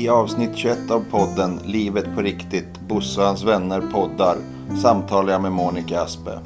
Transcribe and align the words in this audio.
I 0.00 0.08
avsnitt 0.08 0.56
21 0.56 0.90
av 0.90 1.04
podden 1.10 1.60
Livet 1.64 2.04
på 2.14 2.20
riktigt, 2.22 2.80
Bosse 2.88 3.20
och 3.20 3.26
hans 3.26 3.44
vänner 3.44 3.82
poddar 3.92 4.36
samtalar 4.82 5.32
jag 5.32 5.42
med 5.42 5.52
Monica 5.52 6.00
Aspe. 6.00 6.38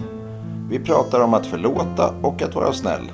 Vi 0.70 0.78
pratar 0.78 1.20
om 1.20 1.34
att 1.34 1.46
förlåta 1.46 2.14
och 2.22 2.42
att 2.42 2.54
vara 2.54 2.72
snäll. 2.72 3.12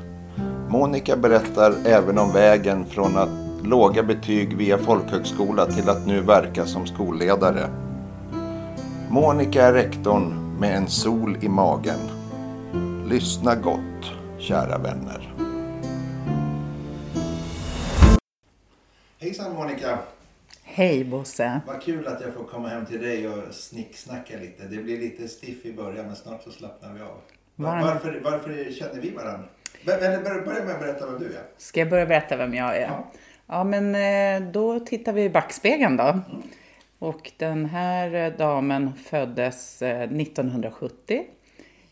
Monica 0.68 1.16
berättar 1.16 1.74
även 1.86 2.18
om 2.18 2.32
vägen 2.32 2.86
från 2.86 3.16
att 3.16 3.28
låga 3.62 4.02
betyg 4.02 4.56
via 4.56 4.78
folkhögskola 4.78 5.66
till 5.66 5.88
att 5.88 6.06
nu 6.06 6.20
verka 6.20 6.66
som 6.66 6.86
skolledare. 6.86 7.70
Monica 9.10 9.62
är 9.62 9.72
rektorn 9.72 10.56
med 10.60 10.76
en 10.76 10.88
sol 10.88 11.38
i 11.40 11.48
magen. 11.48 12.00
Lyssna 13.08 13.54
gott, 13.54 14.12
kära 14.38 14.78
vänner. 14.78 15.34
Hejsan 19.18 19.54
Monica! 19.54 19.98
Hej 20.80 21.04
Bosse! 21.04 21.60
Vad 21.66 21.82
kul 21.82 22.06
att 22.06 22.20
jag 22.20 22.34
får 22.34 22.44
komma 22.44 22.68
hem 22.68 22.86
till 22.86 23.02
dig 23.02 23.28
och 23.28 23.54
snicksnacka 23.54 24.38
lite. 24.38 24.64
Det 24.64 24.76
blir 24.76 24.98
lite 24.98 25.28
stiff 25.28 25.66
i 25.66 25.72
början 25.72 26.06
men 26.06 26.16
snart 26.16 26.42
så 26.42 26.50
slappnar 26.50 26.92
vi 26.92 27.00
av. 27.00 27.20
Varm. 27.56 27.80
Varför, 27.80 28.20
varför 28.24 28.72
känner 28.72 29.00
vi 29.00 29.10
varandra? 29.10 29.48
Börja 29.84 30.10
med 30.64 30.74
att 30.74 30.80
berätta 30.80 31.06
vem 31.06 31.18
du 31.18 31.26
är. 31.26 31.42
Ska 31.56 31.80
jag 31.80 31.90
börja 31.90 32.06
berätta 32.06 32.36
vem 32.36 32.54
jag 32.54 32.76
är? 32.76 32.80
Ja. 32.80 33.10
Ja, 33.46 33.64
men 33.64 33.94
eh, 33.94 34.50
då 34.50 34.80
tittar 34.80 35.12
vi 35.12 35.22
i 35.22 35.30
backspegeln 35.30 35.96
då. 35.96 36.20
Och 36.98 37.32
den 37.36 37.66
här 37.66 38.14
eh, 38.14 38.32
damen 38.32 38.92
föddes 38.94 39.82
eh, 39.82 40.02
1970 40.02 41.22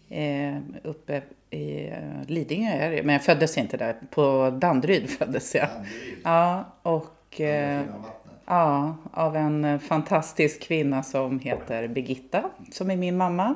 eh, 0.08 0.56
uppe 0.84 1.22
i 1.50 1.92
Lidingö, 2.26 2.70
är 2.70 3.02
men 3.02 3.12
jag 3.12 3.24
föddes 3.24 3.58
inte 3.58 3.76
där. 3.76 3.96
På 4.10 4.50
Danderyd 4.50 5.10
föddes 5.10 5.54
jag. 5.54 5.68
Danderyd. 5.68 6.18
Ja, 6.24 6.64
och 6.82 7.40
vattnet. 7.40 8.17
Ja, 8.48 8.96
av 9.10 9.36
en 9.36 9.80
fantastisk 9.80 10.62
kvinna 10.62 11.02
som 11.02 11.38
heter 11.40 11.88
Birgitta, 11.88 12.50
som 12.70 12.90
är 12.90 12.96
min 12.96 13.16
mamma. 13.16 13.54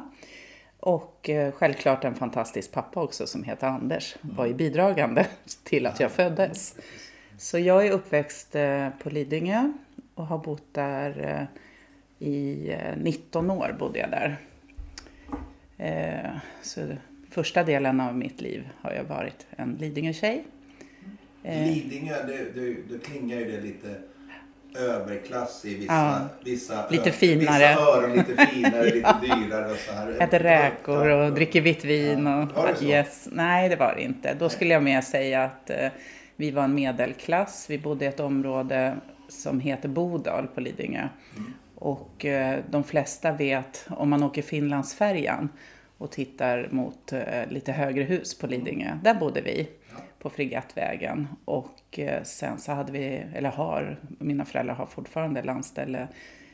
Och 0.80 1.30
eh, 1.30 1.52
självklart 1.52 2.04
en 2.04 2.14
fantastisk 2.14 2.72
pappa 2.72 3.02
också 3.02 3.26
som 3.26 3.44
heter 3.44 3.66
Anders, 3.66 4.16
var 4.20 4.46
ju 4.46 4.54
bidragande 4.54 5.26
till 5.64 5.86
att 5.86 6.00
jag 6.00 6.10
föddes. 6.10 6.76
Så 7.38 7.58
jag 7.58 7.86
är 7.86 7.90
uppväxt 7.90 8.54
eh, 8.54 8.88
på 9.02 9.10
Lidingö 9.10 9.72
och 10.14 10.26
har 10.26 10.38
bott 10.38 10.74
där 10.74 11.38
eh, 12.20 12.28
i 12.28 12.70
eh, 12.72 12.96
19 12.96 13.50
år 13.50 13.76
bodde 13.78 13.98
jag 13.98 14.10
där. 14.10 14.36
Så 16.62 16.80
första 17.30 17.64
delen 17.64 18.00
av 18.00 18.16
mitt 18.16 18.40
liv 18.40 18.68
har 18.80 18.92
jag 18.92 19.04
varit 19.04 19.46
en 19.50 19.76
Lidingö-tjej. 19.80 20.44
Lidingö, 21.42 22.26
det, 22.26 22.60
det, 22.60 22.76
det 22.90 22.98
klingar 23.04 23.38
ju 23.38 23.50
det 23.50 23.60
lite 23.60 23.96
överklass 24.74 25.64
i 25.64 25.74
vissa, 25.74 25.92
Ja. 25.92 26.20
vissa, 26.44 26.88
Lite 26.90 27.08
ö- 27.08 27.12
finare. 27.12 27.68
vissa 27.68 27.80
öron, 27.82 28.12
lite 28.12 28.46
finare, 28.46 28.84
lite 28.84 29.14
dyrare 29.22 29.70
och 29.72 29.76
så 29.76 29.92
här. 29.92 30.10
Äter 30.22 30.38
räkor 30.38 31.08
och 31.08 31.32
dricker 31.32 31.60
vitt 31.60 31.84
vin. 31.84 32.26
Ja, 32.26 32.42
Och, 32.42 32.52
var 32.56 32.68
det 32.68 32.76
så? 32.76 32.84
yes. 32.84 33.28
Nej, 33.32 33.68
det 33.68 33.76
var 33.76 33.94
det 33.94 34.02
inte. 34.02 34.34
Då 34.34 34.48
skulle 34.48 34.72
jag 34.74 34.82
mer 34.82 35.00
säga 35.00 35.44
att 35.44 35.70
eh, 35.70 35.88
vi 36.36 36.50
var 36.50 36.64
en 36.64 36.74
medelklass. 36.74 37.66
Vi 37.70 37.78
bodde 37.78 38.04
i 38.04 38.08
ett 38.08 38.20
område 38.20 38.96
som 39.28 39.60
heter 39.60 39.88
Bodal 39.88 40.46
på 40.46 40.60
Lidingö. 40.60 41.08
Mm. 41.36 41.52
Och 41.74 42.24
eh, 42.24 42.58
de 42.70 42.84
flesta 42.84 43.32
vet, 43.32 43.86
om 43.90 44.10
man 44.10 44.22
åker 44.22 44.42
Finlandsfärjan 44.42 45.48
och 45.98 46.10
tittar 46.10 46.68
mot 46.70 47.12
eh, 47.12 47.20
lite 47.48 47.72
högre 47.72 48.02
hus 48.02 48.38
på 48.38 48.46
Lidingö, 48.46 48.98
där 49.02 49.14
bodde 49.14 49.40
vi 49.40 49.68
på 50.22 50.30
Fregattvägen. 50.30 51.28
Och 51.44 51.98
eh, 51.98 52.22
sen 52.22 52.58
så 52.58 52.72
hade 52.72 52.92
vi, 52.92 53.24
eller 53.34 53.50
har, 53.50 53.96
mina 54.18 54.44
föräldrar 54.44 54.74
har 54.74 54.86
fortfarande 54.86 55.42
landställe 55.42 56.08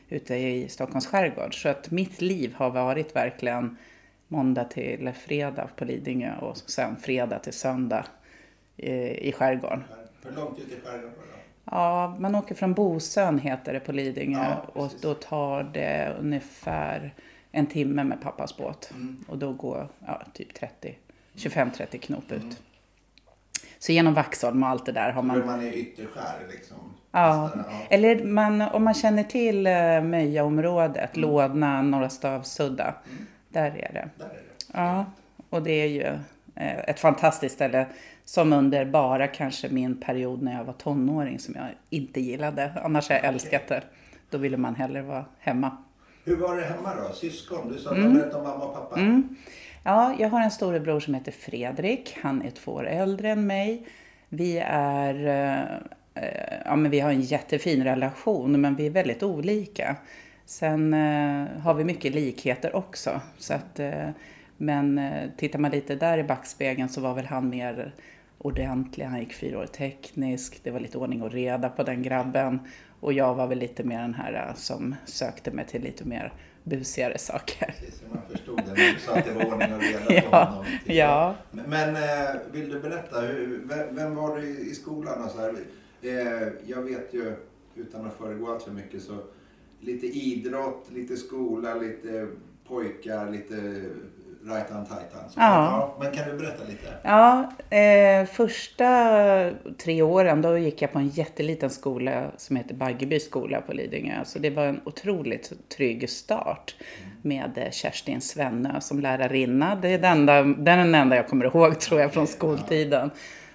ute 0.09 0.35
i 0.35 0.69
Stockholms 0.69 1.07
skärgård. 1.07 1.61
Så 1.61 1.69
att 1.69 1.91
mitt 1.91 2.21
liv 2.21 2.53
har 2.55 2.69
varit 2.69 3.15
verkligen 3.15 3.77
måndag 4.27 4.63
till 4.63 5.11
fredag 5.13 5.69
på 5.75 5.85
Lidingö 5.85 6.35
och 6.41 6.57
sen 6.57 6.95
fredag 6.95 7.39
till 7.39 7.53
söndag 7.53 8.05
i, 8.77 8.91
i 9.29 9.31
skärgården. 9.31 9.83
Hur 10.23 10.31
långt 10.31 10.59
ut 10.59 10.71
i 10.71 10.81
skärgården 10.85 11.11
var 11.17 11.23
det? 11.23 11.39
Ja, 11.63 12.17
man 12.19 12.35
åker 12.35 12.55
från 12.55 12.73
Bosön 12.73 13.39
heter 13.39 13.73
det 13.73 13.79
på 13.79 13.91
Lidingö 13.91 14.43
Ja, 14.43 14.81
och 14.81 14.91
då 15.01 15.13
tar 15.13 15.63
det 15.63 16.15
ungefär 16.19 17.13
en 17.51 17.65
timme 17.65 18.03
med 18.03 18.21
pappas 18.21 18.57
båt. 18.57 18.91
Mm. 18.93 19.25
Och 19.27 19.37
då 19.37 19.53
går 19.53 19.87
ja, 20.07 20.21
typ 20.33 20.53
30, 20.53 20.97
25-30 21.33 21.97
knop 21.97 22.31
ut. 22.31 22.61
Så 23.79 23.91
genom 23.91 24.13
Vaxholm 24.13 24.63
och 24.63 24.69
allt 24.69 24.85
det 24.85 24.91
där 24.91 25.11
har 25.11 25.21
Man, 25.21 25.45
man... 25.45 25.61
är 25.61 25.71
ytterskär 25.73 26.37
liksom. 26.51 26.77
Ja, 27.11 27.49
eller 27.89 28.23
man, 28.23 28.61
om 28.61 28.83
man 28.83 28.93
känner 28.93 29.23
till 29.23 29.67
uh, 29.67 30.01
Möjaområdet, 30.03 31.17
Lådna, 31.17 31.81
Norra 31.81 32.09
Stavsudda. 32.09 32.93
Där 33.49 33.65
är 33.65 33.71
det. 33.93 34.09
Där 34.17 34.25
är 34.25 34.29
det. 34.29 34.39
Ja, 34.73 35.05
och 35.49 35.63
det 35.63 35.71
är 35.71 35.87
ju 35.87 36.03
eh, 36.55 36.79
ett 36.79 36.99
fantastiskt 36.99 37.55
ställe 37.55 37.85
som 38.25 38.53
under 38.53 38.85
bara 38.85 39.27
kanske 39.27 39.69
min 39.69 40.01
period 40.01 40.41
när 40.41 40.57
jag 40.57 40.63
var 40.63 40.73
tonåring 40.73 41.39
som 41.39 41.55
jag 41.55 41.65
inte 41.89 42.21
gillade. 42.21 42.71
Annars 42.83 43.09
har 43.09 43.15
jag 43.15 43.25
älskat 43.25 43.67
det. 43.67 43.81
Då 44.29 44.37
ville 44.37 44.57
man 44.57 44.75
hellre 44.75 45.01
vara 45.01 45.25
hemma. 45.39 45.77
Hur 46.25 46.35
var 46.37 46.57
det 46.57 46.63
hemma 46.63 46.95
då? 46.95 47.13
Syskon? 47.13 47.71
Du 47.73 47.79
sa 47.79 47.95
Mm. 47.95 48.13
berätta 48.13 48.37
om 48.37 48.43
mamma 48.43 48.65
och 48.65 48.73
pappa. 48.73 48.99
Ja, 49.83 50.15
jag 50.19 50.29
har 50.29 50.41
en 50.41 50.51
storebror 50.51 50.99
som 50.99 51.13
heter 51.13 51.31
Fredrik. 51.31 52.17
Han 52.21 52.41
är 52.41 52.51
två 52.51 52.71
år 52.71 52.87
äldre 52.87 53.29
än 53.29 53.47
mig. 53.47 53.87
Vi 54.29 54.57
är... 54.65 55.27
Eh, 55.27 56.23
eh, 56.23 56.61
ja, 56.65 56.75
men 56.75 56.91
vi 56.91 56.99
har 56.99 57.11
en 57.11 57.21
jättefin 57.21 57.83
relation, 57.83 58.61
men 58.61 58.75
vi 58.75 58.85
är 58.85 58.89
väldigt 58.89 59.23
olika. 59.23 59.95
Sen 60.45 60.93
eh, 60.93 61.47
har 61.61 61.73
vi 61.73 61.83
mycket 61.83 62.15
likheter 62.15 62.75
också. 62.75 63.21
Så 63.37 63.53
att, 63.53 63.79
men 64.57 64.97
eh, 64.97 65.29
tittar 65.37 65.59
man 65.59 65.71
lite 65.71 65.95
där 65.95 66.17
i 66.17 66.23
backspegeln 66.23 66.89
så 66.89 67.01
var 67.01 67.13
väl 67.13 67.25
han 67.25 67.49
mer 67.49 67.93
ordentlig. 68.37 69.05
Han 69.05 69.19
gick 69.19 69.33
fyra 69.33 69.59
år 69.59 69.65
teknisk. 69.65 70.59
Det 70.63 70.71
var 70.71 70.79
lite 70.79 70.97
ordning 70.97 71.21
och 71.21 71.31
reda 71.31 71.69
på 71.69 71.83
den 71.83 72.03
grabben. 72.03 72.59
Och 72.99 73.13
jag 73.13 73.35
var 73.35 73.47
väl 73.47 73.59
lite 73.59 73.83
mer 73.83 74.01
den 74.01 74.13
här 74.13 74.53
som 74.55 74.95
sökte 75.05 75.51
mig 75.51 75.65
till 75.65 75.81
lite 75.81 76.05
mer 76.05 76.33
busigare 76.69 77.17
saker. 77.17 77.75
Precis, 77.79 78.01
man 78.13 78.21
förstod 78.31 78.57
det 78.57 78.63
när 78.81 78.93
du 78.93 78.99
sa 78.99 79.15
att 79.15 79.25
det 79.25 79.33
var 79.33 79.45
ordning 79.45 79.73
och 79.73 79.81
reda 79.81 79.99
på 80.05 80.13
Ja, 80.31 80.43
honom. 80.45 80.65
ja. 80.85 81.35
Men 81.51 81.95
eh, 81.95 82.41
vill 82.51 82.69
du 82.69 82.79
berätta, 82.79 83.21
hur, 83.21 83.61
vem, 83.91 84.15
var 84.15 84.37
du 84.37 84.47
i 84.47 84.69
i 84.69 84.75
skolan? 84.75 85.23
Och 85.23 85.31
så 85.31 85.37
här? 85.41 85.55
Eh, 86.01 86.47
jag 86.65 86.81
vet 86.81 87.13
ju, 87.13 87.33
utan 87.75 88.05
att 88.05 88.17
föregå 88.17 88.51
allt 88.51 88.63
för 88.63 88.71
mycket, 88.71 89.01
så 89.03 89.17
lite 89.79 90.05
idrott, 90.07 90.87
lite 90.93 91.17
skola, 91.17 91.75
lite 91.75 92.27
pojkar, 92.67 93.29
lite 93.31 93.83
right 94.43 94.71
on 94.71 94.85
titan. 94.85 95.29
Så, 95.29 95.39
Ja. 95.39 95.95
Men 95.99 96.11
kan 96.11 96.29
du 96.29 96.37
berätta 96.37 96.63
lite? 96.63 96.87
Ja, 97.03 97.51
eh, 97.77 98.25
första 98.25 99.51
tre 99.77 100.01
åren 100.01 100.41
då 100.41 100.57
gick 100.57 100.81
jag 100.81 100.91
på 100.91 100.99
en 100.99 101.09
jätteliten 101.09 101.69
skola 101.69 102.31
som 102.37 102.55
heter 102.55 102.75
Baggeby 102.75 103.19
skola 103.19 103.61
på 103.61 103.73
Lidingö. 103.73 104.25
Så 104.25 104.39
det 104.39 104.49
var 104.49 104.65
en 104.65 104.81
otroligt 104.85 105.51
trygg 105.77 106.09
start 106.09 106.75
med 107.21 107.51
eh, 107.55 107.71
Kerstin 107.71 108.21
Svennö 108.21 108.81
som 108.81 108.99
lärarinna. 108.99 109.75
Det 109.75 109.89
är 109.89 109.99
den 109.99 110.29
enda, 110.29 110.43
den 110.43 110.95
enda 110.95 111.15
jag 111.15 111.27
kommer 111.27 111.45
ihåg 111.45 111.79
tror 111.79 112.01
jag 112.01 112.13
från 112.13 112.27
skoltiden. 112.27 113.11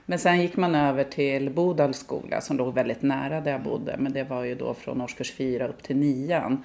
Men 0.06 0.18
sen 0.18 0.40
gick 0.40 0.56
man 0.56 0.74
över 0.74 1.04
till 1.04 1.50
Bodals 1.50 1.98
skola 1.98 2.40
som 2.40 2.56
låg 2.56 2.74
väldigt 2.74 3.02
nära 3.02 3.40
där 3.40 3.52
jag 3.52 3.62
bodde. 3.62 3.96
Men 3.98 4.12
det 4.12 4.24
var 4.24 4.44
ju 4.44 4.54
då 4.54 4.74
från 4.74 5.00
årskurs 5.00 5.32
fyra 5.32 5.68
upp 5.68 5.82
till 5.82 5.96
nian. 5.96 6.62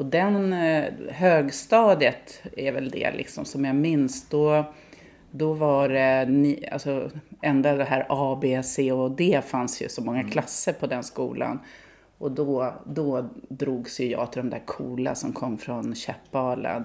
Och 0.00 0.06
den 0.06 0.52
eh, 0.52 0.92
högstadiet 1.08 2.42
är 2.56 2.72
väl 2.72 2.90
det 2.90 3.12
liksom 3.12 3.44
som 3.44 3.64
jag 3.64 3.76
minns. 3.76 4.28
Då, 4.28 4.64
då 5.30 5.52
var 5.52 5.88
det, 5.88 6.26
ni, 6.28 6.68
alltså 6.72 7.10
ända 7.40 7.76
det 7.76 7.84
här 7.84 8.06
A, 8.08 8.38
B, 8.42 8.62
C 8.62 8.92
och 8.92 9.10
D 9.10 9.40
fanns 9.46 9.82
ju 9.82 9.88
så 9.88 10.02
många 10.02 10.24
klasser 10.24 10.72
på 10.72 10.86
den 10.86 11.02
skolan. 11.04 11.58
Och 12.18 12.32
då, 12.32 12.74
då 12.84 13.28
drogs 13.48 14.00
ju 14.00 14.10
jag 14.10 14.32
till 14.32 14.42
de 14.42 14.50
där 14.50 14.62
coola 14.66 15.14
som 15.14 15.32
kom 15.32 15.58
från 15.58 15.94
Käppalen 15.94 16.84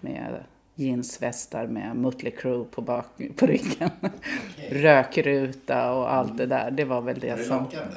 med 0.00 0.44
jeansvästar 0.74 1.66
med 1.66 1.96
Mötley 1.96 2.32
Crüe 2.32 2.64
på, 2.64 2.80
bak, 2.82 3.06
på 3.36 3.46
ryggen. 3.46 3.90
Rökruta 4.70 5.92
och 5.92 6.12
allt 6.12 6.38
det 6.38 6.46
där. 6.46 6.70
Det 6.70 6.84
var 6.84 7.00
väl 7.00 7.20
det 7.20 7.30
Var 7.30 7.36
det 7.36 7.44
som... 7.44 7.62
lockande? 7.62 7.96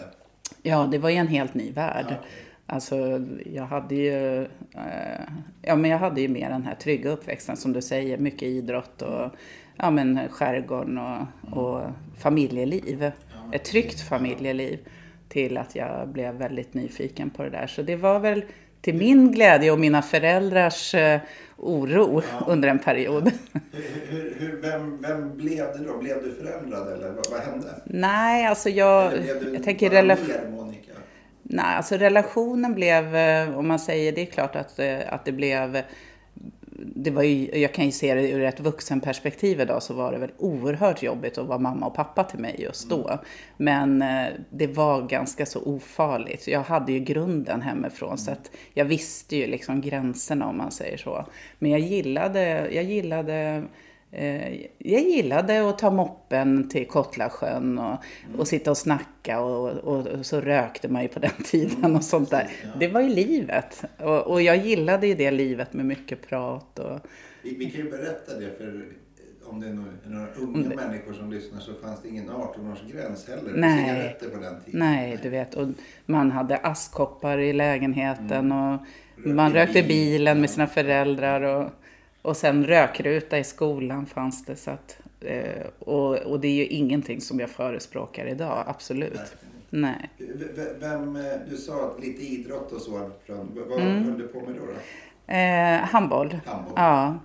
Ja, 0.62 0.88
det 0.92 0.98
var 0.98 1.10
ju 1.10 1.16
en 1.16 1.28
helt 1.28 1.54
ny 1.54 1.72
värld. 1.72 2.06
Ja, 2.10 2.16
okej. 2.16 2.44
Alltså, 2.68 3.22
jag 3.46 3.66
hade 3.66 3.96
ju... 3.96 4.42
Eh, 4.44 5.22
ja, 5.62 5.76
men 5.76 5.92
jag 5.92 5.98
hade 5.98 6.22
ju 6.22 6.28
mer 6.28 6.50
den 6.50 6.64
här 6.64 6.76
trygga 6.76 7.10
uppväxten 7.10 7.58
som 7.58 7.74
du 7.74 7.82
säger. 7.82 8.18
Mycket 8.18 8.44
idrott 8.44 9.02
och 9.02 9.32
ja, 9.78 9.92
men 9.92 10.20
skärgården 10.30 10.98
och, 10.98 11.28
och 11.58 11.82
familjeliv. 12.18 13.12
Ett 13.52 13.64
tryggt 13.64 14.02
familjeliv. 14.02 14.80
Till 15.30 15.58
att 15.58 15.76
jag 15.76 16.08
blev 16.08 16.36
väldigt 16.36 16.74
nyfiken 16.74 17.30
på 17.30 17.44
det 17.44 17.50
där. 17.50 17.68
Så 17.68 17.82
det 17.82 17.96
var 17.96 18.20
väl 18.20 18.46
till 18.82 18.96
min 18.96 19.32
glädje 19.32 19.72
och 19.72 19.80
mina 19.80 20.02
föräldrars 20.02 20.96
eh, 20.96 21.20
oro 21.58 22.22
under 22.48 22.70
en 22.70 22.80
period. 22.80 23.32
Hur, 24.10 24.36
hur, 24.40 24.62
vem, 24.62 25.02
vem 25.02 25.38
blev 25.38 25.66
det 25.78 25.84
då? 25.88 25.98
Blev 25.98 26.24
du 26.24 26.32
förändrad 26.32 26.94
eller 26.94 27.12
vad, 27.12 27.26
vad 27.32 27.42
hände? 27.42 27.68
Nej, 27.86 28.46
alltså 28.46 28.70
jag, 28.70 29.14
Eller 29.14 29.22
blev 29.22 29.44
du 29.44 29.54
jag 29.54 29.64
tänker 29.64 29.90
relation... 29.90 30.26
Nej, 31.50 31.75
alltså 31.75 31.95
relationen 31.95 32.74
blev, 32.74 33.15
eh, 33.15 33.57
om 33.57 33.68
man 33.68 33.80
säger, 33.80 34.12
det 34.12 34.21
är 34.21 34.25
klart 34.25 34.56
att, 34.56 34.80
eh, 34.80 35.00
att 35.09 35.25
det 35.25 35.31
blev 35.31 35.83
det 36.77 37.12
var 37.12 37.24
ju, 37.24 37.59
jag 37.59 37.74
kan 37.74 37.86
ju 37.86 37.92
se 37.92 38.15
det 38.15 38.31
ur 38.31 38.44
ett 38.44 38.59
vuxenperspektiv 38.59 39.62
idag 39.62 39.83
så 39.83 39.94
var 39.94 40.12
det 40.12 40.18
väl 40.18 40.31
oerhört 40.38 41.03
jobbigt 41.03 41.38
att 41.38 41.47
vara 41.47 41.59
mamma 41.59 41.86
och 41.86 41.95
pappa 41.95 42.24
till 42.24 42.39
mig 42.39 42.56
just 42.59 42.89
då. 42.89 43.19
Men 43.57 44.01
eh, 44.01 44.27
det 44.50 44.68
var 44.68 45.01
ganska 45.01 45.45
så 45.45 45.62
ofarligt. 45.63 46.47
Jag 46.47 46.62
hade 46.62 46.92
ju 46.92 47.00
grunden 47.00 47.62
hemifrån 47.62 48.18
så 48.18 48.31
att 48.31 48.51
jag 48.74 48.86
visste 48.86 49.36
ju 49.36 49.47
liksom 49.47 49.81
gränserna 49.81 50.47
om 50.47 50.57
man 50.57 50.71
säger 50.71 50.97
så. 50.97 51.25
Men 51.59 51.71
jag 51.71 51.80
gillade, 51.80 52.69
jag 52.71 52.83
gillade 52.83 53.63
jag 54.78 55.02
gillade 55.02 55.70
att 55.70 55.80
ta 55.80 55.92
moppen 55.92 56.70
till 56.70 56.88
Kottlasjön 56.88 57.80
och, 57.80 57.98
och 58.38 58.48
sitta 58.48 58.72
och 58.72 58.78
snacka 58.78 59.40
och, 59.40 59.70
och, 59.70 60.08
och, 60.08 60.26
så 60.26 60.42
rökte 60.42 60.88
man 60.88 61.02
ju 61.02 61.08
på 61.08 61.20
den 61.20 61.32
tiden 61.46 61.96
och 61.96 62.04
sånt 62.04 62.30
där. 62.30 62.52
Det 62.80 62.88
var 62.88 63.02
ju 63.02 63.10
livet. 63.10 63.84
Och, 64.26 64.42
jag 64.42 64.58
gillade 64.58 65.08
ju 65.08 65.16
det 65.16 65.32
livet 65.32 65.74
med 65.74 65.86
mycket 65.86 66.28
prat. 66.28 66.80
Och... 66.80 67.00
Vi, 67.44 67.56
vi 67.56 67.72
kan 67.72 67.86
ju 67.86 67.92
berätta 67.92 68.40
det 68.40 68.58
för 68.58 68.86
om 69.48 69.60
det 69.60 69.68
är 69.68 69.74
några, 69.74 69.92
några 70.06 70.34
unga 70.34 70.70
det... 70.70 70.76
människor 70.76 71.14
som 71.14 71.32
lyssnar 71.32 71.60
så 71.60 71.74
fanns 71.74 72.02
det 72.02 72.08
ingen 72.08 72.30
18-årsgräns 72.30 73.30
heller 73.30 73.52
Nej. 73.56 73.86
cigaretter 73.86 74.30
på 74.30 74.38
den 74.38 74.62
tiden. 74.62 74.80
Nej, 74.80 75.20
du 75.24 75.30
vet. 75.30 75.54
Och 75.54 75.68
man 76.06 76.32
hade 76.32 76.58
askkoppar 76.58 77.38
i 77.38 77.54
lägenheten 77.54 78.52
mm. 78.52 78.74
och 78.74 78.80
man 79.16 79.54
rökte 79.54 79.84
bilen 79.84 80.42
med 80.42 80.50
sina 80.50 80.68
föräldrar. 80.68 81.42
Och, 81.42 81.70
och 82.25 82.38
sen 82.38 82.66
rökruta 82.66 83.39
i 83.39 83.44
skolan 83.44 84.06
fanns 84.06 84.45
det. 84.45 84.56
Så 84.56 84.72
att, 84.72 85.00
eh, 85.22 85.68
och, 85.80 86.18
och 86.18 86.39
det 86.39 86.48
är 86.48 86.54
ju 86.54 86.66
ingenting 86.66 87.22
som 87.22 87.39
jag 87.39 87.50
förespråkar 87.50 88.25
idag, 88.25 88.63
absolut. 88.68 89.36
Nej. 89.69 90.10
Vem, 90.80 91.16
eh, 91.16 91.22
du 91.50 91.57
sa 91.57 91.95
lite 92.01 92.24
idrott 92.24 92.72
och 92.72 92.81
så. 92.81 93.12
Vad 93.68 93.81
mm. 93.81 94.04
höll 94.04 94.18
du 94.18 94.27
på 94.27 94.39
med 94.39 94.56
då? 94.56 94.62
då? 94.66 95.33
Eh, 95.33 95.80
handboll. 95.80 96.38
handboll. 96.45 96.74
Ja. 96.75 97.16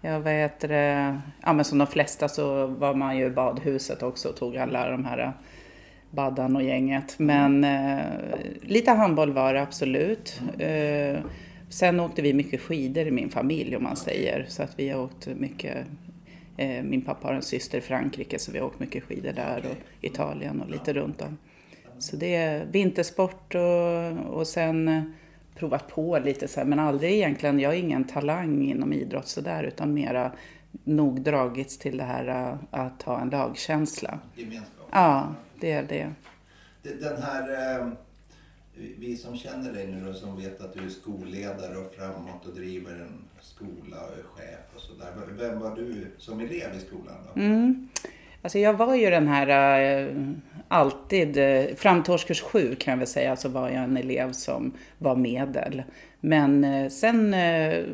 Jag 0.00 0.20
vet 0.20 0.60
det, 0.60 1.18
ja 1.42 1.52
men 1.52 1.64
som 1.64 1.78
de 1.78 1.86
flesta 1.86 2.28
så 2.28 2.66
var 2.66 2.94
man 2.94 3.16
ju 3.16 3.26
i 3.26 3.30
badhuset 3.30 4.02
också 4.02 4.28
och 4.28 4.36
tog 4.36 4.56
alla 4.56 4.90
de 4.90 5.04
här 5.04 5.32
Baddan 6.10 6.56
och 6.56 6.62
gänget. 6.62 7.14
Men 7.18 7.64
eh, 7.64 8.04
lite 8.62 8.90
handboll 8.90 9.32
var 9.32 9.54
det 9.54 9.62
absolut. 9.62 10.40
Eh, 10.58 11.20
Sen 11.68 12.00
åkte 12.00 12.22
vi 12.22 12.34
mycket 12.34 12.60
skidor 12.60 13.06
i 13.06 13.10
min 13.10 13.30
familj 13.30 13.76
om 13.76 13.82
man 13.82 13.96
säger. 13.96 14.46
Så 14.48 14.62
att 14.62 14.78
vi 14.78 14.88
har 14.88 15.02
åkt 15.02 15.26
mycket. 15.26 15.86
Eh, 16.56 16.82
min 16.82 17.02
pappa 17.02 17.28
har 17.28 17.34
en 17.34 17.42
syster 17.42 17.78
i 17.78 17.80
Frankrike 17.80 18.38
så 18.38 18.52
vi 18.52 18.58
har 18.58 18.66
åkt 18.66 18.80
mycket 18.80 19.04
skidor 19.04 19.32
där 19.32 19.62
och 19.70 20.04
Italien 20.04 20.60
och 20.60 20.70
lite 20.70 20.92
runt 20.92 21.22
om. 21.22 21.38
Så 21.98 22.16
det 22.16 22.34
är 22.34 22.64
vintersport 22.64 23.54
och, 23.54 24.38
och 24.38 24.46
sen 24.46 24.88
eh, 24.88 25.02
provat 25.54 25.88
på 25.88 26.18
lite 26.18 26.48
så 26.48 26.60
här, 26.60 26.66
men 26.66 26.78
aldrig 26.78 27.12
egentligen, 27.12 27.60
jag 27.60 27.74
är 27.74 27.78
ingen 27.78 28.04
talang 28.04 28.64
inom 28.64 28.92
idrott 28.92 29.28
sådär 29.28 29.64
utan 29.64 29.94
mera 29.94 30.32
nog 30.84 31.20
dragits 31.20 31.78
till 31.78 31.96
det 31.96 32.04
här 32.04 32.28
eh, 32.28 32.58
att 32.70 33.02
ha 33.02 33.20
en 33.20 33.30
lagkänsla. 33.30 34.18
Gemenskap? 34.34 34.88
Ja, 34.92 35.34
det 35.60 35.72
är 35.72 35.82
det. 35.82 36.12
Den 36.82 37.22
här 37.22 37.92
vi 38.98 39.16
som 39.16 39.36
känner 39.36 39.72
dig 39.72 39.86
nu 39.86 40.08
och 40.08 40.16
som 40.16 40.36
vet 40.36 40.60
att 40.60 40.74
du 40.74 40.84
är 40.84 40.88
skolledare 40.88 41.76
och 41.76 41.94
framåt 41.94 42.46
och 42.46 42.54
driver 42.54 42.92
en 42.92 43.24
skola 43.40 43.96
och 44.06 44.18
är 44.18 44.22
chef 44.22 44.60
och 44.74 44.80
sådär. 44.80 45.12
Vem 45.38 45.60
var 45.60 45.76
du 45.76 46.06
som 46.18 46.40
elev 46.40 46.74
i 46.76 46.80
skolan 46.86 47.16
då? 47.34 47.40
Mm. 47.40 47.88
Alltså 48.42 48.58
jag 48.58 48.74
var 48.74 48.94
ju 48.94 49.10
den 49.10 49.28
här 49.28 49.78
äh, 50.06 50.14
alltid, 50.68 51.38
äh, 51.38 51.74
fram 51.76 52.02
till 52.02 52.12
årskurs 52.12 52.42
sju 52.42 52.74
kan 52.74 52.92
jag 52.92 52.98
väl 52.98 53.06
säga, 53.06 53.36
så 53.36 53.48
var 53.48 53.68
jag 53.68 53.84
en 53.84 53.96
elev 53.96 54.32
som 54.32 54.72
var 54.98 55.16
medel. 55.16 55.82
Men 56.20 56.64
äh, 56.64 56.88
sen, 56.88 57.34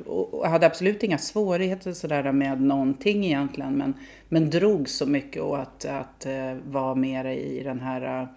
och 0.07 0.49
hade 0.49 0.67
absolut 0.67 1.03
inga 1.03 1.19
svårigheter 1.19 1.93
sådär 1.93 2.33
med 2.33 2.61
någonting 2.61 3.25
egentligen, 3.25 3.79
men, 3.79 3.95
men 4.29 4.51
drog 4.51 4.89
så 4.89 5.07
mycket 5.07 5.43
åt 5.43 5.85
att 5.85 6.27
vara 6.65 6.95
mer 6.95 7.25
i 7.25 7.63
den 7.65 7.81
här 7.81 8.29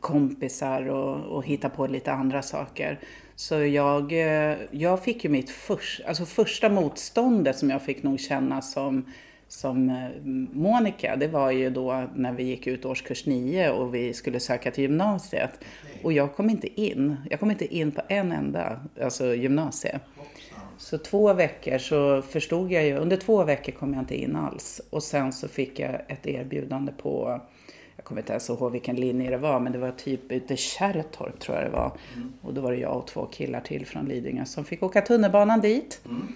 kompisar 0.00 0.88
och, 0.88 1.36
och 1.36 1.46
hitta 1.46 1.68
på 1.68 1.86
lite 1.86 2.12
andra 2.12 2.42
saker. 2.42 2.98
Så 3.36 3.54
jag, 3.54 4.12
eh, 4.12 4.56
jag 4.70 5.04
fick 5.04 5.24
ju 5.24 5.30
mitt 5.30 5.50
först, 5.50 6.00
alltså 6.06 6.24
första 6.24 6.68
motståndet 6.68 7.58
som 7.58 7.70
jag 7.70 7.82
fick 7.82 8.02
nog 8.02 8.20
känna 8.20 8.62
som, 8.62 9.04
som 9.48 9.90
eh, 9.90 10.08
Monica, 10.52 11.16
det 11.16 11.28
var 11.28 11.50
ju 11.50 11.70
då 11.70 12.08
när 12.14 12.32
vi 12.32 12.42
gick 12.42 12.66
ut 12.66 12.84
årskurs 12.84 13.26
9 13.26 13.70
och 13.70 13.94
vi 13.94 14.14
skulle 14.14 14.40
söka 14.40 14.70
till 14.70 14.82
gymnasiet. 14.82 15.50
Och 16.02 16.12
jag 16.12 16.34
kom 16.34 16.50
inte 16.50 16.80
in. 16.80 17.16
Jag 17.30 17.40
kom 17.40 17.50
inte 17.50 17.74
in 17.74 17.92
på 17.92 18.02
en 18.08 18.32
enda 18.32 18.80
alltså 19.02 19.34
gymnasie. 19.34 20.00
Så 20.78 20.98
två 20.98 21.32
veckor 21.32 21.78
så 21.78 22.22
förstod 22.22 22.72
jag 22.72 22.86
ju, 22.86 22.96
under 22.96 23.16
två 23.16 23.44
veckor 23.44 23.72
kom 23.72 23.94
jag 23.94 24.02
inte 24.02 24.22
in 24.22 24.36
alls. 24.36 24.80
Och 24.90 25.02
sen 25.02 25.32
så 25.32 25.48
fick 25.48 25.78
jag 25.78 26.00
ett 26.08 26.26
erbjudande 26.26 26.92
på 26.92 27.40
kommer 28.10 28.22
inte 28.22 28.32
ens 28.32 28.50
ihåg 28.50 28.72
vilken 28.72 28.96
linje 28.96 29.30
det 29.30 29.36
var, 29.36 29.60
men 29.60 29.72
det 29.72 29.78
var 29.78 29.90
typ 29.90 30.32
ute 30.32 30.54
i 30.54 30.56
Kärrtorp 30.56 31.40
tror 31.40 31.56
jag 31.56 31.66
det 31.66 31.70
var. 31.70 31.92
Mm. 32.16 32.32
Och 32.42 32.54
då 32.54 32.60
var 32.60 32.72
det 32.72 32.78
jag 32.78 32.96
och 32.96 33.06
två 33.06 33.26
killar 33.26 33.60
till 33.60 33.86
från 33.86 34.04
Lidingö 34.04 34.44
som 34.44 34.64
fick 34.64 34.82
åka 34.82 35.00
tunnelbanan 35.00 35.60
dit. 35.60 36.00
Mm. 36.04 36.26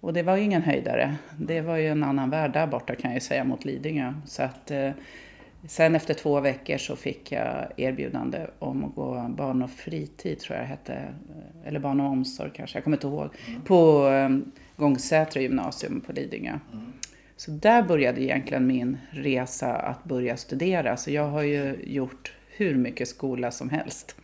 Och 0.00 0.12
det 0.12 0.22
var 0.22 0.36
ju 0.36 0.42
ingen 0.42 0.62
höjdare. 0.62 1.16
Det 1.38 1.60
var 1.60 1.76
ju 1.76 1.88
en 1.88 2.04
annan 2.04 2.30
värld 2.30 2.52
där 2.52 2.66
borta 2.66 2.94
kan 2.94 3.10
jag 3.10 3.14
ju 3.14 3.20
säga 3.20 3.44
mot 3.44 3.64
Lidingö. 3.64 4.14
Så 4.26 4.42
att, 4.42 4.70
eh, 4.70 4.90
sen 5.68 5.94
efter 5.94 6.14
två 6.14 6.40
veckor 6.40 6.78
så 6.78 6.96
fick 6.96 7.32
jag 7.32 7.66
erbjudande 7.76 8.46
om 8.58 8.84
att 8.84 8.94
gå 8.94 9.28
barn 9.28 9.62
och 9.62 9.70
fritid 9.70 10.38
tror 10.38 10.56
jag 10.56 10.64
det 10.64 10.68
hette. 10.68 11.14
Eller 11.64 11.80
barn 11.80 12.00
och 12.00 12.10
omsorg 12.10 12.50
kanske, 12.54 12.76
jag 12.76 12.84
kommer 12.84 12.96
inte 12.96 13.06
ihåg. 13.06 13.28
Mm. 13.48 13.60
På 13.60 14.08
eh, 14.08 14.28
Gångsätra 14.76 15.42
gymnasium 15.42 16.00
på 16.00 16.12
Lidingö. 16.12 16.58
Så 17.36 17.50
där 17.50 17.82
började 17.82 18.22
egentligen 18.22 18.66
min 18.66 18.98
resa 19.10 19.76
att 19.76 20.04
börja 20.04 20.36
studera. 20.36 20.96
Så 20.96 21.10
jag 21.10 21.28
har 21.28 21.42
ju 21.42 21.76
gjort 21.84 22.32
hur 22.48 22.74
mycket 22.74 23.08
skola 23.08 23.50
som 23.50 23.70
helst 23.70 24.16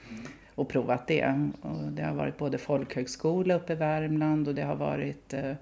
och 0.55 0.69
provat 0.69 1.07
det. 1.07 1.51
Och 1.62 1.93
det 1.93 2.03
har 2.03 2.15
varit 2.15 2.39
både 2.39 2.59
folkhögskola 2.59 3.55
uppe 3.55 3.73
i 3.73 3.77
Värmland 3.77 4.49
och 4.49 4.55
det 4.55 4.62
har 4.62 4.77
varit 4.77 5.33
eh, 5.33 5.53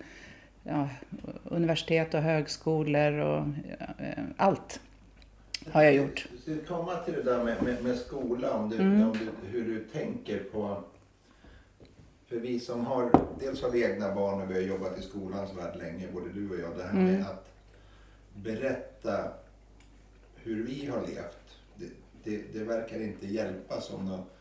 ja, 0.63 0.89
universitet 1.45 2.15
och 2.15 2.21
högskolor 2.21 3.13
och 3.13 3.45
ja, 3.79 3.87
allt 4.37 4.81
har 5.73 5.83
jag 5.83 5.95
gjort. 5.95 6.27
Ska 6.43 6.75
komma 6.77 6.97
till 6.97 7.15
det 7.15 7.23
där 7.23 7.45
med, 7.45 7.63
med, 7.63 7.85
med 7.85 7.97
skola, 7.97 8.53
om 8.53 8.71
du, 8.71 8.77
mm. 8.77 9.13
du, 9.13 9.49
hur 9.49 9.65
du 9.65 9.85
tänker 9.85 10.39
på 10.39 10.83
för 12.29 12.37
vi 12.37 12.61
som 12.61 12.87
har, 12.87 13.11
dels 13.41 13.63
har 13.63 13.71
vi 13.71 13.85
egna 13.85 14.15
barn 14.15 14.43
och 14.43 14.51
vi 14.51 14.55
har 14.55 14.61
jobbat 14.61 14.99
i 14.99 15.03
skolans 15.03 15.51
värld 15.57 15.77
länge, 15.79 16.09
både 16.13 16.29
du 16.29 16.51
och 16.51 16.61
jag, 16.61 16.77
det 16.77 16.83
här 16.83 16.91
mm. 16.91 17.05
med 17.05 17.27
att 17.27 17.49
berätta 18.35 19.31
hur 20.37 20.67
vi 20.67 20.87
har 20.87 21.01
levt, 21.01 21.59
det, 21.77 21.87
det, 22.25 22.43
det 22.53 22.65
verkar 22.65 23.03
inte 23.03 23.27
hjälpa 23.27 23.81
som 23.81 24.07
något 24.07 24.35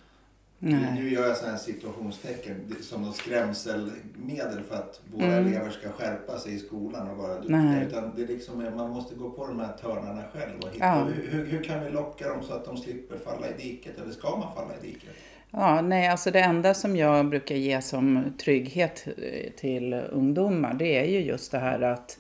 Nej. 0.60 0.94
Nu 0.96 1.10
gör 1.10 1.28
jag 1.28 1.38
sådana 1.38 1.58
situationstecken 1.58 2.76
som 2.82 3.02
något 3.02 3.16
skrämselmedel 3.16 4.64
för 4.64 4.76
att 4.76 5.02
våra 5.14 5.26
mm. 5.26 5.48
elever 5.48 5.70
ska 5.70 5.90
skärpa 5.92 6.40
sig 6.40 6.54
i 6.54 6.60
skolan 6.60 7.10
och 7.10 7.18
vara 7.18 7.36
duktiga. 7.36 7.58
Nej. 7.58 7.86
Utan 7.86 8.16
det 8.16 8.24
är 8.24 8.28
liksom, 8.28 8.76
man 8.78 8.90
måste 8.90 9.16
gå 9.16 9.30
på 9.30 9.48
de 9.48 9.60
här 9.60 9.78
törnarna 9.78 10.24
själv 10.34 10.60
och 10.62 10.70
hitta. 10.70 10.86
Ja. 10.86 11.04
Hur, 11.04 11.46
hur, 11.46 11.64
kan 11.64 11.84
vi 11.84 11.90
locka 11.90 12.30
dem 12.30 12.44
så 12.44 12.54
att 12.54 12.66
de 12.66 12.78
slipper 12.78 13.18
falla 13.18 13.48
i 13.50 13.54
diket? 13.64 14.00
Eller 14.00 14.12
ska 14.12 14.38
man 14.38 14.56
falla 14.56 14.74
i 14.82 14.88
diket? 14.88 15.10
Ja, 15.52 15.82
nej, 15.82 16.08
alltså 16.08 16.32
det 16.32 16.40
enda 16.40 16.74
som 16.74 16.96
jag 16.96 17.30
brukar 17.30 17.56
ge 17.56 17.82
som 17.82 18.34
trygghet 18.38 19.08
eh, 19.08 19.52
till 19.52 19.94
ungdomar, 19.94 20.74
det 20.74 20.98
är 20.98 21.06
ju 21.06 21.20
just 21.20 21.52
det 21.52 21.60
här 21.60 21.82
att 21.82 22.18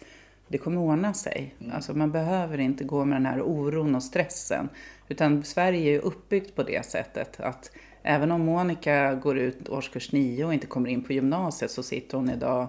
det 0.47 0.57
kommer 0.57 0.81
ordna 0.81 1.13
sig. 1.13 1.55
Mm. 1.59 1.75
Alltså 1.75 1.93
man 1.93 2.11
behöver 2.11 2.57
inte 2.57 2.83
gå 2.83 3.05
med 3.05 3.15
den 3.15 3.25
här 3.25 3.41
oron 3.41 3.95
och 3.95 4.03
stressen. 4.03 4.69
Utan 5.07 5.43
Sverige 5.43 5.89
är 5.89 5.91
ju 5.91 5.99
uppbyggt 5.99 6.55
på 6.55 6.63
det 6.63 6.85
sättet 6.85 7.39
att 7.39 7.71
även 8.03 8.31
om 8.31 8.41
Monica 8.41 9.15
går 9.15 9.37
ut 9.37 9.69
årskurs 9.69 10.11
9 10.11 10.45
och 10.45 10.53
inte 10.53 10.67
kommer 10.67 10.89
in 10.89 11.03
på 11.03 11.13
gymnasiet 11.13 11.71
så 11.71 11.83
sitter 11.83 12.17
hon 12.17 12.29
idag 12.29 12.67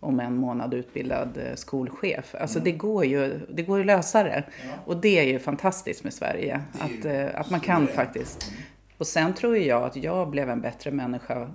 om 0.00 0.20
en 0.20 0.36
månad 0.36 0.74
utbildad 0.74 1.28
eh, 1.36 1.54
skolchef. 1.54 2.34
Alltså 2.40 2.58
mm. 2.58 2.64
det 2.64 2.72
går 2.72 3.04
ju 3.04 3.40
det 3.48 3.62
går 3.62 3.80
att 3.80 3.86
lösa 3.86 4.22
det. 4.22 4.44
Ja. 4.46 4.70
Och 4.84 4.96
det 4.96 5.18
är 5.18 5.24
ju 5.24 5.38
fantastiskt 5.38 6.04
med 6.04 6.14
Sverige. 6.14 6.60
Att, 6.78 7.04
eh, 7.04 7.40
att 7.40 7.50
man 7.50 7.60
kan 7.60 7.86
faktiskt. 7.86 8.52
Och 8.98 9.06
sen 9.06 9.34
tror 9.34 9.56
jag 9.56 9.82
att 9.82 9.96
jag 9.96 10.30
blev 10.30 10.50
en 10.50 10.60
bättre 10.60 10.90
människa 10.90 11.50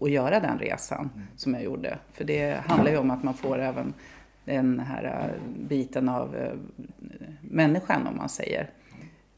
att 0.00 0.10
göra 0.10 0.40
den 0.40 0.58
resan 0.58 1.10
mm. 1.14 1.26
som 1.36 1.54
jag 1.54 1.62
gjorde. 1.62 1.98
För 2.12 2.24
det 2.24 2.60
handlar 2.66 2.90
ju 2.90 2.98
om 2.98 3.10
att 3.10 3.22
man 3.22 3.34
får 3.34 3.58
även 3.58 3.94
den 4.44 4.80
här 4.80 5.04
äh, 5.04 5.42
biten 5.68 6.08
av 6.08 6.36
äh, 6.36 6.52
människan 7.40 8.06
om 8.06 8.16
man 8.16 8.28
säger. 8.28 8.70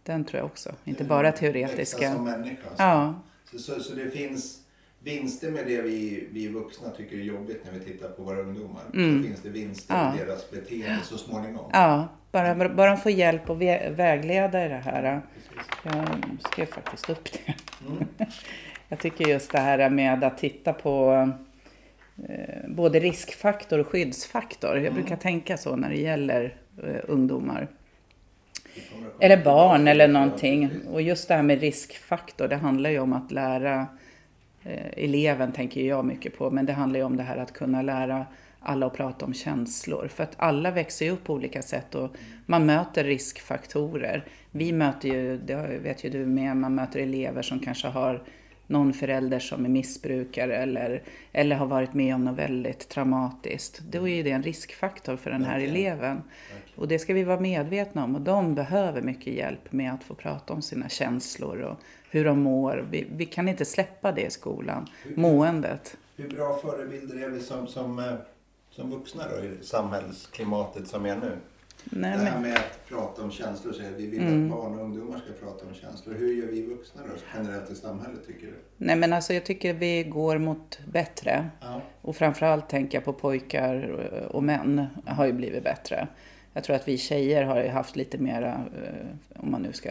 Den 0.02 0.24
tror 0.24 0.38
jag 0.38 0.46
också, 0.46 0.72
inte 0.84 1.04
bara 1.04 1.32
teoretiska. 1.32 2.12
som 2.12 2.24
människa. 2.24 2.68
Alltså. 2.68 2.82
Ja. 2.82 3.14
Så, 3.50 3.58
så, 3.58 3.80
så, 3.80 3.94
det 3.94 4.10
finns 4.10 4.60
vinster 5.04 5.50
med 5.50 5.66
det 5.66 5.82
vi, 5.82 6.28
vi 6.30 6.48
vuxna 6.48 6.90
tycker 6.90 7.16
är 7.16 7.20
jobbigt 7.20 7.64
när 7.64 7.78
vi 7.78 7.84
tittar 7.84 8.08
på 8.08 8.22
våra 8.22 8.40
ungdomar. 8.40 8.82
Mm. 8.94 9.22
Så 9.22 9.28
finns 9.28 9.42
det 9.42 9.48
vinster 9.48 9.94
ja. 9.94 10.14
i 10.14 10.18
deras 10.18 10.50
beteende 10.50 11.04
så 11.04 11.18
småningom. 11.18 11.70
Ja, 11.72 12.08
bara, 12.32 12.68
bara 12.68 12.90
de 12.90 12.96
får 12.96 13.12
hjälp 13.12 13.50
och 13.50 13.62
vägleda 13.62 14.66
i 14.66 14.68
det 14.68 14.82
här. 14.84 15.22
Jag 15.82 16.08
skrev 16.52 16.66
faktiskt 16.66 17.10
upp 17.10 17.32
det. 17.32 17.54
Mm. 17.88 18.04
Jag 18.88 18.98
tycker 18.98 19.28
just 19.28 19.52
det 19.52 19.58
här 19.58 19.90
med 19.90 20.24
att 20.24 20.38
titta 20.38 20.72
på 20.72 21.28
eh, 22.28 22.68
både 22.68 23.00
riskfaktor 23.00 23.78
och 23.78 23.86
skyddsfaktor. 23.86 24.78
Jag 24.78 24.94
brukar 24.94 25.16
tänka 25.16 25.56
så 25.56 25.76
när 25.76 25.90
det 25.90 26.00
gäller 26.00 26.56
eh, 26.82 27.00
ungdomar. 27.08 27.68
Eller 29.20 29.44
barn 29.44 29.88
eller 29.88 30.08
någonting. 30.08 30.70
Och 30.90 31.02
just 31.02 31.28
det 31.28 31.34
här 31.34 31.42
med 31.42 31.60
riskfaktor, 31.60 32.48
det 32.48 32.56
handlar 32.56 32.90
ju 32.90 32.98
om 32.98 33.12
att 33.12 33.32
lära 33.32 33.86
eleven, 34.96 35.52
tänker 35.52 35.80
jag 35.80 36.04
mycket 36.04 36.38
på, 36.38 36.50
men 36.50 36.66
det 36.66 36.72
handlar 36.72 37.00
ju 37.00 37.04
om 37.06 37.16
det 37.16 37.22
här 37.22 37.36
att 37.36 37.52
kunna 37.52 37.82
lära 37.82 38.26
alla 38.60 38.86
att 38.86 38.94
prata 38.94 39.24
om 39.24 39.34
känslor. 39.34 40.08
För 40.08 40.22
att 40.22 40.34
alla 40.36 40.70
växer 40.70 41.04
ju 41.06 41.10
upp 41.10 41.24
på 41.24 41.34
olika 41.34 41.62
sätt 41.62 41.94
och 41.94 42.16
man 42.46 42.66
möter 42.66 43.04
riskfaktorer. 43.04 44.24
Vi 44.50 44.72
möter 44.72 45.08
ju, 45.08 45.38
det 45.38 45.78
vet 45.82 46.04
ju 46.04 46.10
du 46.10 46.26
med, 46.26 46.56
man 46.56 46.74
möter 46.74 47.00
elever 47.00 47.42
som 47.42 47.58
kanske 47.58 47.88
har 47.88 48.22
någon 48.66 48.92
förälder 48.92 49.38
som 49.38 49.64
är 49.64 49.68
missbrukare 49.68 50.56
eller, 50.56 51.02
eller 51.32 51.56
har 51.56 51.66
varit 51.66 51.94
med 51.94 52.14
om 52.14 52.24
något 52.24 52.38
väldigt 52.38 52.88
traumatiskt. 52.88 53.80
Då 53.80 54.08
är 54.08 54.16
ju 54.16 54.22
det 54.22 54.30
en 54.30 54.42
riskfaktor 54.42 55.16
för 55.16 55.30
den 55.30 55.44
här 55.44 55.60
Verkligen. 55.60 55.76
eleven. 55.76 56.22
Och 56.76 56.88
det 56.88 56.98
ska 56.98 57.14
vi 57.14 57.24
vara 57.24 57.40
medvetna 57.40 58.04
om 58.04 58.14
och 58.14 58.20
de 58.20 58.54
behöver 58.54 59.02
mycket 59.02 59.34
hjälp 59.34 59.72
med 59.72 59.92
att 59.92 60.04
få 60.04 60.14
prata 60.14 60.52
om 60.52 60.62
sina 60.62 60.88
känslor 60.88 61.60
och 61.60 61.80
hur 62.14 62.24
de 62.24 62.40
mår. 62.40 62.86
Vi, 62.90 63.06
vi 63.16 63.26
kan 63.26 63.48
inte 63.48 63.64
släppa 63.64 64.12
det 64.12 64.22
i 64.26 64.30
skolan, 64.30 64.86
måendet. 65.14 65.96
Hur 66.16 66.28
bra 66.28 66.56
förebilder 66.62 67.24
är 67.24 67.28
vi 67.28 67.40
som, 67.40 67.66
som, 67.66 67.98
eh, 67.98 68.14
som 68.70 68.90
vuxna 68.90 69.22
då 69.28 69.44
i 69.44 69.50
samhällsklimatet 69.62 70.88
som 70.88 71.06
är 71.06 71.16
nu? 71.16 71.36
Nej, 71.84 72.18
det 72.18 72.24
här 72.24 72.40
med 72.40 72.54
att 72.56 72.88
prata 72.88 73.22
om 73.22 73.30
känslor, 73.30 73.72
säger 73.72 73.90
vi 73.90 74.06
vill 74.06 74.20
Mm. 74.20 74.44
att 74.44 74.56
barn 74.58 74.78
och 74.78 74.84
ungdomar 74.84 75.18
ska 75.18 75.46
prata 75.46 75.66
om 75.66 75.74
känslor. 75.74 76.14
Hur 76.14 76.34
gör 76.34 76.46
vi 76.46 76.62
vuxna 76.62 77.02
då 77.02 77.12
generellt 77.36 77.70
i 77.70 77.74
samhället 77.74 78.26
tycker 78.26 78.46
du? 78.46 78.52
nej 78.76 78.96
men 78.96 79.12
alltså 79.12 79.34
jag 79.34 79.44
tycker 79.44 79.74
vi 79.74 80.02
går 80.04 80.38
mot 80.38 80.78
bättre. 80.92 81.50
Ja. 81.60 81.80
Och 82.00 82.16
framförallt 82.16 82.68
tänker 82.68 82.98
jag 82.98 83.04
på 83.04 83.12
pojkar 83.12 83.82
och 84.30 84.42
män 84.42 84.86
har 85.06 85.26
ju 85.26 85.32
blivit 85.32 85.64
bättre. 85.64 86.08
Jag 86.52 86.64
tror 86.64 86.76
att 86.76 86.88
vi 86.88 86.98
tjejer 86.98 87.42
har 87.42 87.68
haft 87.68 87.96
lite 87.96 88.18
mera, 88.18 88.52
eh, 88.52 89.40
om 89.42 89.50
man 89.50 89.62
nu 89.62 89.72
ska 89.72 89.90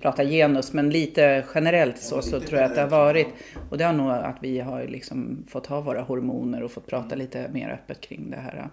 prata 0.00 0.24
genus, 0.24 0.72
men 0.72 0.90
lite 0.90 1.44
generellt 1.54 1.98
så, 1.98 2.16
Ja, 2.16 2.22
så 2.22 2.36
lite 2.36 2.48
tror 2.48 2.60
jag 2.60 2.68
att 2.70 2.74
det 2.74 2.80
har 2.80 2.88
varit. 2.88 3.26
Och 3.70 3.78
det 3.78 3.84
har 3.84 3.92
nog 3.92 4.10
att 4.10 4.36
vi 4.40 4.60
har 4.60 4.84
liksom 4.84 5.44
fått 5.48 5.66
ha 5.66 5.80
våra 5.80 6.02
hormoner 6.02 6.62
och 6.62 6.70
fått 6.70 6.86
prata 6.86 7.14
lite 7.14 7.48
mer 7.52 7.68
öppet 7.68 8.00
kring 8.00 8.30
det 8.30 8.36
här. 8.36 8.68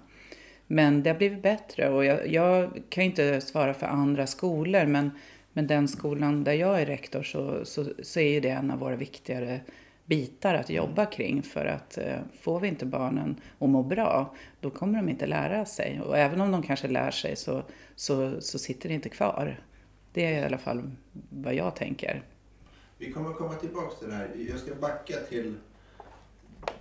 Men 0.68 1.04
det 1.04 1.10
har 1.10 1.18
blivit 1.18 1.42
bättre 1.42 1.90
och 1.90 2.06
jag, 2.06 2.28
jag 2.28 2.82
kan 2.90 3.04
inte 3.04 3.42
svara 3.42 3.74
för 3.74 3.88
andra 3.88 4.28
skolor, 4.28 4.86
men, 4.86 5.12
men 5.54 5.68
den 5.68 5.88
skolan 5.88 6.44
där 6.44 6.54
jag 6.54 6.82
är 6.82 6.86
rektor 6.86 7.24
så, 7.24 7.66
så, 7.66 7.86
så 8.04 8.20
är 8.20 8.32
ju 8.32 8.40
det 8.40 8.50
en 8.50 8.72
av 8.72 8.80
våra 8.80 8.96
viktigare 8.96 9.60
bitar 10.06 10.56
att 10.56 10.70
jobba 10.70 11.06
kring 11.06 11.44
för 11.44 11.66
att 11.66 11.98
eh, 11.98 12.18
får 12.42 12.60
vi 12.60 12.68
inte 12.68 12.86
barnen 12.86 13.42
att 13.60 13.70
må 13.70 13.84
bra 13.84 14.36
då 14.60 14.70
kommer 14.70 14.98
de 14.98 15.10
inte 15.10 15.26
lära 15.26 15.66
sig 15.66 16.02
och 16.02 16.18
även 16.18 16.42
om 16.42 16.52
de 16.52 16.64
kanske 16.64 16.88
lär 16.88 17.12
sig 17.12 17.36
så, 17.36 17.64
så, 17.96 18.42
så 18.42 18.60
sitter 18.60 18.90
det 18.90 18.96
inte 18.96 19.10
kvar. 19.10 19.60
Det 20.18 20.26
är 20.26 20.42
i 20.42 20.46
alla 20.46 20.58
fall 20.58 20.92
vad 21.30 21.54
jag 21.54 21.76
tänker. 21.76 22.22
Vi 22.98 23.12
kommer 23.12 23.34
komma 23.34 23.56
tillbaka 23.56 23.96
till 24.00 24.10
det 24.10 24.16
här. 24.16 24.30
Jag 24.50 24.60
ska 24.60 24.76
backa 24.76 25.14
till 25.30 25.54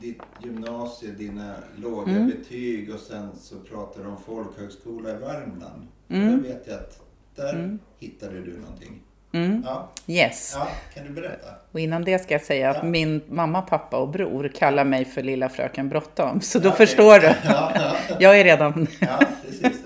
ditt 0.00 0.22
gymnasie, 0.44 1.10
dina 1.10 1.54
låga 1.76 2.12
Mm. 2.12 2.26
betyg 2.26 2.94
och 2.94 3.00
sen 3.00 3.28
så 3.36 3.54
pratar 3.60 4.02
du 4.02 4.08
om 4.08 4.16
folkhögskola 4.26 5.10
i 5.10 5.14
Värmland. 5.14 5.86
Mm. 6.08 6.30
Där 6.42 6.48
vet 6.48 6.66
jag 6.66 6.76
att 6.76 7.00
där 7.34 7.54
Mm. 7.54 7.78
hittade 7.98 8.40
du 8.40 8.58
någonting. 8.58 9.02
Mm. 9.32 9.62
Ja. 9.66 9.90
Yes. 10.06 10.52
ja, 10.58 10.68
kan 10.94 11.04
du 11.06 11.10
berätta? 11.12 11.48
Och 11.72 11.80
innan 11.80 12.04
det 12.04 12.18
ska 12.18 12.34
jag 12.34 12.42
säga 12.42 12.70
att 12.70 12.76
Ja. 12.76 12.84
min 12.84 13.20
mamma, 13.28 13.62
pappa 13.62 13.96
och 13.98 14.08
bror 14.08 14.48
kallar 14.54 14.84
mig 14.84 15.04
för 15.04 15.22
lilla 15.22 15.48
fröken 15.48 15.88
Bråttom. 15.88 16.40
Så 16.40 16.58
då 16.58 16.68
okej. 16.68 16.86
förstår 16.86 17.18
du. 17.18 17.26
Ja, 17.44 17.72
ja, 17.74 17.96
Jag 18.20 18.40
är 18.40 18.44
redan... 18.44 18.86
ja 19.00 19.18
precis. 19.44 19.82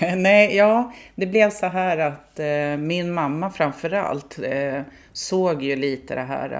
Nej, 0.16 0.56
ja, 0.56 0.92
det 1.14 1.26
blev 1.26 1.50
så 1.50 1.66
här 1.66 1.98
att 1.98 2.40
eh, 2.40 2.76
min 2.84 3.12
mamma 3.12 3.50
framförallt 3.50 4.38
eh, 4.42 4.82
såg 5.12 5.62
ju 5.62 5.76
lite 5.76 6.14
det 6.14 6.20
här 6.20 6.50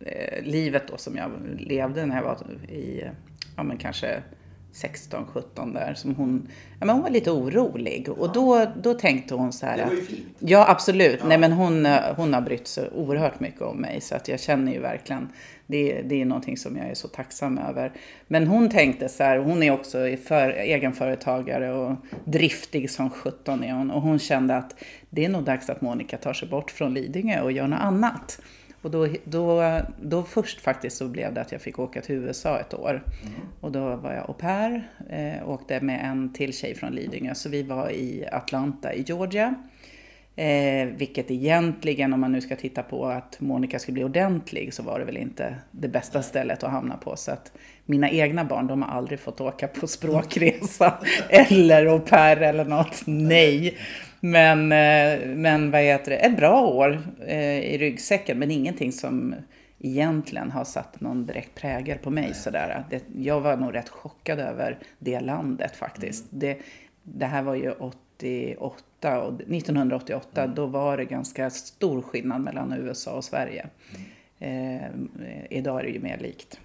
eh, 0.00 0.42
livet 0.42 0.88
då 0.88 0.96
som 0.96 1.16
jag 1.16 1.30
levde 1.58 2.06
när 2.06 2.16
jag 2.16 2.22
var 2.22 2.36
i, 2.68 3.04
ja 3.56 3.62
men 3.62 3.76
kanske 3.76 4.22
16, 4.74 5.26
17 5.26 5.72
där. 5.72 5.94
Som 5.94 6.14
hon, 6.14 6.48
ja, 6.80 6.86
men 6.86 6.94
hon 6.94 7.02
var 7.02 7.10
lite 7.10 7.30
orolig 7.30 8.08
och 8.08 8.32
då, 8.32 8.66
då 8.82 8.94
tänkte 8.94 9.34
hon 9.34 9.52
så 9.52 9.66
här. 9.66 9.76
Det 9.76 9.84
var 9.84 9.92
ju 9.92 10.02
fint. 10.02 10.36
Ja, 10.38 10.66
absolut. 10.68 11.18
Ja. 11.20 11.28
Nej, 11.28 11.38
men 11.38 11.52
hon, 11.52 11.86
hon 12.16 12.34
har 12.34 12.40
brytt 12.40 12.66
sig 12.66 12.90
oerhört 12.94 13.40
mycket 13.40 13.62
om 13.62 13.76
mig. 13.76 14.00
Så 14.00 14.14
att 14.14 14.28
jag 14.28 14.40
känner 14.40 14.72
ju 14.72 14.80
verkligen, 14.80 15.28
det, 15.66 16.02
det 16.02 16.20
är 16.20 16.24
någonting 16.24 16.56
som 16.56 16.76
jag 16.76 16.86
är 16.86 16.94
så 16.94 17.08
tacksam 17.08 17.58
över. 17.58 17.92
Men 18.26 18.46
hon 18.46 18.68
tänkte 18.68 19.08
så 19.08 19.24
här, 19.24 19.38
hon 19.38 19.62
är 19.62 19.70
också 19.70 19.98
för, 20.24 20.50
egenföretagare 20.50 21.72
och 21.72 21.96
driftig 22.24 22.90
som 22.90 23.10
17 23.10 23.64
är 23.64 23.72
hon. 23.72 23.90
Och 23.90 24.02
hon 24.02 24.18
kände 24.18 24.56
att 24.56 24.74
det 25.10 25.24
är 25.24 25.28
nog 25.28 25.44
dags 25.44 25.70
att 25.70 25.80
Monica 25.80 26.16
tar 26.16 26.32
sig 26.32 26.48
bort 26.48 26.70
från 26.70 26.94
Lidingö 26.94 27.40
och 27.40 27.52
gör 27.52 27.66
något 27.66 27.80
annat. 27.80 28.40
Och 28.84 28.90
då, 28.90 29.08
då, 29.24 29.80
då 30.00 30.22
först 30.22 30.60
faktiskt 30.60 30.96
så 30.96 31.08
blev 31.08 31.34
det 31.34 31.40
att 31.40 31.52
jag 31.52 31.60
fick 31.60 31.78
åka 31.78 32.00
till 32.00 32.14
USA 32.14 32.58
ett 32.58 32.74
år. 32.74 33.02
Och 33.60 33.72
då 33.72 33.96
var 33.96 34.12
jag 34.12 34.24
au 34.30 34.32
pair, 34.32 34.88
eh, 35.10 35.48
åkte 35.48 35.80
med 35.80 36.04
en 36.04 36.32
till 36.32 36.52
tjej 36.52 36.74
från 36.74 36.92
Lidingö. 36.92 37.34
Så 37.34 37.48
vi 37.48 37.62
var 37.62 37.90
i 37.90 38.26
Atlanta 38.32 38.94
i 38.94 39.02
Georgia. 39.02 39.54
Eh, 40.36 40.86
vilket 40.86 41.30
egentligen, 41.30 42.12
om 42.12 42.20
man 42.20 42.32
nu 42.32 42.40
ska 42.40 42.56
titta 42.56 42.82
på 42.82 43.06
att 43.06 43.40
Monica 43.40 43.78
skulle 43.78 43.92
bli 43.92 44.04
ordentlig, 44.04 44.74
så 44.74 44.82
var 44.82 44.98
det 44.98 45.04
väl 45.04 45.16
inte 45.16 45.56
det 45.70 45.88
bästa 45.88 46.22
stället 46.22 46.62
att 46.62 46.70
hamna 46.70 46.96
på. 46.96 47.16
Så 47.16 47.30
att 47.30 47.52
mina 47.86 48.10
egna 48.10 48.44
barn, 48.44 48.66
de 48.66 48.82
har 48.82 48.96
aldrig 48.96 49.20
fått 49.20 49.40
åka 49.40 49.68
på 49.68 49.86
språkresa 49.86 50.98
eller 51.28 51.86
au 51.86 51.98
pair 51.98 52.42
eller 52.42 52.64
något. 52.64 53.02
Nej. 53.06 53.78
Men, 54.20 54.72
eh, 54.72 55.26
men 55.26 55.70
vad 55.70 55.80
heter 55.80 56.10
det, 56.10 56.16
ett 56.16 56.36
bra 56.36 56.66
år 56.66 57.02
eh, 57.26 57.58
i 57.58 57.78
ryggsäcken, 57.78 58.38
men 58.38 58.50
ingenting 58.50 58.92
som 58.92 59.34
egentligen 59.78 60.50
har 60.50 60.64
satt 60.64 61.00
någon 61.00 61.26
direkt 61.26 61.54
prägel 61.54 61.98
på 61.98 62.10
mig. 62.10 62.34
Sådär. 62.34 62.84
Det, 62.90 63.02
jag 63.16 63.40
var 63.40 63.56
nog 63.56 63.74
rätt 63.74 63.88
chockad 63.88 64.40
över 64.40 64.78
det 64.98 65.20
landet 65.20 65.76
faktiskt. 65.76 66.24
Det, 66.30 66.58
det 67.02 67.26
här 67.26 67.42
var 67.42 67.54
ju 67.54 67.70
88 67.70 68.84
och 69.04 69.40
1988, 69.40 70.46
då 70.46 70.66
var 70.66 70.96
det 70.96 71.04
ganska 71.04 71.50
stor 71.50 72.02
skillnad 72.02 72.40
mellan 72.40 72.72
USA 72.72 73.10
och 73.12 73.24
Sverige. 73.24 73.66
Eh, 74.38 74.88
idag 75.50 75.80
är 75.80 75.84
det 75.84 75.90
ju 75.90 76.00
mer 76.00 76.18
likt. 76.18 76.60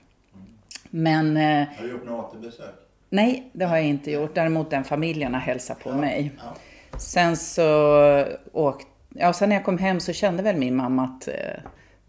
Men 0.89 1.37
eh, 1.37 1.43
Har 1.77 1.83
du 1.83 1.89
gjort 1.91 2.05
något 2.05 2.31
återbesök? 2.35 2.75
nej, 3.09 3.49
det 3.53 3.65
har 3.65 3.77
jag 3.77 3.85
inte 3.85 4.11
gjort. 4.11 4.35
Däremot 4.35 4.69
den 4.69 4.83
familjen 4.83 5.33
har 5.33 5.41
hälsat 5.41 5.79
på 5.83 5.91
mig. 5.91 6.31
Ja. 6.37 6.55
Sen 6.97 7.37
så 7.37 8.25
åkte, 8.51 8.85
ja 9.09 9.33
sen 9.33 9.49
när 9.49 9.55
jag 9.55 9.65
kom 9.65 9.77
hem 9.77 9.99
så 9.99 10.13
kände 10.13 10.43
väl 10.43 10.55
min 10.57 10.75
mamma 10.75 11.03
att 11.03 11.27
eh, 11.27 11.33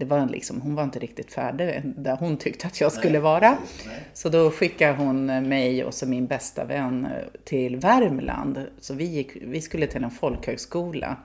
det 0.01 0.07
var 0.07 0.27
liksom, 0.27 0.61
hon 0.61 0.75
var 0.75 0.85
inte 0.85 0.99
riktigt 0.99 1.33
färdig 1.33 1.83
där 1.85 2.17
hon 2.17 2.37
tyckte 2.37 2.67
att 2.67 2.81
jag 2.81 2.93
skulle 2.93 3.13
Nej, 3.13 3.21
vara. 3.21 3.57
precis. 3.57 3.91
Så 4.15 4.29
då 4.29 4.51
skickade 4.51 4.93
hon 4.93 5.27
mig 5.49 5.85
och 5.85 5.95
så 5.95 6.07
min 6.07 6.27
bästa 6.27 6.65
vän 6.65 7.07
eh, 7.07 7.41
till 7.45 7.77
Värmland. 7.77 8.67
Så 8.81 8.95
vi, 8.95 9.05
gick, 9.05 9.31
vi 9.43 9.61
skulle 9.61 9.87
till 9.87 10.05
en 10.05 10.11
folkhögskola. 10.11 11.17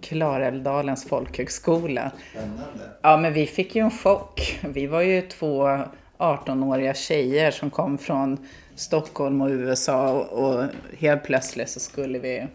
Klarälvdalens 0.00 1.04
folkhögskola. 1.04 2.10
Spännande. 2.30 2.90
Ja, 3.02 3.16
men 3.16 3.32
vi 3.32 3.46
fick 3.46 3.76
ju 3.76 3.82
en 3.82 3.90
chock. 3.90 4.58
Vi 4.74 4.86
var 4.86 5.00
ju 5.00 5.22
två 5.22 5.78
18-åriga 6.18 6.94
tjejer 6.94 7.50
som 7.50 7.70
kom 7.70 7.98
från 7.98 8.46
Stockholm 8.74 9.40
och 9.40 9.48
USA 9.48 10.12
och, 10.12 10.44
och 10.44 10.64
helt 10.98 11.24
plötsligt 11.24 11.68
så 11.68 11.80
skulle 11.80 12.18
vi 12.18 12.46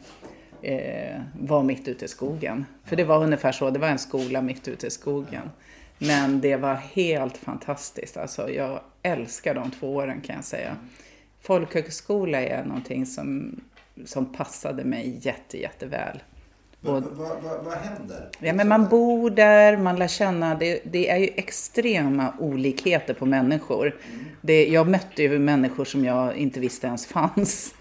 eh, 0.65 1.21
vara 1.39 1.63
mitt 1.63 1.87
ute 1.87 2.05
i 2.05 2.07
skogen. 2.07 2.65
För 2.83 2.95
det 2.95 3.03
var 3.03 3.23
ungefär 3.23 3.51
så, 3.51 3.69
det 3.69 3.79
var 3.79 3.87
en 3.87 3.99
skola 3.99 4.41
mitt 4.41 4.67
ute 4.67 4.87
i 4.87 4.89
skogen. 4.89 5.49
Men 5.97 6.41
det 6.41 6.55
var 6.55 6.73
helt 6.75 7.37
fantastiskt. 7.37 8.17
Alltså, 8.17 8.49
jag 8.49 8.79
älskar 9.01 9.55
de 9.55 9.71
två 9.71 9.95
åren 9.95 10.21
kan 10.21 10.35
jag 10.35 10.45
säga. 10.45 10.77
Folkhögskola 11.41 12.41
är 12.41 12.63
någonting 12.63 13.05
som, 13.05 13.61
som 14.05 14.33
passade 14.33 14.83
mig 14.83 15.19
jätte, 15.21 15.61
jätteväl. 15.61 16.19
Vad, 16.81 17.03
vad, 17.03 17.43
vad, 17.43 17.65
vad 17.65 17.73
händer? 17.73 18.29
Ja, 18.39 18.53
men 18.53 18.67
man 18.67 18.89
bor 18.89 19.29
där, 19.29 19.77
man 19.77 19.95
lär 19.95 20.07
känna, 20.07 20.55
det, 20.55 20.81
det 20.83 21.09
är 21.09 21.17
ju 21.17 21.29
extrema 21.35 22.33
olikheter 22.39 23.13
på 23.13 23.25
människor. 23.25 23.95
Det, 24.41 24.67
jag 24.67 24.87
mötte 24.87 25.23
ju 25.23 25.39
människor 25.39 25.85
som 25.85 26.05
jag 26.05 26.35
inte 26.37 26.59
visste 26.59 26.87
ens 26.87 27.05
fanns. 27.05 27.73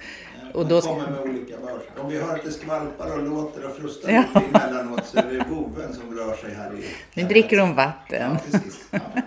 Och 0.55 0.67
då, 0.67 0.81
kommer 0.81 1.11
med 1.11 1.21
olika 1.21 1.57
börs. 1.57 1.83
Om 1.99 2.09
vi 2.11 2.19
hör 2.23 2.35
att 2.35 2.45
det 2.45 2.51
skvalpar 2.51 3.13
och 3.19 3.23
låter 3.23 3.65
och 3.67 3.77
frustar 3.77 4.11
Ja. 4.13 4.41
emellanåt 4.41 5.07
så 5.07 5.19
är 5.19 5.23
det 5.23 5.45
boven 5.51 5.93
som 5.95 6.17
rör 6.19 6.37
sig 6.37 6.55
här 6.55 6.71
i... 6.75 6.85
nu 7.23 7.29
dricker 7.29 7.57
de 7.57 7.75
vatten. 7.75 8.37
Ja. 8.53 8.59
Ja. 8.91 9.01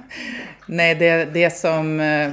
Nej, 0.68 0.96
det, 0.96 1.26
det 1.26 1.50
som... 1.58 2.00
eh, 2.00 2.32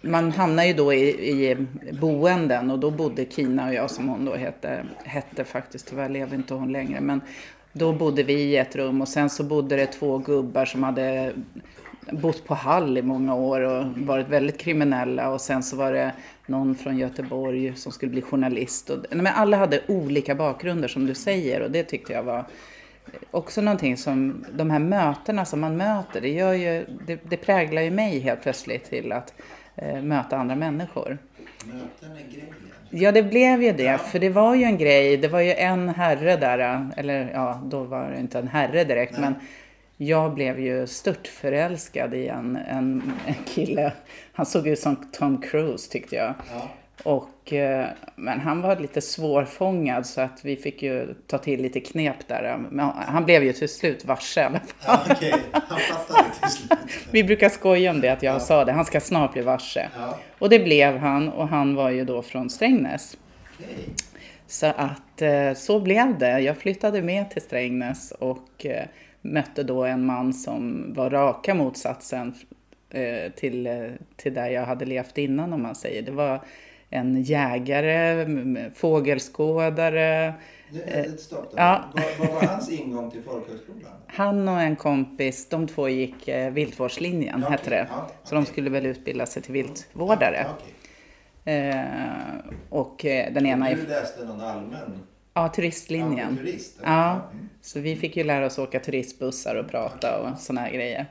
Man 0.00 0.32
hamnar 0.32 0.64
ju 0.64 0.72
då 0.72 0.92
i, 0.92 1.08
i 1.30 1.56
boenden 1.92 2.70
och 2.70 2.78
då 2.78 2.90
bodde 2.90 3.24
Kina 3.30 3.66
och 3.68 3.74
jag 3.74 3.90
som 3.90 4.08
hon 4.08 4.24
då 4.24 4.34
hette, 4.34 4.84
hette 5.04 5.44
faktiskt, 5.44 5.88
tyvärr 5.88 6.08
lever 6.08 6.34
inte 6.36 6.54
hon 6.54 6.72
längre, 6.72 7.00
men 7.00 7.20
Då 7.72 7.92
bodde 7.92 8.22
vi 8.22 8.32
i 8.34 8.56
ett 8.56 8.76
rum 8.76 9.00
och 9.00 9.08
sen 9.08 9.30
så 9.30 9.42
bodde 9.44 9.76
det 9.76 9.86
två 9.86 10.18
gubbar 10.18 10.64
som 10.64 10.82
hade 10.82 11.32
bott 12.12 12.44
på 12.46 12.54
Hall 12.54 12.98
i 12.98 13.02
många 13.02 13.34
år 13.34 13.60
och 13.60 13.84
varit 13.96 14.28
väldigt 14.28 14.58
kriminella 14.58 15.28
och 15.30 15.40
sen 15.40 15.62
så 15.62 15.76
var 15.76 15.92
det 15.92 16.12
någon 16.50 16.74
från 16.74 16.98
Göteborg 16.98 17.76
som 17.76 17.92
skulle 17.92 18.10
bli 18.10 18.22
journalist. 18.22 18.90
Och, 18.90 18.98
men 19.10 19.26
alla 19.26 19.56
hade 19.56 19.80
olika 19.88 20.34
bakgrunder 20.34 20.88
som 20.88 21.06
du 21.06 21.14
säger 21.14 21.60
och 21.60 21.70
det 21.70 21.82
tyckte 21.82 22.12
jag 22.12 22.22
var 22.22 22.44
också 23.30 23.60
någonting 23.60 23.96
som, 23.96 24.44
de 24.52 24.70
här 24.70 24.78
mötena 24.78 25.44
som 25.44 25.60
man 25.60 25.76
möter, 25.76 26.20
det, 26.20 26.28
gör 26.28 26.52
ju, 26.52 26.86
det, 27.06 27.20
det 27.30 27.36
präglar 27.36 27.82
ju 27.82 27.90
mig 27.90 28.18
helt 28.18 28.42
plötsligt 28.42 28.84
till 28.84 29.12
att 29.12 29.34
eh, 29.76 30.02
möta 30.02 30.36
andra 30.36 30.56
människor. 30.56 31.18
Möten 31.66 32.10
är 32.16 32.32
grejen. 32.32 32.54
Ja, 32.90 33.12
det 33.12 33.22
blev 33.22 33.62
ju 33.62 33.72
det, 33.72 33.98
för 33.98 34.18
det 34.18 34.28
var 34.28 34.54
ju 34.54 34.64
en 34.64 34.78
grej. 34.78 35.16
Det 35.16 35.28
var 35.28 35.40
ju 35.40 35.52
en 35.52 35.88
herre 35.88 36.36
där, 36.36 36.90
eller 36.96 37.30
ja, 37.34 37.60
då 37.64 37.84
var 37.84 38.10
det 38.10 38.20
inte 38.20 38.38
en 38.38 38.48
herre 38.48 38.84
direkt, 38.84 39.12
Nej. 39.12 39.20
men 39.20 39.34
jag 40.02 40.34
blev 40.34 40.60
ju 40.60 40.86
stört 40.86 41.26
förälskad 41.26 42.14
i 42.14 42.28
en, 42.28 42.56
en, 42.56 43.12
en 43.26 43.34
kille. 43.46 43.92
Han 44.32 44.46
såg 44.46 44.66
ut 44.66 44.78
som 44.78 44.96
Tom 45.12 45.42
Cruise 45.42 45.90
tyckte 45.90 46.16
jag. 46.16 46.34
Ja. 46.54 46.68
Och, 47.02 47.52
eh, 47.52 47.86
men 48.16 48.40
han 48.40 48.62
var 48.62 48.76
lite 48.76 49.00
svårfångad 49.00 50.06
så 50.06 50.20
att 50.20 50.44
vi 50.44 50.56
fick 50.56 50.82
ju 50.82 51.14
ta 51.26 51.38
till 51.38 51.62
lite 51.62 51.80
knep 51.80 52.28
där. 52.28 52.56
Men 52.70 52.86
han 52.96 53.24
blev 53.24 53.44
ju 53.44 53.52
till 53.52 53.68
slut 53.68 54.04
varse 54.04 54.40
i 54.40 54.44
alla 54.44 54.60
fall. 54.60 54.98
Ja, 55.08 55.14
okay. 55.14 55.32
Han 55.52 55.80
fattade 55.80 56.28
till 56.42 56.50
slut. 56.50 56.78
vi 57.10 57.24
brukar 57.24 57.48
skoja 57.48 57.90
om 57.90 58.00
det, 58.00 58.08
att 58.08 58.22
jag 58.22 58.34
ja. 58.34 58.40
sa 58.40 58.64
det. 58.64 58.72
Han 58.72 58.84
ska 58.84 59.00
snart 59.00 59.32
bli 59.32 59.42
varse. 59.42 59.88
Ja. 59.98 60.18
Och 60.38 60.48
det 60.48 60.58
blev 60.58 60.98
han 60.98 61.28
och 61.28 61.48
han 61.48 61.74
var 61.74 61.90
ju 61.90 62.04
då 62.04 62.22
från 62.22 62.50
Strängnäs. 62.50 63.16
Okay. 63.58 63.84
Så 64.46 64.66
att 64.66 65.22
eh, 65.22 65.54
så 65.54 65.80
blev 65.80 66.18
det. 66.18 66.40
Jag 66.40 66.56
flyttade 66.56 67.02
med 67.02 67.30
till 67.30 67.42
Strängnäs 67.42 68.12
och 68.18 68.66
eh, 68.66 68.84
mötte 69.22 69.62
då 69.62 69.84
en 69.84 70.04
man 70.04 70.34
som 70.34 70.92
var 70.94 71.10
raka 71.10 71.54
motsatsen 71.54 72.34
till, 73.36 73.68
till 74.16 74.34
där 74.34 74.48
jag 74.48 74.64
hade 74.64 74.84
levt 74.84 75.18
innan 75.18 75.52
om 75.52 75.62
man 75.62 75.74
säger. 75.74 76.02
Det 76.02 76.12
var 76.12 76.40
en 76.90 77.22
jägare, 77.22 78.26
fågelskådare. 78.74 80.34
Stopp 81.18 81.52
ja. 81.56 81.84
vad, 81.94 82.04
vad 82.18 82.34
var 82.34 82.48
hans 82.48 82.70
ingång 82.70 83.10
till 83.10 83.22
folkhögskolan? 83.22 83.92
Han 84.06 84.48
och 84.48 84.60
en 84.60 84.76
kompis, 84.76 85.48
de 85.48 85.66
två 85.68 85.88
gick 85.88 86.28
eh, 86.28 86.52
viltvårdslinjen, 86.52 87.44
okay. 87.44 87.50
hette 87.50 87.70
det. 87.70 87.86
Ja, 87.90 88.04
okay. 88.04 88.16
Så 88.24 88.34
de 88.34 88.46
skulle 88.46 88.70
väl 88.70 88.86
utbilda 88.86 89.26
sig 89.26 89.42
till 89.42 89.52
viltvårdare. 89.52 90.46
Ja, 90.46 90.54
okay. 91.42 91.54
eh, 91.54 91.84
och 92.68 93.04
eh, 93.04 93.32
den 93.32 93.46
ena... 93.46 93.70
Du 93.70 93.86
läste 93.86 94.24
någon 94.24 94.40
allmän? 94.40 94.98
Ja, 95.40 95.48
turistlinjen. 95.48 96.36
Ja, 96.38 96.42
turist, 96.42 96.80
ja, 96.82 97.20
så 97.60 97.80
vi 97.80 97.96
fick 97.96 98.16
ju 98.16 98.24
lära 98.24 98.46
oss 98.46 98.58
åka 98.58 98.80
turistbussar 98.80 99.54
och 99.54 99.68
prata 99.68 100.20
och 100.20 100.38
sådana 100.38 100.60
här 100.60 100.70
grejer. 100.70 101.06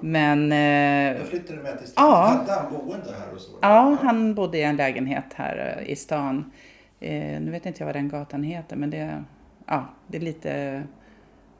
Men... 0.00 0.52
Eh, 0.52 1.20
Då 1.20 1.26
flyttade 1.26 1.56
du 1.56 1.62
med 1.62 1.78
till 1.78 1.88
stan. 1.88 2.04
Ja. 2.04 2.26
Hade 2.26 2.52
han 2.52 2.72
boende 2.72 3.12
här 3.18 3.34
och 3.34 3.40
så? 3.40 3.50
Ja, 3.60 3.96
han 4.02 4.34
bodde 4.34 4.58
i 4.58 4.62
en 4.62 4.76
lägenhet 4.76 5.24
här 5.34 5.78
eh, 5.78 5.92
i 5.92 5.96
stan. 5.96 6.52
Eh, 7.00 7.40
nu 7.40 7.50
vet 7.50 7.66
inte 7.66 7.80
jag 7.80 7.86
vad 7.86 7.94
den 7.94 8.08
gatan 8.08 8.42
heter, 8.42 8.76
men 8.76 8.90
det, 8.90 9.24
ja, 9.66 9.86
det 10.06 10.16
är 10.16 10.20
lite 10.22 10.82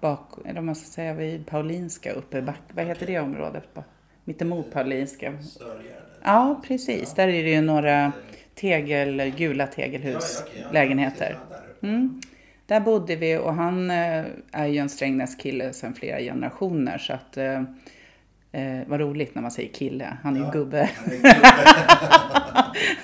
bak, 0.00 0.29
eller 0.47 0.59
om 0.59 0.67
man 0.67 0.75
ska 0.75 0.87
säga 0.87 1.14
vid 1.14 1.47
Paulinska 1.47 2.12
uppe, 2.12 2.43
back, 2.43 2.61
vad 2.73 2.87
heter 2.87 3.07
det 3.07 3.19
området? 3.19 3.64
Mittemot 4.25 4.73
Paulinska. 4.73 5.35
Ja, 6.23 6.61
precis. 6.69 7.14
Där 7.14 7.29
är 7.29 7.43
det 7.45 7.50
ju 7.50 7.61
några 7.61 8.12
tegel, 8.55 9.33
gula 9.37 9.67
tegelhus, 9.67 10.45
lägenheter. 10.73 11.38
Mm. 11.83 12.21
Där 12.67 12.81
bodde 12.81 13.17
vi 13.17 13.37
och 13.37 13.55
han 13.55 13.91
eh, 13.91 14.25
är 14.53 14.67
ju 14.67 14.79
en 14.79 14.89
Strängnäs-kille 14.89 15.73
sedan 15.73 15.95
flera 15.95 16.19
generationer 16.19 16.99
så 16.99 17.12
att 17.12 17.37
eh, 17.37 17.62
Eh, 18.55 18.81
vad 18.87 19.01
roligt 19.01 19.35
när 19.35 19.43
man 19.43 19.51
säger 19.51 19.69
kille, 19.69 20.17
han 20.23 20.37
är 20.37 20.41
ju 20.41 20.45
ja, 20.47 20.51
gubbe. 20.51 20.91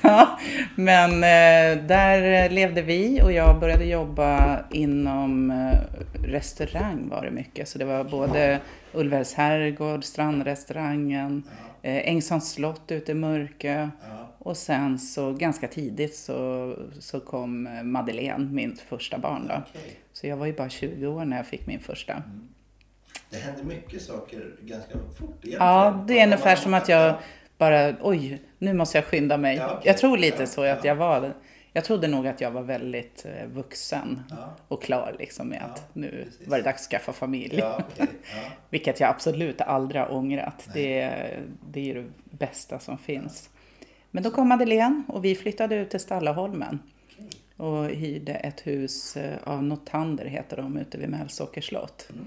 ja, 0.03 0.39
men 0.75 1.11
eh, 1.13 1.85
där 1.87 2.51
levde 2.51 2.83
vi 2.83 3.23
och 3.23 3.33
jag 3.33 3.61
började 3.61 3.85
jobba 3.85 4.61
inom 4.71 5.51
eh, 5.51 5.79
restaurang 6.25 7.09
var 7.09 7.25
det 7.25 7.31
mycket. 7.31 7.69
Så 7.69 7.79
det 7.79 7.85
var 7.85 8.05
både 8.05 8.61
Ulvälls 8.93 9.35
herrgård, 9.35 10.05
Strandrestaurangen, 10.05 11.43
ja. 11.83 11.91
eh, 11.91 12.09
Ängsholms 12.09 12.53
slott 12.53 12.93
ute 12.93 13.13
i 13.13 13.15
Mörkö. 13.15 13.89
Ja. 14.09 14.18
Och 14.49 14.57
sen 14.57 14.99
så 14.99 15.33
ganska 15.33 15.69
tidigt 15.69 16.17
så, 16.17 16.75
så 17.01 17.21
kom 17.21 17.69
Madeleine, 17.83 18.45
min 18.53 18.77
första 18.77 19.19
barn 19.19 19.47
då. 19.49 19.55
Okay. 19.55 19.93
Så 20.13 20.27
jag 20.27 20.37
var 20.37 20.47
ju 20.47 20.53
bara 20.53 20.69
20 20.69 21.07
år 21.07 21.25
när 21.25 21.37
jag 21.37 21.47
fick 21.47 21.67
min 21.67 21.81
första. 21.81 22.13
Mm 22.13 22.49
det 23.31 23.37
händer 23.37 23.65
mycket 23.65 24.03
saker 24.03 24.55
ganska 24.61 24.93
fort 24.93 25.21
egentligen. 25.31 25.59
Ja, 25.59 26.05
det 26.07 26.21
är 26.21 26.25
ungefär 26.25 26.57
som 26.57 26.75
att 26.75 26.89
jag 26.89 27.15
bara, 27.59 27.95
oj, 28.01 28.43
nu 28.59 28.75
måste 28.75 28.99
jag 28.99 29.05
skynda 29.05 29.37
mig. 29.37 29.57
Ja, 29.57 29.67
okay. 29.67 29.83
Jag 29.85 29.99
tror 29.99 30.19
lite 30.19 30.43
ja, 30.43 30.47
så 30.47 30.63
att 30.63 30.85
jag 30.85 30.95
var, 30.95 31.35
jag 31.73 31.85
trodde 31.85 32.09
nog 32.09 32.27
att 32.27 32.41
jag 32.41 32.51
var 32.51 32.63
väldigt 32.63 33.27
eh, 33.27 33.47
vuxen 33.47 34.23
ja. 34.31 34.57
och 34.69 34.83
klar 34.83 35.17
liksom 35.19 35.49
med 35.49 35.63
att 35.65 35.95
nu 35.95 36.25
precis. 36.25 36.49
var 36.49 36.57
det 36.59 36.65
dags 36.65 36.83
att 36.83 36.91
skaffa 36.91 37.13
familj. 37.13 37.63
Okay. 37.63 38.07
Vilket 38.71 39.01
jag 39.01 39.11
absolut 39.11 39.61
aldrig 39.61 40.03
har 40.03 40.13
ångrat. 40.13 40.69
Det, 40.75 41.15
det 41.69 41.81
är 41.81 41.85
ju 41.85 41.95
det 41.95 42.09
bästa 42.31 42.79
som 42.79 42.99
finns. 42.99 43.51
Men 44.19 44.23
då 44.23 44.31
kom 44.31 44.49
Madeleine 44.49 45.03
och 45.09 45.25
vi 45.25 45.35
flyttade 45.35 45.77
ut 45.77 45.91
till 45.91 46.01
Stallaholmen 46.01 46.79
och 47.57 47.85
hyrde 47.85 48.33
ett 48.33 48.67
hus 48.67 49.17
eh, 49.17 49.39
av 49.45 49.63
Notander, 49.63 50.25
heter 50.25 50.57
de, 50.57 50.77
ute 50.77 50.99
vid 50.99 51.09
Mälsåkers 51.09 51.69
slott. 51.69 52.09
Mm. 52.11 52.25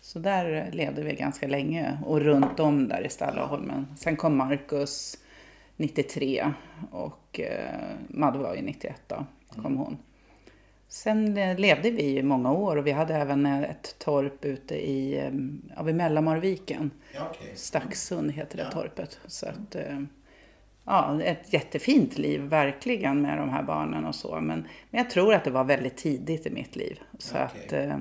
Så 0.00 0.18
där 0.18 0.70
levde 0.72 1.02
vi 1.02 1.14
ganska 1.14 1.46
länge 1.46 1.98
och 2.06 2.20
runt 2.20 2.60
om 2.60 2.88
där 2.88 3.06
i 3.06 3.08
Stallaholmen. 3.08 3.86
Sen 3.96 4.16
kom 4.16 4.36
Marcus 4.36 5.18
93 5.76 6.52
och 6.90 7.40
eh, 7.40 7.80
Madde 8.08 8.38
var 8.38 8.54
ju 8.54 8.62
91 8.62 9.02
då, 9.06 9.26
kom 9.48 9.66
mm. 9.66 9.78
hon. 9.78 9.96
Sen 10.88 11.34
levde 11.34 11.90
vi 11.90 12.18
i 12.18 12.22
många 12.22 12.52
år 12.52 12.76
och 12.76 12.86
vi 12.86 12.92
hade 12.92 13.14
även 13.14 13.46
ett 13.46 13.94
torp 13.98 14.44
ute 14.44 14.74
i, 14.74 15.18
eh, 15.18 15.32
ja, 15.76 15.82
vid 15.82 15.94
Mellanmarviken. 15.94 16.90
Ja, 17.14 17.30
okay. 17.30 17.54
Stacksund 17.54 18.32
heter 18.32 18.56
det 18.56 18.62
ja. 18.62 18.70
torpet. 18.70 19.20
Så 19.26 19.46
att, 19.46 19.76
ja, 20.84 21.22
ett 21.22 21.52
jättefint 21.52 22.18
liv 22.18 22.40
verkligen 22.40 23.22
med 23.22 23.38
de 23.38 23.50
här 23.50 23.62
barnen 23.62 24.04
och 24.04 24.14
så. 24.14 24.40
Men, 24.40 24.66
men 24.90 24.98
jag 24.98 25.10
tror 25.10 25.34
att 25.34 25.44
det 25.44 25.50
var 25.50 25.64
väldigt 25.64 25.96
tidigt 25.96 26.46
i 26.46 26.50
mitt 26.50 26.76
liv. 26.76 27.00
Så 27.18 27.34
okay. 27.34 27.46
att 27.46 27.72
eh, 27.72 27.98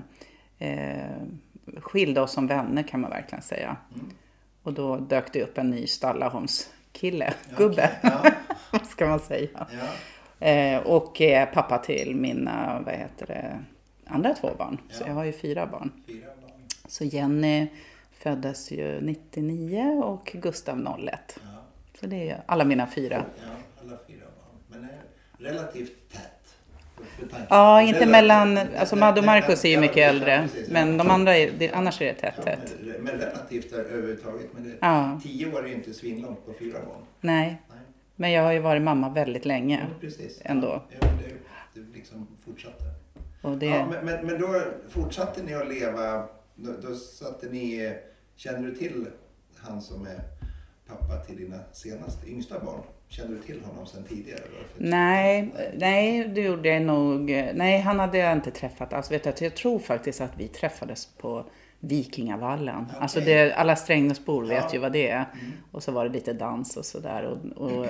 eh 0.69 1.21
skilde 1.81 2.21
oss 2.21 2.31
som 2.31 2.47
vänner 2.47 2.83
kan 2.83 3.01
man 3.01 3.09
verkligen 3.09 3.41
säga. 3.41 3.77
Mm. 3.95 4.11
Och 4.63 4.73
då 4.73 4.97
dök 4.97 5.33
det 5.33 5.43
upp 5.43 5.57
en 5.57 5.69
ny 5.69 5.87
Stallaholmskille, 5.87 7.33
gubbe, 7.57 7.91
okay, 7.99 8.11
ja. 8.23 8.31
vad 8.71 8.85
ska 8.87 9.07
man 9.07 9.19
säga. 9.19 9.67
Ja. 10.39 10.47
Eh, 10.47 10.81
och 10.81 11.21
är 11.21 11.45
pappa 11.45 11.77
till 11.77 12.15
mina, 12.15 12.81
vad 12.85 12.95
heter 12.95 13.27
det, 13.27 13.59
andra 14.05 14.33
två 14.33 14.49
barn. 14.57 14.77
Ja. 14.89 14.95
Så 14.95 15.03
jag 15.07 15.13
har 15.13 15.23
ju 15.23 15.31
fyra 15.31 15.67
barn. 15.67 15.91
fyra 16.07 16.29
barn. 16.41 16.51
Så 16.87 17.03
Jenny 17.03 17.67
föddes 18.11 18.71
ju 18.71 19.01
99 19.01 20.01
och 20.03 20.31
Gustav 20.33 20.97
01. 20.99 21.39
Så 21.99 22.05
det 22.05 22.29
är 22.29 22.43
alla 22.45 22.65
mina 22.65 22.87
fyra. 22.87 23.25
Ja, 23.37 23.43
alla 23.81 23.97
fyra 24.07 24.25
barn. 24.25 24.55
Men 24.67 24.89
är 24.89 25.01
relativt 25.51 26.11
tätt. 26.11 26.29
Ja, 27.49 27.81
inte 27.81 28.05
mellan, 28.05 28.59
alltså 28.77 28.95
Madde 28.95 29.19
och 29.19 29.25
Marcus 29.25 29.65
är 29.65 29.69
ju 29.69 29.79
mycket 29.79 29.97
äldre. 29.97 30.49
Men 30.69 30.97
de 30.97 31.09
andra, 31.09 31.37
är, 31.37 31.51
det, 31.57 31.71
annars 31.71 32.01
är 32.01 32.05
det 32.05 32.13
tätt, 32.13 32.45
tätt. 32.45 32.75
Men 32.99 33.17
relativt 33.17 33.73
överhuvudtaget. 33.73 34.53
Men 34.53 34.63
det, 34.63 34.75
ja. 34.79 35.19
tio 35.23 35.53
år 35.53 35.63
är 35.63 35.67
ju 35.67 35.73
inte 35.73 35.93
svinlångt 35.93 36.45
på 36.45 36.53
fyra 36.53 36.79
barn. 36.85 37.05
Nej. 37.21 37.61
Nej. 37.69 37.77
Men 38.15 38.31
jag 38.31 38.43
har 38.43 38.51
ju 38.51 38.59
varit 38.59 38.81
mamma 38.81 39.09
väldigt 39.09 39.45
länge. 39.45 39.87
Ja, 39.89 39.99
precis. 40.01 40.41
Ändå. 40.43 40.83
Ja, 40.89 41.07
det, 41.73 41.81
det 41.81 41.93
liksom 41.93 42.27
fortsatte. 42.45 42.83
Och 43.41 43.57
det... 43.57 43.65
ja, 43.65 43.85
men, 43.85 44.05
men, 44.05 44.25
men 44.25 44.41
då 44.41 44.61
fortsatte 44.89 45.43
ni 45.43 45.53
att 45.53 45.67
leva, 45.67 46.27
då, 46.55 46.71
då 46.81 46.95
satte 46.95 47.49
ni, 47.49 47.95
känner 48.35 48.67
du 48.67 48.75
till 48.75 49.07
han 49.57 49.81
som 49.81 50.07
är 50.07 50.19
pappa 50.87 51.17
till 51.17 51.37
dina 51.37 51.59
senaste, 51.71 52.29
yngsta 52.29 52.59
barn? 52.59 52.81
Kände 53.07 53.33
du 53.35 53.41
till 53.41 53.61
honom 53.63 53.85
sedan 53.85 54.03
tidigare? 54.03 54.41
Nej, 54.77 55.53
nej, 55.77 56.27
det 56.27 56.41
gjorde 56.41 56.69
jag 56.69 56.81
nog. 56.81 57.29
Nej, 57.53 57.79
han 57.79 57.99
hade 57.99 58.17
jag 58.17 58.33
inte 58.33 58.51
träffat 58.51 58.93
alls. 58.93 59.11
Vet 59.11 59.37
du, 59.37 59.45
jag 59.45 59.55
tror 59.55 59.79
faktiskt 59.79 60.21
att 60.21 60.31
vi 60.37 60.47
träffades 60.47 61.05
på 61.05 61.45
Vikingavallen. 61.79 62.85
Okay. 62.85 62.99
Alltså 62.99 63.19
det, 63.19 63.53
alla 63.53 63.75
Strängnäsbor 63.75 64.43
vet 64.43 64.63
ja. 64.63 64.73
ju 64.73 64.79
vad 64.79 64.91
det 64.91 65.09
är. 65.09 65.25
Mm. 65.33 65.53
Och 65.71 65.83
så 65.83 65.91
var 65.91 66.05
det 66.05 66.11
lite 66.11 66.33
dans 66.33 66.77
och 66.77 66.85
sådär. 66.85 67.23
Och, 67.23 67.67
och, 67.67 67.85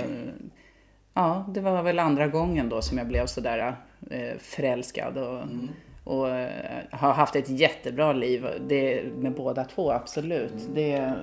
ja, 1.14 1.46
det 1.54 1.62
var 1.62 1.84
väl 1.84 2.00
andra 2.00 2.28
gången 2.28 2.70
då 2.70 2.82
som 2.82 2.98
jag 2.98 3.08
blev 3.08 3.26
sådär 3.26 3.76
eh, 4.12 4.38
förälskad. 4.40 5.18
Och, 5.18 5.42
mm. 5.42 5.70
och 6.04 6.30
eh, 6.30 6.84
har 6.92 7.14
haft 7.14 7.36
ett 7.36 7.50
jättebra 7.50 8.14
liv 8.14 8.48
det, 8.68 9.04
med 9.18 9.34
båda 9.36 9.64
två, 9.64 9.92
absolut. 9.92 10.52
Mm. 10.52 10.74
Det, 10.74 11.14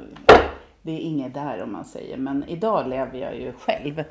det 0.83 0.90
är 0.93 0.99
inget 0.99 1.35
där 1.35 1.62
om 1.62 1.73
man 1.73 1.85
säger. 1.85 2.16
Men 2.16 2.45
idag 2.49 2.88
lever 2.88 3.19
jag 3.19 3.37
ju 3.40 3.53
själv 3.53 4.05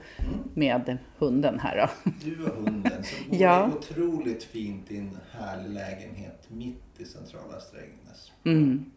med 0.53 0.97
hunden 1.17 1.59
här 1.59 1.77
då. 1.77 2.11
Du 2.23 2.43
och 2.45 2.55
hunden 2.55 3.03
som 3.03 3.29
bor 3.29 3.39
Ja. 3.39 3.69
otroligt 3.77 4.43
fint 4.43 4.91
i 4.91 4.97
en 4.97 5.17
härlig 5.31 5.69
lägenhet 5.71 6.47
mitt 6.47 6.83
i 6.97 7.05
centrala 7.05 7.59
Strängnäs. 7.59 8.31
Mm. 8.45 8.91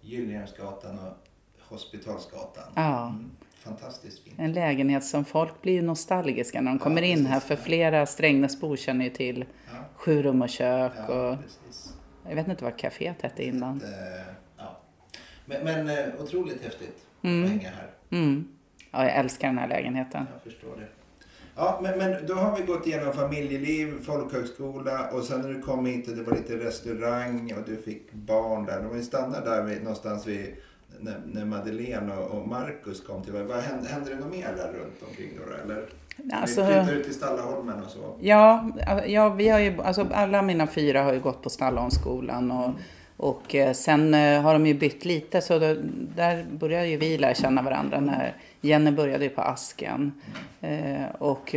Gyllengärdsgatan 0.00 0.98
och 0.98 1.16
Hospitalsgatan. 1.68 2.64
Ja. 2.74 3.08
Mm. 3.08 3.30
Fantastiskt 3.54 4.18
fint. 4.24 4.38
En 4.38 4.52
lägenhet 4.52 5.04
som 5.04 5.24
folk 5.24 5.62
blir 5.62 5.82
nostalgiska 5.82 6.60
när 6.60 6.70
de 6.70 6.76
Ja, 6.78 6.84
kommer 6.84 7.02
in 7.02 7.26
här. 7.26 7.34
precis. 7.40 7.48
För 7.48 7.56
flera 7.56 8.06
Strängnäsbor 8.06 8.76
känner 8.76 9.04
ju 9.04 9.10
till 9.10 9.44
Ja, 9.66 9.72
sju 9.94 10.22
rum 10.22 10.42
och 10.42 10.48
kök 10.48 10.92
ja 11.08 11.30
och 11.30 11.36
precis. 11.42 11.94
jag 12.28 12.34
vet 12.36 12.48
inte 12.48 12.64
vad 12.64 12.76
kaféet 12.78 13.22
hette 13.22 13.44
innan. 13.44 13.80
Eh, 13.82 14.24
ja. 14.58 14.76
Men, 15.44 15.64
men 15.64 15.88
eh, 15.88 16.04
otroligt 16.22 16.62
häftigt 16.62 17.05
Mm. 17.26 17.48
hänga 17.48 17.70
här. 17.70 17.90
Mm. 18.10 18.48
Ja, 18.90 19.04
jag 19.04 19.16
älskar 19.16 19.48
den 19.48 19.58
här 19.58 19.68
lägenheten. 19.68 20.26
Jag 20.32 20.52
förstår 20.52 20.76
det. 20.76 20.86
Ja, 21.56 21.80
men, 21.82 21.98
men 21.98 22.26
då 22.26 22.34
har 22.34 22.56
vi 22.56 22.62
gått 22.62 22.86
igenom 22.86 23.12
familjeliv, 23.12 24.04
folkhögskola 24.04 25.08
och 25.12 25.24
sen 25.24 25.40
när 25.40 25.48
du 25.48 25.62
kom 25.62 25.86
hit 25.86 26.08
och 26.08 26.16
det 26.16 26.22
var 26.22 26.36
lite 26.36 26.56
restaurang 26.56 27.54
och 27.58 27.62
du 27.66 27.76
fick 27.76 28.12
barn 28.12 28.66
där. 28.66 28.86
Om 28.86 28.96
vi 28.96 29.02
stannar 29.02 29.44
där 29.44 29.62
vid, 29.62 29.78
någonstans 29.82 30.26
vid 30.26 30.56
när, 31.00 31.20
när 31.26 31.44
Madeleine 31.44 32.16
och, 32.16 32.38
och 32.38 32.48
Marcus 32.48 33.00
kom 33.00 33.22
till 33.22 33.32
vad 33.32 33.60
hände, 33.60 33.88
hände 33.88 34.10
det 34.10 34.16
något 34.16 34.30
mer 34.30 34.54
där 34.56 34.72
runt 34.72 35.02
omkring 35.08 35.30
då? 35.36 35.54
Eller? 35.64 35.84
Alltså- 36.32 36.60
Vi 36.60 36.66
flyttade 36.66 36.92
ut 36.92 37.04
till 37.04 37.14
Stallaholmen 37.14 37.82
och 37.84 37.90
så. 37.90 38.16
Ja, 38.20 38.70
ja 39.06 39.28
vi 39.28 39.48
har 39.48 39.58
ju, 39.58 39.82
alltså 39.82 40.06
alla 40.12 40.42
mina 40.42 40.66
fyra 40.66 41.02
har 41.02 41.12
ju 41.12 41.20
gått 41.20 41.42
på 41.42 41.50
Stallholmsskolan 41.50 42.50
och, 42.50 42.70
och 43.16 43.54
eh, 43.54 43.72
sen 43.72 44.14
eh, 44.14 44.42
har 44.42 44.52
de 44.52 44.66
ju 44.66 44.74
bytt 44.74 45.04
lite 45.04 45.40
så 45.40 45.58
då, 45.58 45.74
där 46.16 46.44
började 46.44 46.86
ju 46.86 46.96
vi 46.96 47.18
lära 47.18 47.34
känna 47.34 47.62
varandra 47.62 48.00
när 48.00 48.34
Jenny 48.60 48.90
började 48.90 49.24
ju 49.24 49.30
på 49.30 49.42
Asken. 49.42 50.12
Eh, 50.60 51.06
och 51.18 51.56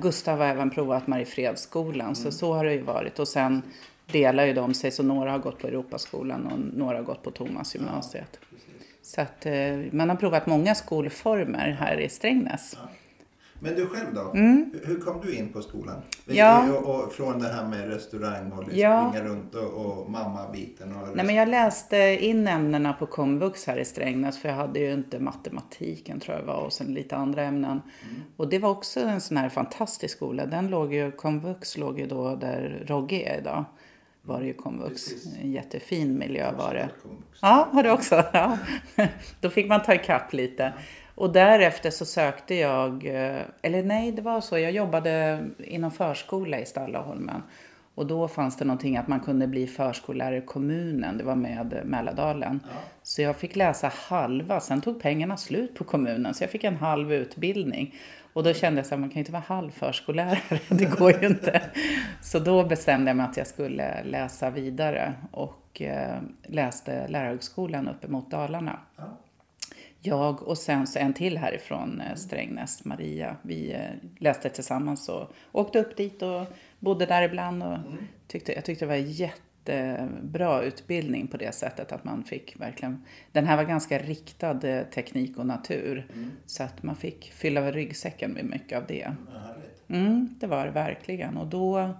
Gustav 0.00 0.38
har 0.38 0.46
även 0.46 0.70
provat 0.70 1.06
Mariefredsskolan 1.06 2.16
så 2.16 2.32
så 2.32 2.52
har 2.52 2.64
det 2.64 2.72
ju 2.72 2.82
varit. 2.82 3.18
Och 3.18 3.28
sen 3.28 3.62
delar 4.06 4.46
ju 4.46 4.52
de 4.52 4.74
sig 4.74 4.90
så 4.90 5.02
några 5.02 5.30
har 5.30 5.38
gått 5.38 5.58
på 5.58 5.66
Europaskolan 5.66 6.46
och 6.46 6.78
några 6.78 6.96
har 6.96 7.04
gått 7.04 7.22
på 7.22 7.30
Thomasgymnasiet. 7.30 8.38
Så 9.02 9.20
att 9.20 9.46
man 9.90 10.08
har 10.08 10.16
provat 10.16 10.46
många 10.46 10.74
skolformer 10.74 11.76
här 11.80 12.00
i 12.00 12.08
Strängnäs. 12.08 12.76
Men 13.64 13.74
du 13.74 13.86
själv 13.86 14.14
då? 14.14 14.20
Hur, 14.32 14.86
hur 14.86 15.00
kom 15.00 15.20
du 15.20 15.34
in 15.36 15.52
på 15.52 15.62
skolan? 15.62 15.94
Mm. 16.26 16.36
Ja. 16.38 16.72
Och, 16.72 17.04
och 17.04 17.12
från 17.12 17.38
det 17.38 17.48
här 17.48 17.68
med 17.68 17.88
restaurang 17.88 18.52
och 18.52 18.64
Ja. 18.72 19.10
springa 19.10 19.28
runt 19.28 19.54
och, 19.54 19.72
och 19.86 20.10
mamma-biten. 20.10 20.96
Och 20.96 21.16
Nej, 21.16 21.26
men 21.26 21.34
jag 21.34 21.48
läste 21.48 21.96
in 22.20 22.48
ämnena 22.48 22.92
på 22.92 23.06
komvux 23.06 23.66
här 23.66 23.76
i 23.76 23.84
Strängnäs 23.84 24.38
för 24.38 24.48
jag 24.48 24.56
hade 24.56 24.80
ju 24.80 24.92
inte 24.92 25.18
matematiken 25.18 26.20
tror 26.20 26.36
jag 26.36 26.42
det 26.44 26.46
var 26.46 26.60
och 26.64 26.72
sen 26.72 26.94
lite 26.94 27.16
andra 27.16 27.42
ämnen. 27.42 27.82
Och 28.36 28.48
det 28.48 28.58
var 28.58 28.70
också 28.70 29.00
en 29.00 29.20
sån 29.20 29.36
här 29.36 29.48
fantastisk 29.48 30.16
skola. 30.16 30.46
Den 30.46 30.68
låg 30.68 30.94
ju, 30.94 31.10
komvux 31.10 31.78
låg 31.78 31.98
ju 31.98 32.06
då 32.06 32.36
där 32.36 32.84
Rogge 32.86 33.16
är 33.34 33.38
idag. 33.38 33.64
Var 34.24 34.40
det 34.40 34.46
ju 34.46 34.54
komvux. 34.54 35.08
Precis. 35.08 35.28
En 35.42 35.52
jättefin 35.52 36.18
miljö 36.18 36.52
var 36.58 36.74
det. 36.74 36.88
Ja, 37.40 37.68
har 37.72 37.82
du 37.82 37.90
också? 37.90 38.24
Ja. 38.32 38.58
Då 39.40 39.50
fick 39.50 39.68
man 39.68 39.82
ta 39.82 39.94
ikapp 39.94 40.32
lite. 40.32 40.72
Och 41.14 41.32
därefter 41.32 41.90
så 41.90 42.04
sökte 42.04 42.54
jag, 42.54 43.06
eh, 43.06 43.42
eller 43.62 43.82
nej 43.82 44.12
det 44.12 44.22
var 44.22 44.40
så, 44.40 44.58
jag 44.58 44.72
jobbade 44.72 45.44
inom 45.58 45.90
förskola 45.90 46.58
i 46.58 46.66
Stallaholmen. 46.66 47.42
Och 47.94 48.06
då 48.06 48.28
fanns 48.28 48.56
det 48.56 48.64
någonting 48.64 48.96
att 48.96 49.08
man 49.08 49.20
kunde 49.20 49.46
bli 49.46 49.66
förskollärare 49.66 50.36
i 50.36 50.40
kommunen, 50.40 51.18
det 51.18 51.24
var 51.24 51.36
med 51.36 51.80
Mälardalen. 51.84 52.60
Så 53.02 53.22
jag 53.22 53.36
fick 53.36 53.56
läsa 53.56 53.92
halva, 53.94 54.60
sen 54.60 54.80
tog 54.80 55.02
pengarna 55.02 55.36
slut 55.36 55.74
på 55.74 55.84
kommunen 55.84 56.34
så 56.34 56.42
jag 56.44 56.50
fick 56.50 56.64
en 56.64 56.76
halv 56.76 57.12
utbildning. 57.12 57.94
Och 58.32 58.44
då 58.44 58.54
kände 58.54 58.80
jag 58.80 58.90
här, 58.90 58.96
man 58.96 59.08
kan 59.08 59.14
ju 59.14 59.20
inte 59.20 59.32
vara 59.32 59.42
halv 59.46 59.70
förskollärare, 59.70 60.60
det 60.68 60.84
går 60.98 61.22
ju 61.22 61.26
inte. 61.26 61.62
Så 62.22 62.38
då 62.38 62.64
bestämde 62.64 63.10
jag 63.10 63.16
mig 63.16 63.26
att 63.26 63.36
jag 63.36 63.46
skulle 63.46 64.04
läsa 64.04 64.50
vidare 64.50 65.14
och 65.30 65.82
eh, 65.82 66.18
läste 66.42 67.08
lärarhögskolan 67.08 67.88
uppe 67.88 68.08
mot 68.08 68.30
Dalarna. 68.30 68.78
Ja. 68.96 69.18
Jag 70.04 70.42
och 70.42 70.58
sen 70.58 70.86
så 70.86 70.98
en 70.98 71.14
till 71.14 71.38
härifrån 71.38 72.00
eh, 72.00 72.14
Strängnäs, 72.14 72.84
Maria. 72.84 73.36
Vi 73.42 73.72
eh, 73.72 73.80
läste 74.18 74.48
tillsammans 74.48 75.08
och 75.08 75.32
åkte 75.52 75.80
upp 75.80 75.96
dit 75.96 76.22
och 76.22 76.46
bodde 76.78 77.06
där 77.06 77.22
ibland. 77.22 77.62
Och 77.62 77.78
tyckte, 78.26 78.52
jag 78.52 78.64
tyckte 78.64 78.84
det 78.84 78.88
var 78.88 78.96
jättebra 78.96 80.62
utbildning 80.62 81.26
på 81.26 81.36
det 81.36 81.54
sättet 81.54 81.92
att 81.92 82.04
man 82.04 82.24
fick 82.24 82.60
verkligen... 82.60 83.04
Den 83.32 83.46
här 83.46 83.56
var 83.56 83.64
ganska 83.64 83.98
riktad 83.98 84.68
eh, 84.68 84.84
teknik 84.84 85.38
och 85.38 85.46
natur. 85.46 86.06
Så 86.46 86.62
att 86.62 86.82
man 86.82 86.96
fick 86.96 87.32
fylla 87.32 87.72
ryggsäcken 87.72 88.30
med 88.30 88.44
mycket 88.44 88.78
av 88.78 88.86
det. 88.86 89.12
Mm, 89.88 90.34
det 90.40 90.46
var 90.46 90.64
det 90.64 90.70
verkligen. 90.70 91.36
Och 91.36 91.46
då, 91.46 91.94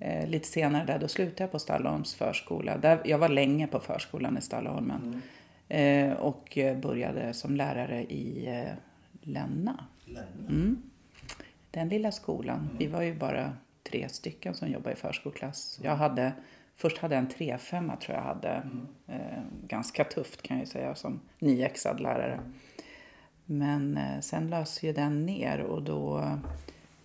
eh, 0.00 0.28
lite 0.28 0.48
senare 0.48 0.84
där, 0.84 0.98
då 0.98 1.08
slutade 1.08 1.42
jag 1.42 1.52
på 1.52 1.58
Stallaholms 1.58 2.14
förskola. 2.14 2.78
Där, 2.78 3.00
jag 3.04 3.18
var 3.18 3.28
länge 3.28 3.66
på 3.66 3.80
förskolan 3.80 4.38
i 4.38 4.40
Stallaholmen. 4.40 5.14
Eh, 5.14 5.33
och 6.12 6.58
eh, 6.58 6.78
började 6.78 7.34
som 7.34 7.56
lärare 7.56 8.02
i 8.02 8.46
eh, 8.46 8.72
Länna. 9.20 9.84
Mm. 10.48 10.82
Den 11.70 11.88
lilla 11.88 12.12
skolan. 12.12 12.68
Vi 12.78 12.86
var 12.86 13.02
ju 13.02 13.14
bara 13.14 13.52
tre 13.82 14.08
stycken 14.08 14.54
som 14.54 14.68
jobbade 14.68 14.92
i 14.92 14.96
förskoleklass. 14.96 15.80
Jag 15.82 15.96
hade, 15.96 16.32
först 16.76 16.98
hade 16.98 17.14
jag 17.14 17.24
en 17.24 17.30
3-5 17.30 17.96
tror 17.96 18.16
jag 18.16 18.24
hade. 18.24 18.62
Eh, 19.06 19.42
ganska 19.66 20.04
tufft 20.04 20.42
kan 20.42 20.58
jag 20.58 20.68
säga 20.68 20.94
som 20.94 21.20
nyexad 21.38 22.00
lärare. 22.00 22.40
Men 23.44 23.96
eh, 23.96 24.20
sen 24.20 24.50
lös 24.50 24.82
ju 24.82 24.92
den 24.92 25.26
ner 25.26 25.60
och 25.60 25.82
då 25.82 26.30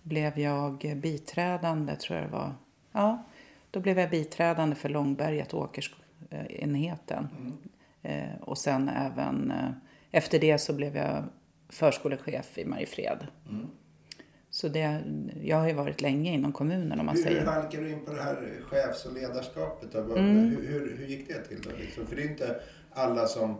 blev 0.02 0.38
jag 0.38 0.96
biträdande 0.96 1.96
tror 1.96 2.18
jag 2.18 2.28
det 2.28 2.32
var. 2.32 2.54
Ja, 2.92 3.24
då 3.70 3.80
blev 3.80 3.98
jag 3.98 4.10
biträdande 4.10 4.76
för 4.76 4.88
Långberget, 4.88 5.54
Åkersenheten. 5.54 7.28
Eh, 7.32 7.69
och 8.40 8.58
sen 8.58 8.88
även 8.88 9.50
eh, 9.50 9.70
efter 10.10 10.38
det 10.38 10.58
så 10.58 10.72
blev 10.72 10.96
jag 10.96 11.24
förskolechef 11.68 12.58
i 12.58 12.64
Mariefred. 12.64 13.26
Så 14.50 14.68
det, 14.68 15.02
jag 15.42 15.56
har 15.56 15.68
ju 15.68 15.74
varit 15.74 16.00
länge 16.00 16.32
inom 16.32 16.52
kommunen 16.52 17.00
om 17.00 17.06
man 17.06 17.16
Hur, 17.16 17.24
hur 17.24 17.30
säger. 17.30 17.46
halkar 17.46 17.80
du 17.80 17.90
in 17.90 18.04
på 18.04 18.12
det 18.12 18.22
här 18.22 18.60
chefs 18.62 19.06
och 19.06 19.12
ledarskapet? 19.12 19.92
Då? 19.92 19.98
Mm. 19.98 20.36
Hur, 20.36 20.66
hur, 20.66 20.96
hur 20.98 21.06
gick 21.06 21.28
det 21.28 21.44
till? 21.44 21.60
Då? 21.62 21.70
Liksom? 21.78 22.06
För 22.06 22.16
det 22.16 22.22
är 22.22 22.30
inte 22.30 22.60
alla 22.92 23.26
som 23.26 23.56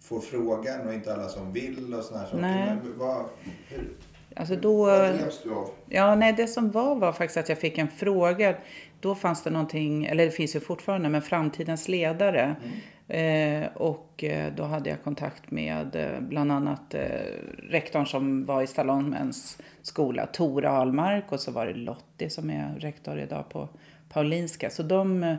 får 0.00 0.20
frågan 0.20 0.86
och 0.86 0.94
inte 0.94 1.14
alla 1.14 1.28
som 1.28 1.52
vill 1.52 1.94
och 1.94 2.04
såna 2.04 2.20
här 2.20 2.26
saker. 2.26 2.40
Nej. 2.40 2.66
Men 2.66 2.98
vad, 2.98 3.26
hur, 3.68 3.88
Alltså 4.36 4.56
då, 4.56 4.86
vad 4.86 5.14
drevs 5.14 5.42
du 5.42 5.50
av? 5.50 5.70
Ja, 5.88 6.14
nej, 6.14 6.32
det 6.32 6.46
som 6.46 6.70
var 6.70 6.94
var 6.94 7.12
faktiskt 7.12 7.36
att 7.36 7.48
jag 7.48 7.58
fick 7.58 7.78
en 7.78 7.88
fråga. 7.88 8.54
Då 9.00 9.14
fanns 9.14 9.42
det 9.42 9.50
någonting, 9.50 10.04
eller 10.04 10.24
det 10.24 10.30
finns 10.30 10.56
ju 10.56 10.60
fortfarande, 10.60 11.08
men 11.08 11.22
framtidens 11.22 11.88
ledare. 11.88 12.56
Eh, 13.08 13.66
och 13.74 14.24
eh, 14.24 14.52
då 14.54 14.62
hade 14.62 14.90
jag 14.90 15.02
kontakt 15.02 15.50
med 15.50 15.96
eh, 15.96 16.20
bland 16.20 16.52
annat 16.52 16.94
eh, 16.94 17.02
rektorn 17.68 18.06
som 18.06 18.44
var 18.44 18.62
i 18.62 18.66
Stallholmens 18.66 19.58
skola, 19.82 20.26
Tora 20.26 20.70
Ahlmark 20.70 21.32
och 21.32 21.40
så 21.40 21.50
var 21.50 21.66
det 21.66 21.74
Lottie 21.74 22.30
som 22.30 22.50
är 22.50 22.74
rektor 22.78 23.18
idag 23.18 23.48
på 23.48 23.68
Paulinska. 24.08 24.70
Så 24.70 24.82
de, 24.82 25.36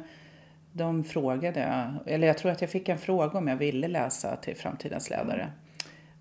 de 0.71 1.03
frågade, 1.03 1.93
eller 2.05 2.27
jag 2.27 2.37
tror 2.37 2.51
att 2.51 2.61
jag 2.61 2.69
fick 2.69 2.89
en 2.89 2.97
fråga 2.97 3.37
om 3.37 3.47
jag 3.47 3.57
ville 3.57 3.87
läsa 3.87 4.35
till 4.35 4.55
framtidens 4.55 5.09
ledare. 5.09 5.51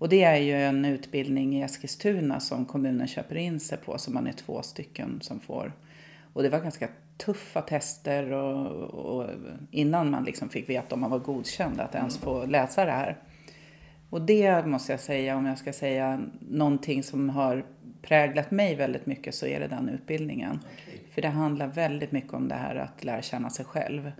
Och 0.03 0.09
det 0.09 0.23
är 0.23 0.37
ju 0.37 0.53
en 0.53 0.85
utbildning 0.85 1.55
i 1.55 1.61
Eskilstuna 1.61 2.39
som 2.39 2.65
kommunen 2.65 3.07
köper 3.07 3.35
in 3.35 3.59
sig 3.59 3.77
på, 3.77 3.97
så 3.97 4.11
man 4.11 4.27
är 4.27 4.31
två 4.31 4.61
stycken 4.61 5.19
som 5.21 5.39
får. 5.39 5.73
Och 6.33 6.43
det 6.43 6.49
var 6.49 6.59
ganska 6.59 6.89
tuffa 7.17 7.61
tester 7.61 8.31
och, 8.31 8.67
och 8.83 9.29
innan 9.71 10.11
man 10.11 10.23
liksom 10.23 10.49
fick 10.49 10.69
veta 10.69 10.95
om 10.95 11.01
man 11.01 11.11
var 11.11 11.19
godkänd 11.19 11.81
att 11.81 11.95
ens 11.95 12.17
få 12.17 12.45
läsa 12.45 12.85
det 12.85 12.91
här. 12.91 13.17
Och 14.09 14.21
det 14.21 14.65
måste 14.65 14.93
jag 14.93 14.99
säga, 14.99 15.37
om 15.37 15.45
jag 15.45 15.57
ska 15.57 15.73
säga 15.73 16.21
någonting 16.39 17.03
som 17.03 17.29
har 17.29 17.65
präglat 18.01 18.51
mig 18.51 18.75
väldigt 18.75 19.05
mycket 19.05 19.35
så 19.35 19.45
är 19.45 19.59
det 19.59 19.67
den 19.67 19.89
utbildningen. 19.89 20.59
Okej. 20.63 21.01
För 21.11 21.21
det 21.21 21.27
handlar 21.27 21.67
väldigt 21.67 22.11
mycket 22.11 22.33
om 22.33 22.47
det 22.47 22.55
här 22.55 22.75
att 22.75 23.03
lära 23.03 23.21
känna 23.21 23.49
sig 23.49 23.65
själv. 23.65 24.11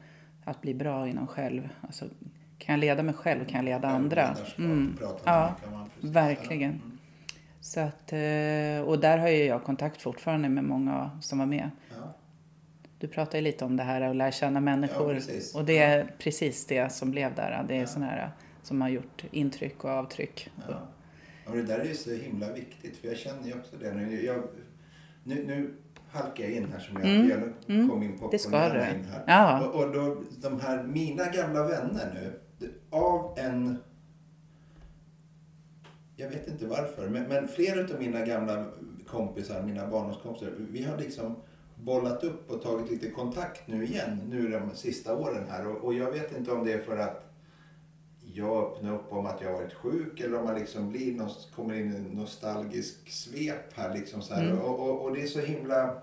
Att 0.45 0.61
bli 0.61 0.73
bra 0.73 1.07
inom 1.07 1.27
själv. 1.27 1.69
Alltså, 1.81 2.05
kan 2.65 2.73
jag 2.73 2.79
leda 2.79 3.03
mig 3.03 3.13
själv 3.15 3.45
kan 3.45 3.55
jag 3.55 3.65
leda 3.65 3.87
andra. 3.87 4.35
Mm. 4.57 4.97
Ja, 5.23 5.55
verkligen. 6.01 6.71
Mm. 6.71 6.97
Så 7.61 7.79
att, 7.79 8.13
eh, 8.13 8.87
och 8.87 8.99
där 8.99 9.17
har 9.17 9.27
ju 9.29 9.43
jag 9.45 9.63
kontakt 9.63 10.01
fortfarande 10.01 10.49
med 10.49 10.63
många 10.63 11.11
som 11.21 11.39
var 11.39 11.45
med. 11.45 11.69
Ja. 11.89 12.13
Du 12.99 13.07
pratar 13.07 13.37
ju 13.37 13.43
lite 13.43 13.65
om 13.65 13.77
det 13.77 13.83
här 13.83 14.01
att 14.01 14.15
lära 14.15 14.31
känna 14.31 14.59
människor. 14.59 15.13
Ja, 15.15 15.59
och 15.59 15.65
det 15.65 15.77
är 15.77 16.13
precis 16.19 16.65
det 16.67 16.91
som 16.91 17.11
blev 17.11 17.35
där. 17.35 17.65
Det 17.67 17.77
är 17.77 17.85
sådana 17.85 18.11
här 18.11 18.31
som 18.63 18.81
har 18.81 18.89
gjort 18.89 19.23
intryck 19.31 19.83
och 19.83 19.89
avtryck. 19.89 20.49
Ja. 20.69 20.79
Och 21.45 21.55
det 21.57 21.63
där 21.63 21.79
är 21.79 21.85
ju 21.85 21.93
så 21.95 22.11
himla 22.11 22.53
viktigt 22.53 22.97
för 22.97 23.07
jag 23.07 23.17
känner 23.17 23.45
ju 23.47 23.53
också 23.53 23.75
det. 23.81 23.93
Nu, 23.93 24.25
jag, 24.25 24.43
nu, 25.23 25.43
nu 25.47 25.73
halkar 26.11 26.43
jag 26.43 26.53
in 26.53 26.67
här 26.73 26.79
som 26.79 26.97
jag 27.01 27.05
Mm. 27.15 27.29
jag 27.79 27.89
kom 27.89 28.03
in 28.03 28.19
Det 28.31 28.39
ska 28.39 28.69
du. 28.69 28.79
in 28.79 29.05
här. 29.11 29.23
Ja. 29.27 29.67
Och, 29.67 29.83
och 29.83 29.93
då, 29.93 30.23
de 30.41 30.59
här 30.59 30.83
mina 30.83 31.25
gamla 31.25 31.67
vänner 31.67 32.11
nu. 32.13 32.39
Av 32.93 33.33
en 33.37 33.77
för. 36.95 37.09
Men, 37.09 37.23
men 37.23 37.47
flera 37.47 37.93
av 37.93 37.99
mina 37.99 38.25
gamla 38.25 38.65
kompisar, 39.07 39.63
mina 39.63 39.87
barndomskompisar, 39.87 40.51
vi 40.57 40.83
har 40.83 40.97
liksom 40.97 41.35
bollat 41.75 42.23
upp 42.23 42.51
och 42.51 42.61
tagit 42.61 42.91
lite 42.91 43.09
kontakt 43.09 43.67
nu 43.67 43.85
igen, 43.85 44.21
nu 44.29 44.49
de 44.49 44.75
sista 44.75 45.15
åren 45.15 45.47
här. 45.49 45.67
Och, 45.67 45.83
och 45.83 45.93
jag 45.93 46.11
vet 46.11 46.37
inte 46.37 46.51
om 46.51 46.65
det 46.65 46.73
är 46.73 46.81
för 46.81 46.97
att 46.97 47.29
jag 48.33 48.63
öppnar 48.63 48.95
upp 48.95 49.13
om 49.13 49.25
att 49.25 49.41
jag 49.41 49.51
har 49.51 49.61
varit 49.61 49.73
sjuk 49.73 50.19
eller 50.19 50.39
om 50.39 50.45
man 50.45 50.59
liksom 50.59 50.89
blir 50.89 51.29
kommer 51.55 51.73
in 51.73 51.93
i 51.93 51.95
en 51.95 52.03
nostalgisk 52.03 53.09
svep 53.09 53.73
här. 53.73 53.93
Liksom 53.93 54.21
så 54.21 54.33
här. 54.33 54.45
Mm. 54.45 54.59
Och, 54.59 54.79
och, 54.79 55.01
och 55.01 55.15
det 55.15 55.21
är 55.21 55.27
så 55.27 55.39
himla... 55.39 56.01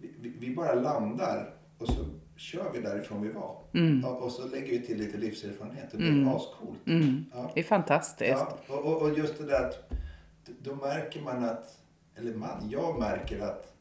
Vi, 0.00 0.34
vi 0.38 0.54
bara 0.54 0.74
landar 0.74 1.54
och 1.78 1.86
så 1.88 2.04
kör 2.36 2.70
vi 2.72 2.80
därifrån 2.80 3.22
vi 3.22 3.28
var. 3.28 3.56
Mm. 3.74 4.04
Och, 4.04 4.22
och 4.22 4.32
så 4.32 4.46
lägger 4.48 4.70
vi 4.70 4.80
till 4.86 4.98
lite 4.98 5.18
livserfarenhet. 5.18 5.88
Det 5.90 5.96
blir 5.96 6.08
Mm. 6.08 6.28
ascoolt. 6.28 6.86
Mm. 6.86 7.24
Ja. 7.34 7.50
Det 7.54 7.60
är 7.60 7.64
fantastiskt. 7.64 8.30
Ja, 8.30 8.58
och, 8.68 8.84
och, 8.84 9.02
och 9.02 9.18
just 9.18 9.38
det 9.38 9.44
där 9.46 9.64
att 9.66 9.90
då 10.62 10.74
märker 10.74 11.20
man 11.22 11.44
att, 11.44 11.78
eller 12.16 12.34
man, 12.34 12.68
jag 12.70 12.98
märker 12.98 13.40
att 13.40 13.72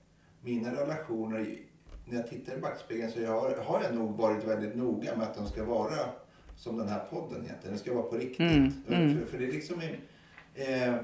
mina 0.41 0.71
relationer, 0.71 1.55
när 2.05 2.15
jag 2.17 2.27
tittar 2.29 2.57
i 2.57 2.61
backspegeln 2.61 3.11
så 3.11 3.25
har, 3.25 3.55
har 3.57 3.83
jag 3.83 3.95
nog 3.95 4.17
varit 4.17 4.43
väldigt 4.43 4.75
noga 4.75 5.15
med 5.15 5.27
att 5.27 5.35
de 5.35 5.47
ska 5.47 5.63
vara 5.65 5.95
som 6.57 6.77
den 6.77 6.87
här 6.87 6.99
podden 7.09 7.41
heter. 7.45 7.69
Den 7.69 7.77
ska 7.77 7.93
vara 7.93 8.03
på 8.03 8.15
riktigt. 8.17 8.39
Mm, 8.39 8.71
mm. 8.87 9.17
För, 9.19 9.25
för 9.25 9.37
det 9.37 9.45
är 9.47 9.51
liksom, 9.51 9.81
eh, 10.55 10.95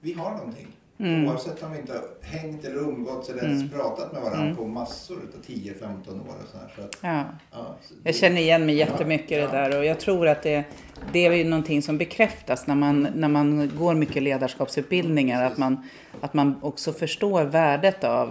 vi 0.00 0.12
har 0.12 0.30
någonting. 0.36 0.68
Mm. 1.00 1.26
Oavsett 1.28 1.62
om 1.62 1.72
vi 1.72 1.78
inte 1.78 1.92
har 1.92 2.02
hängt 2.38 2.64
eller 2.64 2.76
umgåtts 2.76 3.28
eller 3.28 3.42
ens 3.44 3.62
Mm. 3.62 3.68
pratat 3.74 4.12
med 4.12 4.22
varandra 4.22 4.44
Mm. 4.44 4.56
på 4.56 4.66
massor 4.66 5.16
av 5.16 5.42
10-15 5.46 6.20
år 6.20 6.34
och 6.42 6.48
så 6.52 6.58
här. 6.58 6.72
Så 6.76 6.82
att, 6.82 6.96
Ja. 7.00 7.24
ja, 7.52 7.76
så 7.82 7.94
Jag 8.04 8.14
det- 8.14 8.18
känner 8.18 8.40
igen 8.40 8.66
mig 8.66 8.74
jättemycket 8.74 9.30
i 9.32 9.34
det 9.34 9.46
där 9.46 9.78
och 9.78 9.84
jag 9.84 10.00
tror 10.00 10.28
att 10.28 10.42
det, 10.42 10.64
det 11.12 11.26
är 11.26 11.32
ju 11.32 11.44
någonting 11.44 11.82
som 11.82 11.98
bekräftas 11.98 12.66
när 12.66 12.74
man, 12.74 13.08
när 13.14 13.28
man 13.28 13.70
går 13.78 13.94
mycket 13.94 14.22
ledarskapsutbildningar. 14.22 15.44
Att 15.46 15.58
man, 15.58 15.88
att 16.20 16.34
man 16.34 16.54
också 16.62 16.92
förstår 16.92 17.44
värdet 17.44 18.04
av, 18.04 18.28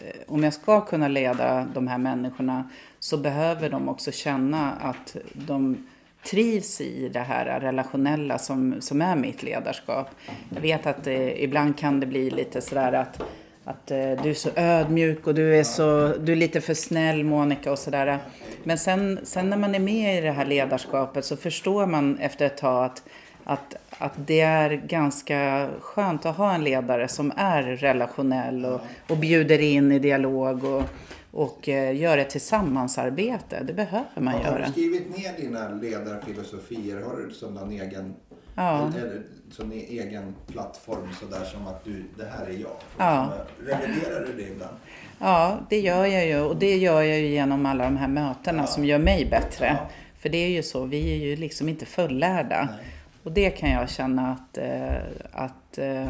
eh, 0.00 0.16
om 0.26 0.44
jag 0.44 0.52
ska 0.54 0.80
kunna 0.80 1.08
leda 1.08 1.66
de 1.74 1.88
här 1.88 1.98
människorna 1.98 2.70
så 2.98 3.16
behöver 3.16 3.70
de 3.70 3.88
också 3.88 4.12
känna 4.12 4.72
att 4.72 5.16
de 5.32 5.86
trivs 6.24 6.80
i 6.80 7.08
det 7.08 7.20
här 7.20 7.60
relationella 7.60 8.38
som, 8.38 8.80
som 8.80 9.02
är 9.02 9.16
mitt 9.16 9.42
ledarskap. 9.42 10.06
Jag 10.54 10.60
vet 10.60 10.86
att 10.86 11.06
eh, 11.06 11.42
ibland 11.42 11.78
kan 11.78 12.00
det 12.00 12.06
bli 12.06 12.30
lite 12.30 12.60
sådär 12.60 12.92
att 12.92 13.22
att 13.64 13.90
eh, 13.90 14.22
du 14.22 14.30
är 14.30 14.34
så 14.34 14.50
ödmjuk 14.56 15.26
och 15.26 15.34
du 15.34 15.56
är, 15.56 15.64
så, 15.64 16.14
du 16.20 16.32
är 16.32 16.36
lite 16.36 16.60
för 16.60 16.74
snäll 16.74 17.24
Monica 17.24 17.72
och 17.72 17.78
sådär. 17.78 18.18
Men 18.64 18.78
sen, 18.78 19.20
sen 19.22 19.50
när 19.50 19.56
man 19.56 19.74
är 19.74 19.78
med 19.78 20.18
i 20.18 20.20
det 20.20 20.30
här 20.30 20.46
ledarskapet 20.46 21.24
så 21.24 21.36
förstår 21.36 21.86
man 21.86 22.18
efter 22.18 22.46
ett 22.46 22.56
tag 22.56 22.84
att, 22.84 23.02
att, 23.44 23.74
att 23.98 24.12
det 24.16 24.40
är 24.40 24.70
ganska 24.70 25.68
skönt 25.80 26.26
att 26.26 26.36
ha 26.36 26.54
en 26.54 26.64
ledare 26.64 27.08
som 27.08 27.32
är 27.36 27.62
relationell 27.62 28.64
och, 28.64 28.80
och 29.08 29.16
bjuder 29.16 29.60
in 29.60 29.92
i 29.92 29.98
dialog 29.98 30.64
och, 30.64 30.82
och 31.30 31.68
eh, 31.68 31.96
gör 31.96 32.18
ett 32.18 32.30
tillsammansarbete. 32.30 33.62
Det 33.66 33.72
behöver 33.72 34.06
man 34.20 34.34
Har 34.34 34.40
göra. 34.42 34.66
du 34.66 34.72
skrivit 34.72 35.16
ner 35.18 35.36
dina 35.36 35.68
ledarfilosofier? 35.68 37.00
Har 37.02 37.16
du 37.16 37.34
som 37.34 37.54
någon 37.54 37.70
egen, 37.72 38.14
Ja. 38.54 38.92
eller, 38.98 39.22
som 39.50 39.72
en 39.72 39.78
egen 39.78 40.34
plattform 40.46 41.08
sådär 41.20 41.44
som 41.44 41.66
att 41.66 41.84
du, 41.84 42.04
det 42.18 42.24
här 42.24 42.46
är 42.46 42.52
jag? 42.58 42.70
Ja. 42.98 43.32
Reviderar 43.58 44.26
du 44.26 44.32
det 44.42 44.48
ibland? 44.50 44.76
Ja, 45.18 45.58
det 45.70 45.80
gör 45.80 46.06
jag 46.06 46.26
ju 46.26 46.40
och 46.40 46.56
det 46.56 46.76
gör 46.76 47.02
jag 47.02 47.18
ju 47.18 47.26
genom 47.26 47.66
alla 47.66 47.84
de 47.84 47.96
här 47.96 48.08
mötena 48.08 48.62
Ja. 48.62 48.66
som 48.66 48.84
gör 48.84 48.98
mig 48.98 49.26
bättre. 49.30 49.66
Ja. 49.66 49.88
För 50.18 50.28
det 50.28 50.38
är 50.38 50.48
ju 50.48 50.62
så, 50.62 50.84
vi 50.84 51.12
är 51.12 51.16
ju 51.26 51.36
liksom 51.36 51.68
inte 51.68 51.86
fullärda. 51.86 52.68
Nej. 52.76 52.86
Och 53.22 53.32
det 53.32 53.50
kan 53.50 53.70
jag 53.70 53.90
känna 53.90 54.32
att, 54.32 54.58
eh, 54.58 55.02
att, 55.32 55.78
eh, 55.78 56.06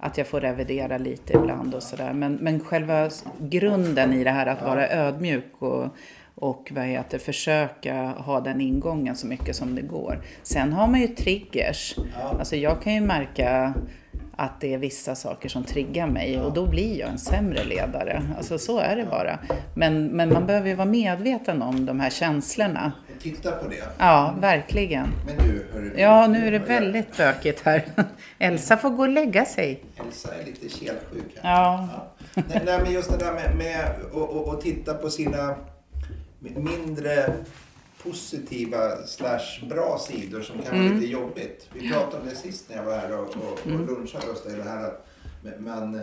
att 0.00 0.18
jag 0.18 0.26
får 0.26 0.40
revidera 0.40 0.98
lite 0.98 1.32
ibland 1.32 1.74
och 1.74 1.82
sådär. 1.82 2.12
Men, 2.12 2.34
men 2.34 2.60
själva 2.60 3.10
grunden 3.38 4.12
i 4.12 4.24
det 4.24 4.30
här 4.30 4.46
att 4.46 4.62
vara 4.62 4.88
ödmjuk 4.88 5.52
och, 5.58 5.86
och 6.34 6.72
vad 6.74 6.84
heter, 6.84 7.18
försöka 7.18 8.06
ha 8.06 8.40
den 8.40 8.60
ingången 8.60 9.16
så 9.16 9.26
mycket 9.26 9.56
som 9.56 9.74
det 9.74 9.82
går. 9.82 10.22
Sen 10.42 10.72
har 10.72 10.86
man 10.86 11.00
ju 11.00 11.08
triggers. 11.08 11.96
Alltså 12.38 12.56
jag 12.56 12.82
kan 12.82 12.94
ju 12.94 13.00
märka 13.00 13.74
att 14.36 14.60
det 14.60 14.74
är 14.74 14.78
vissa 14.78 15.14
saker 15.14 15.48
som 15.48 15.64
triggar 15.64 16.06
mig 16.06 16.40
och 16.40 16.52
då 16.52 16.66
blir 16.66 17.00
jag 17.00 17.10
en 17.10 17.18
sämre 17.18 17.64
ledare. 17.64 18.22
Alltså 18.36 18.58
så 18.58 18.78
är 18.78 18.96
det 18.96 19.04
bara. 19.04 19.38
Men, 19.74 20.06
men 20.06 20.32
man 20.32 20.46
behöver 20.46 20.68
ju 20.68 20.74
vara 20.74 20.88
medveten 20.88 21.62
om 21.62 21.86
de 21.86 22.00
här 22.00 22.10
känslorna. 22.10 22.92
Titta 23.22 23.52
på 23.52 23.68
det. 23.68 23.84
Ja, 23.98 24.34
verkligen. 24.40 25.08
Men 25.26 25.36
du, 25.36 25.66
hörru. 25.72 25.92
Ja, 26.00 26.26
nu 26.26 26.46
är 26.46 26.50
det 26.52 26.58
väldigt 26.58 27.16
bökigt 27.16 27.60
här. 27.62 27.84
Elsa 28.38 28.76
får 28.76 28.90
gå 28.90 29.02
och 29.02 29.08
lägga 29.08 29.44
sig. 29.44 29.84
Elsa 30.06 30.34
är 30.34 30.44
lite 30.46 30.68
kelsjuk 30.68 31.36
här. 31.42 31.50
Ja. 31.52 31.88
Ja. 31.92 32.42
Nej, 32.48 32.62
nej, 32.64 32.80
men 32.82 32.92
just 32.92 33.10
det 33.10 33.16
där 33.24 33.32
med, 33.32 33.56
med 33.56 33.84
att 33.84 34.12
och, 34.14 34.48
och 34.48 34.60
titta 34.60 34.94
på 34.94 35.10
sina 35.10 35.56
mindre 36.40 37.32
positiva 38.02 38.96
slash 39.06 39.66
bra 39.68 39.98
sidor 39.98 40.40
som 40.42 40.62
kan 40.62 40.72
vara 40.78 40.86
Mm. 40.86 40.98
lite 41.00 41.12
jobbigt. 41.12 41.68
Vi 41.74 41.90
pratade 41.92 42.22
om 42.22 42.28
det 42.28 42.34
sist 42.36 42.68
när 42.68 42.76
jag 42.76 42.84
var 42.84 42.98
här 42.98 43.18
och, 43.18 43.28
och, 43.28 43.66
Mm. 43.66 43.80
och 43.80 43.86
lunchade 43.86 44.26
hos 44.26 44.44
dig. 44.44 44.56
Det 44.56 44.62
här 44.62 44.84
att 44.84 45.04
man 45.60 45.94
eh, 45.94 46.02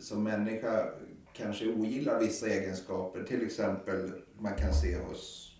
som 0.00 0.22
människa 0.24 0.84
kanske 1.32 1.66
ogillar 1.66 2.18
vissa 2.20 2.46
egenskaper. 2.46 3.22
Till 3.22 3.46
exempel 3.46 4.12
man 4.38 4.54
kan 4.54 4.74
se 4.74 4.96
hos, 4.96 5.51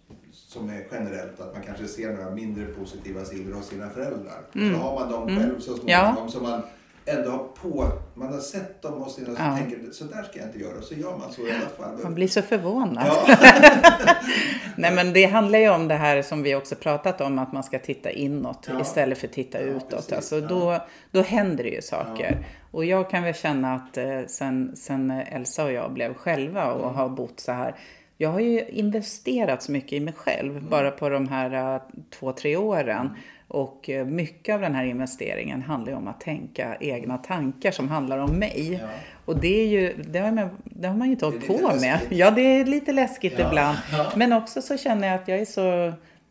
som 0.52 0.68
är 0.70 0.86
generellt, 0.92 1.40
att 1.40 1.54
man 1.54 1.62
kanske 1.66 1.86
ser 1.86 2.12
några 2.12 2.30
mindre 2.30 2.64
positiva 2.66 3.24
sidor 3.24 3.52
hos 3.54 3.66
sina 3.68 3.90
föräldrar. 3.90 4.40
Mm. 4.54 4.74
Så 4.74 4.80
har 4.80 5.00
man 5.00 5.12
dem 5.12 5.28
Mm. 5.28 5.42
själv 5.42 5.60
så 5.60 5.78
Ja. 5.86 6.00
småningom 6.04 6.28
som 6.30 6.42
man 6.42 6.62
ändå 7.06 7.30
har 7.30 7.38
på, 7.62 7.88
man 8.14 8.32
har 8.32 8.40
sett 8.40 8.82
dem 8.82 8.92
hos 9.02 9.14
sina 9.14 9.30
och 9.30 9.36
så 9.36 9.42
Ja. 9.42 9.56
tänker 9.56 9.78
så 9.92 10.04
där 10.04 10.22
ska 10.22 10.38
jag 10.38 10.48
inte 10.48 10.58
göra. 10.58 10.82
Så 10.82 10.94
gör 10.94 11.18
man 11.18 11.32
så 11.32 11.42
i 11.42 11.50
alla 11.50 11.60
fall. 11.88 12.02
Man 12.02 12.14
blir 12.14 12.28
så 12.28 12.42
förvånad. 12.42 13.04
Ja. 13.06 13.36
Nej 14.76 14.94
men 14.94 15.12
det 15.12 15.24
handlar 15.24 15.58
ju 15.58 15.68
om 15.70 15.88
det 15.88 15.94
här 15.94 16.22
som 16.22 16.42
vi 16.42 16.54
också 16.54 16.74
pratat 16.74 17.20
om, 17.20 17.38
att 17.38 17.52
man 17.52 17.62
ska 17.62 17.78
titta 17.78 18.10
inåt 18.10 18.66
Ja. 18.72 18.80
istället 18.80 19.18
för 19.18 19.28
titta 19.28 19.60
Ja, 19.60 19.66
utåt. 19.66 19.90
precis. 19.90 20.12
Alltså, 20.12 20.38
Ja. 20.38 20.46
då, 20.48 20.78
då 21.10 21.22
händer 21.22 21.64
det 21.64 21.70
ju 21.70 21.82
saker. 21.82 22.46
Och 22.70 22.84
jag 22.84 23.10
kan 23.10 23.22
väl 23.22 23.34
känna 23.34 23.74
att 23.74 23.96
eh, 23.96 24.20
sen, 24.28 24.76
sen 24.76 25.10
Elsa 25.10 25.64
och 25.64 25.72
jag 25.72 25.92
blev 25.92 26.14
själva 26.14 26.72
och 26.72 26.82
Mm. 26.84 26.94
har 26.94 27.08
bott 27.08 27.40
så 27.40 27.52
här. 27.52 27.74
Jag 28.22 28.28
har 28.32 28.40
ju 28.40 28.64
investerat 28.68 29.62
så 29.62 29.72
mycket 29.72 29.92
i 29.92 30.00
mig 30.00 30.14
själv 30.14 30.56
Mm. 30.56 30.68
bara 30.70 30.90
på 30.90 31.08
de 31.08 31.28
här 31.28 31.74
uh, 31.74 31.82
två, 32.10 32.32
tre 32.32 32.56
åren. 32.56 33.10
Och 33.48 33.90
eh, 33.90 34.06
mycket 34.06 34.54
av 34.54 34.60
den 34.60 34.74
här 34.74 34.84
investeringen 34.84 35.62
handlar 35.62 35.92
ju 35.92 35.98
om 35.98 36.08
att 36.08 36.20
tänka 36.20 36.76
egna 36.80 37.18
tankar 37.18 37.70
som 37.70 37.88
handlar 37.88 38.18
om 38.18 38.30
mig. 38.30 38.72
Ja. 38.82 38.88
Och 39.24 39.40
det, 39.40 39.60
är 39.62 39.66
ju, 39.66 39.94
det, 40.08 40.18
har 40.18 40.32
man, 40.32 40.48
det 40.64 40.88
har 40.88 40.94
man 40.96 41.06
ju 41.08 41.12
inte 41.12 41.24
Det 41.26 41.30
hållit 41.30 41.46
på 41.46 41.68
med. 41.68 41.80
läskigt. 41.80 42.18
Ja, 42.18 42.30
det 42.30 42.40
är 42.40 42.64
lite 42.64 42.92
läskigt 42.92 43.34
Ja. 43.38 43.48
ibland. 43.48 43.78
Ja. 43.92 44.12
Men 44.16 44.32
också 44.32 44.62
så 44.62 44.76
känner 44.76 45.08
jag 45.08 45.14
att 45.20 45.28
jag 45.28 45.38
är 45.38 45.44
så, 45.44 45.60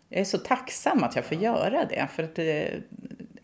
jag 0.09 0.19
är 0.21 0.23
så 0.23 0.37
tacksam 0.37 1.03
att 1.03 1.15
jag 1.15 1.25
får 1.25 1.37
göra 1.37 1.85
det. 1.89 2.07
För 2.15 2.23
att 2.23 2.39
eh, 2.39 2.45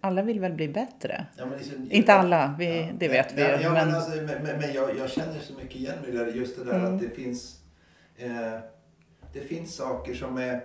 alla 0.02 0.22
vill 0.22 0.40
väl 0.40 0.54
bli 0.54 0.68
bättre. 0.68 1.26
Ja, 1.38 1.46
det 1.46 1.64
så- 1.64 1.72
Inte 1.90 2.14
alla, 2.14 2.56
vi- 2.60 2.92
det 3.00 3.08
vet 3.08 3.34
vi 3.38 3.42
ju, 3.42 3.48
Ja, 3.48 3.58
ja, 3.62 3.70
men 3.74 3.88
men- 3.88 3.96
alltså, 3.96 4.12
men, 4.16 4.60
men 4.60 4.74
jag, 4.74 4.90
jag 5.00 5.10
känner 5.10 5.40
så 5.42 5.54
mycket 5.54 5.76
igen 5.76 5.96
mig 6.04 6.12
där. 6.12 6.28
Just 6.28 6.58
det 6.58 6.64
där 6.64 6.80
Mm. 6.80 6.96
att 6.96 7.02
det 7.02 7.10
finns, 7.10 7.57
eh, 8.18 8.60
det 9.34 9.40
finns 9.40 9.76
saker 9.76 10.14
som 10.14 10.38
är, 10.38 10.62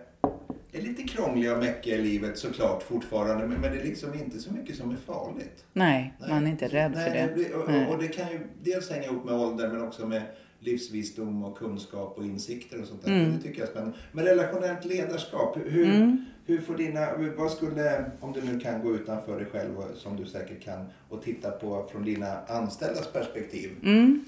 är 0.73 0.83
lite 0.83 1.03
krångliga 1.03 1.53
och 1.53 1.59
mäckiga 1.59 1.97
i 1.97 2.03
livet 2.03 2.39
såklart 2.39 2.83
fortfarande. 2.83 3.47
Men, 3.47 3.61
men 3.61 3.73
det 3.73 3.81
är 3.81 3.85
liksom 3.85 4.15
inte 4.15 4.39
så 4.39 4.53
mycket 4.53 4.77
som 4.77 4.91
är 4.91 4.97
farligt. 4.97 5.65
Nej, 5.73 6.15
Nej. 6.21 6.31
man 6.31 6.47
är 6.47 6.51
inte 6.51 6.69
rädd 6.69 6.93
Nej, 6.95 7.11
för 7.11 7.17
det. 7.29 7.35
blir- 7.35 7.55
och, 7.87 7.95
och 7.95 8.03
det 8.03 8.09
kan 8.09 8.31
ju 8.33 8.41
dels 8.63 8.91
hänga 8.91 9.05
ihop 9.05 9.25
med 9.25 9.35
ålder 9.35 9.69
men 9.69 9.83
också 9.83 10.07
med 10.07 10.23
livsvisdom 10.61 11.45
och 11.45 11.59
kunskap 11.59 12.19
och 12.19 12.25
insikter 12.25 12.81
och 12.81 12.87
sånt 12.87 13.05
där. 13.05 13.13
Mm. 13.13 13.33
Det 13.37 13.43
tycker 13.43 13.59
jag 13.61 13.67
är 13.69 13.71
spännande. 13.73 13.97
Men 14.13 14.25
relationellt 14.25 14.85
ledarskap, 14.85 15.57
hur, 15.65 15.85
Mm. 15.87 16.25
hur 16.47 16.61
får 16.61 16.75
dina, 16.77 17.09
vad 17.37 17.51
skulle, 17.51 18.05
om 18.21 18.33
du 18.33 18.41
nu 18.43 18.61
kan 18.61 18.83
gå 18.83 18.95
utanför 18.95 19.37
dig 19.41 19.47
själv 19.53 19.75
som 19.95 20.17
du 20.17 20.27
säkert 20.27 20.63
kan 20.65 20.87
och 21.09 21.23
titta 21.23 21.51
på 21.51 21.89
från 21.93 22.05
dina 22.05 22.39
anställdas 22.49 23.13
perspektiv. 23.13 23.71
Mm. 23.83 24.25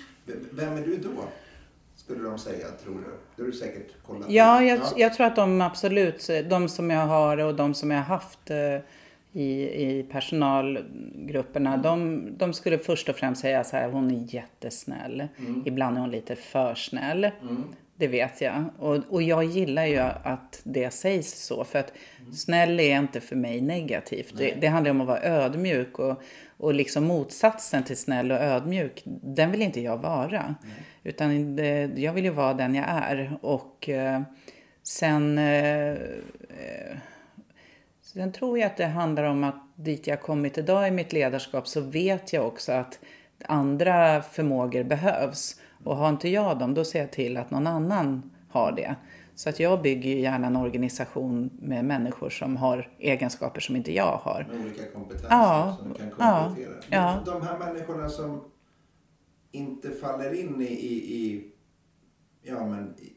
Vem 0.51 0.73
är 0.73 0.83
du 0.83 0.97
då? 0.97 1.25
Skulle 2.05 2.25
de 2.25 2.39
säga, 2.39 2.67
tror 2.85 2.95
du? 2.95 3.05
Det 3.37 3.43
har 3.43 3.47
du 3.47 3.53
säkert 3.53 4.03
kollat 4.07 4.31
Ja, 4.31 4.63
jag, 4.63 4.81
jag 4.97 5.15
tror 5.15 5.27
att 5.27 5.37
de 5.37 5.61
absolut, 5.61 6.31
de 6.51 6.69
som 6.69 6.91
jag 6.91 7.07
har 7.07 7.39
och 7.39 7.55
de 7.55 7.75
som 7.75 7.91
jag 7.91 7.99
har 7.99 8.05
haft 8.05 8.51
eh, 8.51 8.79
i, 9.33 9.63
i 9.63 10.07
personalgrupperna, 10.13 11.77
de, 11.77 12.25
de 12.39 12.53
skulle 12.53 12.79
först 12.79 13.09
och 13.09 13.17
främst 13.17 13.41
säga 13.41 13.65
så 13.65 13.77
här, 13.77 13.91
hon 13.91 14.11
är 14.11 14.35
jättesnäll. 14.35 15.29
Ibland 15.65 15.97
är 15.97 16.01
hon 16.01 16.11
lite 16.11 16.37
för 16.37 16.75
snäll. 16.75 17.31
Det 17.97 18.07
vet 18.09 18.41
jag. 18.41 18.65
Och, 18.79 18.97
och 19.09 19.23
jag 19.23 19.45
gillar 19.45 19.87
ju 19.87 19.99
att 19.99 20.61
det 20.65 20.91
sägs 20.91 21.47
så. 21.47 21.65
För 21.65 21.79
att 21.79 21.93
snäll 22.33 22.81
är 22.81 22.99
inte 22.99 23.21
för 23.21 23.37
mig 23.37 23.61
negativt. 23.61 24.35
Det, 24.39 24.55
det 24.61 24.67
handlar 24.67 24.91
om 24.91 25.01
att 25.01 25.07
vara 25.07 25.23
ödmjuk. 25.23 25.99
Och, 25.99 26.23
och 26.57 26.75
liksom 26.75 27.05
motsatsen 27.05 27.85
till 27.85 27.97
snäll 27.97 28.33
och 28.33 28.39
ödmjuk, 28.39 29.03
den 29.23 29.51
vill 29.51 29.63
inte 29.63 29.81
jag 29.81 29.97
vara. 29.97 30.55
Utan 31.05 31.57
det, 31.57 31.91
jag 31.97 32.13
vill 32.13 32.25
ju 32.25 32.31
vara 32.31 32.55
den 32.55 32.75
jag 32.75 32.85
är. 32.89 33.39
Och 33.43 33.89
eh, 33.89 34.23
sen... 34.83 35.39
Eh, 35.39 35.91
eh, 35.91 36.97
Sen 38.03 38.33
tror 38.33 38.59
jag 38.59 38.67
att 38.67 38.77
det 38.77 38.87
handlar 38.87 39.25
om 39.25 39.45
att 39.45 39.55
dit 39.77 40.07
jag 40.07 40.21
kommit 40.23 40.59
idag 40.59 40.89
i 40.89 40.91
mitt 40.91 41.13
ledarskap 41.13 41.69
så 41.69 41.81
vet 41.81 42.33
jag 42.33 42.47
också 42.47 42.73
att 42.73 42.99
andra 43.47 44.23
förmågor 44.23 44.85
behövs. 44.85 45.61
Och 45.85 45.97
har 45.97 46.09
inte 46.09 46.29
jag 46.29 46.59
dem, 46.59 46.75
då 46.75 46.85
ser 46.85 47.01
jag 47.01 47.11
till 47.13 47.37
att 47.37 47.51
någon 47.51 47.67
annan 47.67 48.31
har 48.51 48.73
det. 48.73 48.95
Så 49.35 49.49
att 49.49 49.61
jag 49.61 49.83
bygger 49.83 50.11
ju 50.11 50.21
gärna 50.21 50.47
en 50.47 50.57
organisation 50.57 51.51
med 51.63 51.85
människor 51.85 52.31
som 52.31 52.57
har 52.57 52.89
egenskaper 52.99 53.61
som 53.61 53.77
inte 53.77 53.95
jag 53.95 54.17
har. 54.23 54.47
Med 54.51 54.61
olika 54.61 54.83
kompetenser 54.95 55.29
Ja, 55.31 55.77
som 55.81 55.95
kan 55.95 56.11
ja, 56.19 56.45
komplettera. 56.45 56.75
ja. 56.91 57.15
Men 57.17 57.25
De 57.25 57.47
här 57.47 57.59
människorna 57.59 58.09
som 58.09 58.45
inte 59.55 59.91
faller 59.91 60.41
in 60.41 60.61
i, 60.63 60.65
i, 60.65 61.15
i 61.17 61.45
ja 62.43 62.67
men 62.67 62.95
i, 62.99 63.13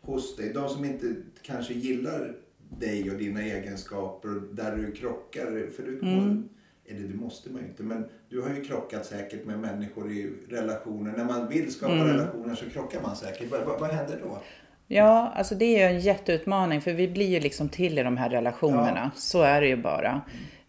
hos 0.00 0.36
dig. 0.36 0.52
De 0.52 0.68
som 0.68 0.84
inte 0.84 1.14
kanske 1.42 1.74
gillar 1.74 2.34
dig 2.78 3.10
och 3.10 3.18
dina 3.18 3.42
egenskaper 3.42 4.36
och 4.36 4.42
där 4.54 4.76
du 4.76 4.92
krockar. 4.92 5.70
För 5.76 5.82
du, 5.82 5.98
Mm. 6.02 6.48
eller 6.86 7.08
det 7.08 7.14
måste 7.14 7.50
man 7.50 7.62
ju 7.62 7.68
inte, 7.68 7.82
men 7.82 8.04
du 8.28 8.40
har 8.40 8.54
ju 8.54 8.64
krockat 8.64 9.06
säkert 9.06 9.46
med 9.46 9.58
människor 9.58 10.12
i 10.12 10.30
relationer. 10.48 11.14
När 11.16 11.24
man 11.24 11.48
vill 11.48 11.72
skapa 11.72 11.92
Mm. 11.92 12.06
relationer 12.06 12.54
så 12.54 12.70
krockar 12.70 13.02
man 13.02 13.16
säkert. 13.16 13.50
Vad, 13.50 13.64
vad, 13.64 13.80
vad 13.80 13.90
händer 13.90 14.20
då? 14.22 14.42
Ja, 14.86 15.32
alltså 15.36 15.54
det 15.54 15.64
är 15.64 15.78
ju 15.90 15.96
en 15.96 16.00
jätteutmaning 16.00 16.80
för 16.80 16.92
vi 16.92 17.08
blir 17.08 17.28
ju 17.28 17.40
liksom 17.40 17.68
till 17.68 17.98
i 17.98 18.02
de 18.02 18.16
här 18.16 18.30
relationerna. 18.30 19.10
Så 19.16 19.42
är 19.42 19.60
det 19.60 19.66
ju 19.68 19.76
bara. 19.76 20.20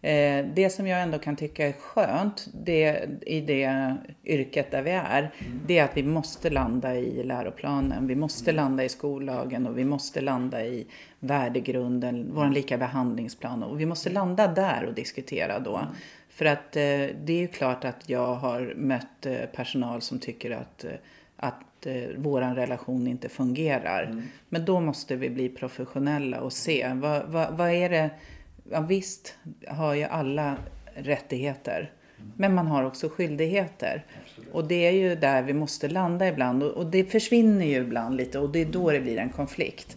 Eh, 0.04 0.46
det 0.54 0.70
som 0.70 0.86
jag 0.86 1.02
ändå 1.02 1.18
kan 1.18 1.36
tycka 1.36 1.68
är 1.68 1.72
skönt 1.72 2.48
det, 2.54 3.08
i 3.26 3.40
det 3.40 3.96
yrket 4.24 4.70
där 4.70 4.82
vi 4.82 4.90
är, 4.90 5.30
det 5.66 5.78
är 5.78 5.84
att 5.84 5.96
vi 5.96 6.02
måste 6.02 6.50
landa 6.50 6.94
i 6.94 7.22
läroplanen, 7.22 8.06
vi 8.06 8.14
måste 8.14 8.52
landa 8.52 8.84
i 8.84 8.88
skollagen 8.88 9.66
och 9.66 9.78
vi 9.78 9.84
måste 9.84 10.20
landa 10.20 10.64
i 10.64 10.86
värdegrunden, 11.20 12.30
vår 12.34 12.48
lika 12.48 12.78
behandlingsplan. 12.78 13.62
Och 13.62 13.80
vi 13.80 13.86
måste 13.86 14.10
landa 14.10 14.46
där 14.46 14.84
och 14.88 14.94
diskutera 14.94 15.58
då. 15.58 15.80
För 16.28 16.44
att 16.44 16.76
eh, 16.76 16.82
det 17.24 17.32
är 17.32 17.40
ju 17.40 17.48
klart 17.48 17.84
att 17.84 18.08
jag 18.08 18.34
har 18.34 18.74
mött 18.76 19.26
eh, 19.26 19.36
personal 19.54 20.00
som 20.00 20.18
tycker 20.18 20.50
att, 20.50 20.84
eh, 20.84 20.90
att 21.36 21.86
eh, 21.86 22.08
våran 22.16 22.56
relation 22.56 23.06
inte 23.06 23.28
fungerar. 23.28 24.22
Men 24.48 24.64
då 24.64 24.80
måste 24.80 25.16
vi 25.16 25.30
bli 25.30 25.48
professionella 25.48 26.40
och 26.40 26.52
se. 26.52 26.92
Vad, 26.94 27.26
vad, 27.26 27.56
vad 27.56 27.70
är 27.70 27.90
det 27.90 28.10
Ja, 28.70 28.80
visst 28.80 29.34
har 29.68 29.94
ju 29.94 30.02
alla 30.02 30.56
rättigheter. 30.94 31.92
Men 32.36 32.54
man 32.54 32.66
har 32.66 32.84
också 32.84 33.08
skyldigheter. 33.08 34.04
Och 34.52 34.64
det 34.64 34.86
är 34.86 34.90
ju 34.90 35.14
där 35.14 35.42
vi 35.42 35.52
måste 35.52 35.88
landa 35.88 36.28
ibland. 36.28 36.62
Och, 36.62 36.86
det 36.86 37.04
försvinner 37.04 37.66
ju 37.66 37.76
ibland 37.76 38.16
lite 38.16 38.38
och 38.38 38.50
det 38.50 38.58
är 38.58 38.66
då 38.66 38.90
det 38.90 39.00
blir 39.00 39.18
en 39.18 39.30
konflikt. 39.30 39.96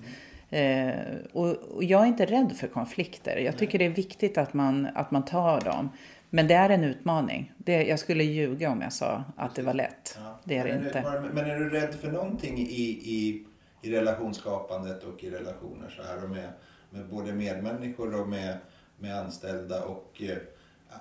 Eh, 0.49 0.89
och, 1.33 1.47
och 1.47 1.83
jag 1.83 2.01
är 2.01 2.05
inte 2.05 2.25
rädd 2.25 2.53
för 2.55 2.67
konflikter. 2.67 3.37
Jag 3.37 3.57
tycker 3.57 3.79
det 3.79 3.85
är 3.85 3.89
viktigt 3.89 4.37
att 4.37 4.53
man, 4.53 4.87
att 4.95 5.11
man 5.11 5.25
tar 5.25 5.61
dem. 5.61 5.89
Men 6.29 6.47
det 6.47 6.53
är 6.53 6.69
en 6.69 6.83
utmaning. 6.83 7.53
Det, 7.57 7.83
jag 7.83 7.99
skulle 7.99 8.23
ljuga 8.23 8.71
om 8.71 8.81
jag 8.81 8.93
sa 8.93 9.23
att 9.35 9.55
det 9.55 9.61
var 9.61 9.73
lätt. 9.73 10.17
Ja. 10.17 10.39
Det 10.43 10.57
är 10.57 10.63
det 10.63 10.85
inte. 10.85 11.29
Men 11.33 11.45
är 11.45 11.59
du 11.59 11.69
rädd 11.69 11.95
för 11.95 12.11
någonting 12.11 12.57
i, 12.57 12.81
i, 12.91 13.45
i 13.81 13.91
relationsskapandet 13.91 15.03
och 15.03 15.23
i 15.23 15.29
relationer 15.29 15.89
så 15.89 16.03
här 16.03 16.23
och 16.23 16.29
med, 16.29 16.49
med 16.89 17.05
både 17.05 17.33
medmänniskor 17.33 18.21
och 18.21 18.27
med, 18.29 18.57
med 18.99 19.19
anställda 19.19 19.83
och 19.83 20.21
eh, 20.21 20.37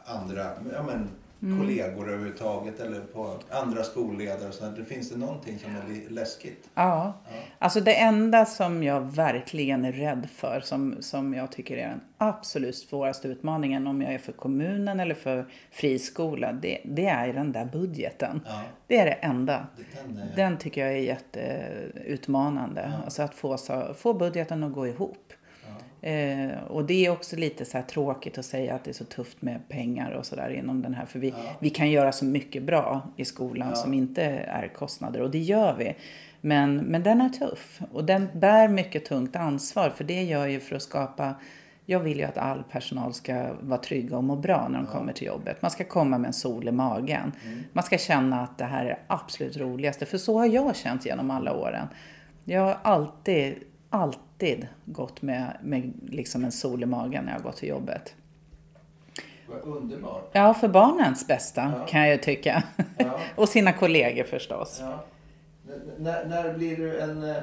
andra 0.05 0.45
ja, 0.73 0.83
men, 0.83 1.09
Mm. 1.43 1.59
kollegor 1.59 2.09
överhuvudtaget 2.09 2.81
eller 2.81 3.01
på 3.01 3.39
andra 3.51 3.83
skolledare 3.85 4.49
och 4.49 4.55
så 4.55 4.65
här. 4.65 4.73
Det 4.77 4.85
Finns 4.85 5.11
det 5.11 5.19
någonting 5.19 5.59
som 5.59 5.71
är 5.77 6.11
läskigt? 6.11 6.71
Ja, 6.75 7.13
alltså 7.59 7.81
det 7.81 7.95
enda 7.95 8.45
som 8.47 8.83
jag 8.83 9.01
verkligen 9.01 9.85
är 9.85 9.93
rädd 9.93 10.29
för, 10.35 10.61
som, 10.61 10.97
som 11.01 11.35
jag 11.35 11.53
tycker 11.53 11.77
är 11.77 11.89
den 11.89 12.01
absolut 12.19 12.77
svåraste 12.77 13.29
utmaningen 13.29 13.87
om 13.87 14.03
jag 14.03 14.15
är 14.15 14.19
för 14.19 14.33
kommunen 14.33 15.01
eller 15.01 15.15
för 15.15 15.47
friskola, 15.71 16.53
det, 16.53 16.79
det 16.85 17.07
är 17.07 17.33
den 17.33 17.53
där 17.53 17.65
budgeten. 17.65 18.41
Ja. 18.47 18.63
Det 18.87 18.99
är 18.99 19.05
det 19.05 19.13
enda. 19.13 19.67
Den, 20.07 20.19
är- 20.19 20.37
Den 20.37 20.59
tycker 20.59 20.81
jag 20.87 20.93
är 20.99 21.03
jätteutmanande. 21.03 22.93
Alltså 23.05 23.23
att 23.23 23.35
få, 23.35 23.57
få 23.97 24.15
budgeten 24.15 24.65
att 24.65 24.73
gå 24.73 24.87
ihop. 24.87 25.26
Eh, 26.01 26.59
och 26.69 26.85
det 26.85 27.07
är 27.07 27.11
också 27.11 27.37
lite 27.37 27.65
så 27.65 27.83
tråkigt 27.91 28.39
att 28.39 28.45
säga 28.45 28.75
att 28.75 28.85
det 28.85 28.91
är 28.91 28.95
så 28.95 29.05
tufft 29.05 29.43
med 29.43 29.69
pengar 29.69 30.11
och 30.11 30.27
sådär 30.27 30.51
inom 30.51 30.83
den 30.83 30.95
här. 30.95 31.07
För 31.07 31.19
vi, 31.19 31.35
vi 31.59 31.71
kan 31.71 31.91
göra 31.91 32.13
så 32.13 32.25
mycket 32.25 32.63
bra 32.63 33.09
i 33.17 33.25
skolan 33.25 33.77
som 33.77 33.95
inte 33.95 34.23
är 34.25 34.69
kostnader 34.69 35.23
och 35.23 35.31
det 35.31 35.39
gör 35.39 35.75
vi. 35.79 35.97
Men, 36.41 36.77
men 36.77 37.03
den 37.03 37.21
är 37.21 37.29
tuff 37.29 37.81
och 37.93 38.05
den 38.05 38.29
bär 38.35 38.69
mycket 38.69 39.05
tungt 39.05 39.37
ansvar 39.37 39.91
för 39.91 40.05
det 40.05 40.23
gör 40.23 40.47
ju 40.47 40.61
för 40.61 40.77
att 40.77 40.83
skapa 40.83 41.35
jag 41.89 42.01
vill 42.01 42.19
ju 42.19 42.25
att 42.25 42.39
all 42.39 42.63
personal 42.63 43.15
ska 43.15 43.47
vara 43.61 43.81
trygga 43.81 44.17
och 44.17 44.25
må 44.25 44.37
bra 44.37 44.69
när 44.69 44.79
de 44.79 44.87
kommer 44.87 45.13
till 45.13 45.27
jobbet. 45.27 45.63
Man 45.63 45.71
ska 45.71 45.85
komma 45.85 46.19
med 46.19 46.29
en 46.29 46.33
sol 46.33 46.69
i 46.69 46.73
magen. 46.73 47.33
Man 47.73 47.85
ska 47.85 47.99
känna 47.99 48.41
att 48.41 48.59
det 48.59 48.65
här 48.65 48.85
är 48.85 48.89
det 48.89 48.99
absolut 49.07 49.57
roligaste. 49.57 50.07
För 50.07 50.19
så 50.19 50.39
har 50.39 50.47
jag 50.47 50.77
känt 50.77 51.07
genom 51.07 51.31
alla 51.31 51.53
åren. 51.53 51.89
Jag 52.45 52.61
har 52.61 52.79
alltid, 52.83 53.55
alltid 53.91 54.26
gått 54.85 55.23
med, 55.23 55.57
med 55.63 55.93
liksom 56.09 56.45
en 56.45 56.53
sol 56.53 56.83
i 56.83 56.87
magen 56.87 57.25
när 57.25 57.33
jag 57.33 57.43
gått 57.43 57.57
till 57.57 57.69
jobbet. 57.69 58.15
Vad 59.49 59.61
underbart. 59.61 60.31
Ja, 60.33 60.55
för 60.55 60.69
barnens 60.69 61.27
bästa 61.27 61.87
kan 61.89 62.01
jag 62.01 62.11
ju 62.11 62.19
tycka. 62.19 62.63
Ja. 62.99 63.21
och 63.37 63.49
sina 63.49 63.73
kollegor 63.73 64.25
förstås. 64.25 64.79
Ja. 64.81 65.05
När, 65.99 66.27
när 66.27 66.55
blir 66.55 66.77
du 66.77 67.01
en, 67.01 67.23
eh, 67.23 67.37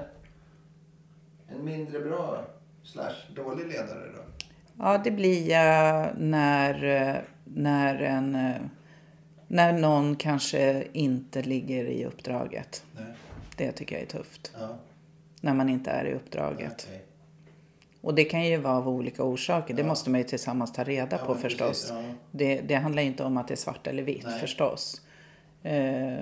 en 1.47 1.65
mindre 1.65 1.99
bra 1.99 2.45
slash 2.83 3.15
dålig 3.35 3.67
ledare 3.67 4.09
då? 4.15 4.45
Ja, 4.77 5.01
det 5.03 5.11
blir 5.11 5.49
jag 5.49 6.09
när, 6.17 6.83
eh, 6.83 7.15
när, 7.43 8.01
en, 8.01 8.35
eh, 8.35 8.55
när 9.47 9.73
någon 9.73 10.15
kanske 10.15 10.83
inte 10.93 11.41
ligger 11.41 11.85
i 11.85 12.05
uppdraget. 12.05 12.85
Nej. 12.95 13.05
Det 13.57 13.71
tycker 13.71 13.95
jag 13.95 14.03
är 14.03 14.07
tufft. 14.07 14.51
Ja. 14.59 14.77
När 15.43 15.53
man 15.53 15.69
inte 15.69 15.91
är 15.91 16.05
i 16.05 16.13
uppdraget. 16.13 16.87
okej. 16.89 17.03
Och 18.01 18.15
det 18.15 18.23
kan 18.23 18.45
ju 18.45 18.57
vara 18.57 18.77
av 18.77 18.89
olika 18.89 19.23
orsaker. 19.23 19.73
Det 19.73 19.83
måste 19.83 20.09
man 20.09 20.19
ju 20.19 20.23
tillsammans 20.27 20.73
ta 20.73 20.83
reda 20.83 21.17
Ja, 21.19 21.25
på 21.25 21.35
förstås. 21.35 21.87
ja. 21.95 22.01
Det, 22.31 22.61
det 22.61 22.75
handlar 22.75 23.03
inte 23.03 23.23
om 23.23 23.37
att 23.37 23.47
det 23.47 23.53
är 23.53 23.55
svart 23.55 23.87
eller 23.87 24.03
vitt 24.03 24.25
Nej. 24.25 24.39
förstås. 24.39 25.01
Eh, 25.63 25.73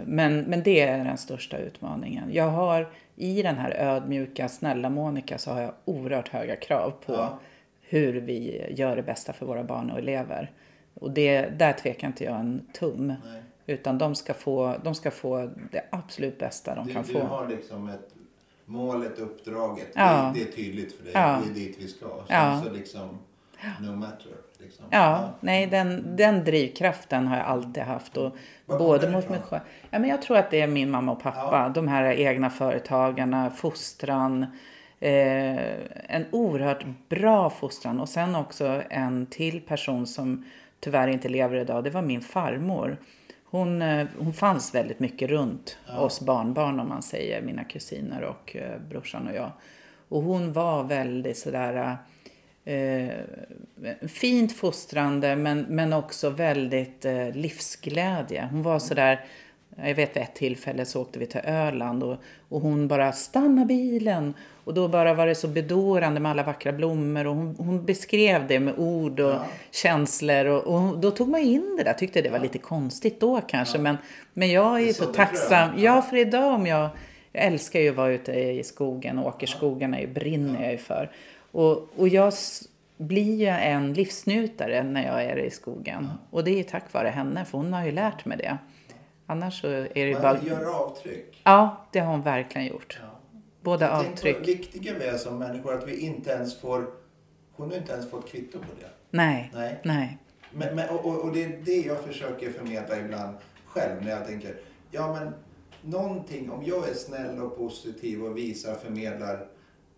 Men, 0.06 0.40
men 0.42 0.64
det 0.64 0.80
är 0.82 1.04
den 1.06 1.18
största 1.18 1.58
utmaningen. 1.58 2.30
Jag 2.34 2.50
har 2.50 2.90
i 3.16 3.42
den 3.42 3.56
här 3.58 3.72
ödmjuka, 3.72 4.50
snälla 4.50 4.90
Monica 4.90 5.38
så 5.38 5.52
har 5.52 5.62
jag 5.62 5.74
oerhört 5.86 6.30
höga 6.30 6.56
krav 6.56 6.94
på 7.06 7.14
Ja. 7.14 7.40
hur 7.82 8.14
vi 8.14 8.66
gör 8.70 8.96
det 8.96 9.04
bästa 9.04 9.34
för 9.34 9.46
våra 9.46 9.64
barn 9.64 9.92
och 9.92 9.98
elever. 10.00 10.52
Och 10.94 11.12
det, 11.12 11.42
där 11.42 11.74
tvekar 11.74 12.08
inte 12.08 12.24
jag 12.24 12.40
en 12.40 12.68
tum. 12.74 13.08
Nej. 13.08 13.42
Utan 13.66 13.98
de 13.98 14.16
ska, 14.16 14.34
få, 14.34 14.76
de 14.84 14.96
ska 14.96 15.12
få 15.12 15.50
det 15.72 15.84
absolut 15.90 16.40
bästa 16.40 16.76
de 16.76 16.88
Du, 16.88 16.94
kan 16.94 17.04
du 17.04 17.14
få. 17.14 17.20
har 17.20 17.48
liksom 17.48 17.90
ett 17.90 18.16
målet, 18.72 19.20
uppdraget. 19.20 19.92
Ja. 19.96 20.32
Det, 20.36 20.40
det 20.40 20.50
är 20.50 20.52
tydligt 20.52 20.94
för 20.98 21.04
dig. 21.04 21.12
Ja. 21.16 21.42
Det 21.46 21.52
är 21.52 21.54
dit 21.66 21.78
vi 21.80 21.88
ska. 21.88 22.06
Sen 22.06 22.26
Ja. 22.38 22.62
så 22.66 22.70
liksom, 22.74 23.18
no 23.82 23.92
matter. 23.96 24.32
Liksom. 24.60 24.86
Ja, 24.90 25.30
nej 25.40 25.68
den, 25.68 26.16
den 26.16 26.44
drivkraften 26.44 27.28
har 27.28 27.38
jag 27.38 27.46
alltid 27.46 27.84
haft. 27.84 28.18
Och 28.18 28.38
Var 28.66 28.78
både 28.78 29.10
mot 29.12 29.30
mig 29.30 29.40
själv. 29.50 29.62
Ja, 29.90 30.00
men 30.00 30.10
jag 30.10 30.22
tror 30.22 30.38
att 30.38 30.52
det 30.52 30.62
är 30.62 30.68
min 30.68 30.92
mamma 30.92 31.12
och 31.12 31.22
pappa. 31.22 31.70
De 31.70 31.88
här 31.88 32.04
egna 32.12 32.50
företagarna, 32.50 33.50
fostran. 33.50 34.46
Eh, 35.00 35.58
en 36.16 36.26
oerhört 36.32 36.86
bra 37.10 37.50
fostran. 37.50 38.00
Och 38.00 38.10
sen 38.10 38.36
också 38.36 38.82
en 38.90 39.26
till 39.26 39.62
person 39.62 40.08
som 40.08 40.46
tyvärr 40.80 41.08
inte 41.08 41.30
lever 41.30 41.56
idag. 41.56 41.84
Det 41.84 41.90
var 41.90 42.02
min 42.02 42.22
farmor. 42.22 42.98
Hon, 43.52 43.82
eh, 43.82 44.08
hon 44.18 44.34
fanns 44.34 44.76
väldigt 44.76 45.00
mycket 45.00 45.30
runt 45.30 45.78
oss 45.98 46.22
barnbarn 46.22 46.80
om 46.80 46.90
man 46.90 47.02
säger. 47.02 47.42
Mina 47.42 47.64
kusiner 47.64 48.22
och 48.22 48.56
eh, 48.56 48.80
brorsan 48.90 49.28
och 49.28 49.36
jag. 49.36 49.52
Och 50.10 50.22
hon 50.22 50.54
var 50.54 50.84
väldigt 50.84 51.38
sådär 51.38 51.98
eh, 52.66 53.10
fint 54.08 54.58
fostrande 54.58 55.36
men, 55.36 55.62
men 55.62 55.94
också 55.94 56.30
väldigt 56.30 57.06
eh, 57.06 57.32
livsglädje. 57.32 58.50
Hon 58.52 58.64
var 58.64 58.80
sådär, 58.80 59.26
jag 59.76 59.96
vet 59.96 60.16
vid 60.16 60.24
ett 60.24 60.36
tillfälle 60.36 60.86
så 60.86 61.02
åkte 61.02 61.20
vi 61.20 61.26
till 61.26 61.42
Öland 61.44 62.04
och, 62.04 62.17
och 62.50 62.62
hon 62.62 62.88
bara 62.88 63.12
stanna 63.12 63.65
bilen. 63.65 64.34
Och 64.63 64.74
då 64.74 64.88
bara 64.88 65.13
var 65.13 65.28
det 65.28 65.36
så 65.36 65.48
bedårande 65.48 66.19
med 66.19 66.32
alla 66.32 66.44
vackra 66.44 66.72
blommor 66.72 67.28
och 67.28 67.36
hon, 67.36 67.56
hon 67.58 67.86
beskrev 67.86 68.48
det 68.48 68.60
med 68.60 68.74
ord 68.78 69.19
och 69.19 69.36
känslor 69.72 70.46
och, 70.46 70.76
och 70.76 71.00
då 71.00 71.12
tog 71.12 71.28
man 71.28 71.42
in 71.42 71.76
det 71.78 71.84
där. 71.84 71.94
Tyckte 71.94 72.22
det 72.22 72.30
var 72.30 72.40
lite 72.40 72.58
konstigt 72.58 73.19
då 73.19 73.42
kanske 73.42 73.78
men, 73.78 73.98
men 74.34 74.52
jag 74.52 74.82
är 74.82 74.86
Det 74.86 74.94
så 74.94 75.04
sådde 75.04 75.17
tacksam. 75.17 75.69
Ja, 75.78 76.02
för 76.02 76.17
idag 76.17 76.54
om 76.54 76.67
jag 76.67 76.90
jag 77.32 77.46
älskar 77.46 77.80
ju 77.80 77.90
att 77.90 77.96
vara 77.96 78.12
ute 78.12 78.32
i 78.32 78.63
skogen 78.63 79.17
och 79.17 79.28
åkerskogarna 79.28 79.98
är 79.98 80.02
ju, 80.02 80.08
brinner 80.08 80.63
jag 80.63 80.72
ju 80.72 80.78
för. 80.78 81.12
Och, 81.52 81.90
och 81.98 82.08
jag 82.08 82.34
blir 82.98 83.36
ju 83.36 83.48
en 83.48 83.94
livsnjutare 83.94 84.84
när 84.84 85.06
jag 85.06 85.24
är 85.24 85.38
i 85.38 85.50
skogen. 85.50 86.08
Och 86.30 86.44
det 86.44 86.60
är 86.60 86.63
tack 86.63 86.94
vare 86.94 87.08
henne, 87.08 87.46
för 87.46 87.58
hon 87.58 87.74
har 87.74 87.86
ju 87.86 87.92
lärt 87.92 88.26
mig 88.26 88.38
det. 88.38 88.58
Annars 89.32 89.62
så 89.62 89.67
är 89.67 89.90
det 89.94 90.00
ju 90.00 90.13
bara... 90.13 90.34
Man 90.34 90.46
gör 90.46 90.75
avtryck. 90.75 91.42
Ja, 91.44 91.88
det 91.92 92.00
har 92.00 92.12
hon 92.12 92.21
verkligen 92.21 92.67
gjort. 92.67 93.00
Både 93.62 93.88
Tänk 93.88 94.04
på 94.04 94.10
avtryck. 94.10 94.38
det 94.38 94.52
viktiga 94.54 94.94
vi 95.00 95.06
är 95.06 95.17
som 95.17 95.40
människor. 95.40 95.73
Att 95.73 95.88
vi 95.88 96.00
inte 96.00 96.32
ens 96.32 96.62
får 96.62 96.88
hon 97.52 97.69
har 97.69 97.77
inte 97.77 97.92
ens 97.92 98.10
fått 98.10 98.29
kvitto 98.29 98.60
på 98.60 98.65
det. 98.79 98.88
Nej. 99.10 99.52
Nej. 99.54 99.79
Nej. 99.84 100.17
Men, 100.52 100.75
men, 100.75 100.90
och, 100.90 101.06
och, 101.06 101.19
och 101.23 101.34
det 101.34 101.44
är 101.44 101.60
det 101.65 101.82
jag 101.82 102.00
försöker 102.00 102.52
förmedla 102.52 103.00
ibland 103.00 103.38
själv 103.65 104.04
när 104.04 104.12
jag 104.12 104.27
tänker, 104.27 104.56
ja 104.92 105.13
men 105.13 105.34
någonting, 105.82 106.52
om 106.52 106.63
jag 106.65 106.90
är 106.90 106.94
snäll 106.94 107.42
och 107.42 107.58
positiv 107.58 108.23
och 108.23 108.38
visar, 108.38 108.75
förmedlar 108.75 109.48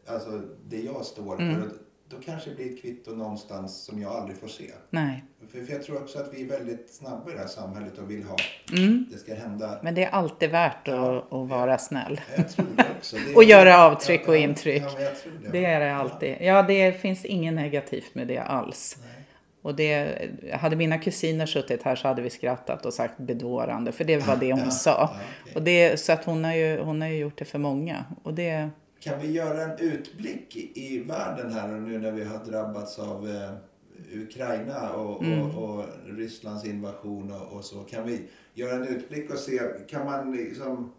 alltså 0.07 0.41
det 0.65 0.81
jag 0.81 1.05
står 1.05 1.36
för, 1.38 1.43
Mm. 1.43 1.69
Då 2.16 2.22
kanske 2.26 2.49
det 2.49 2.55
blir 2.55 2.74
ett 2.74 2.82
kvitto 2.82 3.11
någonstans 3.11 3.86
som 3.86 4.01
jag 4.01 4.11
aldrig 4.11 4.38
får 4.38 4.47
se. 4.47 4.72
Nej. 4.89 5.24
För, 5.51 5.66
för 5.66 5.74
jag 5.74 5.84
tror 5.84 5.97
också 6.01 6.20
att 6.20 6.34
vi 6.34 6.41
är 6.41 6.47
väldigt 6.47 6.93
snabba 6.93 7.30
i 7.32 7.34
det 7.34 7.39
här 7.39 7.47
samhället 7.47 7.97
och 7.97 8.11
vill 8.11 8.24
ha, 8.24 8.36
Mm. 8.78 9.05
det 9.11 9.18
ska 9.18 9.34
hända. 9.36 9.80
Men 9.84 9.95
det 9.95 10.03
är 10.03 10.09
alltid 10.09 10.49
värt 10.49 10.88
att, 10.88 11.34
att 11.34 11.49
vara 11.49 11.78
snäll. 11.78 12.22
Jag 12.38 12.49
tror 12.49 12.66
det 12.76 12.86
också. 12.97 13.16
Det, 13.28 13.34
Och 13.36 13.43
göra 13.43 13.84
avtryck 13.86 14.28
och 14.28 14.36
ja, 14.36 14.39
intryck. 14.39 14.84
Ja, 14.84 15.09
det. 15.43 15.49
Det 15.51 15.66
är 15.66 15.80
det 15.80 15.95
alltid. 15.95 16.36
Ja, 16.41 16.61
det 16.64 17.01
finns 17.01 17.26
inget 17.26 17.53
negativt 17.53 18.16
med 18.16 18.28
det 18.28 18.39
alls. 18.39 18.97
Nej. 19.01 19.09
Och 19.61 19.76
det, 19.76 20.16
hade 20.53 20.76
mina 20.76 20.97
kusiner 20.97 21.45
suttit 21.45 21.84
här 21.84 21.95
så 21.95 22.07
hade 22.07 22.22
vi 22.22 22.30
skrattat 22.30 22.86
och 22.86 22.93
sagt 22.93 23.18
bedårande, 23.18 23.91
för 23.91 24.03
det 24.03 24.18
var 24.18 24.36
det 24.36 24.51
hon 24.53 24.59
Ja, 24.66 24.70
sa. 24.72 24.91
ja, 24.91 25.09
okej. 25.41 25.55
Och 25.55 25.61
det, 25.64 25.99
så 25.99 26.11
att 26.14 26.26
hon 26.26 26.43
har, 26.45 26.53
ju, 26.53 26.80
hon 26.80 27.01
har 27.01 27.07
ju 27.07 27.16
gjort 27.18 27.38
det 27.38 27.45
för 27.45 27.59
många. 27.59 28.05
Och 28.24 28.34
det, 28.34 28.70
Kan 29.03 29.21
vi 29.21 29.31
göra 29.31 29.61
en 29.63 29.79
utblick 29.79 30.55
i, 30.77 30.99
världen 30.99 31.51
här 31.53 31.73
och 31.75 31.81
nu 31.81 31.99
när 31.99 32.11
vi 32.11 32.23
har 32.23 32.45
drabbats 32.45 32.99
av 32.99 33.29
eh, 33.29 33.51
Ukraina 34.21 34.93
och, 34.93 35.23
Mm. 35.23 35.41
och, 35.41 35.79
och 35.79 35.85
Rysslands 36.05 36.65
invasion 36.65 37.31
och, 37.31 37.57
och 37.57 37.65
så. 37.65 37.83
Kan 37.83 38.05
vi 38.07 38.29
göra 38.53 38.71
en 38.75 38.87
utblick 38.87 39.31
och 39.31 39.37
se, 39.37 39.61
kan 39.89 40.05
man 40.05 40.31
liksom, 40.35 40.91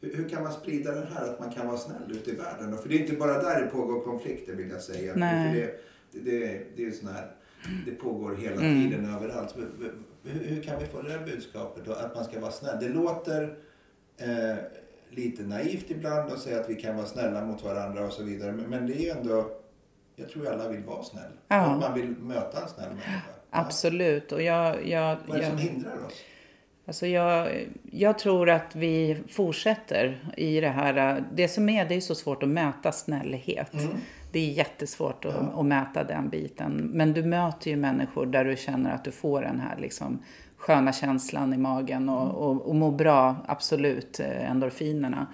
hur, 0.00 0.14
hur 0.16 0.28
kan 0.28 0.42
man 0.42 0.52
sprida 0.52 0.94
det 0.94 1.06
här 1.14 1.24
att 1.28 1.40
man 1.40 1.50
kan 1.52 1.66
vara 1.66 1.78
snäll 1.78 2.12
ute 2.12 2.30
i 2.30 2.34
världen? 2.34 2.78
För 2.78 2.88
det 2.88 2.94
är 2.94 3.00
inte 3.00 3.16
bara 3.16 3.42
där 3.42 3.60
det 3.60 3.66
pågår 3.66 4.00
konflikter 4.04 4.54
vill 4.54 4.70
jag 4.70 4.82
säga. 4.82 5.12
Nej. 5.16 5.52
För 5.52 5.60
det, 5.60 6.30
det, 6.30 6.38
det, 6.38 6.62
det 6.76 6.84
är 6.86 6.90
sån 6.90 7.08
här, 7.08 7.30
det 7.86 7.92
pågår 7.92 8.34
hela 8.36 8.60
Mm. 8.60 8.90
tiden 8.90 9.14
överallt. 9.14 9.56
Hur, 9.56 9.92
hur, 10.24 10.62
kan 10.62 10.80
vi 10.80 10.86
få 10.86 11.02
det 11.02 11.10
här 11.10 11.26
budskapet 11.26 11.84
då, 11.84 11.92
att 11.92 12.14
man 12.14 12.24
ska 12.24 12.40
vara 12.40 12.50
snäll? 12.52 12.76
Det 12.80 12.88
låter 12.88 13.58
eh, 14.16 14.54
lite 15.10 15.42
naivt 15.42 15.90
ibland 15.90 16.32
att 16.32 16.38
säga 16.38 16.60
att 16.60 16.70
vi 16.70 16.74
kan 16.74 16.96
vara 16.96 17.06
snälla 17.06 17.44
mot 17.44 17.64
varandra 17.64 18.06
och 18.06 18.12
så 18.12 18.22
vidare. 18.22 18.52
Men, 18.52 18.86
det 18.86 18.94
är 18.94 19.00
ju 19.00 19.10
ändå, 19.10 19.50
jag 20.16 20.28
tror 20.28 20.48
alla 20.48 20.68
vill 20.68 20.84
vara 20.84 21.02
snäll. 21.02 21.32
Ja. 21.48 21.74
Och 21.74 21.80
man 21.80 21.94
vill 21.94 22.08
möta 22.08 22.62
en 22.62 22.68
snäll 22.68 22.88
människa. 22.88 23.10
Ja. 23.10 23.32
absolut. 23.50 24.32
Och 24.32 24.42
jag, 24.42 24.86
jag, 24.86 25.16
Vad 25.26 25.36
är 25.36 25.40
det 25.40 25.48
som 25.48 25.58
jag, 25.58 25.64
hindrar 25.64 26.06
oss? 26.06 26.12
alltså 26.86 27.06
jag, 27.06 27.66
jag 27.90 28.18
tror 28.18 28.50
att 28.50 28.76
vi 28.76 29.22
fortsätter 29.28 30.32
i 30.36 30.60
det 30.60 30.68
här. 30.68 31.24
Det 31.34 31.48
som 31.48 31.68
är, 31.68 31.84
det 31.84 31.94
är 31.94 32.00
så 32.00 32.14
svårt 32.14 32.42
att 32.42 32.48
mäta 32.48 32.92
snällhet. 32.92 33.74
Mm. 33.74 33.96
Det 34.32 34.38
är 34.38 34.52
jättesvårt 34.52 35.24
att, 35.24 35.54
att 35.54 35.66
mäta 35.66 36.04
den 36.04 36.28
biten. 36.28 36.90
Men 36.92 37.12
du 37.12 37.22
möter 37.22 37.70
ju 37.70 37.76
människor 37.76 38.26
där 38.26 38.44
du 38.44 38.56
känner 38.56 38.94
att 38.94 39.04
du 39.04 39.10
får 39.10 39.42
den 39.42 39.60
här 39.60 39.78
liksom 39.78 40.22
sköna 40.60 40.92
känslan 40.92 41.54
i 41.54 41.56
magen 41.56 42.08
och, 42.08 42.50
och, 42.50 42.68
och 42.68 42.74
mår 42.74 42.92
bra, 42.92 43.36
absolut, 43.46 44.20
eh, 44.20 44.50
endorfinerna. 44.50 45.26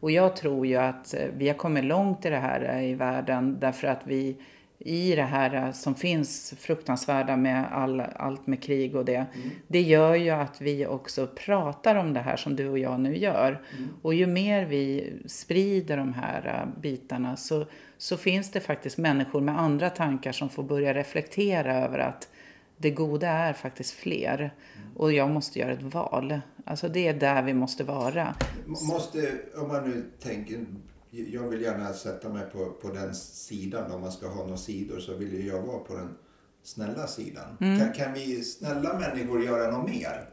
Och 0.00 0.10
jag 0.10 0.36
tror 0.36 0.66
ju 0.66 0.76
att 0.76 1.14
eh, 1.14 1.26
vi 1.36 1.48
har 1.48 1.54
kommit 1.54 1.84
långt 1.84 2.24
i 2.24 2.30
det 2.30 2.36
här 2.36 2.74
eh, 2.74 2.90
i 2.90 2.94
världen 2.94 3.56
därför 3.60 3.86
att 3.88 4.00
vi 4.04 4.36
i 4.78 5.14
det 5.14 5.22
här 5.22 5.72
som 5.72 5.94
finns 5.94 6.54
fruktansvärda 6.58 7.36
med 7.36 7.72
all, 7.72 8.00
allt 8.00 8.46
med 8.46 8.62
krig 8.62 8.96
och 8.96 9.04
det. 9.04 9.26
Det 9.68 9.80
gör 9.80 10.14
ju 10.14 10.30
att 10.30 10.60
vi 10.60 10.86
också 10.86 11.26
pratar 11.26 11.96
om 11.96 12.12
det 12.12 12.20
här 12.20 12.36
som 12.36 12.56
du 12.56 12.68
och 12.68 12.78
jag 12.78 13.00
nu 13.00 13.16
gör. 13.16 13.62
Och 14.02 14.14
ju 14.14 14.26
mer 14.26 14.64
vi 14.64 15.12
sprider 15.26 15.96
de 15.96 16.12
här 16.12 16.66
bitarna 16.80 17.36
så, 17.36 17.66
så 17.98 18.16
finns 18.16 18.50
det 18.50 18.60
faktiskt 18.60 18.98
människor 18.98 19.40
med 19.40 19.60
andra 19.60 19.90
tankar 19.90 20.32
som 20.32 20.48
får 20.48 20.62
börja 20.62 20.94
reflektera 20.94 21.74
över 21.74 21.98
att 21.98 22.28
det 22.76 22.90
goda 22.90 23.28
är 23.28 23.52
faktiskt 23.52 23.94
fler. 23.94 24.50
Och 24.96 25.12
jag 25.12 25.30
måste 25.30 25.58
göra 25.58 25.72
ett 25.72 25.82
val. 25.82 26.40
Alltså 26.64 26.88
det 26.88 27.08
är 27.08 27.14
där 27.14 27.42
vi 27.42 27.54
måste 27.54 27.84
vara. 27.84 28.34
Måste, 28.66 29.38
om 29.56 29.68
man 29.68 29.90
nu 29.90 30.04
tänker, 30.20 30.66
jag 31.10 31.48
vill 31.48 31.62
gärna 31.62 31.92
sätta 31.92 32.28
mig 32.28 32.50
på, 32.52 32.70
på 32.70 32.88
den 32.94 33.14
sidan. 33.14 33.92
Om 33.92 34.00
man 34.00 34.12
ska 34.12 34.28
ha 34.28 34.42
några 34.42 34.56
sidor 34.56 35.00
så 35.00 35.14
vill 35.14 35.46
jag 35.46 35.62
vara 35.62 35.78
på 35.78 35.94
den 35.94 36.16
snälla 36.62 37.06
sidan. 37.06 37.56
Mm. 37.60 37.78
Kan, 37.78 37.92
kan 37.92 38.12
vi 38.12 38.44
snälla 38.44 38.98
människor 38.98 39.44
göra 39.44 39.78
något 39.78 39.90
mer? 39.90 40.28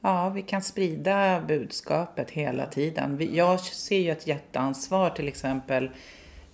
Ja, 0.00 0.28
vi 0.28 0.42
kan 0.42 0.62
sprida 0.62 1.44
budskapet 1.48 2.30
hela 2.30 2.66
tiden. 2.66 3.28
Jag 3.34 3.60
ser 3.60 3.98
ju 3.98 4.10
ett 4.10 4.26
jätteansvar 4.26 5.10
till 5.10 5.28
exempel 5.28 5.90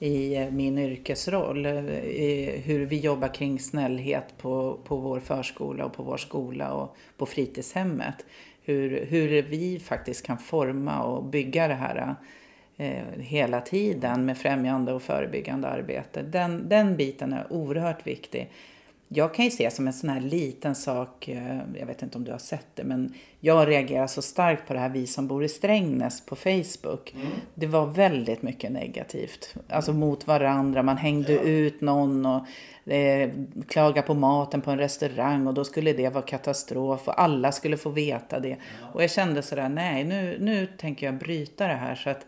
i 0.04 0.36
eh, 0.36 0.50
min 0.50 0.78
yrkesroll, 0.78 1.66
eh, 1.66 1.94
i 2.04 2.62
hur 2.64 2.86
vi 2.86 2.98
jobbar 3.00 3.34
kring 3.34 3.58
snällhet 3.58 4.38
på, 4.38 4.78
på 4.84 4.96
vår 4.96 5.20
förskola 5.20 5.84
och 5.84 5.92
på 5.92 6.02
vår 6.02 6.16
skola 6.16 6.72
och 6.72 6.96
på 7.16 7.26
fritidshemmet. 7.26 8.26
Hur, 8.62 9.06
hur 9.06 9.42
vi 9.42 9.78
faktiskt 9.78 10.26
kan 10.26 10.38
forma 10.38 11.02
och 11.02 11.24
bygga 11.24 11.68
det 11.68 11.74
här 11.74 12.14
eh, 12.76 13.02
hela 13.18 13.60
tiden 13.60 14.24
med 14.24 14.38
främjande 14.38 14.92
och 14.92 15.02
förebyggande 15.02 15.68
arbete. 15.68 16.22
Den, 16.22 16.68
den 16.68 16.96
biten 16.96 17.32
är 17.32 17.52
oerhört 17.52 18.06
viktig. 18.06 18.50
Jag 19.16 19.34
kan 19.34 19.44
ju 19.44 19.50
se 19.50 19.70
som 19.70 19.86
en 19.86 19.92
sån 19.92 20.10
här 20.10 20.20
liten 20.20 20.74
sak, 20.74 21.28
eh, 21.28 21.58
jag 21.78 21.86
vet 21.86 22.02
inte 22.02 22.18
om 22.18 22.24
du 22.24 22.32
har 22.32 22.38
sett 22.38 22.66
det, 22.74 22.84
men 22.84 23.14
jag 23.40 23.68
reagerar 23.68 24.06
så 24.06 24.22
starkt 24.22 24.68
på 24.68 24.72
det 24.72 24.78
här 24.78 24.88
vi 24.88 25.06
som 25.06 25.28
bor 25.28 25.44
i 25.44 25.48
Strängnäs 25.48 26.26
på 26.26 26.36
Facebook. 26.36 27.14
Det 27.54 27.66
var 27.66 27.86
väldigt 27.86 28.42
mycket 28.42 28.72
negativt, 28.72 29.54
alltså 29.68 29.92
mot 29.92 30.26
varandra. 30.26 30.82
Man 30.82 30.96
hängde 30.96 31.32
ut 31.32 31.80
någon 31.80 32.26
och 32.26 32.46
eh, 32.92 33.30
klagade 33.68 34.06
på 34.06 34.14
maten 34.14 34.60
på 34.60 34.70
en 34.70 34.78
restaurang 34.78 35.46
och 35.46 35.54
då 35.54 35.64
skulle 35.64 35.92
det 35.92 36.08
vara 36.08 36.24
katastrof 36.24 37.08
och 37.08 37.20
alla 37.20 37.52
skulle 37.52 37.76
få 37.76 37.90
veta 37.90 38.40
det. 38.40 38.56
Och 38.92 39.02
jag 39.02 39.10
kände 39.10 39.42
sådär, 39.42 39.68
nej 39.68 40.04
nu, 40.04 40.36
nu 40.40 40.66
tänker 40.66 41.06
jag 41.06 41.14
bryta 41.14 41.66
det 41.66 41.74
här 41.74 41.94
så 41.94 42.10
att 42.10 42.26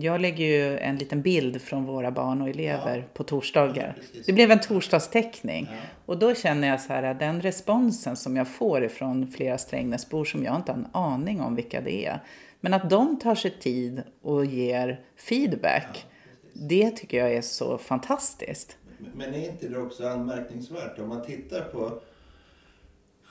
jag 0.00 0.20
lägger 0.20 0.44
ju 0.44 0.78
en 0.78 0.96
liten 0.96 1.22
bild 1.22 1.62
från 1.62 1.84
våra 1.84 2.10
barn 2.10 2.42
och 2.42 2.48
elever 2.48 3.08
på 3.14 3.24
torsdagar. 3.24 3.96
Ja, 4.12 4.20
det 4.26 4.32
blev 4.32 4.50
en 4.50 4.60
torsdagsteckning. 4.60 5.68
Och 6.06 6.18
då 6.18 6.34
känner 6.34 6.68
jag 6.68 6.80
så 6.80 6.92
här 6.92 7.02
att 7.02 7.18
den 7.18 7.40
responsen 7.40 8.16
som 8.16 8.36
jag 8.36 8.48
får 8.48 8.84
ifrån 8.84 9.28
flera 9.28 9.58
Strängnäsbor 9.58 10.24
som 10.24 10.44
jag 10.44 10.56
inte 10.56 10.72
har 10.72 10.78
en 10.78 10.88
aning 10.92 11.40
om 11.40 11.54
vilka 11.54 11.80
det 11.80 12.06
är. 12.06 12.22
Men 12.60 12.74
att 12.74 12.90
de 12.90 13.18
tar 13.18 13.34
sig 13.34 13.50
tid 13.60 14.02
och 14.22 14.44
ger 14.44 15.00
feedback. 15.16 16.06
det 16.52 16.90
tycker 16.90 17.18
jag 17.18 17.34
är 17.34 17.42
så 17.42 17.78
fantastiskt. 17.78 18.76
Men 19.14 19.34
är 19.34 19.48
inte 19.48 19.68
det 19.68 19.78
också 19.78 20.08
anmärkningsvärt 20.08 20.98
om 20.98 21.08
man 21.08 21.24
tittar 21.24 21.60
på 21.60 22.00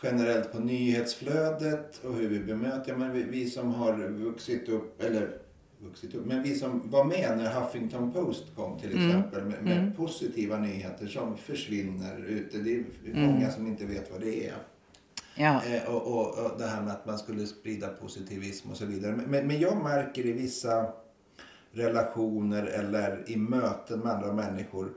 generellt 0.04 0.52
på 0.52 0.60
nyhetsflödet 0.60 2.06
och 2.06 2.14
hur 2.14 2.30
vi 2.30 2.40
bemöter, 2.40 2.96
men 2.96 3.12
vi, 3.12 3.24
vi 3.24 3.50
som 3.50 3.74
har 3.74 3.94
vuxit 4.08 4.70
upp, 4.70 5.04
eller 5.04 5.47
vuxit 5.80 6.16
upp, 6.16 6.26
men 6.26 6.44
vi 6.44 6.56
som 6.56 6.90
var 6.90 7.04
med 7.04 7.38
när 7.38 7.54
Huffington 7.54 8.12
Post 8.12 8.56
kom 8.56 8.80
till 8.80 8.90
exempel 8.90 9.46
med, 9.46 9.64
med 9.64 9.98
positiva 9.98 10.58
nyheter 10.58 11.08
som 11.08 11.38
försvinner 11.38 12.26
ute. 12.26 12.58
Det 12.58 12.74
är 12.74 12.86
många 13.28 13.52
som 13.52 13.68
inte 13.68 13.86
vet 13.86 14.12
vad 14.12 14.22
det 14.22 14.48
är. 14.48 14.56
Ja, 15.36 15.64
Eh, 15.66 15.96
och, 15.96 16.02
och, 16.02 16.46
och 16.46 16.60
det 16.60 16.66
här 16.66 16.82
med 16.82 16.94
att 16.94 17.06
man 17.06 17.18
skulle 17.18 17.48
sprida 17.48 17.88
positivism 17.88 18.72
och 18.72 18.78
så 18.78 18.86
vidare. 18.86 19.16
Men, 19.16 19.48
men 19.48 19.60
jag 19.60 19.84
märker 19.84 20.26
i 20.26 20.32
vissa 20.32 20.94
relationer 21.72 22.64
eller 22.64 23.24
i 23.28 23.38
möten 23.38 24.00
med 24.00 24.12
andra 24.12 24.34
människor 24.34 24.94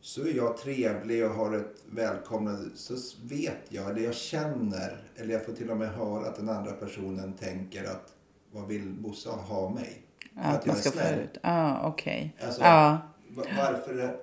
så 0.00 0.22
är 0.22 0.36
jag 0.36 0.56
trevlig 0.56 1.24
och 1.24 1.30
har 1.30 1.56
ett 1.56 1.84
välkomnande 1.90 2.70
så 2.74 2.94
vet 3.24 3.62
jag, 3.68 3.90
eller 3.90 4.00
jag 4.00 4.14
känner, 4.14 5.02
eller 5.16 5.32
jag 5.32 5.44
får 5.44 5.52
till 5.52 5.70
och 5.70 5.76
med 5.76 5.88
höra 5.88 6.26
att 6.26 6.36
den 6.36 6.48
andra 6.48 6.72
personen 6.72 7.32
tänker 7.32 7.84
att 7.84 8.14
vad 8.52 8.68
vill 8.68 8.90
Bosse 8.90 9.30
ha 9.30 9.70
mig? 9.70 10.01
För 10.34 10.40
att 10.50 10.56
att 10.56 10.66
jag 10.66 10.72
man 10.72 10.82
ska 10.82 10.90
få 10.90 11.14
ut. 11.14 11.38
Ja, 11.42 11.80
okej. 11.84 12.36
Alltså, 12.44 12.60
Ja, 12.62 12.98
va- 13.30 13.42
Varför 13.58 14.16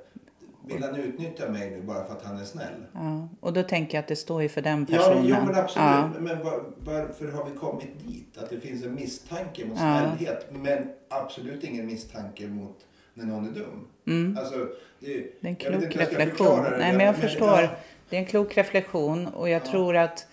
vill 0.66 0.84
han 0.84 0.96
utnyttja 0.96 1.50
mig 1.50 1.70
nu 1.70 1.82
bara 1.82 2.04
för 2.06 2.14
att 2.14 2.26
han 2.26 2.38
är 2.40 2.44
snäll? 2.46 2.74
ja. 2.94 3.28
Och 3.40 3.54
då 3.54 3.64
tänker 3.64 3.98
jag 3.98 4.02
att 4.02 4.08
det 4.08 4.16
står 4.16 4.42
ju 4.42 4.50
för 4.50 4.62
den 4.62 4.86
Ja, 4.90 4.98
personen. 4.98 5.26
jo, 5.28 5.36
men 5.46 5.56
absolut. 5.56 5.88
Ja. 5.88 6.10
Men 6.20 6.44
var, 6.44 6.64
varför 6.80 7.32
har 7.32 7.46
vi 7.46 7.58
kommit 7.58 8.00
dit? 8.08 8.38
Att 8.38 8.50
det 8.50 8.60
finns 8.60 8.84
en 8.86 8.96
misstanke 8.96 9.66
mot 9.66 9.78
Ja. 9.80 10.00
snällhet. 10.02 10.48
Men 10.52 10.90
absolut 11.10 11.64
ingen 11.64 11.86
misstanke 11.86 12.48
mot 12.48 12.78
när 13.14 13.26
någon 13.26 13.48
är 13.48 13.52
dum. 13.52 14.38
Alltså, 14.40 14.68
det, 15.00 15.14
Mm. 15.14 15.28
Det 15.42 15.48
är 15.48 15.50
en 15.50 15.82
jag 15.82 15.92
klok 15.92 15.96
jag 15.96 16.02
reflektion. 16.02 16.60
Nej, 16.64 16.72
där, 16.92 16.98
men 16.98 17.06
jag 17.06 17.16
förstår. 17.16 17.62
ja, 17.62 17.70
Det 18.10 18.16
är 18.16 18.20
en 18.20 18.26
klok 18.26 18.58
reflektion 18.58 19.28
och 19.28 19.50
jag 19.50 19.66
tror 19.66 19.96
att 19.98 20.28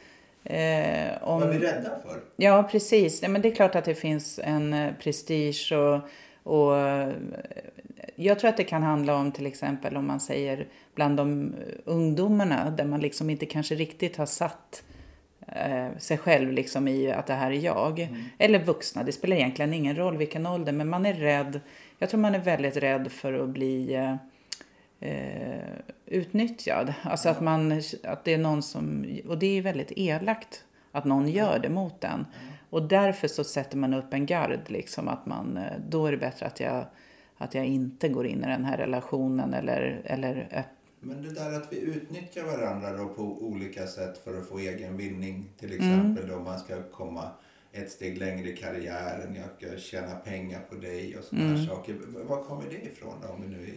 eh, 0.46 1.22
om... 1.22 1.40
Vad 1.40 1.48
är 1.48 1.58
vi 1.58 1.66
rädda 1.66 1.90
för? 2.02 2.20
Ja, 2.36 2.68
precis. 2.70 3.22
Nej, 3.22 3.30
men 3.30 3.42
det 3.42 3.48
är 3.48 3.54
klart 3.54 3.74
att 3.74 3.84
det 3.84 3.94
finns 3.94 4.40
en 4.42 4.74
eh, 4.74 4.92
prestige 5.02 5.72
och, 5.72 6.00
och 6.42 6.78
eh, 6.78 7.12
jag 8.16 8.38
tror 8.38 8.48
att 8.50 8.56
det 8.56 8.64
kan 8.64 8.82
handla 8.82 9.16
om 9.16 9.32
till 9.32 9.46
exempel 9.46 9.96
om 9.96 10.06
man 10.06 10.20
säger 10.20 10.66
bland 10.94 11.16
de 11.16 11.54
eh, 11.54 11.74
ungdomarna 11.84 12.70
där 12.70 12.84
man 12.84 13.00
liksom 13.00 13.30
inte 13.30 13.46
kanske 13.46 13.74
riktigt 13.74 14.16
har 14.16 14.26
satt 14.26 14.82
eh, 15.46 15.98
sig 15.98 16.18
själv 16.18 16.52
liksom 16.52 16.88
i 16.88 17.12
att 17.12 17.26
det 17.26 17.34
här 17.34 17.50
är 17.50 17.64
jag. 17.64 18.08
Eller 18.38 18.64
vuxna, 18.64 19.02
det 19.02 19.12
spelar 19.12 19.36
egentligen 19.36 19.74
ingen 19.74 19.96
roll 19.96 20.16
vilken 20.16 20.46
ålder, 20.46 20.72
men 20.72 20.88
man 20.88 21.06
är 21.06 21.14
rädd. 21.14 21.60
Jag 21.98 22.10
tror 22.10 22.20
man 22.20 22.34
är 22.34 22.38
väldigt 22.38 22.76
rädd 22.76 23.12
för 23.12 23.32
att 23.32 23.48
bli 23.48 23.94
eh, 23.94 24.14
eh, 25.00 25.58
utnyttjad. 26.06 26.94
Alltså 27.02 27.28
att, 27.28 27.40
man, 27.40 27.82
att 28.04 28.24
det 28.24 28.34
är 28.34 28.38
någon 28.38 28.62
som, 28.62 29.06
och 29.28 29.38
det 29.38 29.58
är 29.58 29.62
väldigt 29.62 29.92
elakt 29.96 30.64
att 30.92 31.04
någon 31.04 31.28
gör 31.28 31.58
det 31.58 31.68
mot 31.68 32.04
en. 32.04 32.26
Och 32.70 32.82
därför 32.82 33.28
så 33.28 33.44
sätter 33.44 33.76
man 33.76 33.94
upp 33.94 34.14
en 34.14 34.26
gard 34.26 34.60
liksom 34.66 35.08
att 35.08 35.26
man, 35.26 35.56
eh, 35.56 35.72
då 35.88 36.06
är 36.06 36.10
det 36.12 36.18
bättre 36.18 36.46
att 36.46 36.60
jag, 36.60 36.84
att 37.36 37.54
jag 37.54 37.66
inte 37.66 38.08
går 38.08 38.26
in 38.26 38.44
i 38.44 38.46
den 38.46 38.64
här 38.64 38.76
relationen 38.76 39.54
eller, 39.54 40.02
eller 40.04 40.66
men 41.00 41.22
det 41.22 41.30
där 41.30 41.52
att 41.52 41.72
vi 41.72 41.80
utnyttjar 41.80 42.44
varandra 42.44 42.96
då 42.96 43.08
på 43.08 43.22
olika 43.22 43.86
sätt 43.86 44.18
för 44.24 44.38
att 44.38 44.48
få 44.48 44.58
egen 44.58 44.96
vinning. 44.96 45.50
Till 45.58 45.72
exempel 45.72 46.24
mm. 46.24 46.36
om 46.36 46.44
man 46.44 46.58
ska 46.58 46.82
komma 46.82 47.30
ett 47.72 47.90
steg 47.90 48.18
längre 48.18 48.48
i 48.48 48.56
karriären, 48.56 49.34
jag 49.34 49.50
ska 49.56 49.78
tjäna 49.78 50.14
pengar 50.14 50.60
på 50.70 50.74
dig 50.74 51.16
och 51.18 51.24
sådana 51.24 51.48
mm. 51.48 51.66
saker. 51.66 51.96
Var 52.28 52.44
kommer 52.44 52.64
det 52.70 52.82
ifrån 52.86 53.14
då? 53.22 53.28
Om 53.28 53.42
vi 53.42 53.48
nu 53.48 53.62
är, 53.62 53.74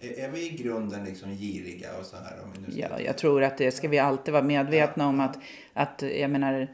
är 0.00 0.28
vi 0.28 0.46
i 0.46 0.56
grunden 0.56 1.04
liksom 1.04 1.30
giriga 1.30 1.88
och 2.00 2.06
så 2.06 2.16
här? 2.16 2.42
Om 2.44 2.52
vi 2.52 2.58
nu 2.58 2.80
ja, 2.80 3.00
jag 3.00 3.18
tror 3.18 3.42
att 3.42 3.58
det 3.58 3.70
ska 3.70 3.88
vi 3.88 3.98
alltid 3.98 4.32
vara 4.32 4.44
medvetna 4.44 5.04
ja. 5.04 5.08
om 5.08 5.20
att, 5.20 5.38
att, 5.72 6.02
jag 6.20 6.30
menar, 6.30 6.68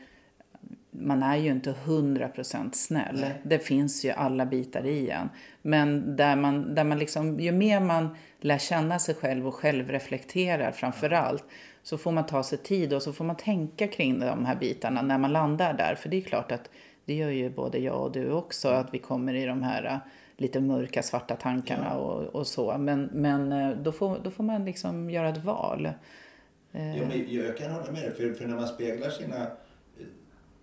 man 0.91 1.23
är 1.23 1.37
ju 1.37 1.51
inte 1.51 1.75
hundra 1.85 2.29
procent 2.29 2.77
snäll. 2.77 3.21
Nej. 3.21 3.41
Det 3.43 3.59
finns 3.59 4.05
ju 4.05 4.11
alla 4.11 4.47
bitar 4.47 4.87
i 4.87 5.11
en. 5.11 5.29
Men 5.63 6.17
där 6.17 6.37
man, 6.37 6.75
där 6.75 6.85
man 6.85 6.99
liksom, 6.99 7.41
ju 7.41 7.53
mer 7.53 7.81
man 7.81 8.17
lär 8.41 8.59
känna 8.59 8.99
sig 8.99 9.15
själv 9.15 9.47
och 9.49 9.55
självreflekterar 9.55 10.73
framför 10.73 11.11
allt, 11.11 11.45
så 11.83 11.99
får 11.99 12.13
man 12.13 12.27
ta 12.27 12.43
sig 12.43 12.59
tid 12.59 12.93
och 12.93 13.03
så 13.03 13.13
får 13.13 13.25
man 13.25 13.37
tänka 13.37 13.89
kring 13.89 14.21
de 14.21 14.45
här 14.45 14.57
bitarna 14.57 15.03
när 15.03 15.19
man 15.19 15.33
landar 15.33 15.75
där. 15.75 15.95
För 15.95 16.09
det 16.09 16.17
är 16.17 16.21
klart 16.21 16.53
att 16.53 16.71
det 17.05 17.15
gör 17.15 17.31
ju 17.31 17.51
både 17.51 17.79
jag 17.79 18.03
och 18.03 18.13
du 18.13 18.31
också, 18.31 18.69
att 18.69 18.95
vi 18.95 18.99
kommer 18.99 19.35
i 19.35 19.45
de 19.45 19.63
här 19.63 20.01
lite 20.43 20.61
mörka, 20.61 21.03
svarta 21.03 21.37
tankarna 21.37 21.87
ja. 21.91 21.97
och, 21.97 22.23
och, 22.23 22.47
så. 22.47 22.79
Men, 22.79 23.05
men 23.13 23.53
äh, 23.53 23.77
då, 23.77 23.93
får, 23.93 24.19
då 24.25 24.31
får 24.31 24.45
man 24.45 24.65
liksom 24.65 25.11
göra 25.11 25.29
ett 25.29 25.45
val. 25.45 25.93
Jo, 26.73 27.05
men 27.09 27.35
jag 27.35 27.57
kan 27.57 27.71
hålla 27.71 27.93
med 27.93 28.03
dig, 28.03 28.11
för, 28.11 28.33
för 28.33 28.47
när 28.47 28.57
man 28.57 28.69
speglar 28.69 29.11
sina 29.11 29.47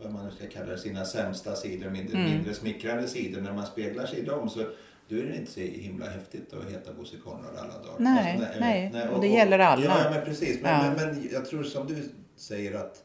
vad 0.03 0.13
man 0.13 0.25
nu 0.25 0.32
ska 0.32 0.47
kalla 0.47 0.71
det, 0.71 0.77
sina 0.77 1.05
sämsta 1.05 1.55
sidor, 1.55 1.89
mindre, 1.89 2.17
mm. 2.17 2.32
mindre 2.32 2.53
smickrande 2.53 3.07
sidor. 3.07 3.41
När 3.41 3.53
man 3.53 3.65
speglar 3.65 4.05
sig 4.05 4.19
i 4.19 4.21
dem 4.21 4.49
så 4.49 4.59
då 5.07 5.15
är 5.15 5.23
det 5.23 5.36
inte 5.36 5.51
så 5.51 5.59
himla 5.59 6.05
häftigt 6.05 6.53
att 6.53 6.71
heta 6.71 6.93
Bosse 6.93 7.17
Conrad 7.17 7.55
alla 7.57 7.73
dagar. 7.73 7.95
Nej, 7.99 8.34
alltså, 8.36 8.59
nej, 8.59 8.59
nej, 8.59 8.89
nej, 8.93 9.07
och, 9.09 9.15
och 9.15 9.21
det 9.21 9.27
gäller 9.27 9.59
alla. 9.59 9.86
Ja, 9.86 10.09
men 10.11 10.25
precis. 10.25 10.61
Men, 10.61 10.86
ja. 10.86 10.93
men, 10.97 11.15
men, 11.15 11.30
jag 11.32 11.45
tror 11.45 11.63
som 11.63 11.88
du 11.88 12.09
säger 12.36 12.73
att 12.75 13.03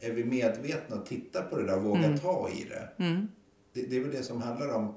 är 0.00 0.12
vi 0.12 0.24
medvetna 0.24 0.96
och 0.96 1.06
tittar 1.06 1.42
på 1.42 1.58
det 1.58 1.66
där 1.66 1.76
och 1.76 1.82
vågar 1.82 2.04
mm. 2.04 2.18
ta 2.18 2.48
i 2.48 2.64
det, 2.64 3.04
mm. 3.04 3.28
det. 3.72 3.82
Det 3.82 3.96
är 3.96 4.00
väl 4.00 4.10
det 4.10 4.22
som 4.22 4.42
handlar 4.42 4.74
om, 4.74 4.94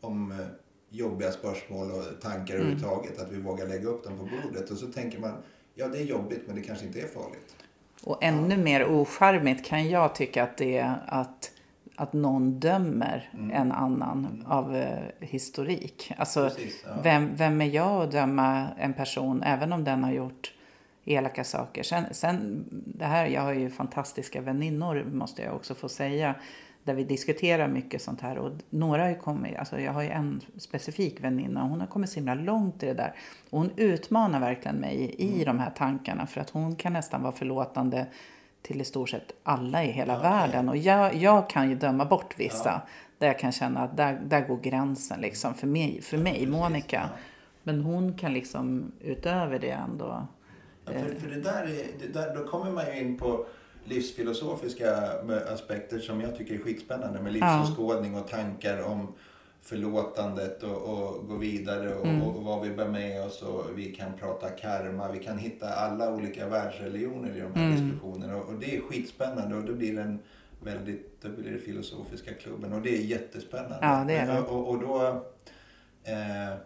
om 0.00 0.32
eh, 0.32 0.46
jobbiga 0.90 1.32
spörsmål 1.32 1.90
och 1.90 2.20
tankar 2.20 2.54
mm. 2.54 2.66
överhuvudtaget. 2.66 3.18
Att 3.18 3.32
vi 3.32 3.40
vågar 3.40 3.66
lägga 3.66 3.88
upp 3.88 4.04
dem 4.04 4.18
på 4.18 4.24
bordet. 4.24 4.70
Och 4.70 4.76
så 4.76 4.86
tänker 4.86 5.18
man, 5.18 5.32
ja 5.74 5.88
det 5.88 5.98
är 5.98 6.04
jobbigt 6.04 6.42
men 6.46 6.56
det 6.56 6.62
kanske 6.62 6.86
inte 6.86 7.00
är 7.00 7.06
farligt. 7.06 7.56
Och 8.02 8.18
ännu 8.24 8.56
mer 8.56 8.90
ocharmigt 8.90 9.66
kan 9.66 9.88
jag 9.88 10.14
tycka 10.14 10.42
att 10.42 10.56
det 10.56 10.78
är 10.78 11.02
att, 11.06 11.52
att 11.96 12.12
någon 12.12 12.60
dömer 12.60 13.30
mm. 13.34 13.50
en 13.50 13.72
annan 13.72 14.26
mm. 14.26 14.46
av 14.46 14.76
eh, 14.76 14.98
historik. 15.20 16.12
Alltså, 16.16 16.48
Precis, 16.48 16.84
ja. 16.84 16.90
vem, 17.02 17.36
vem 17.36 17.60
är 17.60 17.66
jag 17.66 18.02
att 18.02 18.12
döma 18.12 18.68
en 18.78 18.94
person 18.94 19.42
även 19.42 19.72
om 19.72 19.84
den 19.84 20.04
har 20.04 20.12
gjort 20.12 20.52
elaka 21.04 21.44
saker. 21.44 21.82
Sen, 21.82 22.04
sen 22.10 22.64
det 22.70 23.04
här, 23.04 23.26
jag 23.26 23.40
har 23.40 23.52
ju 23.52 23.70
fantastiska 23.70 24.40
väninnor 24.40 25.04
måste 25.12 25.42
jag 25.42 25.54
också 25.54 25.74
få 25.74 25.88
säga 25.88 26.34
där 26.86 26.94
vi 26.94 27.04
diskuterar 27.04 27.68
mycket 27.68 28.02
sånt 28.02 28.20
här. 28.20 28.38
Och 28.38 28.52
några 28.70 29.02
har 29.02 29.14
kommit, 29.14 29.56
alltså 29.56 29.80
jag 29.80 29.92
har 29.92 30.02
ju 30.02 30.08
en 30.08 30.40
specifik 30.56 31.20
väninna, 31.20 31.62
hon 31.62 31.80
har 31.80 31.86
kommit 31.86 32.10
så 32.10 32.14
himla 32.14 32.34
långt 32.34 32.82
i 32.82 32.86
det 32.86 32.94
där. 32.94 33.14
Och 33.50 33.58
hon 33.58 33.70
utmanar 33.76 34.40
verkligen 34.40 34.76
mig 34.76 35.14
i 35.18 35.32
mm. 35.32 35.44
de 35.44 35.58
här 35.58 35.70
tankarna 35.70 36.26
för 36.26 36.40
att 36.40 36.50
hon 36.50 36.76
kan 36.76 36.92
nästan 36.92 37.22
vara 37.22 37.32
förlåtande 37.32 38.06
till 38.62 38.80
i 38.80 38.84
stort 38.84 39.10
sett 39.10 39.32
alla 39.42 39.84
i 39.84 39.90
hela 39.90 40.18
okay. 40.18 40.30
världen. 40.30 40.68
Och 40.68 40.76
jag, 40.76 41.14
jag 41.14 41.50
kan 41.50 41.70
ju 41.70 41.76
döma 41.76 42.04
bort 42.04 42.38
vissa. 42.38 42.82
Ja. 42.84 42.90
Där 43.18 43.26
jag 43.26 43.38
kan 43.38 43.52
känna 43.52 43.80
att 43.80 43.96
där, 43.96 44.20
där 44.24 44.48
går 44.48 44.56
gränsen 44.56 45.20
liksom 45.20 45.54
för 45.54 45.66
mig, 45.66 46.02
för 46.02 46.18
mig 46.18 46.46
Monica. 46.46 47.10
Ja. 47.12 47.18
Men 47.62 47.80
hon 47.80 48.14
kan 48.14 48.32
liksom 48.32 48.92
utöver 49.00 49.58
det 49.58 49.70
ändå. 49.70 50.26
Ja, 50.84 50.92
för, 50.92 51.14
för 51.14 51.28
det 51.30 51.40
där 51.40 51.62
är, 51.62 51.86
det 52.00 52.12
där, 52.12 52.36
då 52.36 52.44
kommer 52.44 52.70
man 52.70 52.86
ju 52.86 53.00
in 53.00 53.18
på 53.18 53.46
livsfilosofiska 53.88 54.96
aspekter 55.54 55.98
som 55.98 56.20
jag 56.20 56.36
tycker 56.36 56.54
är 56.54 56.58
skitspännande 56.58 57.20
med 57.20 57.32
livsåskådning 57.32 58.16
och 58.16 58.28
tankar 58.28 58.82
om 58.82 59.14
förlåtandet 59.66 60.62
och, 60.62 60.76
och 60.76 61.28
gå 61.28 61.36
vidare 61.36 61.94
och, 61.94 62.06
mm. 62.06 62.22
och, 62.22 62.44
vad 62.44 62.62
vi 62.62 62.70
bär 62.70 62.88
med 62.88 63.24
oss 63.24 63.42
och 63.42 63.78
vi 63.78 63.84
kan 63.94 64.12
prata 64.20 64.48
karma. 64.48 65.12
Vi 65.12 65.18
kan 65.18 65.38
hitta 65.38 65.68
alla 65.68 66.14
olika 66.14 66.48
världsreligioner 66.48 67.36
i 67.36 67.40
de 67.40 67.60
här 67.60 67.66
mm. 67.66 67.88
diskussionerna 67.88 68.36
och, 68.36 68.48
och 68.48 68.54
det 68.54 68.76
är 68.76 68.80
skitspännande 68.80 69.56
och 69.56 69.64
då 69.64 69.72
blir 69.72 69.98
en 69.98 70.18
väldigt, 70.64 71.22
då 71.22 71.28
blir 71.28 71.52
det 71.52 71.58
filosofiska 71.58 72.34
klubben 72.34 72.72
och 72.72 72.82
det 72.82 72.96
är 72.96 73.02
jättespännande. 73.02 73.78
Ja, 73.80 74.04
det 74.06 74.16
är 74.16 74.26
det. 74.26 74.40
Och, 74.40 74.68
och 74.68 74.80
då 74.80 75.24
eh, 76.04 76.58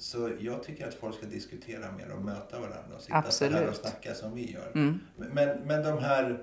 så 0.00 0.30
jag 0.38 0.62
tycker 0.62 0.88
att 0.88 0.94
folk 0.94 1.16
ska 1.16 1.26
diskutera 1.26 1.92
mer 1.98 2.12
och 2.16 2.24
möta 2.24 2.60
varandra 2.60 2.96
och 2.96 3.02
sitta 3.02 3.16
Absolut. 3.18 3.52
så 3.52 3.58
här 3.58 3.68
och 3.68 3.74
snacka 3.74 4.14
som 4.14 4.34
vi 4.34 4.52
gör. 4.52 4.70
Mm. 4.74 5.00
Men, 5.16 5.58
men 5.58 5.82
de 5.82 5.98
här... 5.98 6.42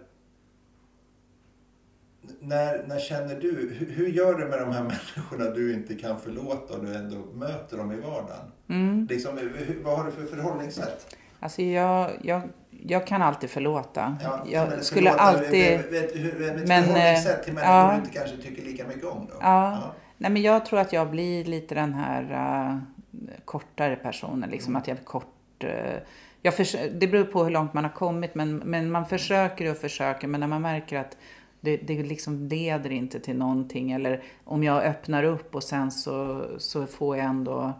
När, 2.39 2.84
när 2.88 2.99
känner 2.99 3.39
du, 3.39 3.51
hur, 3.51 3.91
hur, 3.91 4.08
gör 4.08 4.34
du 4.34 4.45
med 4.45 4.60
de 4.60 4.72
här 4.72 4.84
människorna 5.16 5.49
du 5.49 5.74
inte 5.74 5.95
kan 5.95 6.20
förlåta 6.20 6.74
och 6.74 6.86
du 6.86 6.95
ändå 6.95 7.18
möter 7.34 7.78
dem 7.78 7.91
i 7.91 7.95
vardagen? 7.95 8.51
Mm. 8.70 9.08
Liksom, 9.10 9.39
vad 9.84 9.97
har 9.97 10.05
du 10.05 10.12
för 10.12 10.26
förhållningssätt? 10.26 11.18
Alltså 11.39 11.62
jag, 11.62 12.12
jag, 12.22 12.41
jag 12.70 13.08
kan 13.08 13.22
alltid 13.22 13.49
förlåta. 13.49 14.18
Ja, 14.24 14.45
jag 14.49 14.84
skulle 14.84 15.10
förlåta, 15.10 15.24
alltid... 15.24 15.80
Vet, 15.80 16.16
vet 16.16 16.68
men, 16.68 16.84
förhållningssätt 16.84 17.43
till 17.43 17.53
människor 17.53 17.74
ja, 17.74 17.91
du 17.91 18.05
inte 18.05 18.20
kanske 18.20 18.38
tycker 18.38 18.64
lika 18.64 18.88
mycket 18.88 19.05
om 19.05 19.26
då? 19.26 19.34
Ja. 19.41 19.72
ja. 19.72 19.93
Nej 20.18 20.32
men 20.32 20.41
jag 20.41 20.66
tror 20.66 20.80
att 20.80 20.93
jag 20.93 21.10
blir 21.10 21.45
lite 21.45 21.76
den 21.76 21.93
här... 21.93 22.24
Uh, 22.72 22.97
kortare 23.45 23.95
personer. 23.95 24.47
Liksom 24.47 24.72
mm. 24.72 24.82
att 24.82 24.88
jag 24.88 25.05
kort... 25.05 25.63
Eh, 25.63 25.95
jag 26.41 26.53
det 26.91 27.07
beror 27.07 27.24
på 27.24 27.43
hur 27.43 27.51
långt 27.51 27.74
man 27.74 27.84
har 27.84 27.91
kommit, 27.91 28.36
men, 28.36 28.57
men 28.57 28.91
man 28.91 29.05
försöker 29.05 29.72
och 29.72 29.78
försöker. 29.78 30.28
Men 30.28 30.39
när 30.39 30.47
man 30.47 30.61
märker 30.61 30.99
att 30.99 31.18
det, 31.61 31.78
det 31.78 32.03
liksom 32.03 32.47
leder 32.47 32.89
inte 32.89 33.20
till 33.20 33.38
någonting. 33.38 33.91
Eller 33.91 34.24
om 34.43 34.63
jag 34.63 34.84
öppnar 34.84 35.24
upp 35.24 35.55
och 35.55 35.63
sen 35.63 35.91
så, 35.91 36.45
så 36.57 36.86
får 36.86 37.18
jag 37.18 37.26
ändå 37.26 37.74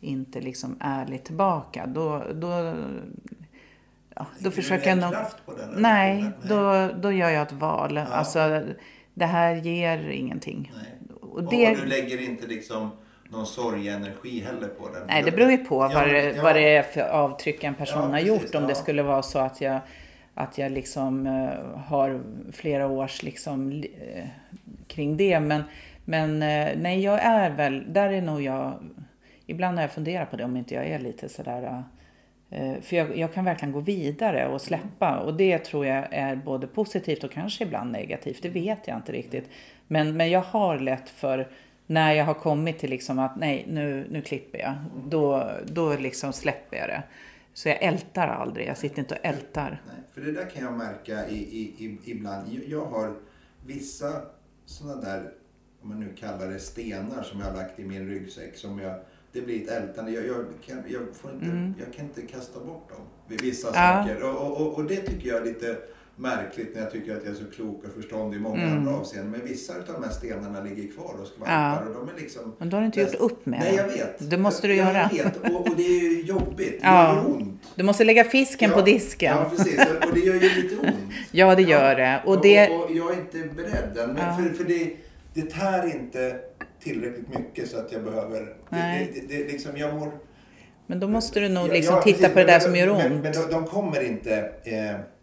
inte 0.00 0.40
liksom 0.40 0.76
ärligt 0.80 1.24
tillbaka. 1.24 1.86
Då, 1.86 2.22
då, 2.34 2.74
ja, 4.14 4.26
då 4.38 4.50
försöker 4.50 4.88
jag 4.88 4.98
nog... 4.98 5.14
Nej, 5.76 6.22
nej, 6.22 6.32
då, 6.48 6.90
då 7.02 7.12
gör 7.12 7.30
jag 7.30 7.42
ett 7.42 7.52
val. 7.52 7.96
Ja. 7.96 8.04
Alltså, 8.04 8.62
det 9.14 9.26
här 9.26 9.54
ger 9.54 10.08
ingenting. 10.08 10.72
Nej. 10.74 11.18
Och, 11.20 11.42
det... 11.42 11.70
och 11.70 11.76
du 11.76 11.86
lägger 11.86 12.20
inte 12.20 12.46
liksom 12.46 12.90
någon 13.28 13.46
sorgenergi 13.46 14.40
heller 14.40 14.68
på 14.68 14.88
den. 14.88 15.06
Nej, 15.06 15.22
det 15.22 15.30
beror 15.30 15.50
ju 15.50 15.56
på 15.56 15.78
vad, 15.78 16.08
det, 16.08 16.32
ja. 16.32 16.42
vad 16.42 16.54
det 16.54 16.76
är 16.76 16.82
för 16.82 17.00
avtryck 17.00 17.64
en 17.64 17.74
person 17.74 18.02
ja, 18.02 18.08
har 18.08 18.18
gjort. 18.18 18.40
Precis, 18.40 18.54
om 18.54 18.66
det 18.66 18.74
skulle 18.74 19.02
vara 19.02 19.22
så 19.22 19.38
att 19.38 19.60
jag, 19.60 19.80
att 20.34 20.58
jag 20.58 20.72
liksom 20.72 21.26
uh, 21.26 21.78
har 21.78 22.20
flera 22.52 22.86
års 22.86 23.22
liksom 23.22 23.72
uh, 23.72 24.24
kring 24.86 25.16
det. 25.16 25.40
Men, 25.40 25.62
men 26.04 26.30
uh, 26.30 26.82
nej, 26.82 27.00
jag 27.00 27.22
är 27.22 27.50
väl, 27.50 27.92
där 27.92 28.12
är 28.12 28.22
nog 28.22 28.42
jag, 28.42 28.74
ibland 29.46 29.76
har 29.76 29.82
jag 29.82 29.92
funderat 29.92 30.30
på 30.30 30.36
det 30.36 30.44
om 30.44 30.56
inte 30.56 30.74
jag 30.74 30.86
är 30.86 30.98
lite 30.98 31.28
sådär 31.28 31.84
för 32.82 32.96
jag, 32.96 33.18
jag, 33.18 33.34
kan 33.34 33.44
verkligen 33.44 33.72
gå 33.72 33.80
vidare 33.80 34.48
och 34.48 34.60
släppa 34.60 35.18
och 35.18 35.34
det 35.34 35.58
tror 35.58 35.86
jag 35.86 36.06
är 36.10 36.36
både 36.36 36.66
positivt 36.66 37.24
och 37.24 37.32
kanske 37.32 37.64
ibland 37.64 37.92
negativt. 37.92 38.42
Det 38.42 38.48
vet 38.48 38.88
jag 38.88 38.96
inte 38.96 39.12
riktigt. 39.12 39.50
Men, 39.86 40.16
men 40.16 40.30
jag 40.30 40.40
har 40.40 40.78
lätt 40.78 41.08
för 41.08 41.48
när 41.86 42.12
jag 42.12 42.24
har 42.24 42.34
kommit 42.34 42.78
till 42.78 42.90
liksom 42.90 43.18
att 43.18 43.36
nej, 43.36 43.66
nu, 43.68 44.06
nu 44.10 44.22
klipper 44.22 44.58
jag. 44.58 44.74
Då, 45.08 45.50
då 45.66 45.96
liksom 45.96 46.32
släpper 46.32 46.76
jag 46.76 46.88
det. 46.88 47.02
Så 47.54 47.68
jag 47.68 47.82
ältar 47.82 48.28
aldrig. 48.28 48.68
Jag 48.68 48.78
sitter 48.78 48.98
inte 48.98 49.14
och 49.14 49.26
ältar. 49.26 49.82
Nej, 49.86 49.96
för 50.12 50.20
det 50.20 50.32
där 50.32 50.50
kan 50.50 50.64
jag 50.64 50.72
märka 50.72 51.28
i, 51.28 51.36
i, 51.36 51.84
i, 51.84 51.98
ibland. 52.04 52.60
Jag 52.66 52.84
har 52.84 53.12
vissa 53.66 54.22
sådana 54.66 55.00
där, 55.00 55.32
om 55.82 55.88
man 55.88 56.00
nu 56.00 56.14
kallar 56.16 56.48
det 56.48 56.58
stenar 56.58 57.22
som 57.22 57.40
jag 57.40 57.46
har 57.46 57.56
lagt 57.56 57.78
i 57.78 57.84
min 57.84 58.08
ryggsäck. 58.08 58.56
Som 58.56 58.78
jag, 58.78 59.00
det 59.32 59.40
blir 59.40 59.62
ett 59.62 59.70
ältande. 59.70 60.10
Jag, 60.10 60.26
jag, 60.26 60.44
kan, 60.66 60.82
jag, 60.88 61.02
får 61.16 61.32
inte, 61.32 61.46
mm. 61.46 61.74
jag 61.78 61.94
kan 61.94 62.04
inte 62.04 62.22
kasta 62.22 62.60
bort 62.60 62.88
dem. 62.88 63.06
Vissa 63.28 63.68
ja. 63.68 63.72
saker. 63.72 64.22
Och, 64.22 64.60
och, 64.60 64.74
och 64.74 64.84
det 64.84 64.96
tycker 64.96 65.28
jag 65.28 65.40
är 65.40 65.44
lite 65.44 65.76
märkligt 66.16 66.74
när 66.74 66.82
jag 66.82 66.92
tycker 66.92 67.16
att 67.16 67.24
jag 67.24 67.32
är 67.32 67.38
så 67.38 67.50
klok 67.56 67.84
och 67.84 68.02
förståndig 68.02 68.36
i 68.36 68.40
många 68.40 68.62
mm. 68.62 68.78
andra 68.78 68.94
avseenden. 68.94 69.30
Men 69.30 69.44
vissa 69.44 69.72
av 69.74 69.80
de 69.86 70.04
här 70.04 70.10
stenarna 70.10 70.60
ligger 70.60 70.92
kvar 70.92 71.14
och 71.20 71.26
skvalpar. 71.26 71.52
Ja. 71.52 71.80
Och 71.80 72.06
de 72.06 72.14
är 72.14 72.20
liksom, 72.20 72.54
men 72.58 72.70
då 72.70 72.76
har 72.76 72.80
du 72.80 72.86
inte 72.86 73.00
gjort 73.00 73.14
upp 73.14 73.46
med 73.46 73.60
Nej, 73.60 73.74
jag 73.74 73.84
vet. 73.84 74.30
Det 74.30 74.38
måste 74.38 74.66
du 74.66 74.74
göra. 74.74 75.10
Jag 75.12 75.24
vet. 75.24 75.36
Och, 75.36 75.66
och 75.68 75.76
det 75.76 75.82
är 75.82 76.00
ju 76.00 76.22
jobbigt. 76.22 76.80
Det 76.80 76.86
ja. 76.86 77.14
gör 77.14 77.26
ont. 77.26 77.62
Du 77.74 77.84
måste 77.84 78.04
lägga 78.04 78.24
fisken 78.24 78.70
ja. 78.70 78.76
på 78.76 78.82
disken. 78.82 79.36
Ja, 79.36 79.50
precis. 79.56 79.80
Och 80.08 80.14
det 80.14 80.20
gör 80.20 80.34
ju 80.34 80.62
lite 80.62 80.76
ont. 80.76 80.94
ja, 81.32 81.54
det 81.54 81.62
gör 81.62 81.94
det. 81.94 82.22
Och, 82.24 82.42
det... 82.42 82.68
och, 82.68 82.84
och 82.84 82.96
jag 82.96 83.12
är 83.12 83.20
inte 83.20 83.38
beredd 83.38 83.98
än. 83.98 84.10
Men 84.12 84.36
för, 84.36 84.54
för 84.54 84.64
det, 84.64 84.96
det 85.34 85.50
tär 85.50 85.86
inte 85.86 86.36
tillräckligt 86.82 87.28
mycket 87.28 87.70
så 87.70 87.78
att 87.78 87.92
jag 87.92 88.04
behöver... 88.04 88.56
Nej. 88.68 89.10
Det, 89.14 89.20
det, 89.20 89.44
det, 89.44 89.52
liksom, 89.52 89.76
jag 89.76 89.94
mår 89.94 90.10
Men 90.86 91.00
då 91.00 91.08
måste 91.08 91.40
du 91.40 91.48
nog 91.48 91.68
liksom 91.68 91.94
ja, 91.94 92.02
titta 92.02 92.18
precis, 92.18 92.32
på 92.32 92.38
det 92.38 92.44
men- 92.44 92.54
där 92.54 92.60
som 92.60 92.76
gör 92.76 92.86
men, 92.86 93.12
ont. 93.12 93.22
Men 93.22 93.32
de, 93.32 93.50
de 93.50 93.66
kommer 93.66 94.02
inte... 94.02 94.52
Eh, 94.64 95.13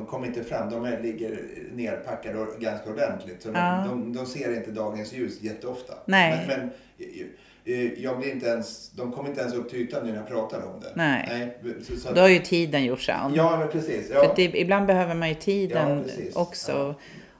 de 0.00 0.06
kommer 0.06 0.26
inte 0.26 0.44
fram. 0.44 0.70
De 0.70 0.84
är, 0.84 1.02
ligger 1.02 1.40
nerpackade 1.74 2.38
och 2.38 2.60
ganska 2.60 2.90
ordentligt. 2.90 3.42
Så 3.42 3.48
de, 3.48 3.58
Ja. 3.58 3.84
de, 3.88 4.12
de 4.12 4.26
ser 4.26 4.56
inte 4.56 4.70
dagens 4.70 5.12
ljus 5.12 5.42
jätteofta. 5.42 5.94
Nej. 6.04 6.44
Men, 6.48 6.58
men 6.60 6.70
eh, 7.64 8.02
jag 8.02 8.18
blir 8.18 8.30
inte 8.32 8.46
ens, 8.46 8.90
de 8.90 9.12
kommer 9.12 9.28
inte 9.28 9.40
ens 9.40 9.54
upp 9.54 9.70
till 9.70 9.78
ytan 9.80 10.06
när 10.06 10.16
jag 10.16 10.28
pratar 10.28 10.62
om 10.62 10.80
det. 10.80 10.92
Nej. 10.94 11.58
så, 11.82 11.96
så, 11.96 12.08
att- 12.08 12.14
Då 12.14 12.20
har 12.20 12.28
ju 12.28 12.38
tiden 12.38 12.84
gjort 12.84 13.08
an. 13.08 13.32
Ja, 13.34 13.56
men 13.58 13.68
precis. 13.68 14.10
Ja. 14.14 14.24
För 14.24 14.36
det, 14.36 14.42
ibland 14.60 14.86
behöver 14.86 15.14
man 15.14 15.28
ju 15.28 15.34
tiden 15.34 16.04
Ja, 16.34 16.40
också. 16.40 16.72
Ja. 16.72 16.94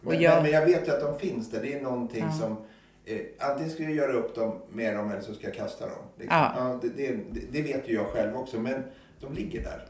Och 0.04 0.12
Men, 0.12 0.20
jag, 0.22 0.34
men, 0.34 0.42
men 0.42 0.52
jag 0.52 0.66
vet 0.66 0.88
ju 0.88 0.92
att 0.92 1.00
de 1.00 1.18
finns 1.18 1.50
där. 1.50 1.62
Det 1.62 1.72
är 1.74 1.80
någonting 1.82 2.24
Ja. 2.26 2.32
som... 2.32 2.56
Eh, 3.04 3.20
antingen 3.38 3.70
ska 3.70 3.82
jag 3.82 3.92
göra 3.92 4.12
upp 4.12 4.34
dem 4.34 4.62
med 4.72 4.96
dem 4.96 5.10
eller 5.10 5.20
så 5.20 5.34
ska 5.34 5.46
jag 5.46 5.54
kasta 5.54 5.84
dem. 5.86 5.94
Liksom. 6.18 6.36
Ja. 6.56 6.78
det, 6.82 6.88
det, 6.88 7.40
det 7.50 7.62
vet 7.62 7.88
ju 7.88 7.94
jag 7.94 8.06
själv 8.06 8.36
också. 8.36 8.60
Men 8.60 8.82
de 9.20 9.34
ligger 9.34 9.62
där. 9.62 9.84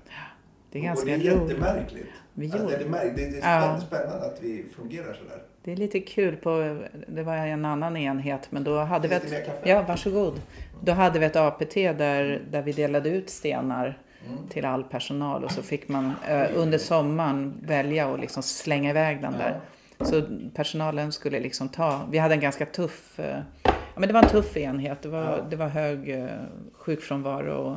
det 0.73 0.79
är 0.79 0.81
och 0.81 0.85
ganska 0.87 1.07
det 1.07 1.13
är 1.13 1.19
jättemärkligt. 1.19 2.07
Vi 2.41 2.47
Alltså, 2.47 2.59
gjorde- 2.59 2.77
det, 2.77 2.99
är 2.99 3.13
det, 3.17 3.23
är 3.23 3.27
Ja. 3.27 3.41
spännande, 3.41 3.81
spännande 3.81 4.27
att 4.27 4.39
vi 4.43 4.65
fungerar 4.77 5.15
sådär. 5.15 5.43
Det 5.65 5.73
är 5.73 5.77
lite 5.77 6.01
kul 6.01 6.37
på, 6.37 6.81
det 7.09 7.23
var 7.23 7.35
en 7.37 7.65
annan 7.65 7.97
enhet, 7.97 8.47
men 8.51 8.65
då 8.65 8.79
hade 8.79 9.09
vi 9.09 9.15
ett, 9.15 9.49
ja 9.65 9.83
varsågod. 9.83 10.41
Då 10.85 10.93
hade 10.93 11.19
vi 11.19 11.27
ett 11.27 11.37
APT 11.37 11.75
där, 11.93 12.43
där 12.51 12.63
vi 12.63 12.73
delade 12.73 13.09
ut 13.09 13.31
stenar 13.31 13.99
Mm. 14.29 14.49
till 14.49 14.65
all 14.65 14.85
personal 14.85 15.45
och 15.45 15.51
så 15.51 15.63
fick 15.63 15.89
man 15.89 16.13
eh, 16.29 16.47
under 16.55 16.79
sommaren 16.79 17.55
välja 17.67 18.09
och 18.09 18.19
liksom 18.19 18.43
slänga 18.43 18.91
iväg 18.91 19.23
den 19.23 19.33
där. 19.33 19.61
Så 20.01 20.23
personalen 20.55 21.13
skulle 21.13 21.41
liksom 21.41 21.69
ta, 21.69 22.01
vi 22.11 22.19
hade 22.19 22.35
en 22.35 22.41
ganska 22.41 22.67
tuff, 22.67 23.19
eh, 23.21 23.39
ja 23.65 23.73
men 23.97 24.07
det 24.09 24.13
var 24.15 24.23
en 24.23 24.29
tuff 24.29 24.57
enhet. 24.57 25.03
Det 25.03 25.09
var, 25.09 25.23
Ja. 25.25 25.37
det 25.51 25.57
var 25.57 25.69
hög 25.69 26.11
eh, 26.11 26.27
sjukfrånvaro 26.73 27.53
och 27.53 27.77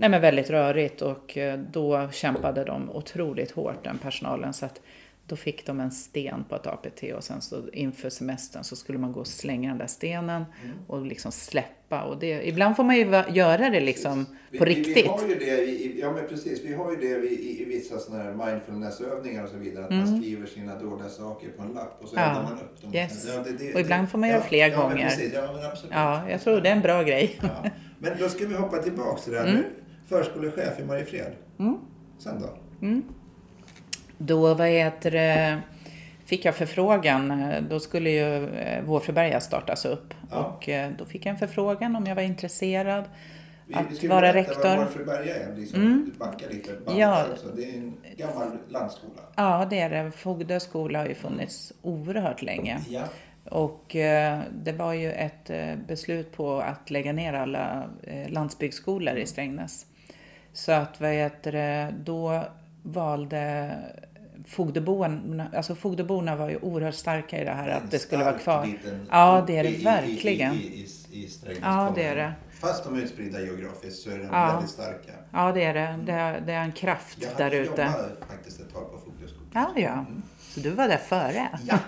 nej 0.00 0.08
men 0.08 0.20
väldigt 0.20 0.50
rörigt 0.50 1.02
och 1.02 1.36
eh, 1.38 1.58
då 1.72 2.08
kämpade 2.12 2.64
de 2.64 2.90
otroligt 2.90 3.50
hårt 3.50 3.84
den 3.84 3.98
personalen 3.98 4.52
så 4.52 4.66
att 4.66 4.80
då 5.26 5.36
fick 5.36 5.66
de 5.66 5.80
en 5.80 5.90
sten 5.90 6.44
på 6.48 6.54
ett 6.56 6.66
APT 6.66 7.02
och 7.16 7.24
sen 7.24 7.40
så 7.40 7.62
inför 7.72 8.10
semestern 8.10 8.64
så 8.64 8.76
skulle 8.76 8.98
man 8.98 9.12
gå 9.12 9.20
och 9.20 9.26
slänga 9.26 9.68
den 9.68 9.78
där 9.78 9.86
stenen 9.86 10.44
Mm. 10.64 10.76
och 10.86 11.06
liksom 11.06 11.32
släppa 11.32 12.02
och 12.02 12.18
det, 12.18 12.48
ibland 12.48 12.76
får 12.76 12.84
man 12.84 12.96
ju 12.96 13.22
göra 13.28 13.70
det 13.70 13.80
liksom 13.80 14.26
Vi, 14.50 14.58
på 14.58 14.64
vi, 14.64 14.70
riktigt. 14.74 14.96
Vi 15.04 15.08
har 15.08 15.28
ju 15.28 15.34
det 15.34 15.62
i, 15.64 16.00
ja 16.00 16.12
men 16.12 16.28
precis, 16.28 16.64
vi 16.64 16.74
har 16.74 16.90
ju 16.90 16.96
det 16.96 17.28
i, 17.28 17.62
i, 17.62 17.64
vissa 17.64 17.98
sådana 17.98 18.22
här 18.24 18.32
mindfulnessövningar 18.46 19.44
och 19.44 19.50
så 19.50 19.56
vidare. 19.56 19.84
Att 19.84 19.90
man 19.90 20.20
skriver 20.22 20.46
sina 20.46 20.78
dåliga 20.78 21.08
saker 21.08 21.48
på 21.56 21.62
en 21.62 21.68
lapp 21.72 21.98
och 22.02 22.08
så 22.08 22.16
Mm. 22.16 22.28
Ja. 22.28 22.36
eldar 22.36 22.50
man 22.50 22.60
upp 22.60 22.82
dem. 22.82 22.94
Yes. 22.94 23.26
Ja, 23.28 23.42
det- 23.42 23.52
det- 23.64 23.74
Och 23.74 23.80
ibland 23.80 24.10
får 24.10 24.18
man 24.18 24.28
göra 24.28 24.40
fler 24.42 24.68
ja, 24.68 24.76
gånger. 24.82 24.96
Men 24.96 25.08
precis, 25.08 25.32
ja, 25.34 25.52
men 25.56 25.64
absolut. 25.70 25.92
Ja, 25.94 26.30
jag 26.30 26.40
tror 26.40 26.60
det 26.60 26.68
är 26.68 26.72
en 26.72 26.80
bra 26.82 27.02
grej. 27.02 27.38
Ja. 27.42 27.70
Men 27.98 28.12
då 28.18 28.28
ska 28.28 28.46
vi 28.46 28.54
hoppa 28.54 28.78
tillbaka 28.78 29.20
till 29.22 29.32
det 29.32 29.38
här 29.38 29.48
Mm. 29.48 29.62
Förskolechef 30.10 30.80
i 30.80 30.84
Mariefred. 30.84 31.32
Sen 32.18 32.42
då? 32.42 32.48
Då 34.18 34.54
vad 34.54 34.68
heter 34.68 35.10
det, 35.10 35.60
fick 36.24 36.44
jag 36.44 36.54
förfrågan, 36.54 37.52
då 37.70 37.80
skulle 37.80 38.10
ju 38.10 38.48
eh, 38.58 38.84
Vårfjällberga 38.84 39.40
startas 39.40 39.84
upp. 39.84 40.14
Ja. 40.30 40.36
Och 40.36 40.68
eh, 40.68 40.90
då 40.98 41.04
fick 41.04 41.26
jag 41.26 41.30
en 41.32 41.38
förfrågan 41.38 41.96
om 41.96 42.06
jag 42.06 42.14
var 42.14 42.22
intresserad 42.22 43.04
Vi, 43.66 43.74
att 43.74 44.04
vi 44.04 44.08
vara 44.08 44.32
rektor. 44.32 44.66
Mm. 44.66 44.78
vad 44.78 44.86
Vårfjällberga 44.86 45.36
är. 45.36 45.56
Liksom, 45.56 46.12
Backa 46.18 46.46
lite 46.50 46.72
bandet 46.72 47.00
Ja. 47.00 47.26
också. 47.32 47.48
Det 47.56 47.64
är 47.64 47.74
en 47.78 47.94
gammal 48.16 48.58
landskola. 48.68 49.22
Ja, 49.36 49.66
det 49.70 49.80
är 49.80 49.90
det. 49.90 50.10
Fogdö 50.10 50.60
skola 50.60 50.98
har 50.98 51.06
ju 51.06 51.14
funnits 51.14 51.72
oerhört 51.82 52.42
länge. 52.42 52.80
Ja. 52.88 53.02
Och 53.44 53.96
eh, 53.96 54.40
det 54.52 54.72
var 54.72 54.92
ju 54.92 55.12
ett 55.12 55.50
eh, 55.50 55.76
beslut 55.88 56.32
på 56.32 56.60
att 56.60 56.90
lägga 56.90 57.12
ner 57.12 57.32
alla 57.32 57.84
eh, 58.02 58.28
landsbygdsskolor 58.28 59.16
i 59.16 59.26
Strängnäs. 59.26 59.86
Så 60.52 60.72
att 60.72 61.00
vad 61.00 61.10
heter 61.10 61.52
det, 61.52 61.94
då 62.04 62.44
valde 62.82 63.70
Fogdeborna, 64.48 65.46
alltså 65.56 65.74
Fogdeborna 65.74 66.36
var 66.36 66.50
ju 66.50 66.56
oerhört 66.56 66.94
starka 66.94 67.40
i 67.40 67.44
det 67.44 67.50
här 67.50 67.68
att 67.68 67.90
det 67.90 67.98
skulle 67.98 68.24
vara 68.24 68.38
kvar. 68.38 68.66
liten 68.66 69.06
Ja, 69.10 69.44
det 69.46 69.56
är 69.58 69.62
det 69.62 69.70
i- 69.70 69.84
verkligen. 69.84 70.54
I, 70.54 70.58
i, 71.12 71.28
Ja, 71.62 71.92
det 71.94 72.04
är 72.04 72.16
det. 72.16 72.32
Fast 72.60 72.84
de 72.84 72.94
är 72.94 73.00
utspridda 73.02 73.40
geografiskt 73.40 74.02
så 74.02 74.10
är 74.10 74.18
de 74.18 74.24
Ja. 74.32 74.46
väldigt 74.52 74.70
starka. 74.70 75.12
Ja, 75.32 75.52
det 75.52 75.64
är 75.64 75.74
det. 75.74 75.98
Det 76.04 76.12
är, 76.12 76.40
det 76.40 76.52
är 76.52 76.62
en 76.62 76.72
kraft 76.72 77.18
Jag 77.20 77.36
där 77.36 77.50
ute. 77.56 77.70
jobbat 77.82 77.96
faktiskt 78.30 78.60
ett 78.60 78.72
tag 78.72 78.92
på 78.92 78.98
Fogdöskolan. 78.98 79.48
Ja, 79.54 79.72
ja. 79.76 80.04
Så 80.40 80.60
du 80.60 80.70
var 80.70 80.88
där 80.88 80.96
före? 80.96 81.48
Ja. 81.66 81.78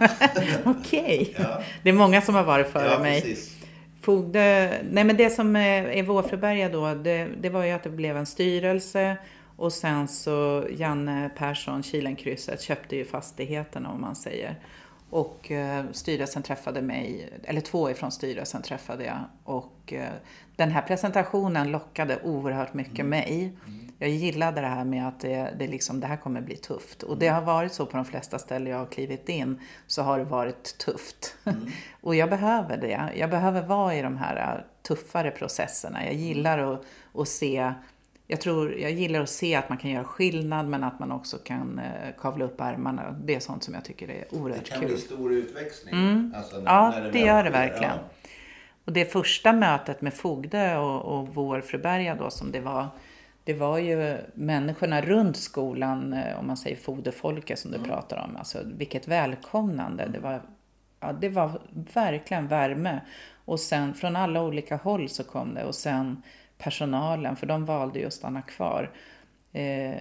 Okej. 0.64 1.34
Ja. 1.38 1.62
Det 1.82 1.88
är 1.88 1.92
många 1.92 2.22
som 2.22 2.34
har 2.34 2.44
varit 2.44 2.66
före 2.68 2.90
ja, 2.92 2.98
mig. 2.98 3.20
precis. 3.22 3.56
Fogde, 4.03 4.78
nej 4.90 5.05
men 5.05 5.16
det 5.16 5.30
som 5.30 5.57
är 5.57 5.82
är 5.82 6.03
Vårfjällberga 6.03 6.68
då, 6.68 6.94
det, 6.94 7.28
det 7.40 7.48
var 7.48 7.64
ju 7.64 7.70
att 7.70 7.82
det 7.82 7.90
blev 7.90 8.16
en 8.16 8.26
styrelse 8.26 9.16
och 9.57 9.72
sen 9.72 10.09
så 10.09 10.66
Janne 10.70 11.30
Persson, 11.36 11.82
Kilenkrysset, 11.82 12.62
köpte 12.62 12.96
ju 12.96 13.05
fastigheterna 13.05 13.90
om 13.90 14.00
man 14.00 14.16
säger. 14.16 14.57
Och 15.11 15.50
eh, 15.50 15.84
styrelsen 15.92 16.42
träffade 16.42 16.82
mig, 16.82 17.30
eller 17.44 17.61
två 17.61 17.90
ifrån 17.90 18.12
styrelsen 18.12 18.62
träffade 18.62 19.05
jag. 19.05 19.20
Och 19.44 19.92
eh, 19.92 20.12
den 20.57 20.70
här 20.70 20.82
presentationen 20.82 21.70
lockade 21.70 22.18
oerhört 22.22 22.74
mycket 22.74 23.07
mig. 23.07 23.53
Jag 24.03 24.11
gillade 24.11 24.61
det 24.61 24.66
här 24.66 24.84
med 24.84 25.09
att 25.09 25.20
det, 25.20 25.55
det, 25.59 25.66
liksom, 25.66 26.00
det 26.00 26.07
här 26.07 26.16
kommer 26.16 26.40
bli 26.40 26.57
tufft. 26.57 27.03
Och 27.03 27.18
det 27.18 27.28
har 27.28 27.42
varit 27.42 27.72
så 27.72 27.86
på 27.86 27.96
de 27.96 28.05
flesta 28.05 28.38
ställen 28.38 28.72
jag 28.72 28.78
har 28.78 28.86
klivit 28.86 29.28
in, 29.28 29.61
så 29.86 30.03
har 30.03 30.18
det 30.18 30.24
varit 30.24 30.78
tufft. 30.78 31.36
och 32.00 32.14
jag 32.14 32.30
behöver 32.30 32.76
det. 32.76 33.12
Jag 33.16 33.30
behöver 33.30 33.62
vara 33.62 33.94
i 33.94 34.03
de 34.03 34.16
här 34.16 34.36
äh, 34.36 34.82
tuffare 34.82 35.30
processerna. 35.30 36.05
Jag 36.05 36.14
gillar 36.14 36.59
att, 36.59 36.84
att 37.14 37.28
se 37.28 37.72
jag, 38.26 38.40
tror, 38.40 38.74
jag 38.78 38.90
gillar 38.90 39.20
att 39.20 39.28
se 39.28 39.55
att 39.55 39.68
man 39.68 39.78
kan 39.78 39.90
göra 39.90 40.05
skillnad 40.05 40.68
men 40.68 40.84
att 40.84 40.98
man 40.98 41.12
också 41.12 41.38
kan 41.38 41.78
eh, 41.78 42.14
kavla 42.18 42.44
upp 42.44 42.61
ärmarna. 42.61 43.11
Det 43.24 43.34
är 43.34 43.40
sånt 43.40 43.64
som 43.64 43.74
jag 43.74 43.84
tycker 43.84 44.11
är 44.11 44.24
Det 44.30 44.36
oerhört 44.36 44.68
kan 44.68 44.80
kul. 44.80 44.88
bli 44.88 44.98
stor 44.98 45.32
utväxling. 45.32 46.32
Alltså 46.36 46.57
när, 46.57 46.64
Ja, 46.64 46.90
när 46.90 47.00
det 47.00 47.11
väl 47.11 47.26
gör 47.26 47.44
det 47.44 47.50
verkligen. 47.50 47.98
Och 48.84 48.92
det 48.92 49.12
första 49.12 49.53
mötet 49.53 50.00
med 50.00 50.14
Fogdö 50.14 50.76
och, 50.76 51.18
och 51.18 51.34
Vårfröberga 51.34 52.14
då 52.14 52.30
som 52.30 52.53
det 52.53 52.61
var, 52.61 52.88
det 53.45 53.55
var 53.55 53.78
ju 53.78 54.18
människorna 54.34 55.01
runt 55.01 55.36
skolan, 55.36 56.12
eh, 56.12 56.38
om 56.38 56.47
man 56.47 56.57
säger 56.57 56.76
Fogdöfolket 56.76 57.59
som 57.59 57.70
du 57.70 57.78
pratar 57.78 58.16
om, 58.28 58.36
alltså 58.36 58.59
vilket 58.64 59.09
välkomnande. 59.09 60.09
Det 60.12 60.18
var, 60.18 60.43
ja, 61.01 61.12
det 61.12 61.28
var 61.28 61.61
verkligen 61.95 62.49
värme. 62.49 63.01
Och 63.45 63.61
sen 63.61 63.95
från 63.95 64.16
alla 64.16 64.43
olika 64.43 64.76
håll 64.76 65.09
så 65.09 65.24
kom 65.24 65.55
det 65.55 65.64
och 65.64 65.74
sen 65.74 66.22
personalen, 66.59 67.36
för 67.36 67.47
de 67.47 67.64
valde 67.64 67.99
ju 67.99 68.07
att 68.07 68.12
stanna 68.12 68.43
kvar. 68.43 68.90
Eh, 69.53 69.95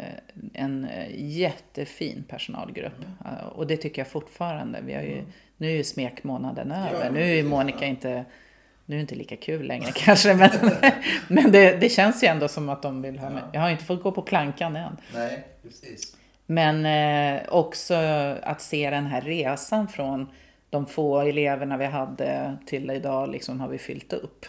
en 0.53 0.85
eh, 0.85 1.15
jättefin 1.37 2.23
personalgrupp. 2.27 2.99
Eh, 3.25 3.47
Och 3.47 3.67
det 3.67 3.77
tycker 3.77 4.01
jag 4.01 4.07
fortfarande. 4.07 4.79
Vi 4.85 4.93
har 4.93 5.01
ju, 5.01 5.23
nu 5.57 5.67
är 5.67 5.75
ju 5.75 5.83
smekmånaden 5.83 6.71
över. 6.71 7.05
Ja, 7.05 7.11
nu 7.11 7.21
är 7.21 7.43
Monica 7.43 7.85
inte 7.85 8.25
nu 8.91 8.95
är 8.95 8.97
det 8.97 9.01
inte 9.01 9.15
lika 9.15 9.37
kul 9.37 9.67
längre 9.67 9.91
kanske, 9.95 10.35
men, 10.35 10.49
men 11.27 11.51
det, 11.51 11.77
det 11.77 11.89
känns 11.89 12.23
ju 12.23 12.27
ändå 12.27 12.47
som 12.47 12.69
att 12.69 12.81
de 12.81 13.01
vill 13.01 13.19
ha 13.19 13.29
mig. 13.29 13.43
Jag 13.53 13.61
har 13.61 13.69
inte 13.69 13.83
fått 13.83 14.03
gå 14.03 14.11
på 14.11 14.21
plankan 14.21 14.75
än. 14.75 14.97
Nej, 15.13 15.43
precis. 15.63 16.17
Men 16.45 16.85
eh, 16.85 17.41
också 17.49 17.95
att 18.43 18.61
se 18.61 18.89
den 18.89 19.05
här 19.05 19.21
resan 19.21 19.87
från 19.87 20.27
de 20.69 20.85
få 20.85 21.19
eleverna 21.19 21.77
vi 21.77 21.85
hade 21.85 22.57
till 22.65 22.91
idag 22.91 23.31
liksom 23.31 23.59
har 23.59 23.67
vi 23.67 23.77
fyllt 23.77 24.13
upp. 24.13 24.45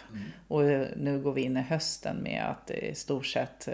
Och 0.47 0.63
eh, 0.63 0.87
nu 0.97 1.19
går 1.19 1.33
vi 1.33 1.41
in 1.41 1.57
i 1.57 1.61
hösten 1.61 2.17
med 2.23 2.43
att 2.49 2.71
i 2.71 2.95
stort 2.95 3.25
sett 3.25 3.67
eh, 3.67 3.73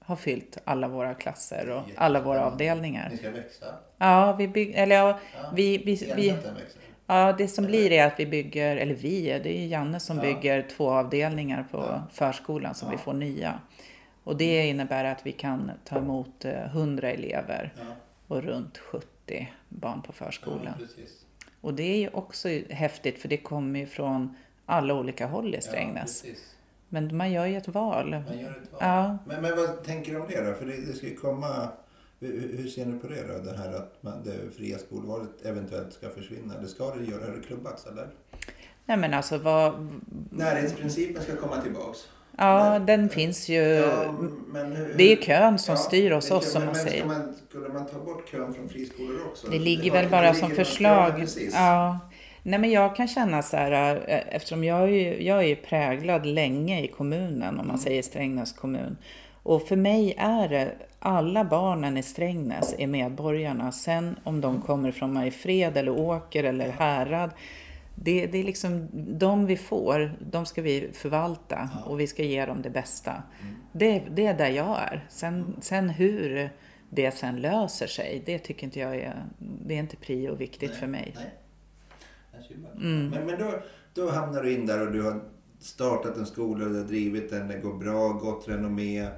ha 0.00 0.16
fyllt 0.16 0.58
alla 0.64 0.88
våra 0.88 1.14
klasser 1.14 1.70
och 1.70 1.82
alla 1.96 2.20
våra 2.20 2.44
avdelningar. 2.46 3.08
Ni 3.10 3.16
ska 3.16 3.30
växa. 3.30 3.66
Ja, 3.98 4.32
vi 4.38 4.48
bygger, 4.48 4.82
eller 4.82 4.96
ja, 4.96 5.18
Ja, 5.42 5.50
vi, 5.54 5.78
vi, 5.78 6.12
vi, 6.16 6.30
växer. 6.30 6.52
Ja, 7.08 7.34
det 7.38 7.48
som 7.48 7.64
blir 7.66 7.92
är 7.92 8.06
att 8.06 8.20
vi 8.20 8.26
bygger, 8.26 8.76
eller 8.76 8.94
vi, 8.94 9.22
det 9.42 9.58
är 9.58 9.66
Janne 9.66 10.00
som 10.00 10.16
Ja. 10.16 10.22
bygger 10.22 10.66
två 10.76 10.90
avdelningar 10.90 11.66
på 11.70 11.76
Ja. 11.78 12.02
förskolan 12.12 12.74
som 12.74 12.88
Ja. 12.88 12.92
vi 12.92 12.98
får 13.02 13.12
nya. 13.12 13.60
Och 14.24 14.36
det 14.36 14.66
innebär 14.66 15.04
att 15.04 15.26
vi 15.26 15.32
kan 15.32 15.70
ta 15.84 15.98
emot 15.98 16.44
eh, 16.44 16.64
100 16.64 17.10
elever 17.10 17.72
Ja, 17.78 17.84
och 18.26 18.42
runt 18.42 18.78
70 18.78 19.52
barn 19.68 20.02
på 20.02 20.12
förskolan. 20.12 20.74
Och 21.60 21.74
det 21.74 21.82
är 21.82 21.98
ju 21.98 22.08
också 22.08 22.48
häftigt 22.70 23.18
för 23.22 23.28
det 23.28 23.36
kommer 23.36 23.80
ju 23.80 23.86
från 23.86 24.36
alla 24.66 24.94
olika 24.94 25.26
håll 25.26 25.54
i 25.54 25.60
Strängnäs. 25.60 26.24
Men 26.88 27.16
man 27.16 27.32
gör 27.32 27.46
ju 27.46 27.56
ett 27.56 27.68
val. 27.68 28.10
Man 28.10 28.38
gör 28.38 28.50
ett 28.50 28.72
val. 28.72 28.80
Ja. 28.80 29.18
Men, 29.26 29.42
men 29.42 29.56
vad 29.56 29.84
tänker 29.84 30.12
du 30.12 30.20
om 30.20 30.26
det 30.28 30.44
då? 30.44 30.54
För 30.54 30.66
det, 30.66 30.76
det 30.86 30.92
ska 30.92 31.06
ju 31.06 31.14
komma... 31.16 31.68
Hur, 32.20 32.56
hur 32.58 32.68
ser 32.68 32.86
ni 32.86 32.98
på 32.98 33.06
det 33.06 33.22
då? 33.32 33.50
Det 33.50 33.58
här 33.58 33.72
att 33.72 33.94
man, 34.00 34.22
det 34.24 34.56
fria 34.56 34.78
skolvalet 34.78 35.28
eventuellt 35.44 35.92
ska 35.92 36.08
försvinna. 36.10 36.54
Det 36.62 36.68
ska 36.68 36.94
det 36.94 37.04
göra. 37.04 37.30
Det 37.30 37.42
klubbats 37.46 37.86
eller? 37.86 38.06
Nej 38.86 38.96
men 38.96 39.14
alltså 39.14 39.38
vad... 39.38 39.88
Närhetsprincipen 40.30 41.22
ska 41.22 41.36
komma 41.36 41.62
tillbaks. 41.62 41.98
Ja, 42.38 42.70
Men- 42.70 42.86
den 42.86 43.08
finns 43.08 43.48
ju. 43.48 43.54
Ja, 43.62 44.14
men 44.52 44.72
hur, 44.72 44.94
Det 44.96 45.12
är 45.12 45.16
kön 45.16 45.58
som 45.58 45.76
styr 45.76 46.10
det 46.10 46.14
är 46.14 46.16
oss, 46.16 46.28
kön. 46.28 46.42
som 46.42 46.60
men, 46.60 46.66
man 46.66 46.74
säger. 46.76 47.04
Man, 47.04 47.34
skulle 47.48 47.68
man 47.68 47.86
ta 47.86 47.98
bort 47.98 48.28
kön 48.30 48.54
från 48.54 48.68
friskolor 48.68 49.20
också? 49.30 49.50
Det 49.50 49.58
ligger 49.58 49.90
har- 49.90 49.98
väl 50.02 50.10
bara 50.10 50.28
det 50.32 50.34
som 50.34 50.50
förslag. 50.50 51.12
Ja. 51.20 51.28
Ja. 51.52 51.98
Nej 52.42 52.58
men 52.58 52.70
jag 52.70 52.96
kan 52.96 53.08
känna 53.08 53.42
så 53.42 53.56
här, 53.56 53.94
eh, 54.08 54.34
eftersom 54.36 54.64
jag 54.64 54.82
är, 54.82 54.86
ju, 54.86 55.22
jag 55.26 55.38
är 55.38 55.46
ju 55.46 55.56
präglad 55.56 56.26
länge 56.26 56.82
i 56.84 56.88
kommunen, 56.88 57.60
om 57.60 57.66
man 57.68 57.78
säger 57.78 58.02
Strängnäs 58.02 58.52
kommun. 58.52 58.96
Och 59.42 59.68
för 59.68 59.76
mig 59.76 60.14
är 60.18 60.48
det, 60.48 60.72
alla 60.98 61.44
barnen 61.44 61.96
i 61.96 62.02
Strängnäs 62.02 62.74
är 62.78 62.86
medborgarna. 62.86 63.72
Sen 63.72 64.16
om 64.24 64.40
de 64.40 64.62
kommer 64.62 64.92
från 64.92 65.12
Mariefred 65.12 65.76
eller 65.76 65.92
Åker 65.92 66.44
eller 66.44 66.70
Härad. 66.70 67.30
Det, 67.94 68.26
det 68.26 68.38
är 68.38 68.44
liksom 68.44 68.88
de 69.18 69.46
vi 69.46 69.56
får, 69.56 70.12
de 70.30 70.46
ska 70.46 70.62
vi 70.62 70.90
förvalta 70.92 71.70
och 71.86 72.00
vi 72.00 72.06
ska 72.06 72.22
ge 72.22 72.46
dem 72.46 72.62
det 72.62 72.70
bästa. 72.70 73.22
Det, 73.72 74.02
det 74.10 74.26
är 74.26 74.34
där 74.34 74.50
jag 74.50 74.78
är. 74.78 75.06
Sen, 75.08 75.56
sen 75.60 75.90
hur 75.90 76.50
det 76.90 77.10
sen 77.10 77.40
löser 77.40 77.86
sig, 77.86 78.22
det 78.26 78.38
tycker 78.38 78.64
inte 78.64 78.80
jag 78.80 78.96
är, 78.96 79.24
det 79.38 79.74
är 79.74 79.78
inte 79.78 79.96
prio 79.96 80.34
viktigt 80.34 80.74
för 80.74 80.86
mig. 80.86 81.14
Nej. 81.16 81.34
Men, 82.74 83.26
men 83.26 83.38
då, 83.38 83.62
då 83.94 84.10
hamnar 84.10 84.42
du 84.42 84.54
in 84.54 84.66
där 84.66 84.86
och 84.86 84.92
du 84.92 85.02
har 85.02 85.20
startat 85.60 86.16
en 86.16 86.26
skola, 86.26 86.64
du 86.64 86.76
har 86.76 86.84
drivit 86.84 87.30
den, 87.30 87.48
det 87.48 87.58
går 87.58 87.74
bra, 87.74 88.08
gott 88.08 88.48
renommé. 88.48 89.08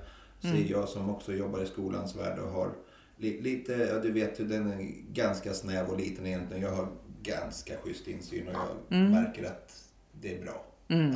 Ser 0.40 0.70
jag 0.70 0.88
som 0.88 1.10
också 1.10 1.32
jobbar 1.32 1.62
i 1.62 1.66
skolans 1.66 2.16
värld 2.16 2.38
och 2.38 2.50
har 2.50 2.70
li, 3.16 3.40
lite, 3.40 3.72
ja 3.72 3.98
du 3.98 4.12
vet 4.12 4.40
hur 4.40 4.44
den 4.44 4.72
är 4.72 4.92
ganska 5.12 5.54
snäv 5.54 5.88
och 5.88 5.98
liten 5.98 6.26
egentligen. 6.26 6.62
Jag 6.62 6.72
har 6.72 6.88
ganska 7.22 7.76
schysst 7.76 8.08
insyn 8.08 8.48
och 8.48 8.54
jag 8.88 8.98
märker 8.98 9.44
att 9.44 9.84
det 10.20 10.38
är 10.38 10.42
bra. 10.42 10.66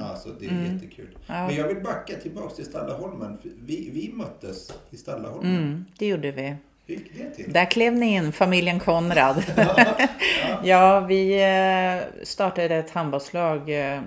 Alltså 0.02 0.28
det 0.40 0.46
är 0.46 0.72
jättekul. 0.72 1.18
Men 1.26 1.54
jag 1.54 1.68
vill 1.68 1.82
backa 1.82 2.16
tillbaks 2.16 2.54
till 2.56 2.64
Stallaholmen. 2.64 3.38
Vi, 3.42 3.90
vi 3.92 4.12
möttes 4.12 4.72
i 4.90 4.96
Stallaholmen. 4.96 5.56
Mm, 5.56 5.84
det 5.98 6.06
gjorde 6.06 6.30
vi. 6.32 6.56
Hur 6.86 6.94
gick 6.94 7.18
det 7.18 7.30
till? 7.30 7.52
Där 7.52 7.64
klev 7.64 7.94
ni 7.94 8.06
in, 8.14 8.32
familjen 8.32 8.80
Konrad. 8.80 9.44
ja, 10.64 11.00
vi 11.00 11.42
eh, 11.42 12.24
startade 12.24 12.74
ett 12.76 12.90
handbollslag, 12.90 13.70
eh, 13.70 14.00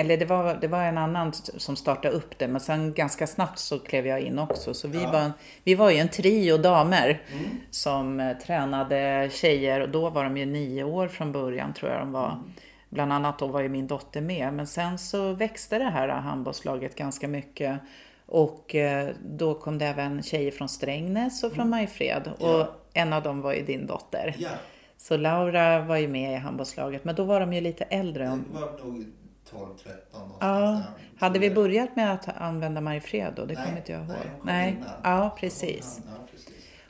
eller 0.00 0.16
det 0.16 0.24
var, 0.24 0.58
det 0.60 0.68
var 0.68 0.82
en 0.82 0.98
annan 0.98 1.32
som 1.32 1.76
startade 1.76 2.14
upp 2.14 2.38
det, 2.38 2.48
men 2.48 2.60
sen 2.60 2.92
ganska 2.94 3.26
snabbt 3.26 3.58
så 3.58 3.78
klev 3.78 4.06
jag 4.06 4.20
in 4.20 4.38
också. 4.38 4.74
Så 4.74 4.88
vi, 4.88 5.02
Ja. 5.02 5.10
var, 5.10 5.32
vi 5.64 5.74
var 5.74 5.90
ju 5.90 5.96
en 5.98 6.08
trio 6.08 6.56
damer 6.58 7.20
Mm. 7.32 7.44
som 7.70 8.20
eh, 8.20 8.36
tränade 8.38 9.28
tjejer 9.32 9.80
och 9.80 9.88
då 9.88 10.10
var 10.10 10.24
de 10.24 10.36
ju 10.36 10.46
nio 10.46 10.84
år 10.84 11.08
från 11.08 11.32
början 11.32 11.72
tror 11.72 11.90
jag 11.90 12.00
de 12.00 12.12
var. 12.12 12.28
Mm. 12.28 12.52
Bland 12.88 13.12
annat 13.12 13.38
då 13.38 13.46
var 13.46 13.60
ju 13.60 13.68
min 13.68 13.86
dotter 13.86 14.20
med, 14.20 14.52
men 14.52 14.66
sen 14.66 14.98
så 14.98 15.32
växte 15.32 15.78
det 15.78 15.84
här 15.90 16.08
handbollslaget 16.08 16.96
ganska 16.96 17.28
mycket. 17.28 17.80
Och 18.26 18.74
eh, 18.74 19.14
då 19.24 19.54
kom 19.54 19.78
det 19.78 19.86
även 19.86 20.22
tjejer 20.22 20.50
från 20.50 20.68
Strängnäs 20.68 21.44
och 21.44 21.52
från 21.52 21.70
Mariefred. 21.70 22.28
Och 22.38 22.54
Mm. 22.54 22.60
Ja. 22.60 22.74
en 22.92 23.12
av 23.12 23.22
dem 23.22 23.40
var 23.40 23.52
ju 23.52 23.62
din 23.62 23.86
dotter. 23.86 24.34
Ja, 24.38 24.48
Så 24.96 25.16
Laura 25.16 25.80
var 25.80 25.96
ju 25.96 26.08
med 26.08 26.32
i 26.32 26.36
handbollslaget, 26.36 27.04
men 27.04 27.14
då 27.14 27.24
var 27.24 27.40
de 27.40 27.52
ju 27.52 27.60
lite 27.60 27.84
äldre. 27.84 28.24
det 28.24 28.58
var 28.60 28.60
nog 28.84 29.04
12-13 29.50 29.54
någonstans. 30.12 30.36
Ja, 30.40 30.58
där. 30.60 30.82
hade 31.20 31.38
vi 31.38 31.50
börjat 31.50 31.96
med 31.96 32.12
att 32.12 32.28
använda 32.36 32.80
Mariefred 32.80 33.32
då? 33.36 33.44
Det 33.44 33.54
kommer 33.54 33.76
inte 33.76 33.92
jag 33.92 34.00
ihåg. 34.00 34.16
nej, 34.44 34.76
Nej, 34.80 34.84
ja 35.02 35.36
precis. 35.40 36.00
Ja, 36.06 36.10
precis. 36.30 36.48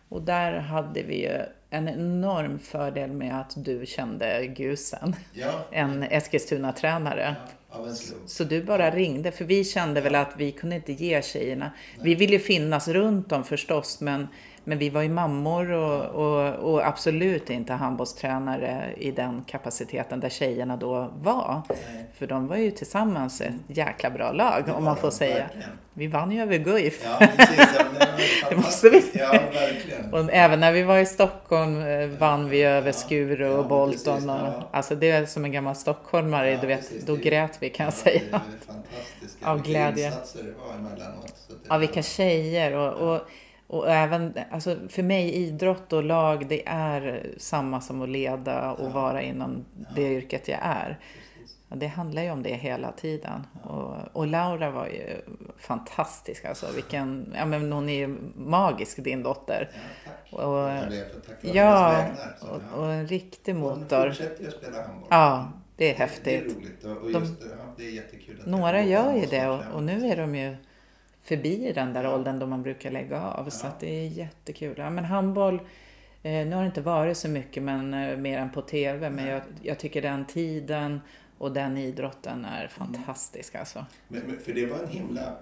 Och 0.08 0.22
där 0.22 0.52
hade 0.58 1.02
vi 1.02 1.22
ju 1.22 1.40
en 1.70 1.88
enorm 1.88 2.58
fördel 2.58 3.12
med 3.12 3.40
att 3.40 3.52
du 3.56 3.86
kände 3.86 4.46
Gusen, 4.46 5.16
Ja, 5.32 5.50
en 5.70 6.02
Eskilstuna-tränare. 6.02 7.36
slump. 7.36 7.50
Så. 8.26 8.44
Du 8.44 8.62
bara 8.62 8.90
ringde, 8.90 9.32
för 9.32 9.44
vi 9.44 9.64
kände 9.64 10.00
väl 10.00 10.14
att 10.14 10.34
vi 10.36 10.52
kunde 10.52 10.76
inte 10.76 10.92
ge 10.92 11.22
tjejerna. 11.22 11.70
Vi 12.02 12.14
ville 12.14 12.38
finnas 12.38 12.88
runt 12.88 13.28
dem 13.28 13.44
förstås, 13.44 14.00
men, 14.00 14.28
men 14.64 14.78
vi 14.78 14.90
var 14.90 15.02
ju 15.02 15.08
mammor 15.08 15.70
och, 15.70 16.04
och, 16.04 16.54
och 16.72 16.86
absolut 16.86 17.50
inte 17.50 17.72
handbollstränare 17.72 18.94
i 18.96 19.10
den 19.10 19.44
kapaciteten 19.46 20.20
där 20.20 20.28
tjejerna 20.28 20.76
då 20.76 21.10
var. 21.22 21.62
Nej. 21.68 22.04
För 22.18 22.26
de 22.26 22.46
var 22.46 22.56
ju 22.56 22.70
tillsammans 22.70 23.40
ett 23.40 23.52
jäkla 23.66 24.10
bra 24.10 24.32
lag, 24.32 24.64
om 24.76 24.84
man 24.84 24.96
får 24.96 25.08
de, 25.08 25.14
säga. 25.16 25.34
verkligen. 25.34 25.68
Vi 25.94 26.06
vann 26.06 26.30
ju 26.30 26.42
över 26.42 26.58
Guif. 26.58 27.04
Ja, 27.20 27.26
precis. 27.36 27.68
Ja, 27.78 27.84
det, 28.50 28.56
måste 28.56 28.88
vi. 28.90 29.02
Ja, 29.14 29.30
verkligen. 29.52 30.14
Och 30.14 30.32
även 30.32 30.60
när 30.60 30.72
vi 30.72 30.82
var 30.82 30.98
i 30.98 31.06
Stockholm 31.06 31.80
eh, 31.86 32.06
vann 32.06 32.48
vi 32.48 32.62
över 32.62 32.92
Skuru 32.92 33.48
och 33.50 33.58
Ja, 33.64 33.68
Bolton. 33.68 34.14
precis, 34.14 34.30
Och, 34.30 34.36
ja. 34.36 34.68
Alltså 34.70 34.94
det 34.94 35.10
är 35.10 35.26
som 35.26 35.44
en 35.44 35.52
gammal 35.52 35.74
stockholmare, 35.74 36.50
Ja, 36.50 36.60
du 36.60 36.66
vet, 36.66 36.80
precis, 36.80 37.04
då 37.06 37.16
det- 37.16 37.22
grät 37.22 37.56
vi 37.60 37.70
kan 37.70 37.84
jag 37.84 37.92
Ja, 37.92 37.96
säga. 37.96 38.20
Det 38.30 38.36
är 38.36 38.40
fantastiska 38.74 39.46
Av 39.50 39.62
glädje. 39.62 40.06
insatser 40.06 40.42
det 40.42 40.50
var 40.68 40.74
emellanåt. 40.74 41.34
Det, 41.48 41.54
Ja, 41.68 41.78
vilka 41.78 42.02
tjejer 42.02 42.72
och, 42.76 42.92
och, 43.14 43.20
och 43.74 43.90
även, 43.90 44.34
alltså 44.50 44.76
för 44.88 45.02
mig 45.02 45.34
idrott 45.34 45.92
och 45.92 46.02
lag 46.04 46.46
det 46.48 46.62
är 46.68 47.26
samma 47.38 47.80
som 47.80 48.02
att 48.02 48.08
leda 48.08 48.72
och 48.72 48.92
vara 48.92 49.22
inom 49.22 49.64
det 49.94 50.02
yrket 50.02 50.48
jag 50.48 50.58
är. 50.62 50.98
Ja, 51.68 51.76
det 51.76 51.86
handlar 51.86 52.22
ju 52.22 52.30
om 52.30 52.42
det 52.42 52.54
hela 52.54 52.92
tiden. 52.92 53.46
Och, 53.62 53.94
och 54.12 54.26
Laura 54.26 54.70
var 54.70 54.86
ju 54.86 55.16
fantastisk 55.58 56.44
alltså. 56.44 56.66
Vilken, 56.74 57.34
ja 57.38 57.44
men 57.46 57.72
hon 57.72 57.88
är 57.88 57.94
ju 57.94 58.16
magisk 58.36 59.04
din 59.04 59.22
dotter. 59.22 59.70
Ja, 59.74 59.80
tack. 60.04 60.32
Och- 60.44 60.90
ber 60.90 61.40
för 61.40 61.56
Ja, 61.56 61.88
vägnar. 61.90 62.36
Så, 62.40 62.46
och, 62.46 62.60
ja. 62.72 62.76
och 62.78 62.92
en 62.92 63.06
riktig 63.06 63.52
Hon 63.54 63.60
motor. 63.80 64.06
fortsätter 64.08 64.42
ju 64.42 64.48
att 64.48 64.54
spela 64.54 64.82
handboll. 64.86 65.08
Ja, 65.10 65.48
det 65.76 65.84
är 65.84 65.88
Det 65.88 65.94
är 65.94 65.98
häftigt. 65.98 66.56
roligt 66.56 66.84
och, 66.84 66.90
och 66.90 67.12
De- 67.12 67.18
just 67.20 67.40
det, 67.40 67.46
ja, 67.58 67.74
det 67.76 67.86
är 67.86 67.90
jättekul. 67.90 68.40
Att 68.40 68.46
Några 68.46 68.72
det 68.72 68.82
gör 68.82 69.14
ju 69.14 69.26
det 69.26 69.48
och, 69.48 69.60
och 69.74 69.82
nu 69.82 70.06
är 70.06 70.16
de 70.16 70.34
ju 70.34 70.56
förbi 71.24 71.72
den 71.74 71.92
där 71.92 72.14
åldern 72.14 72.38
då 72.38 72.46
man 72.46 72.62
brukar 72.62 72.90
lägga 72.90 73.22
av. 73.22 73.50
Så 73.50 73.66
Ja. 73.66 73.70
att 73.70 73.80
det 73.80 73.86
är 74.04 74.08
jättekul. 74.08 74.74
Ja, 74.78 74.90
men 74.90 75.04
handboll, 75.04 75.54
eh, 76.22 76.46
nu 76.46 76.52
har 76.54 76.62
det 76.62 76.66
inte 76.66 76.80
varit 76.80 77.16
så 77.16 77.28
mycket 77.28 77.62
men 77.62 77.94
eh, 77.94 78.16
mer 78.16 78.38
än 78.38 78.50
på 78.50 78.62
TV. 78.62 79.10
Men 79.10 79.26
jag, 79.26 79.42
jag 79.62 79.78
tycker 79.78 80.02
den 80.02 80.24
tiden 80.26 81.00
och 81.38 81.52
den 81.52 81.76
idrotten 81.78 82.44
är 82.44 82.68
fantastisk 82.68 83.54
alltså. 83.54 83.86
Men, 84.08 84.20
men, 84.26 84.38
för 84.38 84.52
det 84.52 84.66
var 84.66 84.78
en 84.78 84.88
himla 84.88 85.36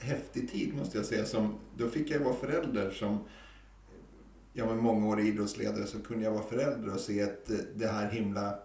häftig 0.00 0.50
tid 0.52 0.74
måste 0.74 0.96
jag 0.98 1.06
säga. 1.06 1.24
Som, 1.24 1.58
då 1.76 1.88
fick 1.88 2.10
jag 2.10 2.20
vara 2.20 2.34
förälder 2.34 2.90
som 2.90 3.24
jag 4.52 4.66
var 4.66 4.74
mångårig 4.74 5.26
idrottsledare 5.26 5.86
så 5.86 6.02
kunde 6.02 6.24
jag 6.24 6.32
vara 6.32 6.42
förälder 6.42 6.94
och 6.94 7.00
se 7.00 7.20
ett, 7.20 7.50
det 7.74 7.86
här 7.88 8.10
himla 8.10 8.58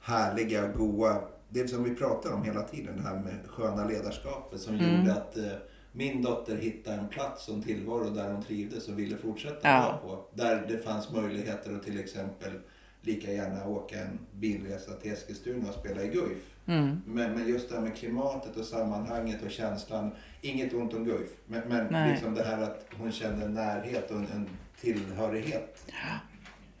härliga, 0.00 0.68
goa, 0.68 1.20
det 1.48 1.68
som 1.68 1.84
vi 1.84 1.94
pratar 1.94 2.32
om 2.32 2.42
hela 2.42 2.62
tiden, 2.62 2.96
det 2.96 3.02
här 3.02 3.14
med 3.20 3.34
sköna 3.48 3.84
ledarskapet 3.84 4.60
som 4.60 4.74
Mm. 4.74 4.98
gjorde 4.98 5.12
att 5.12 5.36
eh, 5.36 5.44
min 5.98 6.22
dotter 6.22 6.56
hittade 6.56 6.96
en 6.96 7.08
plats 7.08 7.48
och 7.48 7.54
en 7.54 7.62
tillvaro 7.62 8.10
där 8.10 8.32
hon 8.32 8.42
trivdes 8.42 8.88
och 8.88 8.98
ville 8.98 9.16
fortsätta 9.16 9.68
Ja. 9.68 10.00
på. 10.02 10.24
Där 10.34 10.66
det 10.68 10.78
fanns 10.78 11.10
möjligheter 11.10 11.74
att 11.76 11.82
till 11.82 12.00
exempel 12.00 12.52
lika 13.02 13.32
gärna 13.32 13.66
åka 13.68 14.00
en 14.00 14.18
bilresa 14.32 14.92
till 14.92 15.12
Eskilstuna 15.12 15.68
och 15.68 15.74
spela 15.74 16.02
i 16.02 16.08
Guif. 16.08 16.54
Mm. 16.66 17.02
Men, 17.06 17.32
men 17.34 17.48
just 17.48 17.68
det 17.68 17.74
här 17.74 17.82
med 17.82 17.96
klimatet 17.96 18.56
och 18.56 18.64
sammanhanget 18.64 19.42
och 19.42 19.50
känslan. 19.50 20.10
Inget 20.40 20.74
ont 20.74 20.94
om 20.94 21.04
Guif. 21.04 21.28
Men, 21.46 21.68
men 21.68 22.10
liksom 22.10 22.34
det 22.34 22.42
här 22.44 22.62
att 22.62 22.86
hon 22.98 23.12
kände 23.12 23.44
en 23.44 23.54
närhet 23.54 24.10
och 24.10 24.16
en, 24.16 24.26
en 24.34 24.48
tillhörighet 24.80 25.84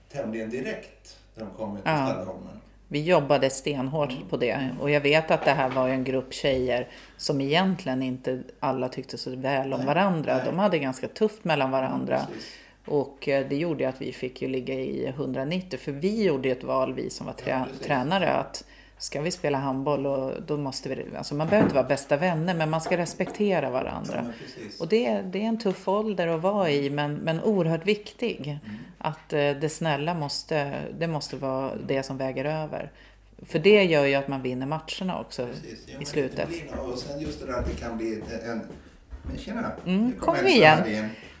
tämligen 0.08 0.50
direkt 0.50 1.18
när 1.34 1.44
de 1.44 1.54
kom 1.54 1.74
till 1.76 1.82
Ja. 1.84 2.06
Stallaholmen. 2.06 2.60
Vi 2.88 3.02
jobbade 3.02 3.50
stenhårt 3.50 4.28
på 4.30 4.36
det. 4.36 4.68
Och 4.80 4.90
jag 4.90 5.00
vet 5.00 5.30
att 5.30 5.44
det 5.44 5.50
här 5.50 5.70
var 5.70 5.88
en 5.88 6.04
grupp 6.04 6.34
tjejer 6.34 6.88
som 7.16 7.40
egentligen 7.40 8.02
inte 8.02 8.42
alla 8.60 8.88
tyckte 8.88 9.18
så 9.18 9.36
väl 9.36 9.72
om 9.72 9.86
varandra. 9.86 10.44
De 10.44 10.58
hade 10.58 10.78
ganska 10.78 11.08
tufft 11.08 11.44
mellan 11.44 11.70
varandra. 11.70 12.26
Och 12.84 13.28
eh, 13.28 13.48
det 13.48 13.56
gjorde 13.56 13.88
att 13.88 14.00
vi 14.00 14.12
fick 14.12 14.42
ju 14.42 14.48
ligga 14.48 14.74
i 14.74 15.06
190 15.06 15.78
för 15.78 15.92
vi 15.92 16.24
gjorde 16.24 16.50
ett 16.50 16.64
val, 16.64 16.94
vi 16.94 17.10
som 17.10 17.26
var 17.26 17.34
tränare, 17.82 18.30
att 18.32 18.64
ska 18.98 19.20
vi 19.20 19.30
spela 19.30 19.58
handboll 19.58 20.06
och 20.06 20.42
då 20.46 20.56
måste 20.56 20.88
vi, 20.88 21.06
alltså 21.16 21.34
man 21.34 21.46
behöver 21.48 21.66
inte 21.66 21.74
vara 21.76 21.86
bästa 21.88 22.16
vänner 22.16 22.54
men 22.54 22.70
man 22.70 22.80
ska 22.80 22.96
respektera 22.96 23.66
Ja, 23.66 23.70
varandra. 23.70 24.26
precis. 24.38 24.80
Och 24.80 24.88
det, 24.88 25.20
det 25.22 25.38
är 25.38 25.44
en 25.48 25.58
tuff 25.58 25.88
ålder 25.88 26.28
att 26.28 26.40
vara 26.40 26.70
i 26.70 26.90
men, 26.90 27.14
men 27.14 27.42
oerhört 27.42 27.86
viktig. 27.86 28.40
Mm. 28.64 28.76
Att 28.98 29.32
eh, 29.32 29.50
det 29.50 29.68
snälla 29.72 30.14
måste, 30.14 30.72
det 30.98 31.06
måste 31.06 31.36
vara 31.36 31.70
det 31.86 32.02
som 32.02 32.16
väger 32.18 32.44
över. 32.44 32.90
För 33.46 33.58
det 33.58 33.84
gör 33.84 34.04
ju 34.04 34.14
att 34.14 34.28
man 34.28 34.42
vinner 34.42 34.66
matcherna 34.66 35.20
också 35.20 35.46
Precis. 35.46 35.78
Ja, 35.86 36.00
i 36.00 36.04
slutet. 36.04 36.36
det 36.36 36.46
blir 36.46 36.92
Och 36.92 36.98
sen 36.98 37.20
just 37.20 37.40
det 37.40 37.46
där 37.46 37.58
att 37.58 37.66
det 37.66 37.74
kan 37.80 37.96
bli 37.96 38.22
en... 38.46 38.60
Men 39.22 39.38
tjena! 39.38 39.72
Mm, 39.86 40.12
kom 40.20 40.46
igen. 40.46 40.78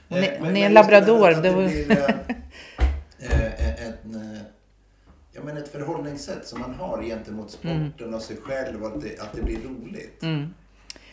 Hon 0.08 0.18
är- 0.18 0.22
Eh, 0.22 0.42
är 0.42 0.46
en 0.46 0.54
det 0.54 0.68
labrador, 0.68 1.30
Det 1.30 1.50
då- 1.50 1.56
blir 1.56 1.90
eh, 1.90 2.08
en, 3.86 4.14
eh, 4.14 4.37
ja, 5.38 5.44
men 5.44 5.56
ett 5.56 5.68
förhållningssätt 5.68 6.46
som 6.46 6.60
man 6.60 6.74
har 6.74 7.02
gentemot 7.02 7.50
sporten 7.50 8.14
och 8.14 8.22
sig 8.22 8.36
själv 8.36 8.82
och 8.82 8.88
att 8.88 9.00
det, 9.00 9.20
att 9.20 9.32
det 9.32 9.42
blir 9.42 9.58
roligt. 9.58 10.22
Mm. 10.22 10.54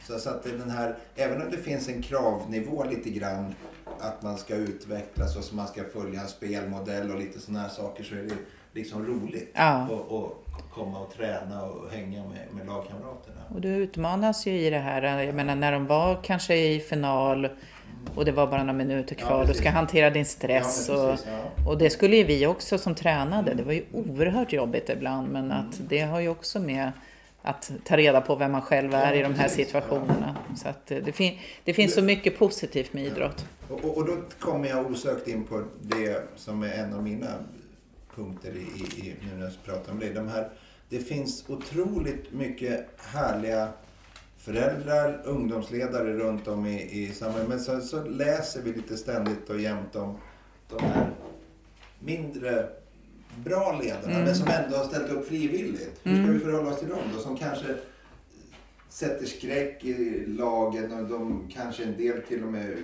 Så, 0.08 0.20
så 0.20 0.30
att 0.30 0.44
den 0.44 0.70
här, 0.70 0.98
även 1.16 1.42
om 1.42 1.52
det 1.52 1.58
finns 1.58 1.90
en 1.90 2.02
kravnivå 2.02 2.84
lite 2.84 3.10
grann 3.10 3.56
att 4.00 4.22
man 4.22 4.38
ska 4.38 4.56
utvecklas 4.56 5.38
och 5.38 5.44
så 5.44 5.56
man 5.56 5.68
ska 5.68 5.84
följa 5.84 6.22
en 6.22 6.28
spelmodell 6.28 7.12
och 7.12 7.20
lite 7.20 7.40
sådana 7.40 7.60
här 7.60 7.70
saker 7.70 8.04
så 8.04 8.16
är 8.16 8.24
det 8.24 8.36
liksom 8.74 9.06
roligt 9.06 9.52
Ja. 9.54 9.62
att 9.64 9.92
att 10.58 10.72
komma 10.74 11.00
och 11.00 11.14
träna 11.14 11.64
och 11.64 11.90
hänga 11.92 12.24
med, 12.24 12.48
med 12.54 12.68
lagkamraterna. 12.68 13.42
Och 13.54 13.62
du 13.62 13.70
utmanas 13.70 14.48
ju 14.48 14.52
i 14.52 14.70
det 14.70 14.80
här. 14.80 15.24
Jag 15.24 15.36
menar 15.36 15.56
när 15.56 15.72
de 15.72 15.88
var 15.88 16.20
kanske 16.24 16.56
i 16.56 16.80
final 16.80 17.50
och 18.16 18.26
det 18.26 18.32
var 18.32 18.48
bara 18.48 18.64
några 18.64 18.74
minuter 18.74 19.16
kvar. 19.16 19.40
Ja, 19.40 19.46
du 19.46 19.54
ska 19.54 19.70
hantera 19.70 20.10
din 20.10 20.26
stress. 20.26 20.86
Ja, 20.90 21.12
precis, 21.12 21.28
och, 21.66 21.72
och 21.72 21.78
det 21.78 21.90
skulle 21.90 22.16
ju 22.16 22.24
vi 22.24 22.48
också 22.48 22.78
som 22.78 22.96
tränade. 22.96 23.54
Det 23.54 23.64
var 23.64 23.74
ju 23.74 23.84
oerhört 23.92 24.54
jobbigt 24.54 24.90
ibland 24.90 25.32
men 25.32 25.52
att 25.52 25.80
det 25.90 26.02
har 26.02 26.20
ju 26.20 26.30
också 26.30 26.60
med 26.60 26.92
att 27.42 27.72
ta 27.84 27.98
reda 27.98 28.22
på 28.22 28.36
vem 28.36 28.52
man 28.52 28.62
själv 28.62 28.94
är 28.94 29.14
i 29.14 29.22
de 29.22 29.34
här 29.34 29.48
situationerna. 29.48 30.36
Så 30.58 30.68
att 30.68 30.86
det, 30.86 31.16
fin 31.16 31.38
det 31.64 31.74
finns 31.74 31.94
så 31.94 32.02
mycket 32.02 32.40
positivt 32.40 32.94
med 32.94 33.06
idrott. 33.06 33.46
Och, 33.70 33.86
och, 33.86 33.98
och 33.98 34.06
då 34.06 34.18
kommer 34.40 34.70
jag 34.70 34.92
osökt 34.92 35.28
in 35.28 35.44
på 35.44 35.64
det 35.82 36.22
som 36.36 36.64
är 36.64 36.74
en 36.74 36.94
av 36.94 37.04
mina 37.04 37.32
punkter 38.16 38.52
i, 38.52 38.82
i, 38.82 39.08
i 39.08 39.16
nu 39.22 39.38
när 39.38 39.46
jag 39.46 39.54
pratar 39.66 39.92
om 39.92 40.00
det. 40.00 40.14
De 40.14 40.28
här, 40.28 40.50
det 40.90 41.00
finns 41.00 41.46
otroligt 41.48 42.34
mycket 42.34 42.88
härliga 42.98 43.70
föräldrar, 44.46 45.22
ungdomsledare 45.26 46.14
runt 46.14 46.48
om 46.48 46.66
i, 46.66 47.04
i 47.04 47.12
samhället. 47.12 47.50
Men 47.50 47.60
så, 47.60 47.82
så 47.82 48.04
läser 48.04 48.62
vi 48.62 48.74
lite 48.74 48.98
ständigt 48.98 49.50
och 49.50 49.60
jämt 49.60 49.96
om 49.96 50.18
de 50.70 50.84
här 50.84 51.10
mindre 52.00 52.70
bra 53.44 53.82
ledarna, 53.84 54.20
men 54.20 54.36
som 54.36 54.48
ändå 54.48 54.78
har 54.78 54.86
ställt 54.86 55.12
upp 55.12 55.28
frivilligt. 55.28 56.00
Hur 56.04 56.24
ska 56.24 56.34
vi 56.34 56.40
förhålla 56.40 56.70
oss 56.70 56.80
till 56.80 56.90
dem 56.90 57.00
då? 57.14 57.20
Som 57.20 57.38
kanske 57.38 57.66
sätter 58.90 59.26
skräck 59.26 59.84
i 59.84 60.26
lagen 60.28 60.94
och 60.94 61.10
de 61.10 61.50
kanske 61.54 61.84
en 61.84 61.98
del 61.98 62.22
till 62.22 62.44
och 62.44 62.52
med, 62.52 62.78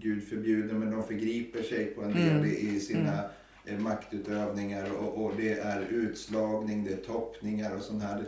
Gud 0.00 0.28
förbjuder, 0.28 0.74
men 0.74 0.90
de 0.90 1.02
förgriper 1.02 1.62
sig 1.62 1.84
på 1.84 2.02
en 2.02 2.12
del 2.12 2.46
i, 2.46 2.76
i 2.76 2.80
sina 2.80 3.24
eh, 3.64 3.78
maktutövningar 3.78 4.90
och, 4.92 5.24
och 5.24 5.32
det 5.36 5.52
är 5.52 5.80
utslagning, 5.90 6.84
det 6.84 6.92
är 6.92 6.96
toppningar 6.96 7.76
och 7.76 7.82
sånt 7.82 8.02
här. 8.02 8.24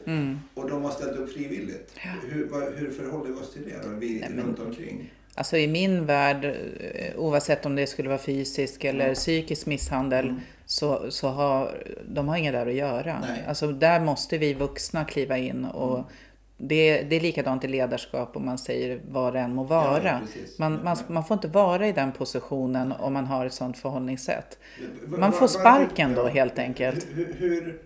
Och 0.54 0.70
de 0.70 0.82
har 0.84 0.90
ställt 0.90 1.18
upp 1.18 1.32
frivilligt. 1.32 1.92
Hur, 2.30 2.48
vad, 2.48 2.74
hur 2.74 2.90
förhåller 2.90 3.32
vi 3.32 3.40
oss 3.40 3.52
till 3.52 3.62
det 3.64 3.88
då, 3.88 3.88
vi 3.88 4.24
runt 4.36 4.58
omkring? 4.58 5.12
Alltså 5.38 5.56
i 5.56 5.66
min 5.66 6.06
värld, 6.06 6.44
eh, 6.44 7.16
oavsett 7.16 7.66
om 7.66 7.76
det 7.76 7.86
skulle 7.86 8.08
vara 8.08 8.18
fysisk 8.18 8.84
eller 8.84 9.14
psykisk 9.14 9.66
misshandel, 9.66 10.34
så, 10.66 11.10
så 11.10 11.28
har 11.28 11.84
de 12.08 12.28
har 12.28 12.36
inget 12.36 12.52
där 12.52 12.66
att 12.66 12.74
göra. 12.74 13.20
Nej. 13.20 13.44
Alltså 13.48 13.72
där 13.72 14.00
måste 14.00 14.38
vi 14.38 14.54
vuxna 14.54 15.04
kliva 15.04 15.38
in 15.38 15.64
och 15.64 16.10
det, 16.56 17.02
det 17.02 17.16
är 17.16 17.20
likadant 17.20 17.64
i 17.64 17.68
ledarskap 17.68 18.36
om 18.36 18.46
man 18.46 18.58
säger 18.58 19.00
vad 19.08 19.32
det 19.32 19.40
än 19.40 19.54
må 19.54 19.64
vara. 19.64 20.02
Ja, 20.04 20.20
man, 20.58 20.84
man, 20.84 20.96
man 21.08 21.24
får 21.24 21.34
inte 21.34 21.48
vara 21.48 21.88
i 21.88 21.92
den 21.92 22.12
positionen 22.12 22.92
om 22.92 23.12
man 23.12 23.26
har 23.26 23.46
ett 23.46 23.52
sådant 23.52 23.78
förhållningssätt. 23.78 24.58
Man 25.06 25.32
får 25.32 25.46
sparken 25.46 26.14
då 26.14 26.26
helt 26.26 26.58
enkelt. 26.58 27.06
Hur, 27.14 27.36
hur, 27.38 27.80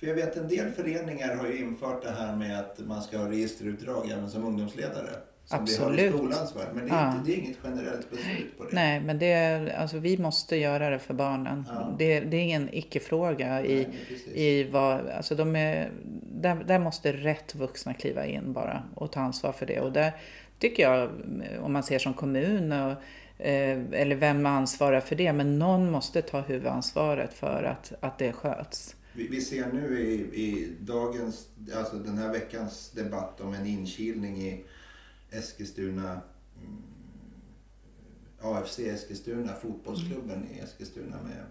för 0.00 0.06
jag 0.06 0.14
vet 0.14 0.36
en 0.36 0.48
del 0.48 0.70
föreningar 0.70 1.36
har 1.36 1.46
ju 1.46 1.58
infört 1.58 2.02
det 2.02 2.10
här 2.10 2.36
med 2.36 2.60
att 2.60 2.78
man 2.78 3.02
ska 3.02 3.18
ha 3.18 3.30
registerutdrag 3.30 4.10
även 4.10 4.30
som 4.30 4.44
ungdomsledare. 4.44 5.10
Som 5.46 5.64
vi 5.64 5.76
har 5.76 5.84
i 5.84 5.92
Absolut. 5.92 6.14
skolans 6.16 6.56
värld. 6.56 6.68
Men 6.74 6.84
det 6.88 6.90
är, 6.94 6.96
Ja. 7.04 7.12
inte, 7.12 7.26
det 7.26 7.32
är 7.34 7.38
inget 7.38 7.56
generellt 7.64 8.10
beslut 8.10 8.58
på 8.58 8.64
det. 8.64 8.70
Nej, 8.72 9.00
men 9.00 9.18
det, 9.18 9.32
är- 9.32 9.76
alltså, 9.80 9.98
vi 9.98 10.18
måste 10.18 10.56
göra 10.56 10.90
det 10.90 10.98
för 10.98 11.14
barnen. 11.14 11.64
Ja. 11.68 11.94
Det, 11.98 12.20
det 12.20 12.36
är 12.36 12.40
ingen 12.42 12.68
icke-fråga 12.74 13.64
i, 13.64 13.76
Nej, 13.76 13.90
i 14.60 14.64
vad, 14.64 15.06
alltså 15.08 15.34
de 15.34 15.56
är, 15.56 15.90
där, 16.32 16.64
där 16.66 16.78
måste 16.78 17.12
rätt 17.12 17.54
vuxna 17.54 17.94
kliva 17.94 18.26
in 18.26 18.52
bara 18.52 18.82
och 18.94 19.12
ta 19.12 19.20
ansvar 19.20 19.52
för 19.52 19.66
det. 19.66 19.80
Och 19.80 19.92
där 19.92 20.12
tycker 20.58 20.82
jag, 20.82 21.10
om 21.60 21.72
man 21.72 21.82
ser 21.82 21.98
som 21.98 22.14
kommun 22.14 22.72
och, 22.72 22.90
eh, 23.46 23.78
eller 23.92 24.16
vem 24.16 24.46
ansvarar 24.46 25.00
för 25.00 25.16
det, 25.16 25.32
men 25.32 25.58
någon 25.58 25.90
måste 25.90 26.22
ta 26.22 26.40
huvudansvaret 26.40 27.34
för 27.34 27.62
att, 27.62 27.92
att 28.00 28.18
det 28.18 28.32
sköts. 28.32 28.96
Vi, 29.12 29.28
vi 29.28 29.40
ser 29.40 29.66
nu 29.72 30.00
i, 30.00 30.12
i 30.42 30.68
dagens, 30.80 31.48
alltså 31.76 31.96
den 31.96 32.18
här 32.18 32.32
veckans 32.32 32.90
debatt 32.90 33.40
om 33.40 33.54
en 33.54 33.66
inkilning 33.66 34.36
i 34.42 34.64
Eskilstuna, 35.38 36.20
mm, 36.62 36.82
AFC 38.40 38.78
Eskilstuna, 38.78 39.52
fotbollsklubben 39.62 40.46
i 40.54 40.58
Eskilstuna 40.58 41.16
med 41.22 41.42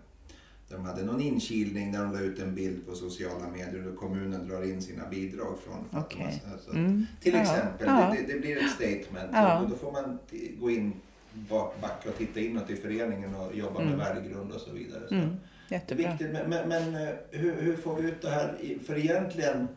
de 0.69 0.85
hade 0.85 1.03
någon 1.05 1.21
inkilning 1.21 1.91
där 1.91 1.99
de 2.03 2.13
la 2.13 2.19
ut 2.19 2.39
en 2.39 2.55
bild 2.55 2.85
på 2.87 2.95
sociala 2.95 3.47
medier 3.49 3.87
och 3.87 3.95
kommunen 3.97 4.47
drar 4.47 4.63
in 4.63 4.81
sina 4.81 5.07
bidrag 5.09 5.57
från 5.65 6.01
Okej. 6.01 6.43
alltså, 6.53 6.71
Mm. 6.71 7.05
Till 7.21 7.35
exempel, 7.35 7.87
ja. 7.87 8.15
Det, 8.17 8.33
det 8.33 8.39
blir 8.39 8.57
ett 8.57 8.71
statement 8.71 9.29
Ja. 9.33 9.61
och 9.61 9.69
då 9.69 9.75
får 9.75 9.91
man 9.91 10.19
gå 10.59 10.69
in, 10.71 10.93
ba- 11.33 11.71
backa 11.81 12.09
och 12.09 12.17
titta 12.17 12.39
inåt 12.39 12.69
i 12.69 12.75
föreningen 12.75 13.35
och 13.35 13.55
jobba 13.55 13.83
med 13.83 13.97
värdegrund 13.97 14.51
och 14.51 14.61
så 14.61 14.71
vidare. 14.71 15.07
Så. 15.09 15.15
Mm, 15.15 15.35
jättebra. 15.69 16.09
Viktigt, 16.11 16.31
men, 16.33 16.49
men, 16.49 16.69
men 16.69 16.95
eh, 17.07 17.13
hur, 17.31 17.61
hur 17.61 17.75
får 17.77 17.95
vi 18.01 18.07
ut 18.09 18.21
det 18.21 18.29
här? 18.29 18.77
För 18.85 18.97
egentligen, 18.97 19.67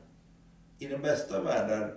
i 0.78 0.86
den 0.86 1.02
bästa 1.02 1.38
av 1.38 1.44
världar, 1.44 1.94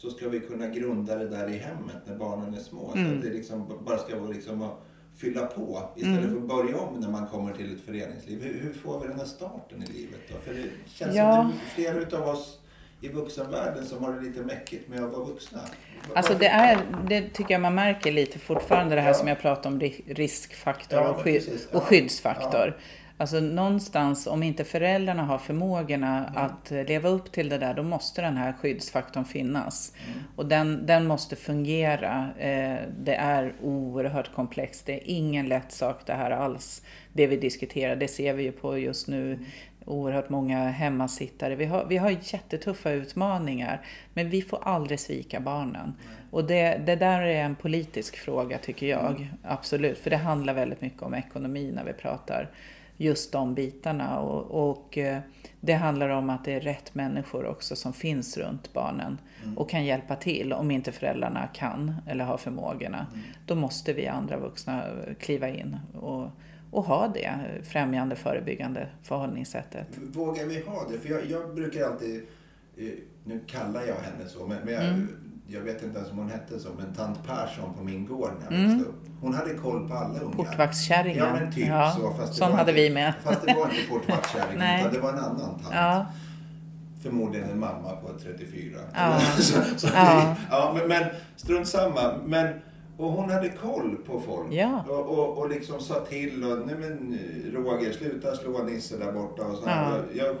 så 0.00 0.10
ska 0.10 0.28
vi 0.28 0.40
kunna 0.40 0.66
grunda 0.66 1.16
det 1.16 1.28
där 1.28 1.48
i 1.50 1.58
hemmet 1.58 1.96
när 2.06 2.16
barnen 2.16 2.54
är 2.54 2.58
små. 2.60 2.90
Så 2.92 2.98
Mm. 2.98 3.16
att 3.16 3.22
det 3.24 3.30
liksom 3.30 3.78
bara 3.86 3.98
ska 3.98 4.18
vara 4.20 4.30
liksom 4.30 4.62
att 4.62 4.78
fylla 5.16 5.46
på 5.46 5.88
istället 5.96 6.18
Mm. 6.18 6.30
för 6.30 6.36
att 6.36 6.48
börja 6.64 6.76
om 6.80 7.00
när 7.00 7.08
man 7.10 7.26
kommer 7.26 7.52
till 7.52 7.74
ett 7.74 7.80
föreningsliv. 7.80 8.42
Hur, 8.42 8.60
hur 8.60 8.72
får 8.72 9.00
vi 9.00 9.08
den 9.08 9.18
här 9.18 9.26
starten 9.26 9.82
i 9.82 9.86
livet 9.86 10.20
då? 10.28 10.34
För 10.44 10.54
det 10.54 10.64
känns 10.94 11.14
Ja. 11.16 11.36
som 11.36 11.46
är 11.46 11.74
flera 11.74 11.94
utav 11.98 12.28
oss 12.28 12.56
i 13.00 13.08
vuxenvärlden 13.08 13.86
som 13.86 14.04
har 14.04 14.12
det 14.12 14.20
lite 14.20 14.40
mäckigt 14.40 14.88
med 14.88 15.04
att 15.04 15.12
vara 15.12 15.24
vuxna. 15.24 15.58
Alltså 16.14 16.34
det, 16.34 16.46
är, 16.46 16.78
det 17.08 17.28
tycker 17.28 17.54
jag 17.54 17.60
man 17.60 17.74
märker 17.74 18.12
lite 18.12 18.38
fortfarande 18.38 18.94
det 18.94 19.00
här 19.00 19.08
Ja. 19.08 19.14
som 19.14 19.28
jag 19.28 19.38
pratade 19.40 19.68
om 19.74 19.80
ri- 19.80 20.02
riskfaktor 20.14 20.98
Ja, 20.98 21.08
och, 21.08 21.14
men 21.16 21.24
sky, 21.24 21.32
precis. 21.32 21.66
och 21.66 21.74
Ja. 21.74 21.80
skyddsfaktor. 21.80 22.76
Alltså 23.20 23.40
någonstans, 23.40 24.26
om 24.26 24.42
inte 24.42 24.64
föräldrarna 24.64 25.22
har 25.22 25.38
förmågorna 25.38 26.26
Mm. 26.26 26.44
att 26.44 26.72
eh, 26.72 26.84
leva 26.84 27.08
upp 27.08 27.32
till 27.32 27.48
det 27.48 27.58
där, 27.58 27.74
då 27.74 27.82
måste 27.82 28.22
den 28.22 28.36
här 28.36 28.52
skyddsfaktorn 28.52 29.24
finnas. 29.24 29.92
Mm. 30.06 30.18
Och 30.36 30.46
den, 30.46 30.86
den 30.86 31.06
måste 31.06 31.36
fungera. 31.36 32.28
Eh, 32.38 32.78
det 32.98 33.14
är 33.14 33.52
oerhört 33.62 34.34
komplext. 34.34 34.86
Det 34.86 34.92
är 34.92 35.00
ingen 35.04 35.48
lätt 35.48 35.72
sak 35.72 36.06
det 36.06 36.12
här 36.12 36.30
alls. 36.30 36.82
Det 37.12 37.26
vi 37.26 37.36
diskuterar, 37.36 37.96
det 37.96 38.08
ser 38.08 38.34
vi 38.34 38.42
ju 38.42 38.52
på 38.52 38.78
just 38.78 39.08
nu. 39.08 39.38
Oerhört 39.84 40.28
många 40.28 40.68
hemmasittare. 40.68 41.56
Vi 41.56 41.64
har, 41.64 41.84
vi 41.84 41.96
har 41.96 42.10
jättetuffa 42.10 42.90
utmaningar. 42.90 43.80
Men 44.14 44.30
vi 44.30 44.42
får 44.42 44.58
aldrig 44.62 45.00
svika 45.00 45.40
barnen. 45.40 45.94
Och 46.30 46.44
det, 46.44 46.80
det 46.86 46.96
där 46.96 47.22
är 47.22 47.44
en 47.44 47.54
politisk 47.54 48.16
fråga 48.16 48.58
tycker 48.58 48.86
jag. 48.86 49.30
Absolut. 49.42 49.98
För 49.98 50.10
det 50.10 50.16
handlar 50.16 50.54
väldigt 50.54 50.80
mycket 50.80 51.02
om 51.02 51.14
ekonomi 51.14 51.72
när 51.74 51.84
vi 51.84 51.92
pratar 51.92 52.48
just 53.00 53.32
de 53.32 53.54
bitarna. 53.54 54.20
Och, 54.20 54.70
och 54.70 54.98
eh, 54.98 55.20
det 55.60 55.72
handlar 55.72 56.08
om 56.08 56.30
att 56.30 56.44
det 56.44 56.52
är 56.52 56.60
rätt 56.60 56.94
människor 56.94 57.46
också 57.46 57.76
som 57.76 57.92
finns 57.92 58.36
runt 58.36 58.72
barnen 58.72 59.18
och 59.56 59.70
kan 59.70 59.84
hjälpa 59.84 60.16
till. 60.16 60.52
Om 60.52 60.70
inte 60.70 60.92
föräldrarna 60.92 61.46
kan 61.46 61.94
eller 62.06 62.24
har 62.24 62.36
förmågorna, 62.36 63.06
då 63.46 63.54
måste 63.54 63.92
vi 63.92 64.06
andra 64.06 64.36
vuxna 64.36 64.84
kliva 65.18 65.48
in 65.48 65.76
och, 65.94 66.30
och 66.70 66.84
ha 66.84 67.08
det 67.08 67.30
främjande, 67.62 68.16
förebyggande 68.16 68.88
förhållningssättet. 69.02 69.86
Vågar 69.96 70.44
vi 70.46 70.60
ha 70.60 70.88
det? 70.88 70.98
För 70.98 71.08
jag, 71.08 71.30
jag 71.30 71.54
brukar 71.54 71.84
alltid, 71.84 72.22
eh, 72.76 72.86
nu 73.24 73.40
kallar 73.46 73.82
jag 73.82 73.94
henne 73.94 74.28
så, 74.28 74.46
men, 74.46 74.58
men 74.64 74.74
jag, 74.74 74.84
Mm. 74.84 75.29
Jag 75.52 75.60
vet 75.60 75.82
inte 75.82 75.98
ens 75.98 76.10
om 76.12 76.18
hon 76.18 76.30
hette 76.30 76.58
så, 76.58 76.68
men 76.78 76.94
tant 76.94 77.26
Persson 77.26 77.74
på 77.78 77.84
min 77.84 78.06
gård 78.06 78.30
när 78.38 78.44
jag 78.56 78.64
Mm. 78.64 78.70
växte 78.78 78.88
upp. 78.90 79.04
Hon 79.20 79.34
hade 79.34 79.54
koll 79.54 79.88
på 79.88 79.94
alla 79.94 80.18
ungar. 80.20 80.36
Portvaktkärringen. 80.36 81.18
Ja 81.26 81.32
men 81.32 81.52
typ 81.52 81.66
Ja, 81.68 81.90
så. 82.00 82.10
Fast 82.14 82.34
sån 82.34 82.52
hade 82.52 82.70
inte, 82.70 82.82
vi 82.82 82.90
med. 82.90 83.12
Fast 83.24 83.46
det 83.46 83.54
var 83.54 83.62
inte 83.64 83.76
portvaktkärringen 83.90 84.58
Nej. 84.58 84.80
utan 84.80 84.92
det 84.94 85.00
var 85.00 85.12
en 85.12 85.18
annan 85.18 85.58
tant. 85.58 85.68
Ja, 85.72 86.06
Förmodligen 87.02 87.50
en 87.50 87.60
mamma 87.60 87.96
på 87.96 88.08
34. 88.22 88.78
Ja. 88.94 89.20
så, 89.38 89.62
så 89.76 89.86
Ja. 89.94 89.94
ja. 89.94 90.36
ja 90.50 90.72
men, 90.78 90.88
men 90.88 91.04
strunt 91.36 91.68
samma. 91.68 92.00
Men, 92.26 92.46
och 92.96 93.12
hon 93.12 93.30
hade 93.30 93.48
koll 93.48 93.96
på 94.06 94.20
folk. 94.20 94.52
Ja. 94.52 94.84
Och, 94.88 95.18
och, 95.18 95.38
och 95.38 95.48
liksom 95.48 95.80
sa 95.80 95.94
till 95.94 96.44
och, 96.44 96.66
nej 96.66 96.76
men 96.78 97.18
Roger 97.54 97.92
sluta 97.92 98.36
slå 98.36 98.62
Nisse 98.62 98.96
där 98.96 99.12
borta. 99.12 99.42
Och 99.42 99.56
så. 99.56 99.62
Ja. 99.66 99.96
Jag 100.14 100.36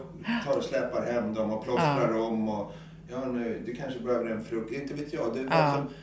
tar 0.46 0.56
och 0.56 0.64
släpar 0.64 1.12
hem 1.12 1.34
dem 1.34 1.50
och 1.52 1.64
plåstrar 1.64 2.18
om. 2.20 2.48
Och, 2.48 2.72
ja 3.10 3.24
nu, 3.32 3.62
du 3.66 3.74
kanske 3.74 4.00
behöver 4.00 4.30
en 4.30 4.44
frukt. 4.44 4.72
Inte 4.72 4.94
vet 4.94 5.12
jag. 5.12 5.34
Det, 5.34 5.40
Ja. 5.42 5.50
alltså, 5.50 5.94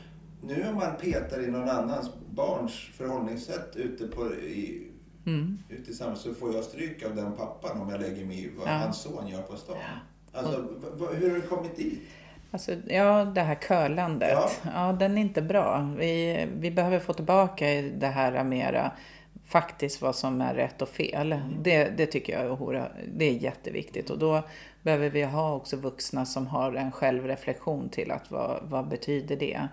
nu 0.42 0.66
om 0.68 0.74
man 0.74 0.96
petar 1.00 1.44
i 1.44 1.46
någon 1.50 1.68
annans 1.68 2.10
barns 2.30 2.72
förhållningssätt 2.96 3.76
ute, 3.76 4.06
på, 4.06 4.34
i, 4.34 4.86
mm. 5.26 5.58
ute 5.68 5.90
i 5.90 5.94
samhället 5.94 6.20
så 6.20 6.34
får 6.34 6.54
jag 6.54 6.64
stryk 6.64 7.04
av 7.06 7.16
den 7.16 7.32
pappan 7.32 7.80
om 7.80 7.90
jag 7.90 8.00
lägger 8.00 8.24
mig 8.24 8.44
i 8.44 8.50
vad 8.58 8.68
Ja. 8.68 8.72
hans 8.72 9.00
son 9.02 9.28
gör 9.28 9.42
på 9.42 9.56
stan. 9.56 9.76
Alltså, 10.32 10.60
v- 10.60 10.86
v- 10.98 11.16
hur 11.16 11.30
har 11.30 11.36
det 11.36 11.46
kommit 11.46 11.76
dit? 11.76 12.00
Alltså, 12.50 12.72
ja, 12.86 13.24
det 13.24 13.40
här 13.40 13.54
curlandet. 13.54 14.30
Ja. 14.32 14.50
Ja. 14.74 14.92
den 14.92 15.18
är 15.18 15.22
inte 15.22 15.42
bra. 15.42 15.94
Vi, 15.98 16.46
vi 16.58 16.70
behöver 16.70 16.98
få 16.98 17.12
tillbaka 17.12 17.64
det 17.96 18.06
här 18.06 18.44
mera 18.44 18.92
faktiskt 19.46 20.02
vad 20.02 20.14
som 20.16 20.40
är 20.40 20.54
rätt 20.54 20.82
och 20.82 20.88
fel. 20.88 21.40
Det, 21.62 21.84
det 21.96 22.06
tycker 22.06 22.32
jag 22.44 22.74
är, 22.74 22.92
det 23.14 23.24
är 23.24 23.32
jätteviktigt. 23.32 24.10
Och 24.10 24.18
då 24.18 24.42
behöver 24.88 25.10
vi 25.10 25.22
ha 25.22 25.54
också 25.54 25.76
vuxna 25.76 26.26
som 26.26 26.46
har 26.46 26.72
en 26.72 26.92
självreflektion 26.92 27.88
till 27.88 28.10
att 28.10 28.30
vad, 28.30 28.60
vad 28.62 28.88
betyder 28.88 29.36
det? 29.36 29.68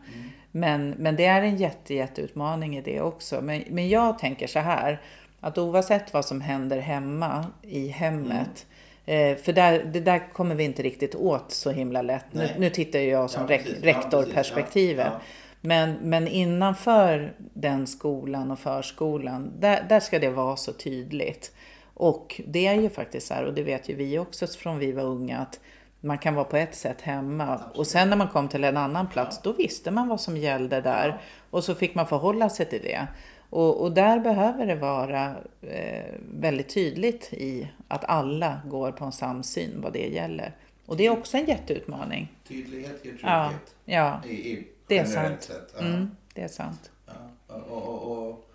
Men, 0.52 0.90
men 0.90 1.16
det 1.16 1.26
är 1.26 1.42
en 1.42 1.58
jätte, 1.58 1.94
jätteutmaning 1.94 2.78
i 2.78 2.82
det 2.82 3.02
också. 3.02 3.42
Men, 3.42 3.64
men 3.70 3.90
jag 3.90 4.20
tänker 4.20 4.48
så 4.48 4.60
här, 4.60 5.02
att 5.40 5.58
oavsett 5.58 6.14
vad 6.14 6.26
som 6.26 6.42
händer 6.42 6.80
hemma, 6.80 7.46
i 7.62 7.88
hemmet, 7.88 8.66
Eh, 9.08 9.38
för 9.38 9.54
där, 9.54 9.84
det 9.94 10.00
där 10.00 10.34
kommer 10.34 10.56
vi 10.56 10.64
inte 10.64 10.84
riktigt 10.84 11.16
åt 11.16 11.52
så 11.52 11.72
himla 11.72 12.02
lätt. 12.02 12.26
Nu, 12.32 12.50
nu 12.58 12.70
tittar 12.70 13.00
jag 13.00 13.30
som 13.30 13.42
Ja, 13.42 13.48
rek- 13.50 13.64
precis. 13.64 13.84
Ja, 13.84 13.90
rektorperspektivet. 13.90 15.06
precis. 15.06 15.22
Ja, 15.22 15.22
Men, 15.62 15.94
men 16.02 16.28
innanför 16.28 17.34
den 17.54 17.88
skolan 17.88 18.52
och 18.52 18.60
förskolan, 18.60 19.52
där, 19.60 19.86
där 19.90 20.00
ska 20.00 20.20
det 20.20 20.30
vara 20.30 20.56
så 20.56 20.74
tydligt. 20.74 21.52
Och 21.96 22.42
det 22.48 22.68
är 22.68 22.82
ju 22.82 22.90
faktiskt 22.90 23.28
så 23.28 23.34
här, 23.34 23.46
och 23.46 23.54
det 23.54 23.64
vet 23.64 23.90
ju 23.90 23.96
vi 23.96 24.20
också 24.20 24.48
från 24.48 24.80
vi 24.80 24.92
var 24.92 25.04
unga, 25.04 25.40
att 25.40 25.60
man 26.02 26.18
kan 26.18 26.36
vara 26.36 26.46
på 26.46 26.58
ett 26.58 26.76
sätt 26.76 27.02
hemma 27.02 27.62
och 27.74 27.88
sen 27.88 28.10
när 28.10 28.18
man 28.18 28.28
kom 28.28 28.48
till 28.48 28.64
en 28.64 28.78
annan 28.78 29.10
plats, 29.10 29.42
då 29.42 29.54
visste 29.54 29.92
man 29.92 30.08
vad 30.08 30.22
som 30.22 30.38
gällde 30.38 30.82
där 30.82 31.22
och 31.50 31.64
så 31.64 31.76
fick 31.76 31.96
man 31.96 32.08
förhålla 32.08 32.50
sig 32.50 32.66
till 32.66 32.82
det. 32.82 33.08
Och, 33.50 33.82
och 33.82 33.92
där 33.92 34.20
behöver 34.20 34.66
det 34.66 34.76
vara 34.76 35.36
eh, 35.62 36.14
väldigt 36.34 36.70
tydligt 36.70 37.34
i 37.34 37.72
att 37.88 38.06
alla 38.06 38.62
går 38.66 38.92
på 38.92 39.06
en 39.06 39.12
samsyn 39.12 39.82
vad 39.82 39.94
det 39.94 40.08
gäller. 40.08 40.56
Och 40.86 40.98
det 40.98 41.06
är 41.06 41.10
också 41.10 41.38
en 41.38 41.46
jätteutmaning. 41.46 42.32
Tydlighet 42.48 43.06
ger 43.06 43.12
trygghet. 43.12 43.22
Ja, 43.24 43.52
ja. 43.86 44.22
I, 44.26 44.34
i 44.34 44.68
det 44.88 44.98
är 44.98 45.06
sant. 45.06 45.52
Ja. 45.76 45.86
Mm, 45.86 46.12
det 46.34 46.42
är 46.42 46.48
sant. 46.48 46.92
Ja. 47.06 47.14
Och, 47.48 47.84
och, 47.84 48.30
och, 48.30 48.50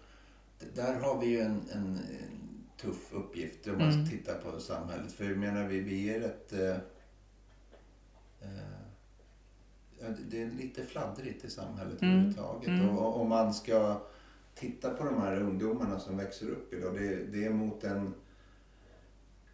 där 0.75 0.95
har 0.95 1.19
vi 1.21 1.27
ju 1.27 1.41
en, 1.41 1.63
en, 1.73 2.01
uppgift 3.61 3.69
om 3.69 3.79
man 3.79 3.93
mm. 3.93 4.07
tittar 4.07 4.35
på 4.35 4.61
samhället. 4.61 5.13
För 5.13 5.25
jag 5.25 5.39
menar, 5.39 5.65
vi, 5.65 5.81
vi 5.81 6.15
är 6.15 6.21
rätt... 6.21 6.53
Eh, 6.53 6.77
eh, 8.41 10.11
det 10.31 10.43
är 10.43 10.51
lite 10.51 10.85
fladdrigt 10.85 11.45
i 11.45 11.51
samhället 11.51 12.03
mm. 12.03 12.15
överhuvudtaget. 12.15 12.69
Mm. 12.69 12.99
Och 12.99 13.21
om 13.21 13.29
man 13.29 13.55
ska 13.55 14.01
titta 14.55 14.91
på 14.91 15.05
de 15.05 15.21
här 15.21 15.41
ungdomarna 15.41 16.01
som 16.01 16.17
växer 16.17 16.49
upp 16.49 16.73
idag. 16.73 16.95
Det, 16.95 17.25
det 17.25 17.45
är 17.45 17.51
mot 17.51 17.85
en, 17.85 18.15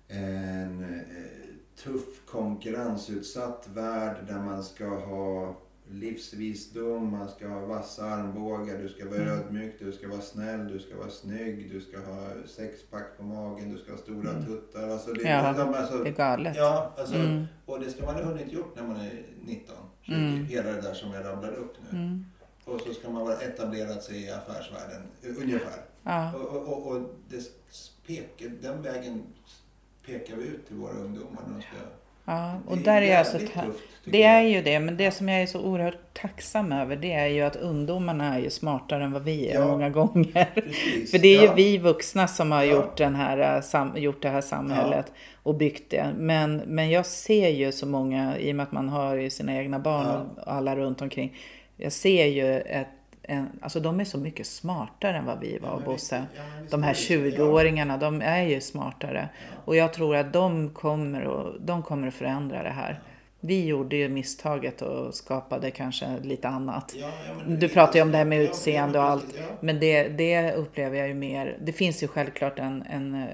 en 0.08 0.84
eh, 0.84 1.80
tuff 1.82 2.26
konkurrensutsatt 2.26 3.68
värld 3.74 4.16
där 4.26 4.38
man 4.38 4.64
ska 4.64 4.88
ha 4.88 5.56
livsvisdom, 5.90 7.10
man 7.10 7.28
ska 7.28 7.48
ha 7.48 7.66
vassa 7.66 8.04
armbågar, 8.04 8.78
du 8.78 8.88
ska 8.88 9.04
vara 9.04 9.22
mm. 9.22 9.38
ödmjuk, 9.38 9.74
du 9.78 9.92
ska 9.92 10.08
vara 10.08 10.20
snäll, 10.20 10.68
du 10.68 10.78
ska 10.78 10.96
vara 10.96 11.10
snygg, 11.10 11.70
du 11.72 11.80
ska 11.80 11.98
ha 11.98 12.28
sexpack 12.46 13.16
på 13.16 13.22
magen, 13.22 13.72
du 13.72 13.78
ska 13.78 13.92
ha 13.92 13.98
stora 13.98 14.30
mm. 14.30 14.46
tuttar. 14.46 14.88
Alltså 14.88 15.12
det, 15.12 15.22
ja, 15.22 15.52
de, 15.52 15.74
alltså, 15.74 15.98
det 15.98 16.08
är 16.08 16.12
galet. 16.12 16.56
Ja, 16.56 16.94
alltså, 16.98 17.14
mm. 17.14 17.44
och 17.66 17.80
det 17.80 17.90
ska 17.90 18.04
man 18.04 18.14
ha 18.14 18.22
hunnit 18.22 18.52
gjort 18.52 18.76
när 18.76 18.82
man 18.82 18.96
är 18.96 19.22
19, 19.44 19.76
20, 20.02 20.14
mm. 20.14 20.44
hela 20.44 20.72
det 20.72 20.80
där 20.80 20.94
som 20.94 21.12
jag 21.12 21.24
rabblade 21.24 21.56
upp 21.56 21.74
nu. 21.90 21.98
Mm. 21.98 22.24
Och 22.64 22.80
så 22.80 22.94
ska 22.94 23.10
man 23.10 23.22
vara 23.22 23.36
etablerad 23.36 24.02
sig 24.02 24.24
i 24.24 24.30
affärsvärlden, 24.30 25.02
ungefär. 25.42 25.80
Ja. 26.02 26.34
Och, 26.34 26.68
och, 26.68 26.86
och 26.86 27.02
det 27.28 27.42
pekar, 28.06 28.48
den 28.62 28.82
vägen 28.82 29.22
pekar 30.06 30.36
vi 30.36 30.44
ut 30.44 30.66
till 30.66 30.76
våra 30.76 30.92
ungdomar. 30.92 31.42
De 31.48 31.62
ska, 31.62 31.76
Ja, 32.26 32.60
och 32.66 32.78
där 32.78 33.02
är 33.02 33.12
jag 33.12 33.26
så 33.26 33.38
tufft, 33.38 33.84
Det 34.04 34.22
är 34.22 34.42
ju 34.42 34.62
det, 34.62 34.80
men 34.80 34.96
det 34.96 35.10
som 35.10 35.28
jag 35.28 35.42
är 35.42 35.46
så 35.46 35.60
oerhört 35.60 36.14
tacksam 36.20 36.72
över 36.72 36.96
det 36.96 37.12
är 37.12 37.26
ju 37.26 37.42
att 37.42 37.56
ungdomarna 37.56 38.34
är 38.34 38.38
ju 38.38 38.50
smartare 38.50 39.04
än 39.04 39.12
vad 39.12 39.22
vi 39.22 39.48
är 39.48 39.54
ja, 39.54 39.66
många 39.66 39.90
gånger. 39.90 40.50
Precis, 40.54 41.10
För 41.10 41.18
det 41.18 41.36
är 41.36 41.42
ja. 41.42 41.42
ju 41.42 41.54
vi 41.54 41.78
vuxna 41.78 42.28
som 42.28 42.52
har 42.52 42.62
ja. 42.62 42.72
gjort, 42.72 42.96
den 42.96 43.14
här, 43.14 43.62
äh, 43.74 44.02
gjort 44.02 44.22
det 44.22 44.28
här 44.28 44.40
samhället 44.40 45.12
och 45.42 45.54
byggt 45.54 45.90
det. 45.90 46.06
Men, 46.16 46.56
men 46.56 46.90
jag 46.90 47.06
ser 47.06 47.48
ju 47.48 47.72
så 47.72 47.86
många, 47.86 48.38
i 48.38 48.52
och 48.52 48.56
med 48.56 48.64
att 48.64 48.72
man 48.72 48.88
har 48.88 49.14
ju 49.14 49.30
sina 49.30 49.56
egna 49.56 49.78
barn 49.78 50.30
och 50.36 50.52
alla 50.52 50.76
runt 50.76 51.02
omkring. 51.02 51.36
Jag 51.76 51.92
ser 51.92 52.26
ju 52.26 52.60
ett 52.60 52.88
alltså 53.60 53.80
de 53.80 54.00
är 54.00 54.04
så 54.04 54.18
mycket 54.18 54.46
smartare 54.46 55.16
än 55.16 55.26
vad 55.26 55.40
vi 55.40 55.58
var, 55.58 55.68
ja, 55.68 55.80
Bosse. 55.84 56.26
Ja, 56.36 56.42
de 56.70 56.82
här 56.82 56.94
20-åringarna, 56.94 57.98
de 57.98 58.22
är 58.22 58.42
ju 58.42 58.60
smartare. 58.60 59.28
Ja. 59.34 59.62
Och 59.64 59.76
jag 59.76 59.92
tror 59.92 60.16
att 60.16 60.32
de 60.32 60.70
kommer, 60.70 61.24
och, 61.24 61.60
de 61.60 61.82
kommer 61.82 62.08
att 62.08 62.14
förändra 62.14 62.62
det 62.62 62.70
här. 62.70 63.00
Vi 63.40 63.64
gjorde 63.64 63.96
ju 63.96 64.08
misstaget 64.08 64.82
och 64.82 65.14
skapade 65.14 65.70
kanske 65.70 66.18
lite 66.22 66.48
annat. 66.48 66.94
Du 67.46 67.68
pratar 67.68 67.94
ju 67.94 68.02
om 68.02 68.10
det 68.10 68.18
här 68.18 68.24
med 68.24 68.42
utseende 68.42 68.98
och 68.98 69.04
allt. 69.04 69.38
Men 69.60 69.80
det, 69.80 70.08
det 70.08 70.52
upplever 70.52 70.98
jag 70.98 71.08
ju 71.08 71.14
mer. 71.14 71.58
Det 71.60 71.72
finns 71.72 72.02
ju 72.02 72.08
självklart 72.08 72.58
en, 72.58 72.84
en, 72.90 73.26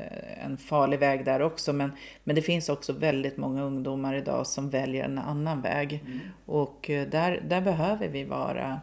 en 0.45 0.57
farlig 0.57 0.99
väg 0.99 1.25
där 1.25 1.43
också. 1.43 1.73
Men, 1.73 1.93
men 2.25 2.37
det 2.37 2.43
finns 2.43 2.69
också 2.69 2.93
väldigt 2.93 3.37
många 3.37 3.63
ungdomar 3.63 4.15
idag 4.15 4.47
som 4.47 4.71
väljer 4.71 5.05
en 5.05 5.19
annan 5.19 5.61
väg. 5.61 6.05
Mm. 6.07 6.21
Och 6.47 6.91
eh, 6.91 7.09
där, 7.09 7.43
där 7.49 7.61
behöver 7.61 8.09
vi 8.09 8.25
vara 8.25 8.81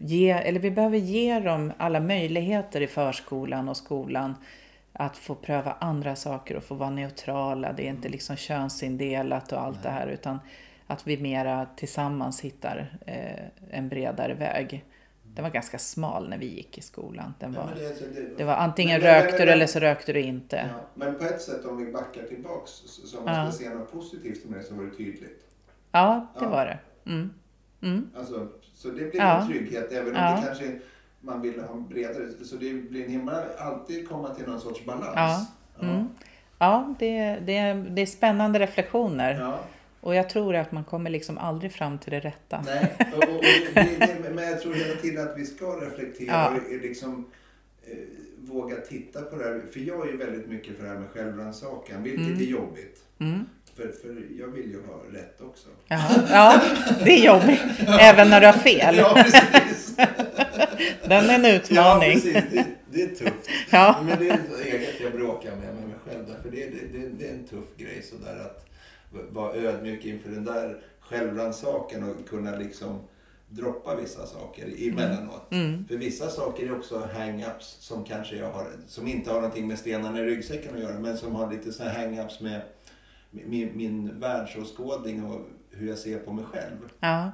ge, 0.00 0.30
eller 0.30 0.60
vi 0.60 0.70
behöver 0.70 0.98
ge 0.98 1.40
dem 1.40 1.72
alla 1.76 2.00
möjligheter 2.00 2.80
i 2.80 2.86
förskolan 2.86 3.68
och 3.68 3.76
skolan 3.76 4.34
att 4.92 5.16
få 5.16 5.34
pröva 5.34 5.76
andra 5.80 6.16
saker 6.16 6.56
och 6.56 6.64
få 6.64 6.74
vara 6.74 6.90
neutrala. 6.90 7.72
Det 7.72 7.86
är 7.86 7.90
inte 7.90 8.08
liksom 8.08 8.36
könsindelat 8.36 9.52
och 9.52 9.60
allt 9.60 9.76
Nej. 9.76 9.82
det 9.82 9.90
här 9.90 10.06
utan 10.06 10.38
att 10.86 11.06
vi 11.06 11.16
mera 11.16 11.66
tillsammans 11.76 12.40
hittar 12.40 12.98
eh, 13.06 13.78
en 13.78 13.88
bredare 13.88 14.34
väg. 14.34 14.84
Den 15.22 15.42
var 15.42 15.50
ganska 15.50 15.78
smal 15.78 16.28
när 16.28 16.38
vi 16.38 16.46
gick 16.46 16.78
i 16.78 16.80
skolan. 16.80 17.34
Den 17.38 17.52
var, 17.52 17.62
ja, 17.62 17.88
det, 17.88 18.20
det, 18.20 18.36
det, 18.36 18.44
var 18.44 18.54
antingen 18.54 19.00
men, 19.00 19.10
rökte 19.10 19.38
men, 19.38 19.46
du 19.46 19.52
eller 19.52 19.66
så 19.66 19.80
rökte 19.80 20.12
du 20.12 20.20
inte. 20.20 20.56
Ja, 20.56 20.84
men 20.94 21.18
på 21.18 21.24
ett 21.24 21.42
sätt 21.42 21.64
om 21.64 21.76
vi 21.76 21.92
backar 21.92 22.22
tillbaks, 22.22 22.70
så 22.70 23.18
om 23.18 23.24
man 23.24 23.34
ja. 23.34 23.52
ska 23.52 23.64
se 23.64 23.74
något 23.74 23.92
positivt 23.92 24.44
med 24.44 24.58
det 24.58 24.64
så 24.64 24.74
var 24.74 24.84
det 24.84 24.90
tydligt. 24.90 25.44
Ja, 25.92 26.26
det 26.38 26.46
var 26.46 26.66
det. 26.66 26.78
Mm. 27.10 27.34
Mm. 27.80 28.10
Alltså, 28.16 28.48
så 28.84 28.90
det 28.90 29.10
blir 29.10 29.20
en 29.20 29.46
trygghet 29.46 29.92
även 29.92 30.06
om 30.06 30.12
det 30.12 30.46
kanske 30.46 30.78
man 31.20 31.42
vill 31.42 31.60
ha 31.60 31.74
bredare. 31.74 32.44
Så 32.44 32.56
det 32.56 32.72
blir 32.72 33.04
en 33.04 33.10
himla, 33.10 33.44
alltid 33.58 34.08
komma 34.08 34.34
till 34.34 34.46
någon 34.46 34.60
sorts 34.60 34.84
balans. 34.84 35.14
Ja, 35.16 35.46
mm. 35.82 36.08
ja 36.58 36.94
det, 36.98 37.38
det, 37.46 37.56
är, 37.56 37.74
det 37.74 38.02
är 38.02 38.06
spännande 38.06 38.58
reflektioner. 38.58 39.40
Ja. 39.40 39.60
Och 40.00 40.14
jag 40.14 40.28
tror 40.28 40.56
att 40.56 40.72
man 40.72 40.84
kommer 40.84 41.10
liksom 41.10 41.38
aldrig 41.38 41.72
fram 41.72 41.98
till 41.98 42.10
det 42.12 42.20
rätta. 42.20 42.62
Nej, 42.66 42.96
och, 43.16 43.18
och 43.18 43.44
det, 43.74 43.96
det, 43.98 44.30
men 44.34 44.44
jag 44.44 44.60
tror 44.60 44.74
hela 44.74 45.00
tiden 45.00 45.28
att 45.28 45.38
vi 45.38 45.46
ska 45.46 45.66
reflektera 45.66 46.32
ja. 46.32 46.50
och 46.50 46.82
liksom 46.82 47.26
eh, 47.86 47.96
våga 48.38 48.76
titta 48.76 49.22
på 49.22 49.36
det 49.36 49.44
här. 49.44 49.62
För 49.72 49.80
jag 49.80 50.06
är 50.06 50.10
ju 50.10 50.16
väldigt 50.16 50.48
mycket 50.48 50.76
för 50.76 50.82
det 50.82 50.88
här 50.88 50.98
med 50.98 51.10
självrannsakan, 51.10 52.02
vilket 52.02 52.26
mm. 52.26 52.40
är 52.40 52.44
jobbigt. 52.44 53.04
Mm. 53.18 53.46
För, 53.76 53.82
för 54.02 54.38
jag 54.38 54.48
vill 54.48 54.70
ju 54.70 54.82
ha 54.86 55.02
rätt 55.12 55.40
också. 55.40 55.68
Jaha, 55.88 56.26
ja, 56.30 56.60
det 57.04 57.10
är 57.10 57.24
jobbigt. 57.24 57.60
Även 58.00 58.30
när 58.30 58.40
du 58.40 58.46
har 58.46 58.52
fel. 58.52 58.96
Ja, 58.98 59.14
precis. 59.14 59.96
Den 61.08 61.30
är 61.30 61.34
en 61.34 61.44
utmaning. 61.44 62.20
Ja, 62.24 62.40
precis. 62.40 62.52
Det, 62.52 62.64
det 62.90 63.02
är 63.02 63.08
tufft. 63.08 63.50
Ja. 63.70 64.02
Men 64.06 64.18
det 64.18 64.28
är 64.28 64.38
eget 64.64 65.00
jag 65.00 65.12
bråkar 65.12 65.50
med, 65.50 65.74
med 65.74 65.88
mig 65.88 65.96
själv. 66.06 66.24
För 66.42 66.50
det, 66.50 66.66
det, 66.66 67.08
det, 67.18 67.28
är 67.28 67.32
en 67.32 67.44
tuff 67.44 67.76
grej 67.76 68.02
sådär 68.02 68.40
att 68.40 68.66
vara 69.30 69.54
ödmjuk 69.54 70.04
inför 70.04 70.30
den 70.30 70.44
där 70.44 70.76
självrannsakan 71.00 72.10
och 72.10 72.28
kunna 72.28 72.56
liksom 72.56 73.00
droppa 73.48 73.96
vissa 73.96 74.26
saker 74.26 74.88
emellanåt. 74.88 75.52
Mm. 75.52 75.84
För 75.88 75.96
vissa 75.96 76.30
saker 76.30 76.66
är 76.66 76.78
också 76.78 77.08
hang-ups 77.14 77.76
som 77.80 78.04
kanske 78.04 78.36
jag 78.36 78.52
har, 78.52 78.66
som 78.86 79.08
inte 79.08 79.30
har 79.30 79.40
någonting 79.40 79.68
med 79.68 79.78
stenarna 79.78 80.20
i 80.20 80.24
ryggsäcken 80.24 80.74
att 80.74 80.80
göra, 80.80 80.98
men 80.98 81.18
som 81.18 81.34
har 81.34 81.52
lite 81.52 81.72
sådana 81.72 81.94
hang-ups 81.94 82.42
med 82.42 82.60
min, 83.44 83.76
min 83.76 84.20
världsåskådning 84.20 85.24
och 85.24 85.40
hur 85.70 85.88
jag 85.88 85.98
ser 85.98 86.18
på 86.18 86.32
mig 86.32 86.44
själv. 86.44 86.78
Ja. 87.00 87.32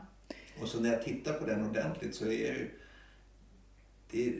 Och 0.63 0.69
så 0.69 0.81
när 0.81 0.93
jag 0.93 1.03
tittar 1.03 1.33
på 1.33 1.47
den 1.47 1.67
ordentligt 1.67 2.15
så 2.15 2.25
är 2.25 2.29
jag 2.29 2.57
ju... 2.57 2.71
Det 4.11 4.29
är 4.29 4.35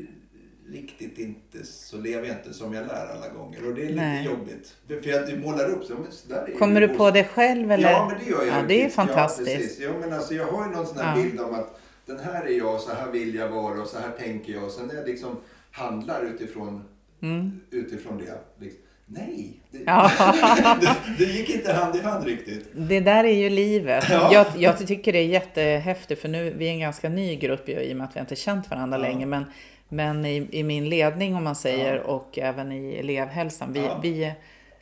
riktigt 0.73 1.19
inte, 1.19 1.67
så 1.67 1.97
lever 1.97 2.29
jag 2.29 2.37
inte 2.37 2.55
som 2.55 2.75
jag 2.75 2.87
lär 2.87 3.07
alla 3.07 3.29
gånger. 3.29 3.67
Och 3.67 3.75
det 3.75 3.83
är 3.83 3.89
lite 3.89 4.01
Nej. 4.01 4.27
jobbigt. 4.27 4.77
För 4.87 5.11
jag 5.11 5.39
målar 5.39 5.71
upp 5.71 5.85
så, 5.85 5.95
men 5.95 6.13
så 6.13 6.29
där 6.29 6.49
är 6.49 6.59
Kommer 6.59 6.81
du 6.81 6.89
på 6.89 7.11
det 7.11 7.25
själv 7.25 7.73
eller? 7.73 7.91
Ja, 7.91 8.09
men 8.11 8.25
det 8.25 8.31
gör 8.31 8.47
jag. 8.47 8.63
Ja, 8.63 8.67
det 8.69 8.85
är 8.85 8.89
fantastiskt. 8.89 9.51
Ja, 9.51 9.57
precis. 9.57 9.81
Ja, 9.81 9.93
men 10.01 10.13
alltså, 10.13 10.35
jag 10.35 10.47
har 10.47 10.67
ju 10.67 10.71
någon 10.71 10.87
sån 10.87 10.99
här 10.99 11.17
ja. 11.17 11.23
bild 11.23 11.41
om 11.41 11.55
att 11.55 11.81
den 12.07 12.19
här 12.19 12.45
är 12.45 12.59
jag, 12.59 12.81
så 12.81 12.93
här 12.93 13.11
vill 13.11 13.35
jag 13.35 13.49
vara 13.49 13.83
och 13.83 13.89
så 13.89 13.99
här 13.99 14.11
tänker 14.11 14.53
jag. 14.53 14.65
Och 14.65 14.71
sen 14.71 14.87
när 14.87 14.95
jag 14.95 15.07
liksom 15.07 15.37
handlar 15.71 16.23
utifrån, 16.23 16.85
mm. 17.21 17.61
utifrån 17.71 18.19
det. 18.19 18.39
Liksom, 18.59 18.81
Nej, 19.13 19.53
det, 19.71 19.79
ja. 19.87 20.11
det, 20.81 20.95
det, 21.19 21.25
gick 21.25 21.51
inte 21.51 21.73
hand 21.73 21.97
i 21.97 22.01
hand 22.01 22.25
riktigt. 22.25 22.69
Det 22.73 23.01
där 23.01 23.25
är 23.25 23.35
ju 23.35 23.51
livet. 23.51 24.05
Ja. 24.11 24.33
Jag, 24.33 24.47
jag, 24.57 24.87
tycker 24.87 25.13
det 25.13 25.19
är 25.19 25.27
jättehäftigt 25.27 26.21
för 26.21 26.29
nu, 26.29 26.55
vi 26.57 26.69
är 26.69 26.73
en 26.73 26.81
ganska 26.81 27.09
ny 27.09 27.37
grupp 27.37 27.69
i 27.69 27.93
och 27.93 27.97
med 27.97 28.05
att 28.05 28.17
vi 28.17 28.21
inte 28.21 28.37
känt 28.37 28.71
varandra 28.71 28.99
ja. 28.99 29.03
länge. 29.03 29.27
Men, 29.27 29.45
men 29.89 30.27
i, 30.27 30.49
i, 30.51 30.63
min 30.63 30.89
ledning 30.89 31.35
om 31.35 31.45
man 31.45 31.57
säger 31.57 31.97
ja. 31.97 32.03
och 32.03 32.39
även 32.39 32.73
i 32.73 32.95
elevhälsan. 32.95 33.73
Vi, 33.73 33.89
vi, 34.03 34.33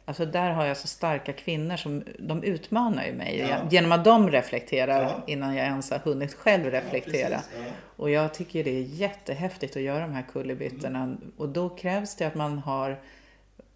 alltså 0.05 0.27
där 0.27 0.51
har 0.51 0.67
jag 0.67 0.77
så 0.77 0.87
starka 0.87 1.33
kvinnor 1.33 1.77
som 1.77 2.05
de 2.19 2.43
utmanar 2.43 3.05
ju 3.05 3.13
mig 3.13 3.57
genom 3.71 3.93
att 3.93 4.05
de 4.05 4.31
reflekterar 4.31 5.25
innan 5.27 5.55
jag 5.55 5.67
ens 5.67 5.91
har 5.91 5.99
hunnit 5.99 6.35
själv 6.35 6.71
reflektera. 6.71 7.41
Och 7.97 8.11
jag 8.11 8.35
tycker 8.35 8.65
det 8.65 8.79
är 8.79 8.83
jättehäftigt 8.83 9.77
att 9.77 9.83
göra 9.83 10.01
de 10.01 10.13
här 10.13 10.25
kullerbyttorna. 10.33 11.03
Mm. 11.03 11.33
Och 11.37 11.49
då 11.49 11.69
krävs 11.69 12.17
det 12.17 12.25
att 12.25 12.35
man 12.35 12.59
har 12.59 12.99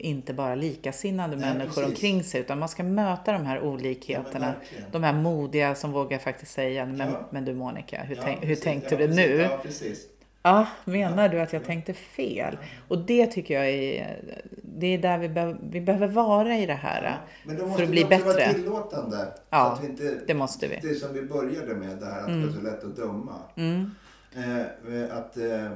inte 0.03 0.35
bara 0.35 0.55
likasinnade 0.55 1.37
Nej, 1.37 1.55
människor 1.55 1.83
precis. 1.83 1.89
omkring 1.89 2.25
sig 2.25 2.41
utan 2.41 2.59
man 2.59 2.69
ska 2.69 2.83
möta 2.83 3.33
de 3.33 3.47
här 3.47 3.61
olikheterna. 3.61 4.55
Ja, 4.77 4.85
de 4.93 5.03
här 5.03 5.13
modiga 5.13 5.75
som 5.75 5.93
vågar 5.93 6.19
faktiskt 6.19 6.53
säga 6.53 6.87
men, 6.87 6.99
ja. 6.99 7.29
men 7.31 7.45
du 7.45 7.55
Monica, 7.55 8.03
hur, 8.03 8.17
ja, 8.17 8.23
tänk, 8.25 8.45
hur 8.45 8.57
tänkte 8.57 8.97
du 8.97 9.09
nu? 9.09 9.37
Ja, 9.37 9.61
precis. 9.63 10.09
Ja, 10.43 10.67
menar 10.85 11.29
du 11.29 11.41
att 11.41 11.53
jag 11.53 11.65
tänkte 11.65 11.95
fel? 11.95 12.59
Och 12.89 12.99
det 12.99 13.27
tycker 13.27 13.55
jag 13.55 13.69
är, 13.69 14.23
det 14.63 14.87
är 14.87 14.99
där 14.99 15.19
vi, 15.19 15.29
behöver 15.29 15.59
vi 15.71 15.81
behöver 15.81 16.09
vara 16.09 16.59
i 16.59 16.67
det 16.67 16.73
här. 16.73 17.21
Men 17.45 17.57
då 17.57 17.63
för 17.63 17.69
måste 17.69 17.83
att 17.83 17.89
vi 17.89 17.93
bli 17.93 18.05
också 18.05 18.25
vara 18.25 18.37
bättre. 18.37 18.55
tillåtande. 18.55 19.29
Ja, 19.51 19.67
så 19.67 19.73
att 19.73 19.85
vi 19.85 19.91
inte, 19.91 20.19
det 20.27 20.35
måste 20.35 20.69
vi. 20.69 20.79
Det 20.83 20.95
som 20.95 21.15
vi 21.15 21.23
började 21.23 21.75
med, 21.75 21.99
det 21.99 22.07
här 22.07 22.21
att 22.21 22.27
det 22.27 22.49
är 22.49 22.53
så 22.53 22.61
lätt 22.61 22.85
att 22.85 22.97
döma. 22.97 23.39
Mm. 23.57 23.91
Eh, 24.37 25.17
att 25.19 25.37
eh, 25.37 25.71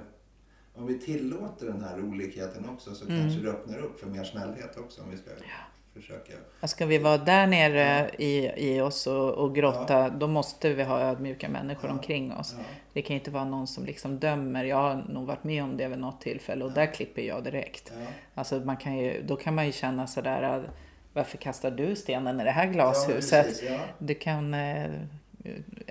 om 0.76 0.86
vi 0.86 0.98
tillåter 0.98 1.66
den 1.66 1.84
här 1.84 2.00
olikheten 2.04 2.68
också 2.68 2.94
så 2.94 3.04
Mm. 3.04 3.20
kanske 3.20 3.40
det 3.40 3.50
öppnar 3.50 3.78
upp 3.78 4.00
för 4.00 4.06
mer 4.06 4.24
snällhet 4.24 4.76
också 4.76 5.02
om 5.02 5.10
vi 5.10 5.16
ska 5.16 5.30
försöka. 5.94 6.32
Ska 6.66 6.86
vi 6.86 6.98
vara 6.98 7.18
där 7.18 7.46
nere 7.46 8.10
i, 8.18 8.50
i 8.56 8.80
oss 8.80 9.06
och, 9.06 9.30
och 9.34 9.54
grotta, 9.54 10.08
då 10.10 10.26
måste 10.26 10.72
vi 10.74 10.82
ha 10.82 11.00
ödmjuka 11.00 11.48
människor 11.48 11.90
omkring 11.90 12.32
oss. 12.32 12.54
Ja. 12.58 12.64
Det 12.92 13.02
kan 13.02 13.16
inte 13.16 13.30
vara 13.30 13.44
någon 13.44 13.66
som 13.66 13.84
liksom 13.84 14.18
dömer. 14.18 14.64
Jag 14.64 14.76
har 14.76 15.04
nog 15.08 15.26
varit 15.26 15.44
med 15.44 15.62
om 15.64 15.76
det 15.76 15.88
vid 15.88 15.98
något 15.98 16.20
tillfälle 16.20 16.64
och 16.64 16.72
där 16.72 16.86
klipper 16.86 17.22
jag 17.22 17.44
direkt. 17.44 17.92
Ja. 18.00 18.06
Alltså 18.34 18.56
man 18.60 18.76
kan 18.76 18.96
ju, 18.98 19.22
då 19.22 19.36
kan 19.36 19.54
man 19.54 19.66
ju 19.66 19.72
känna 19.72 20.06
sådär, 20.06 20.42
att, 20.42 20.62
varför 21.12 21.38
kastar 21.38 21.70
du 21.70 21.96
stenen 21.96 22.40
i 22.40 22.44
det 22.44 22.50
här 22.50 22.66
Ja, 22.66 22.72
glashuset? 22.72 23.46
precis, 23.46 23.68
ja. 23.70 23.78
Du 23.98 24.14
kan, 24.14 24.54
eh, 24.54 24.90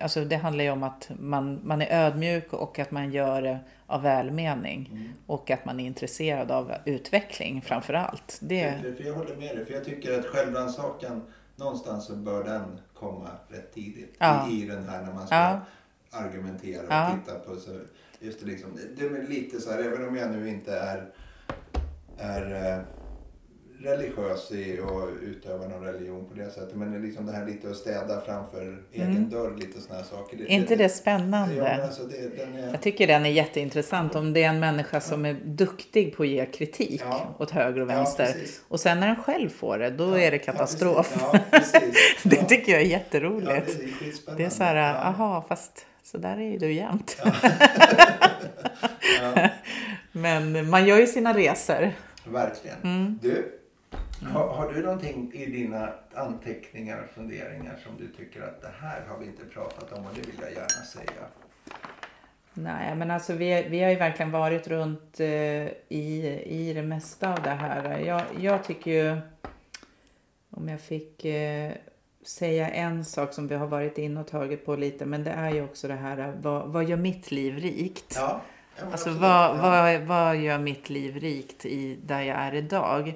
alltså 0.01 0.26
det 0.26 0.36
handlar 0.36 0.64
ju 0.64 0.70
om 0.70 0.84
att 0.84 1.10
man, 1.20 1.60
man 1.64 1.82
är 1.82 2.06
ödmjuk 2.06 2.53
och 2.53 2.80
att 2.80 2.91
man 2.91 3.12
gör 3.12 3.41
det 3.41 3.60
av 3.88 4.01
välmening. 4.01 4.89
Mm. 4.91 5.10
Och 5.26 5.51
att 5.51 5.66
man 5.66 5.80
är 5.80 5.86
intresserad 5.86 6.51
av 6.51 6.72
utveckling 6.86 7.62
framför 7.62 7.93
allt. 7.93 8.39
Det, 8.41 8.74
För, 8.97 9.03
jag 9.06 9.14
håller 9.14 9.36
med 9.36 9.56
dig, 9.58 9.66
för 9.66 9.74
jag 9.74 9.84
tycker 9.86 10.20
att 10.20 10.26
självrannsakan 10.26 11.22
någonstans 11.56 12.06
så 12.06 12.16
bör 12.16 12.43
den 12.43 12.80
komma 12.93 13.30
rätt 13.47 13.74
tidigt 13.74 14.16
Ja. 14.18 14.49
i, 14.51 14.64
i 14.64 14.68
den 14.68 14.89
här 14.89 15.01
när 15.01 15.14
man 15.14 15.28
ska 15.28 15.36
Ja. 15.36 15.60
argumentera 16.12 16.82
och 16.82 16.93
Ja. 16.93 17.12
titta 17.26 17.39
på 17.39 17.56
så 17.56 17.72
just 18.20 18.39
det 18.39 18.45
liksom, 18.45 18.80
det 18.97 19.06
är 19.06 19.28
lite 19.28 19.62
så 19.62 19.72
här, 19.72 19.80
även 19.80 20.08
om 20.08 20.16
jag 20.16 20.32
nu 20.32 20.49
inte 20.49 20.80
är, 20.80 21.10
är 22.18 22.74
eh, 22.74 22.82
religiös 23.80 24.51
i 24.51 24.80
och 24.80 25.09
utövar 25.21 25.67
någon 25.67 25.84
religion 25.84 26.26
på 26.30 26.34
det 26.36 26.49
sättet. 26.49 26.76
Men 26.76 26.91
det 26.91 26.97
är 26.97 27.01
liksom 27.01 27.26
det 27.26 27.32
här 27.32 27.45
lite 27.45 27.69
att 27.69 27.76
städa 27.76 28.21
framför 28.21 28.84
egen 28.93 29.30
dörr, 29.30 29.55
lite 29.57 29.82
sådana 29.82 29.99
här 30.01 30.07
saker. 30.09 30.38
är 30.41 30.47
inte 30.47 30.73
Mm. 30.73 30.84
det 30.84 30.89
spännande? 30.89 31.55
Ja, 31.55 31.84
alltså 31.84 32.03
det, 32.03 32.17
är, 32.17 32.69
Jag 32.71 32.82
tycker 32.82 33.07
den 33.07 33.26
är 33.26 33.30
jätteintressant 33.30 34.15
om 34.15 34.34
det 34.34 34.43
är 34.43 34.49
en 34.49 34.59
människa 34.59 35.01
som 35.01 35.26
är 35.26 35.34
duktig 35.45 36.15
på 36.17 36.23
att 36.23 36.30
ge 36.30 36.45
kritik 36.45 37.01
Ja. 37.05 37.36
åt 37.39 37.51
höger 37.51 37.82
och 37.82 37.91
Ja, 37.91 37.95
vänster. 37.95 38.26
precis. 38.26 38.61
och 38.67 38.80
sen 38.80 38.99
när 38.99 39.07
den 39.07 39.15
själv 39.15 39.49
får 39.49 39.78
det, 39.78 39.89
då 39.89 40.17
är 40.19 40.32
det 40.32 40.38
katastrof. 40.38 41.17
Ja, 41.34 41.39
precis. 41.51 41.73
Ja, 41.84 41.89
det 42.30 42.36
Ja. 42.36 42.43
tycker 42.45 42.71
jag 42.71 42.82
är 42.82 42.86
Ja, 42.86 42.91
jätteroligt. 42.91 43.78
det 44.28 44.32
är 44.32 44.36
det 44.38 44.43
är 44.45 44.49
så 44.49 44.63
här, 44.63 44.76
Ja. 44.76 44.93
aha, 44.95 45.45
fast 45.49 45.86
så 46.03 46.17
där 46.17 46.38
är 46.38 46.51
ju 46.51 46.57
du 46.57 46.71
jämt. 46.73 47.17
Men 50.11 50.69
man 50.69 50.86
gör 50.88 50.97
ju 50.99 51.07
sina 51.07 51.34
resor. 51.38 51.91
Verkligen. 52.28 52.78
Mm. 52.84 53.19
Du, 53.21 53.59
har, 54.24 54.47
har 54.47 54.74
du 54.74 54.82
någonting 54.82 55.32
i 55.34 55.45
dina 55.45 55.93
anteckningar 56.13 57.03
och 57.03 57.09
funderingar 57.09 57.80
som 57.84 57.97
du 57.97 58.07
tycker 58.07 58.41
att 58.41 58.61
det 58.61 58.72
här 58.82 59.05
har 59.07 59.18
vi 59.18 59.26
inte 59.26 59.45
pratat 59.45 59.93
om 59.93 60.05
och 60.05 60.11
det 60.16 60.22
vill 60.22 60.39
jag 60.41 60.51
gärna 60.51 60.86
säga? 60.86 61.26
Nej, 62.53 62.95
men 62.95 63.11
alltså 63.11 63.34
vi, 63.34 63.68
vi 63.70 63.84
har 63.84 63.89
ju 63.89 63.95
verkligen 63.95 64.32
varit 64.32 64.68
runt 64.68 65.20
eh, 65.20 65.28
i, 65.89 66.41
i 66.45 66.74
det 66.74 66.82
mesta 66.82 67.34
av 67.34 67.41
det 67.43 67.49
här. 67.49 67.99
Jag, 67.99 68.22
jag 68.39 68.63
tycker 68.63 68.91
ju, 68.91 69.18
om 70.49 70.70
jag 70.70 70.82
fick 70.82 71.26
eh, 71.26 71.72
säga 72.26 72.70
en 72.70 73.05
sak 73.05 73.34
som 73.34 73.47
vi 73.47 73.55
har 73.55 73.68
varit 73.68 73.97
inne 73.97 74.20
och 74.20 74.28
tagit 74.28 74.66
på 74.66 74.76
lite, 74.76 75.05
men 75.05 75.24
det 75.24 75.32
är 75.32 75.51
ju 75.51 75.63
också 75.63 75.88
det 75.88 75.95
här, 75.95 76.34
vad, 76.41 76.68
vad 76.68 76.86
gör 76.86 76.97
mitt 76.97 77.32
liv 77.32 77.57
rikt? 77.57 78.16
Ja. 78.16 78.41
Alltså 78.91 79.09
vad, 79.09 79.57
vad, 79.57 80.01
vad 80.01 80.38
gör 80.38 80.59
mitt 80.59 80.89
liv 80.89 81.18
rikt 81.18 81.66
i 81.66 81.97
där 82.03 82.22
jag 82.22 82.38
är 82.38 82.55
idag? 82.55 83.13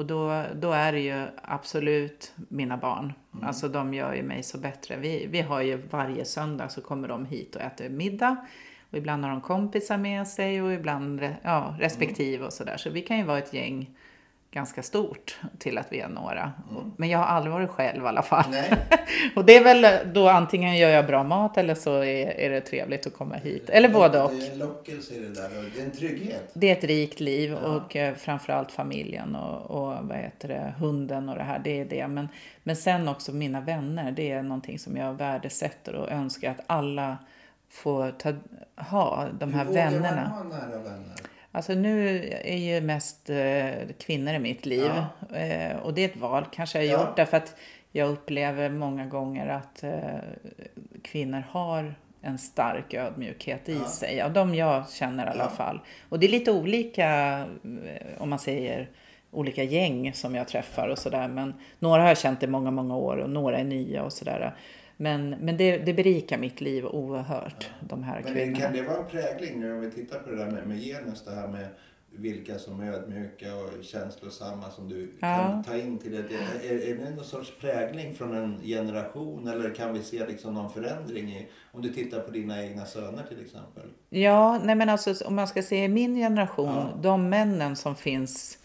Och 0.00 0.06
då, 0.06 0.44
då 0.54 0.72
är 0.72 0.92
det 0.92 1.00
ju 1.00 1.26
absolut 1.42 2.32
mina 2.48 2.76
barn. 2.76 3.12
Mm. 3.34 3.46
Alltså 3.46 3.68
de 3.68 3.94
gör 3.94 4.14
ju 4.14 4.22
mig 4.22 4.42
så 4.42 4.58
bättre. 4.58 4.96
Vi, 4.96 5.26
vi 5.26 5.40
har 5.40 5.60
ju 5.60 5.76
varje 5.76 6.24
söndag 6.24 6.68
så 6.68 6.80
kommer 6.80 7.08
de 7.08 7.26
hit 7.26 7.56
och 7.56 7.62
äter 7.62 7.88
middag. 7.88 8.36
Och 8.90 8.98
ibland 8.98 9.24
har 9.24 9.30
de 9.30 9.40
kompisar 9.40 9.98
med 9.98 10.28
sig 10.28 10.62
och 10.62 10.72
ibland 10.72 11.28
ja, 11.42 11.76
respektive 11.78 12.46
och 12.46 12.52
sådär. 12.52 12.76
Så 12.76 12.90
vi 12.90 13.02
kan 13.02 13.18
ju 13.18 13.24
vara 13.24 13.38
ett 13.38 13.52
gäng 13.52 13.90
ganska 14.52 14.82
stort 14.82 15.38
till 15.58 15.78
att 15.78 15.86
vi 15.90 16.00
är 16.00 16.08
några. 16.08 16.52
Och- 16.76 16.82
Men 16.96 17.08
jag 17.08 17.18
har 17.18 17.24
aldrig 17.26 17.52
varit 17.52 17.70
själv 17.70 18.04
i 18.04 18.06
alla 18.06 18.22
fall. 18.22 18.44
Mm. 18.54 18.78
Och 19.36 19.44
det 19.44 19.56
är 19.56 19.64
väl 19.64 20.12
då 20.14 20.28
antingen 20.28 20.76
gör 20.76 20.88
jag 20.88 21.06
bra 21.06 21.24
mat 21.24 21.56
eller 21.58 21.74
så 21.74 21.94
är, 21.96 22.26
är 22.40 22.50
det 22.50 22.60
trevligt 22.60 23.06
att 23.06 23.14
komma 23.14 23.34
hit. 23.34 23.70
Eller 23.70 23.88
både 23.88 24.22
och. 24.22 24.30
Det 24.32 24.46
är 24.46 24.52
en 24.52 24.58
lockelse 24.58 25.14
i 25.14 25.18
det 25.20 25.28
där 25.34 25.48
det 25.74 25.80
är 25.80 25.84
en 25.84 25.90
trygghet. 25.90 26.50
Det 26.54 26.68
är 26.68 26.72
ett 26.72 26.84
rikt 26.84 27.20
liv 27.20 27.54
och 27.54 27.96
eh, 27.96 28.14
framförallt 28.14 28.72
familjen 28.72 29.36
och, 29.36 29.70
och 29.70 29.96
vad 30.08 30.16
heter 30.16 30.48
det, 30.48 30.74
hunden 30.78 31.28
och 31.28 31.34
det 31.36 31.42
här. 31.42 31.58
Det 31.64 31.80
är 31.80 31.84
det. 31.84 32.08
Men, 32.08 32.28
men 32.62 32.76
sen 32.76 33.08
också 33.08 33.32
mina 33.32 33.60
vänner. 33.60 34.12
Det 34.12 34.30
är 34.30 34.42
någonting 34.42 34.78
som 34.78 34.96
jag 34.96 35.12
värdesätter 35.14 35.94
och 35.94 36.10
önskar 36.10 36.50
att 36.50 36.60
alla 36.66 37.18
får 37.70 38.10
ta, 38.10 38.32
ha 38.76 39.26
de 39.38 39.54
här 39.54 39.64
Hur 39.64 39.70
vågar 39.70 39.90
vännerna. 39.90 40.32
man 40.38 40.52
ha 40.52 40.58
nära 40.58 40.78
vänner? 40.78 41.14
Alltså 41.52 41.74
nu 41.74 42.18
är 42.44 42.56
ju 42.56 42.80
mest 42.80 43.30
eh, 43.30 43.70
kvinnor 43.98 44.34
i 44.34 44.38
mitt 44.38 44.66
liv. 44.66 44.90
Eh, 45.34 45.76
och 45.76 45.94
det 45.94 46.02
är 46.04 46.08
ett 46.08 46.16
val 46.16 46.46
kanske 46.52 46.82
jag 46.84 46.92
har 46.98 47.02
Ja. 47.04 47.08
gjort 47.08 47.16
därför 47.16 47.36
att 47.36 47.56
jag 47.92 48.08
upplever 48.10 48.70
många 48.70 49.06
gånger 49.06 49.46
att 49.48 49.82
eh, 49.82 49.92
kvinnor 51.02 51.44
har 51.50 51.94
en 52.22 52.38
stark 52.38 52.94
ödmjukhet 52.94 53.68
i 53.68 53.78
Ja. 53.82 53.88
sig. 53.88 54.16
Ja, 54.16 54.28
de 54.28 54.54
jag 54.54 54.90
känner 54.90 55.26
i 55.26 55.30
alla 55.30 55.44
Ja. 55.44 55.48
fall. 55.50 55.80
Och 56.08 56.18
det 56.18 56.26
är 56.26 56.30
lite 56.30 56.52
olika, 56.52 57.44
om 58.18 58.30
man 58.30 58.38
säger 58.38 58.88
olika 59.30 59.62
gäng 59.62 60.12
som 60.12 60.34
jag 60.34 60.48
träffar 60.48 60.88
och 60.88 60.98
sådär. 60.98 61.28
Men 61.28 61.54
några 61.78 62.02
har 62.02 62.08
jag 62.08 62.18
känt 62.18 62.42
i 62.42 62.46
många, 62.46 62.70
många 62.70 62.96
år 62.96 63.16
och 63.16 63.30
några 63.30 63.58
är 63.58 63.64
nya 63.64 64.02
och 64.02 64.12
sådär. 64.12 64.54
Men, 65.02 65.30
men 65.30 65.56
det, 65.56 65.76
det 65.78 65.94
berikar 65.94 66.38
mitt 66.38 66.60
liv 66.60 66.86
oerhört, 66.86 67.70
de 67.80 68.02
här 68.02 68.22
Men 68.24 68.32
kvinnorna. 68.34 68.58
kan 68.58 68.72
det 68.72 68.82
vara 68.82 68.98
en 68.98 69.06
prägling 69.10 69.60
nu 69.60 69.72
om 69.74 69.80
vi 69.80 69.90
tittar 69.90 70.18
på 70.18 70.30
det 70.30 70.36
där 70.36 70.50
med, 70.50 70.66
med 70.66 70.80
genus, 70.82 71.24
det 71.24 71.30
här 71.34 71.48
med 71.48 71.68
vilka 72.12 72.58
som 72.58 72.80
är 72.80 72.92
ödmjuka 72.92 73.54
och 73.56 73.84
känslosamma 73.84 74.70
som 74.70 74.88
du 74.88 75.12
Ja. 75.20 75.36
kan 75.36 75.64
ta 75.64 75.76
in 75.76 75.98
till 75.98 76.12
det. 76.12 76.18
Är, 76.68 76.88
är 76.90 76.96
det 76.96 77.10
någon 77.10 77.24
sorts 77.24 77.52
prägling 77.60 78.14
från 78.14 78.34
en 78.36 78.60
generation 78.62 79.48
eller 79.48 79.74
kan 79.74 79.92
vi 79.94 80.02
se 80.02 80.26
liksom 80.26 80.54
någon 80.54 80.70
förändring 80.70 81.28
i, 81.32 81.48
om 81.72 81.82
du 81.82 81.88
tittar 81.88 82.20
på 82.20 82.30
dina 82.30 82.64
egna 82.64 82.86
söner 82.86 83.22
till 83.28 83.40
exempel? 83.44 83.82
Ja, 84.08 84.58
nej 84.64 84.74
men 84.74 84.88
alltså 84.88 85.14
om 85.26 85.34
man 85.34 85.48
ska 85.48 85.62
se 85.62 85.88
min 85.88 86.14
generation, 86.16 86.68
Ja. 86.74 86.88
de 87.02 87.28
männen 87.28 87.76
som 87.76 87.96
finns, 87.96 88.58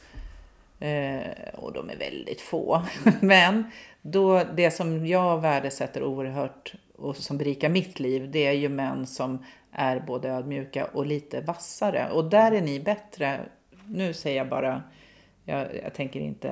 eh, 0.80 1.20
och 1.54 1.74
de 1.74 1.90
är 1.90 1.98
väldigt 1.98 2.42
få, 2.42 2.82
men 3.22 3.64
då 4.08 4.44
det 4.56 4.72
som 4.72 5.08
jag 5.08 5.42
värdesätter 5.42 6.04
oerhört 6.04 6.74
och 6.96 7.18
som 7.18 7.38
berikar 7.38 7.70
mitt 7.70 8.00
liv, 8.00 8.32
det 8.32 8.46
är 8.46 8.52
ju 8.52 8.70
män 8.70 9.08
som 9.08 9.46
är 9.72 10.00
både 10.00 10.30
ödmjuka 10.30 10.86
och 10.86 11.06
lite 11.06 11.42
vassare. 11.42 12.10
Och 12.12 12.30
där 12.30 12.52
är 12.52 12.62
ni 12.62 12.80
bättre. 12.80 13.40
Nu 13.88 14.14
säger 14.14 14.38
jag 14.38 14.50
bara, 14.50 14.84
jag, 15.46 15.68
jag 15.84 15.94
tänker 15.94 16.20
inte 16.20 16.48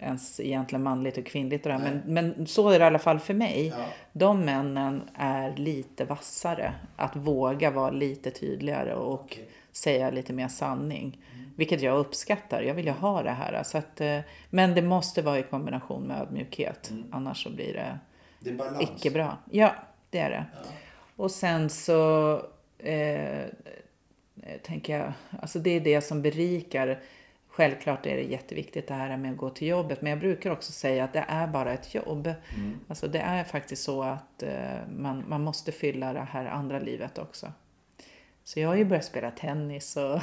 ens 0.00 0.40
egentligen 0.40 0.82
manligt 0.82 1.18
och 1.18 1.26
kvinnligt 1.26 1.66
och 1.66 1.72
det 1.72 1.78
här, 1.78 1.84
men, 2.04 2.14
men 2.14 2.46
så 2.46 2.68
är 2.68 2.78
det 2.78 2.84
i 2.84 2.86
alla 2.86 2.98
fall 2.98 3.18
för 3.18 3.34
mig. 3.34 3.66
Ja. 3.66 3.84
De 4.12 4.40
männen 4.40 5.02
är 5.14 5.56
lite 5.56 6.04
vassare. 6.04 6.74
Att 6.96 7.16
våga 7.16 7.70
vara 7.70 7.90
lite 7.90 8.30
tydligare 8.30 8.94
och 8.94 9.14
Okej. 9.14 9.48
säga 9.72 10.10
lite 10.10 10.32
mer 10.32 10.48
sanning. 10.48 11.18
Vilket 11.56 11.82
jag 11.82 11.98
uppskattar. 11.98 12.62
Jag 12.62 12.74
vill 12.74 12.86
ju 12.86 12.92
ha 12.92 13.22
det 13.22 13.30
här. 13.30 13.62
Så 13.62 13.78
att, 13.78 14.00
eh, 14.00 14.18
men 14.50 14.74
det 14.74 14.82
måste 14.82 15.22
vara 15.22 15.38
i 15.38 15.42
kombination 15.42 16.02
med 16.02 16.20
ödmjukhet. 16.22 16.92
Annars 17.10 17.42
så 17.44 17.50
blir 17.50 17.72
det 17.74 17.98
Det 18.40 18.50
är 18.50 18.54
balans. 18.54 18.82
icke 18.82 19.10
bra. 19.10 19.38
Ja, 19.50 19.74
det 20.10 20.18
är 20.18 20.30
det. 20.30 20.44
Ja. 20.54 20.70
Och 21.16 21.30
sen 21.30 21.70
så 21.70 22.32
eh, 22.78 23.40
eh, 23.42 23.48
tänker 24.62 24.98
jag, 24.98 25.12
alltså 25.42 25.58
det 25.58 25.70
är 25.70 25.80
det 25.80 26.00
som 26.00 26.22
berikar. 26.22 26.98
Självklart 27.48 28.06
är 28.06 28.16
det 28.16 28.22
jätteviktigt 28.22 28.88
det 28.88 28.94
här 28.94 29.16
med 29.16 29.30
att 29.32 29.36
gå 29.36 29.50
till 29.50 29.68
jobbet, 29.68 30.02
men 30.02 30.10
jag 30.10 30.18
brukar 30.18 30.50
också 30.50 30.72
säga 30.72 31.04
att 31.04 31.12
det 31.12 31.24
är 31.28 31.46
bara 31.46 31.72
ett 31.72 31.94
jobb. 31.94 32.32
Alltså 32.88 33.08
det 33.08 33.18
är 33.18 33.44
faktiskt 33.44 33.82
så 33.82 34.02
att 34.02 34.42
eh, 34.42 34.88
man, 34.96 35.24
man 35.28 35.42
måste 35.42 35.72
fylla 35.72 36.12
det 36.12 36.26
här 36.32 36.46
andra 36.46 36.78
livet 36.78 37.18
också. 37.18 37.52
Så 38.44 38.60
jag 38.60 38.68
har 38.68 38.76
ju 38.76 38.84
börjat 38.84 39.04
spela 39.04 39.30
tennis 39.30 39.96
och 39.96 40.20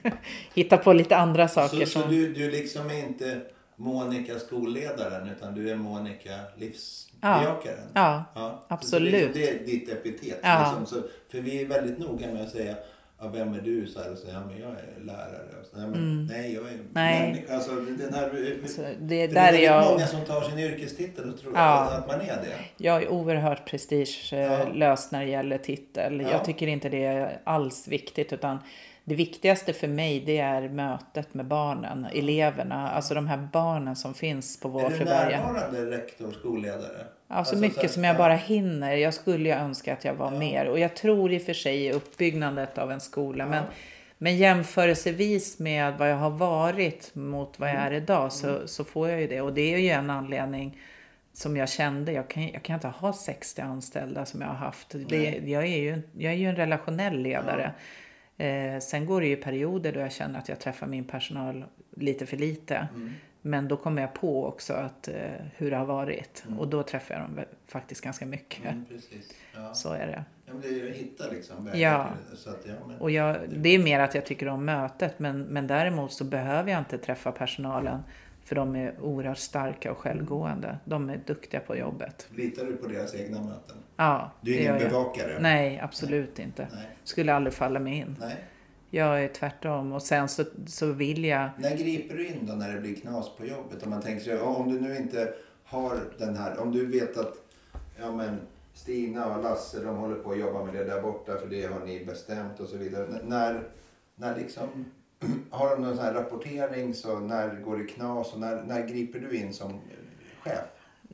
hitta 0.54 0.76
på 0.76 0.92
lite 0.92 1.16
andra 1.16 1.48
saker. 1.48 1.78
Så, 1.78 1.86
så 1.86 2.00
som, 2.00 2.10
du, 2.10 2.32
du 2.32 2.50
liksom 2.50 2.90
är 2.90 2.98
inte 2.98 3.40
Monica 3.76 4.38
skolledaren 4.38 5.28
utan 5.28 5.54
du 5.54 5.70
är 5.70 5.76
Monica 5.76 6.40
livsbejakaren? 6.56 7.88
ja, 7.94 8.24
Ja, 8.34 8.64
absolut. 8.68 9.26
Så 9.26 9.38
det, 9.38 9.48
är 9.48 9.52
liksom, 9.52 9.66
det 9.66 9.72
är 9.72 9.78
ditt 9.78 9.88
epitet. 9.88 10.40
Ja. 10.42 10.58
Liksom. 10.60 10.86
Så, 10.86 11.08
för 11.30 11.40
vi 11.40 11.62
är 11.62 11.66
väldigt 11.66 11.98
noga 11.98 12.26
med 12.26 12.42
att 12.42 12.50
säga 12.50 12.76
Ja, 13.20 13.28
vem 13.28 13.54
är 13.54 13.60
du? 13.60 13.86
Så 13.86 14.02
här, 14.02 14.12
och 14.12 14.18
så, 14.18 14.26
ja, 14.32 14.40
men 14.48 14.60
jag 14.60 14.70
är 14.70 15.04
lärare. 15.04 15.48
Och 15.60 15.66
så, 15.66 15.80
ja, 15.80 15.86
men, 15.86 16.26
Nej, 16.26 16.54
jag 16.54 16.64
är 16.68 16.72
Mm. 16.72 16.86
Nej. 16.92 17.22
människa. 17.32 17.54
Alltså, 17.54 17.70
den 17.74 18.14
här, 18.14 18.30
Så 18.66 18.74
för 18.74 18.82
det, 18.82 18.96
det 19.00 19.22
är 19.22 19.28
där 19.28 19.40
är 19.40 19.44
väldigt 19.44 19.62
jag, 19.64 19.90
många 19.92 20.06
som 20.06 20.20
tar 20.24 20.40
sin 20.42 20.58
yrkestitel 20.58 21.32
och 21.32 21.40
tror 21.40 21.52
Ja. 21.56 21.90
att 21.90 22.06
man 22.06 22.20
är 22.20 22.26
det. 22.26 22.56
jag 22.76 23.02
är 23.02 23.08
oerhört 23.08 23.58
Ja. 23.64 23.70
prestigelös 23.70 25.10
när 25.10 25.24
det 25.24 25.30
gäller 25.30 25.58
titel. 25.58 26.20
Ja. 26.20 26.30
Jag 26.30 26.44
tycker 26.44 26.66
inte 26.66 26.88
det 26.88 27.04
är 27.04 27.40
alls 27.44 27.88
viktigt 27.88 28.32
utan 28.32 28.58
det 29.08 29.14
viktigaste 29.14 29.72
för 29.72 29.88
mig 29.88 30.20
det 30.26 30.38
är 30.38 30.68
mötet 30.68 31.34
med 31.34 31.46
barnen, 31.46 32.06
eleverna, 32.14 32.90
alltså 32.90 33.14
de 33.14 33.26
här 33.26 33.48
barnen 33.52 33.96
som 33.96 34.14
finns 34.14 34.60
på 34.60 34.80
Är 34.80 34.90
du 34.98 35.04
närvarande 35.04 35.90
rektor, 35.90 36.32
skolledare? 36.32 37.06
Alltså, 37.28 37.54
så 37.54 37.60
mycket 37.60 37.82
här- 37.82 37.88
som 37.88 38.04
jag 38.04 38.14
ja. 38.14 38.18
bara 38.18 38.34
hinner. 38.34 38.96
Jag 38.96 39.14
skulle 39.14 39.48
ju 39.48 39.54
önska 39.54 39.92
att 39.92 40.04
jag 40.04 40.14
var 40.14 40.32
Ja. 40.32 40.38
mer. 40.38 40.66
Och 40.68 40.78
jag 40.78 40.96
tror 40.96 41.32
i 41.32 41.38
och 41.38 41.42
för 41.42 41.52
sig 41.52 41.86
i 41.86 41.92
uppbyggnadet 41.92 42.78
av 42.78 42.92
en 42.92 43.00
skola. 43.00 43.44
Ja. 43.44 43.50
Men, 43.50 43.64
men 44.18 44.36
jämförelsevis 44.36 45.58
med 45.58 45.98
vad 45.98 46.10
jag 46.10 46.16
har 46.16 46.30
varit 46.30 47.14
mot 47.14 47.58
vad 47.58 47.68
jag 47.68 47.76
är 47.76 47.92
idag 47.92 48.32
så, 48.32 48.68
så 48.68 48.84
får 48.84 49.08
jag 49.08 49.20
ju 49.20 49.26
det. 49.26 49.40
Och 49.40 49.52
det 49.52 49.74
är 49.74 49.78
ju 49.78 49.88
en 49.88 50.10
anledning 50.10 50.78
som 51.32 51.56
jag 51.56 51.68
kände. 51.68 52.12
Jag 52.12 52.28
kan, 52.30 52.48
jag 52.48 52.62
kan 52.62 52.74
inte 52.74 52.88
ha 52.88 53.12
60 53.12 53.60
anställda 53.62 54.24
som 54.26 54.40
jag 54.40 54.48
har 54.48 54.54
haft. 54.54 54.94
Det, 55.08 55.40
jag, 55.44 55.64
är 55.64 55.78
ju, 55.78 56.02
jag 56.18 56.32
är 56.32 56.36
ju 56.36 56.48
en 56.48 56.56
relationell 56.56 57.18
ledare. 57.18 57.72
Eh, 58.38 58.78
sen 58.80 59.06
går 59.06 59.20
det 59.20 59.26
ju 59.26 59.36
perioder 59.36 59.92
då 59.92 60.00
jag 60.00 60.12
känner 60.12 60.38
att 60.38 60.48
jag 60.48 60.60
träffar 60.60 60.86
min 60.86 61.04
personal 61.04 61.64
lite 61.96 62.26
för 62.26 62.36
lite. 62.36 62.88
Men 63.42 63.68
då 63.68 63.76
kommer 63.76 64.02
jag 64.02 64.14
på 64.14 64.46
också 64.46 64.72
att, 64.72 65.08
eh, 65.08 65.14
hur 65.56 65.70
det 65.70 65.76
har 65.76 65.86
varit. 65.86 66.44
Och 66.58 66.68
då 66.68 66.82
träffar 66.82 67.14
jag 67.14 67.22
dem 67.24 67.40
faktiskt 67.66 68.00
ganska 68.00 68.26
mycket. 68.26 68.64
Mm. 68.64 68.84
Ja. 69.54 69.74
Så 69.74 69.92
är 69.92 70.06
det. 70.06 70.24
Ja, 70.46 70.52
men 70.52 70.62
det 70.62 70.68
är 70.68 70.72
ju 70.72 70.90
att 70.90 70.96
hitta 70.96 71.24
liksom 71.30 71.64
vägar 71.64 71.78
Ja. 71.78 72.04
till 72.16 72.30
det. 72.30 72.36
Så 72.36 72.50
att, 72.50 72.60
ja, 72.66 72.72
men, 72.88 72.98
Och 72.98 73.10
jag, 73.10 73.36
det 73.56 73.68
är 73.68 73.78
mer 73.78 74.00
att 74.00 74.14
jag 74.14 74.26
tycker 74.26 74.48
om 74.48 74.64
mötet. 74.64 75.18
Men, 75.18 75.42
men 75.42 75.66
däremot 75.66 76.12
så 76.12 76.24
behöver 76.24 76.70
jag 76.70 76.78
inte 76.80 76.98
träffa 76.98 77.32
personalen. 77.32 78.02
För 78.48 78.54
de 78.54 78.76
är 78.76 79.00
oerhört 79.00 79.38
starka 79.38 79.90
och 79.92 79.98
självgående. 79.98 80.78
De 80.84 81.10
är 81.10 81.20
duktiga 81.26 81.60
på 81.60 81.76
jobbet. 81.76 82.26
Litar 82.34 82.64
du 82.64 82.76
på 82.76 82.86
deras 82.88 83.14
egna 83.14 83.40
möten? 83.42 83.76
Ja, 83.96 84.30
Du 84.40 84.54
är 84.56 84.60
ingen 84.60 84.72
jag. 84.80 84.82
bevakare? 84.90 85.36
Nej, 85.40 85.80
absolut 85.82 86.38
inte. 86.38 86.68
Nej. 86.74 86.88
Skulle 87.04 87.34
aldrig 87.34 87.54
falla 87.54 87.80
mig 87.80 87.94
in. 87.96 88.16
Nej. 88.20 88.36
Jag 88.90 89.24
är 89.24 89.28
tvärtom. 89.28 89.92
Och 89.92 90.02
sen 90.02 90.28
så, 90.28 90.44
så 90.66 90.86
vill 90.92 91.24
jag... 91.24 91.50
När 91.58 91.76
griper 91.76 92.14
du 92.14 92.26
in 92.26 92.46
då 92.46 92.52
när 92.54 92.74
det 92.74 92.80
blir 92.80 92.94
knas 92.94 93.36
på 93.36 93.46
jobbet? 93.46 93.82
Om 93.82 93.90
man 93.90 94.02
tänker 94.02 94.24
sig, 94.24 94.38
om 94.40 94.68
du 94.72 94.80
nu 94.80 94.96
inte 94.96 95.34
har 95.64 95.96
den 96.18 96.36
här, 96.36 96.58
om 96.60 96.72
du 96.72 96.86
vet 96.86 97.16
att 97.16 97.34
ja, 98.00 98.12
men 98.12 98.40
Stina 98.74 99.36
och 99.36 99.42
Lasse 99.42 99.84
de 99.84 99.96
håller 99.96 100.16
på 100.16 100.30
att 100.32 100.38
jobba 100.38 100.64
med 100.64 100.74
det 100.74 100.84
där 100.84 101.02
borta 101.02 101.36
för 101.36 101.46
det 101.48 101.66
har 101.66 101.80
ni 101.86 102.04
bestämt 102.04 102.60
och 102.60 102.68
så 102.68 102.76
vidare. 102.76 103.06
N- 103.06 103.20
När, 103.24 103.60
när 104.16 104.36
liksom, 104.36 104.84
har 105.50 105.70
de 105.76 105.82
någon 105.82 105.96
sån 105.96 106.14
rapportering 106.14 106.94
så 106.94 107.18
när 107.20 107.54
går 107.54 107.76
det 107.76 107.84
knas 107.84 108.32
och 108.32 108.40
när, 108.40 108.62
när 108.62 108.86
griper 108.88 109.18
du 109.18 109.36
in 109.36 109.52
som 109.52 109.80
chef? 110.42 110.64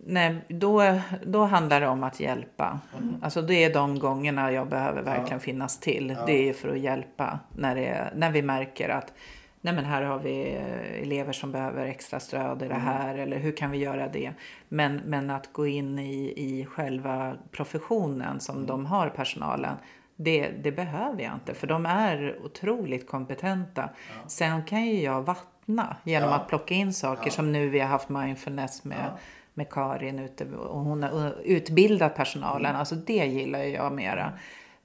Nej, 0.06 0.36
då, 0.48 1.00
då 1.26 1.44
handlar 1.44 1.80
det 1.80 1.86
om 1.88 2.02
att 2.04 2.20
hjälpa. 2.20 2.80
Alltså 3.22 3.42
det 3.42 3.64
är 3.64 3.74
de 3.74 3.98
gångerna 3.98 4.52
jag 4.52 4.68
behöver 4.68 5.02
verkligen 5.02 5.38
Ja. 5.38 5.38
finnas 5.38 5.80
till. 5.80 6.16
Ja. 6.18 6.26
Det 6.26 6.48
är 6.48 6.52
för 6.52 6.68
att 6.68 6.78
hjälpa. 6.78 7.38
När, 7.56 7.74
det, 7.74 8.12
när 8.16 8.30
vi 8.30 8.42
märker 8.42 8.88
att 8.88 9.12
Nej 9.60 9.74
men 9.74 9.84
här 9.84 10.02
har 10.02 10.18
vi 10.18 10.54
eh, 10.54 11.02
elever 11.02 11.32
som 11.32 11.52
behöver 11.52 11.86
extra 11.86 12.20
stöd 12.20 12.62
i 12.62 12.68
det 12.68 12.74
här 12.74 13.18
eller 13.18 13.38
hur 13.38 13.52
kan 13.56 13.70
vi 13.70 13.78
göra 13.78 14.08
det? 14.08 14.32
Men, 14.68 15.00
men 15.06 15.30
att 15.30 15.52
gå 15.52 15.66
in 15.66 15.98
i, 15.98 16.32
i 16.36 16.64
själva 16.64 17.34
professionen 17.50 18.40
som 18.40 18.66
de 18.66 18.86
har 18.86 19.08
personalen 19.08 19.76
det, 20.16 20.48
det 20.48 20.72
behöver 20.72 21.22
jag 21.22 21.34
inte 21.34 21.54
för 21.54 21.66
de 21.66 21.86
är 21.86 22.38
otroligt 22.44 23.06
kompetenta. 23.08 23.88
Sen 24.26 24.64
kan 24.64 24.86
ju 24.86 25.00
jag 25.02 25.22
vattna 25.22 25.96
genom 26.04 26.28
Ja. 26.28 26.34
att 26.36 26.48
plocka 26.48 26.74
in 26.74 26.92
saker 26.92 27.26
Ja. 27.26 27.30
som 27.30 27.52
nu 27.52 27.68
vi 27.68 27.80
har 27.80 27.88
haft 27.88 28.08
mindfulness 28.08 28.84
med, 28.84 28.98
Ja. 29.12 29.18
med 29.54 29.70
Karin 29.70 30.18
ute 30.18 30.44
och 30.44 30.80
hon 30.80 31.02
har 31.02 31.34
utbildat 31.44 32.16
personalen. 32.16 32.66
Mm. 32.70 32.78
Alltså 32.78 32.94
det 32.94 33.26
gillar 33.26 33.62
ju 33.62 33.68
jag 33.68 33.92
mera. 33.92 34.32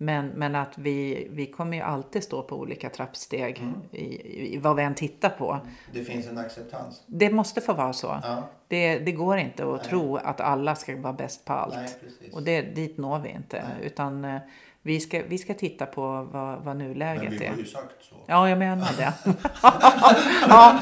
Men, 0.01 0.27
men 0.27 0.55
att 0.55 0.77
vi, 0.77 1.27
vi 1.31 1.45
kommer 1.45 1.77
ju 1.77 1.83
alltid 1.83 2.23
stå 2.23 2.43
på 2.43 2.55
olika 2.57 2.89
trappsteg 2.89 3.59
Mm. 3.59 3.73
i, 3.91 4.53
i 4.55 4.57
vad 4.57 4.75
vi 4.75 4.83
än 4.83 4.95
tittar 4.95 5.29
på. 5.29 5.59
Det 5.93 6.03
finns 6.03 6.27
en 6.27 6.37
acceptans? 6.37 7.03
Det 7.07 7.29
måste 7.29 7.61
få 7.61 7.73
vara 7.73 7.93
så. 7.93 8.19
Ja. 8.23 8.43
Det, 8.67 8.99
det 8.99 9.11
går 9.11 9.37
inte 9.37 9.63
att 9.63 9.81
Nej. 9.81 9.89
tro 9.89 10.15
att 10.17 10.41
alla 10.41 10.75
ska 10.75 10.95
vara 11.01 11.13
bäst 11.13 11.45
på 11.45 11.53
allt. 11.53 11.75
Nej, 11.75 11.89
och 12.33 12.43
det, 12.43 12.61
dit 12.61 12.97
når 12.97 13.19
vi 13.19 13.29
inte. 13.29 13.63
Nej. 13.77 13.87
Utan 13.87 14.25
eh, 14.25 14.39
vi 14.81 14.99
ska, 14.99 15.23
vi 15.27 15.37
ska 15.37 15.53
titta 15.53 15.85
på 15.85 16.27
vad, 16.31 16.59
vad 16.59 16.77
nuläget 16.77 17.29
Men 17.29 17.39
vi 17.39 17.45
är. 17.45 17.49
har 17.49 17.57
ju 17.57 17.65
sagt 17.65 18.03
så. 18.03 18.15
Ja, 18.25 18.49
jag 18.49 18.57
menar 18.57 18.89
det. 18.97 19.13
ja, 20.49 20.79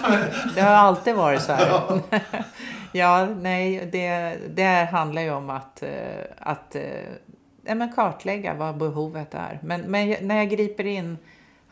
det 0.56 0.62
har 0.62 0.72
alltid 0.72 1.16
varit 1.16 1.42
så 1.42 1.52
här. 1.52 2.02
ja, 2.92 3.26
nej, 3.26 3.90
det, 3.92 4.38
det 4.56 4.90
handlar 4.92 5.22
ju 5.22 5.32
om 5.32 5.50
att, 5.50 5.84
eh, 5.84 5.90
att 6.38 6.76
eh, 6.76 6.84
ja, 7.66 7.76
men 7.76 7.94
kartlägga 7.94 8.54
vad 8.54 8.78
behovet 8.78 9.34
är. 9.34 9.60
Men, 9.64 9.82
men 9.82 10.16
när 10.22 10.38
jag 10.38 10.50
griper 10.50 10.86
in 10.86 11.18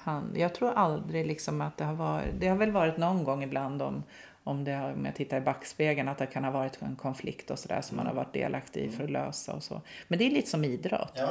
han, 0.05 0.33
jag 0.35 0.55
tror 0.55 0.71
aldrig 0.71 1.27
liksom 1.27 1.61
att 1.61 1.77
det 1.77 1.83
har 1.83 1.93
varit, 1.93 2.25
det 2.39 2.47
har 2.47 2.55
väl 2.55 2.71
varit 2.71 2.97
någon 2.97 3.23
gång 3.23 3.43
ibland 3.43 3.81
om, 3.81 4.03
om, 4.43 4.63
det, 4.63 4.93
om 4.97 5.05
jag 5.05 5.15
tittar 5.15 5.37
i 5.37 5.41
backspegeln 5.41 6.07
att 6.07 6.17
det 6.17 6.25
kan 6.25 6.43
ha 6.43 6.51
varit 6.51 6.81
en 6.81 6.95
konflikt 6.95 7.51
och 7.51 7.59
sådär 7.59 7.81
som 7.81 7.97
man 7.97 8.05
har 8.05 8.13
varit 8.13 8.33
delaktig 8.33 8.81
i 8.83 8.89
för 8.89 9.03
att 9.03 9.09
lösa 9.09 9.53
och 9.53 9.63
så. 9.63 9.81
Men 10.07 10.19
det 10.19 10.25
är 10.25 10.29
lite 10.29 10.49
som 10.49 10.63
idrott. 10.63 11.13
Ja, 11.15 11.29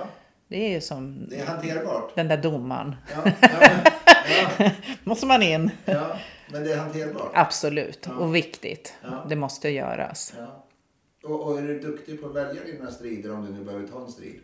Det 0.54 0.74
är 0.74 0.80
som 0.80 1.26
det 1.30 1.40
är 1.40 1.46
hanterbart. 1.46 2.12
den 2.14 2.28
där 2.28 2.36
domaren. 2.36 2.96
Ja, 3.14 3.32
ja, 3.40 3.48
ja, 4.58 4.70
Måste 5.04 5.26
man 5.26 5.42
in. 5.42 5.70
ja, 5.84 6.16
men 6.52 6.64
det 6.64 6.72
är 6.72 6.76
hanterbart. 6.76 7.30
Absolut, 7.34 8.08
och 8.18 8.34
viktigt. 8.34 8.94
Det 9.28 9.36
måste 9.36 9.68
göras. 9.68 10.34
Och, 11.24 11.40
och 11.46 11.58
är 11.58 11.62
du 11.62 11.80
duktig 11.80 12.20
på 12.20 12.26
att 12.28 12.34
välja 12.34 12.64
dina 12.64 12.90
strider 12.90 13.32
om 13.32 13.46
du 13.46 13.52
nu 13.52 13.64
behöver 13.64 13.86
ta 13.86 14.00
en 14.04 14.10
strid? 14.12 14.40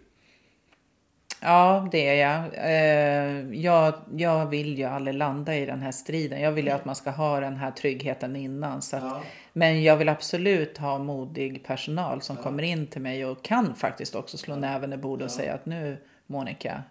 Ja, 1.41 1.89
det 1.93 2.21
är 2.21 2.29
jag. 2.29 2.45
Eh, 2.55 3.61
jag. 3.61 3.95
Jag 4.17 4.47
vill 4.47 4.79
ju 4.79 4.85
aldrig 4.85 5.17
landa 5.17 5.57
i 5.57 5.67
den 5.67 5.81
här 5.83 5.93
striden. 5.93 6.41
Jag 6.41 6.53
vill 6.53 6.65
ju 6.67 6.71
att 6.73 6.85
man 6.85 6.97
ska 6.97 7.11
ha 7.11 7.41
den 7.41 7.57
här 7.57 7.71
tryggheten 7.71 8.37
innan. 8.37 8.83
Så 8.83 8.97
att. 8.97 9.23
Men 9.53 9.83
jag 9.83 9.97
vill 9.97 10.09
absolut 10.09 10.79
ha 10.79 10.99
modig 10.99 11.65
personal 11.65 12.23
som 12.23 12.37
kommer 12.37 12.63
in 12.63 12.87
till 12.87 13.01
mig 13.01 13.25
och 13.25 13.43
kan 13.45 13.75
faktiskt 13.75 14.15
också 14.15 14.39
slå 14.39 14.57
näven 14.57 14.93
i 14.93 14.97
bordet 14.97 15.25
och 15.25 15.31
säga 15.31 15.55
att 15.55 15.67
nu 15.67 15.97
Monica, 16.27 16.83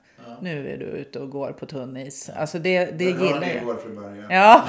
nu 0.42 0.74
är 0.74 0.78
du 0.78 0.86
ute 0.86 1.20
och 1.20 1.30
går 1.30 1.52
på 1.52 1.66
tunn 1.66 1.98
is. 1.98 2.30
Alltså 2.30 2.60
det, 2.60 2.86
det 2.86 3.16
Men 3.16 3.26
gillar 3.28 3.48
jag. 3.56 3.66
går 3.66 3.76
för 3.76 3.90
början. 3.90 4.26
Ja, 4.30 4.64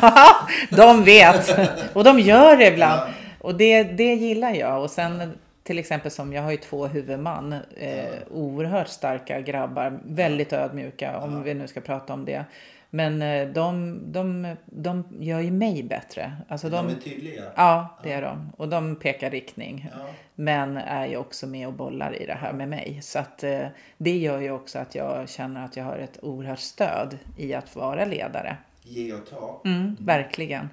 de 0.70 1.04
vet. 1.04 1.56
Och 1.96 2.04
de 2.04 2.18
gör 2.20 2.56
det 2.56 2.66
ibland. 2.66 3.00
Ja. 3.00 3.08
Och 3.40 3.54
det, 3.54 3.82
det 3.82 4.14
gillar 4.14 4.54
jag. 4.54 4.82
Och 4.82 4.90
sen 4.90 5.32
till 5.62 5.78
exempel 5.78 6.10
som 6.10 6.32
jag 6.32 6.42
har 6.42 6.50
ju 6.50 6.56
två 6.56 6.86
huvudman. 6.86 7.52
Eh, 7.76 8.04
oerhört 8.30 8.88
starka 8.88 9.40
grabbar. 9.40 10.00
Väldigt 10.04 10.52
ödmjuka 10.52 11.18
om 11.18 11.42
vi 11.42 11.54
nu 11.54 11.68
ska 11.68 11.80
prata 11.80 12.12
om 12.12 12.24
det. 12.24 12.44
Men 12.90 13.22
eh, 13.22 13.48
de, 13.48 13.98
de, 14.12 14.56
de 14.66 15.04
gör 15.20 15.40
ju 15.40 15.50
mig 15.50 15.82
bättre. 15.82 16.32
Alltså 16.48 16.68
De 16.68 16.86
de, 16.86 16.94
är 16.94 17.00
tydliga. 17.00 17.44
ja, 17.56 17.98
det 18.02 18.12
är 18.12 18.22
de. 18.22 18.52
Och 18.56 18.68
de 18.68 18.96
pekar 18.96 19.30
riktning. 19.30 19.88
Ja. 19.92 20.06
Men 20.34 20.76
är 20.76 21.06
ju 21.06 21.16
också 21.16 21.46
med 21.46 21.66
och 21.66 21.72
bollar 21.72 22.22
i 22.22 22.26
det 22.26 22.34
här 22.34 22.52
med 22.52 22.68
mig. 22.68 22.98
Så 23.02 23.18
att 23.18 23.44
eh, 23.44 23.66
det 23.98 24.16
gör 24.18 24.40
ju 24.40 24.50
också 24.50 24.78
att 24.78 24.94
jag 24.94 25.28
känner 25.28 25.64
att 25.64 25.76
jag 25.76 25.84
har 25.84 25.96
ett 25.96 26.18
oerhört 26.22 26.58
stöd 26.58 27.18
i 27.36 27.54
att 27.54 27.76
vara 27.76 28.04
ledare. 28.04 28.56
Ge 28.82 29.12
och 29.12 29.26
ta. 29.30 29.62
Mm, 29.64 29.96
verkligen. 30.00 30.68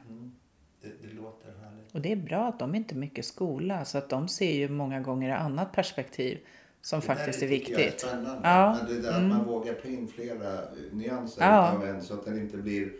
Det, 0.81 1.07
det 1.07 1.15
låter 1.15 1.47
härligt. 1.63 1.93
Och 1.95 2.01
det 2.01 2.11
är 2.11 2.15
bra 2.15 2.47
att 2.47 2.59
de 2.59 2.75
inte 2.75 2.95
är 2.95 2.97
mycket 2.97 3.25
skola 3.25 3.85
så 3.85 3.97
att 3.97 4.09
de 4.09 4.27
ser 4.27 4.51
ju 4.53 4.69
många 4.69 4.99
gånger 4.99 5.35
ett 5.35 5.41
annat 5.41 5.71
perspektiv 5.71 6.39
som 6.81 7.01
faktiskt 7.01 7.41
är 7.43 7.47
det 7.47 7.53
tycker 7.59 7.71
jag 7.71 7.77
viktigt. 7.85 8.03
Är 8.03 8.07
spännande. 8.07 8.39
Ja, 8.43 8.77
det 8.89 9.01
där 9.01 9.11
att 9.11 9.23
man 9.23 9.45
vågar 9.45 9.73
ta 9.73 9.87
in 9.87 10.07
flera 10.07 10.53
eh, 10.53 10.61
nyanser 10.91 11.41
Ja. 11.41 11.71
av 11.71 11.85
en 11.87 12.01
så 12.01 12.13
att 12.13 12.25
den 12.25 12.39
inte 12.41 12.57
blir 12.57 12.91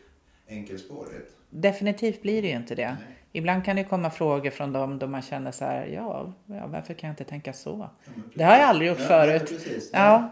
enkelspårigt. 0.48 1.32
Definitivt 1.50 2.22
blir 2.22 2.42
det 2.42 2.48
ju 2.48 2.56
inte 2.56 2.76
det. 2.76 2.88
Nej. 2.88 3.18
Ibland 3.32 3.66
kan 3.66 3.76
det 3.76 3.84
komma 3.84 4.10
frågor 4.10 4.50
från 4.50 4.74
dem 4.74 5.00
då 5.00 5.08
man 5.08 5.22
känner 5.22 5.52
så 5.52 5.66
här, 5.66 5.86
ja, 5.88 6.34
ja 6.46 6.68
varför 6.68 6.94
kan 6.94 7.08
jag 7.08 7.12
inte 7.14 7.24
tänka 7.24 7.54
så? 7.54 7.90
Ja, 8.06 8.12
Det 8.36 8.44
har 8.44 8.52
jag 8.54 8.62
aldrig 8.64 8.90
gjort 8.90 9.00
Ja, 9.00 9.06
förut. 9.08 9.50
precis. 9.50 9.90
Ja, 9.94 10.30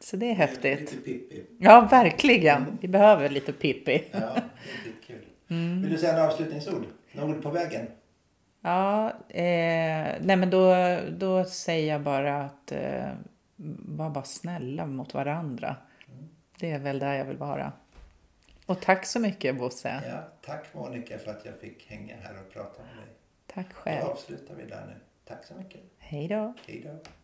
så 0.00 0.16
det 0.16 0.30
är 0.30 0.34
häftigt. 0.34 0.80
Lite 0.80 0.96
pippi. 0.96 1.42
Ja, 1.58 1.88
verkligen. 1.90 2.78
Vi 2.80 2.88
behöver 2.88 3.28
lite 3.28 3.52
Pippi. 3.52 4.04
Ja, 4.12 4.18
det 4.18 4.24
är 4.26 4.84
skitkul. 4.84 5.24
Mm. 5.48 5.82
Vill 5.82 5.90
du 5.92 5.98
säga 5.98 6.12
en 6.18 6.24
avslutningsord? 6.28 6.84
Några 7.12 7.30
ord 7.36 7.42
på 7.42 7.50
vägen? 7.50 7.86
Ja, 8.66 9.08
eh, 9.28 10.14
nej 10.20 10.36
men 10.36 10.50
då, 10.50 10.74
då 11.10 11.44
säger 11.44 11.92
jag 11.92 12.02
bara 12.02 12.44
att 12.44 12.72
eh, 12.72 13.12
var 13.86 14.10
bara 14.10 14.24
snälla 14.24 14.86
mot 14.86 15.14
varandra. 15.14 15.76
Det 16.58 16.70
är 16.70 16.78
väl 16.78 16.98
där 16.98 17.14
jag 17.14 17.24
vill 17.24 17.36
vara. 17.36 17.72
Och 18.66 18.80
tack 18.80 19.06
så 19.06 19.20
mycket 19.20 19.58
Bosse. 19.58 20.02
Ja, 20.08 20.18
tack 20.42 20.74
Monica 20.74 21.18
för 21.18 21.30
att 21.30 21.44
jag 21.44 21.54
fick 21.60 21.90
hänga 21.90 22.16
här 22.16 22.34
och 22.46 22.52
prata 22.52 22.82
med 22.82 22.96
dig. 22.96 23.14
Tack 23.46 23.66
Då 23.68 23.74
själv. 23.74 24.06
avslutar 24.06 24.54
vi 24.54 24.64
där 24.64 24.86
nu. 24.86 24.94
Tack 25.24 25.44
så 25.44 25.54
mycket. 25.54 25.80
Hej 25.98 26.28
då. 26.28 26.54
Hej 26.66 26.82
då. 26.84 27.10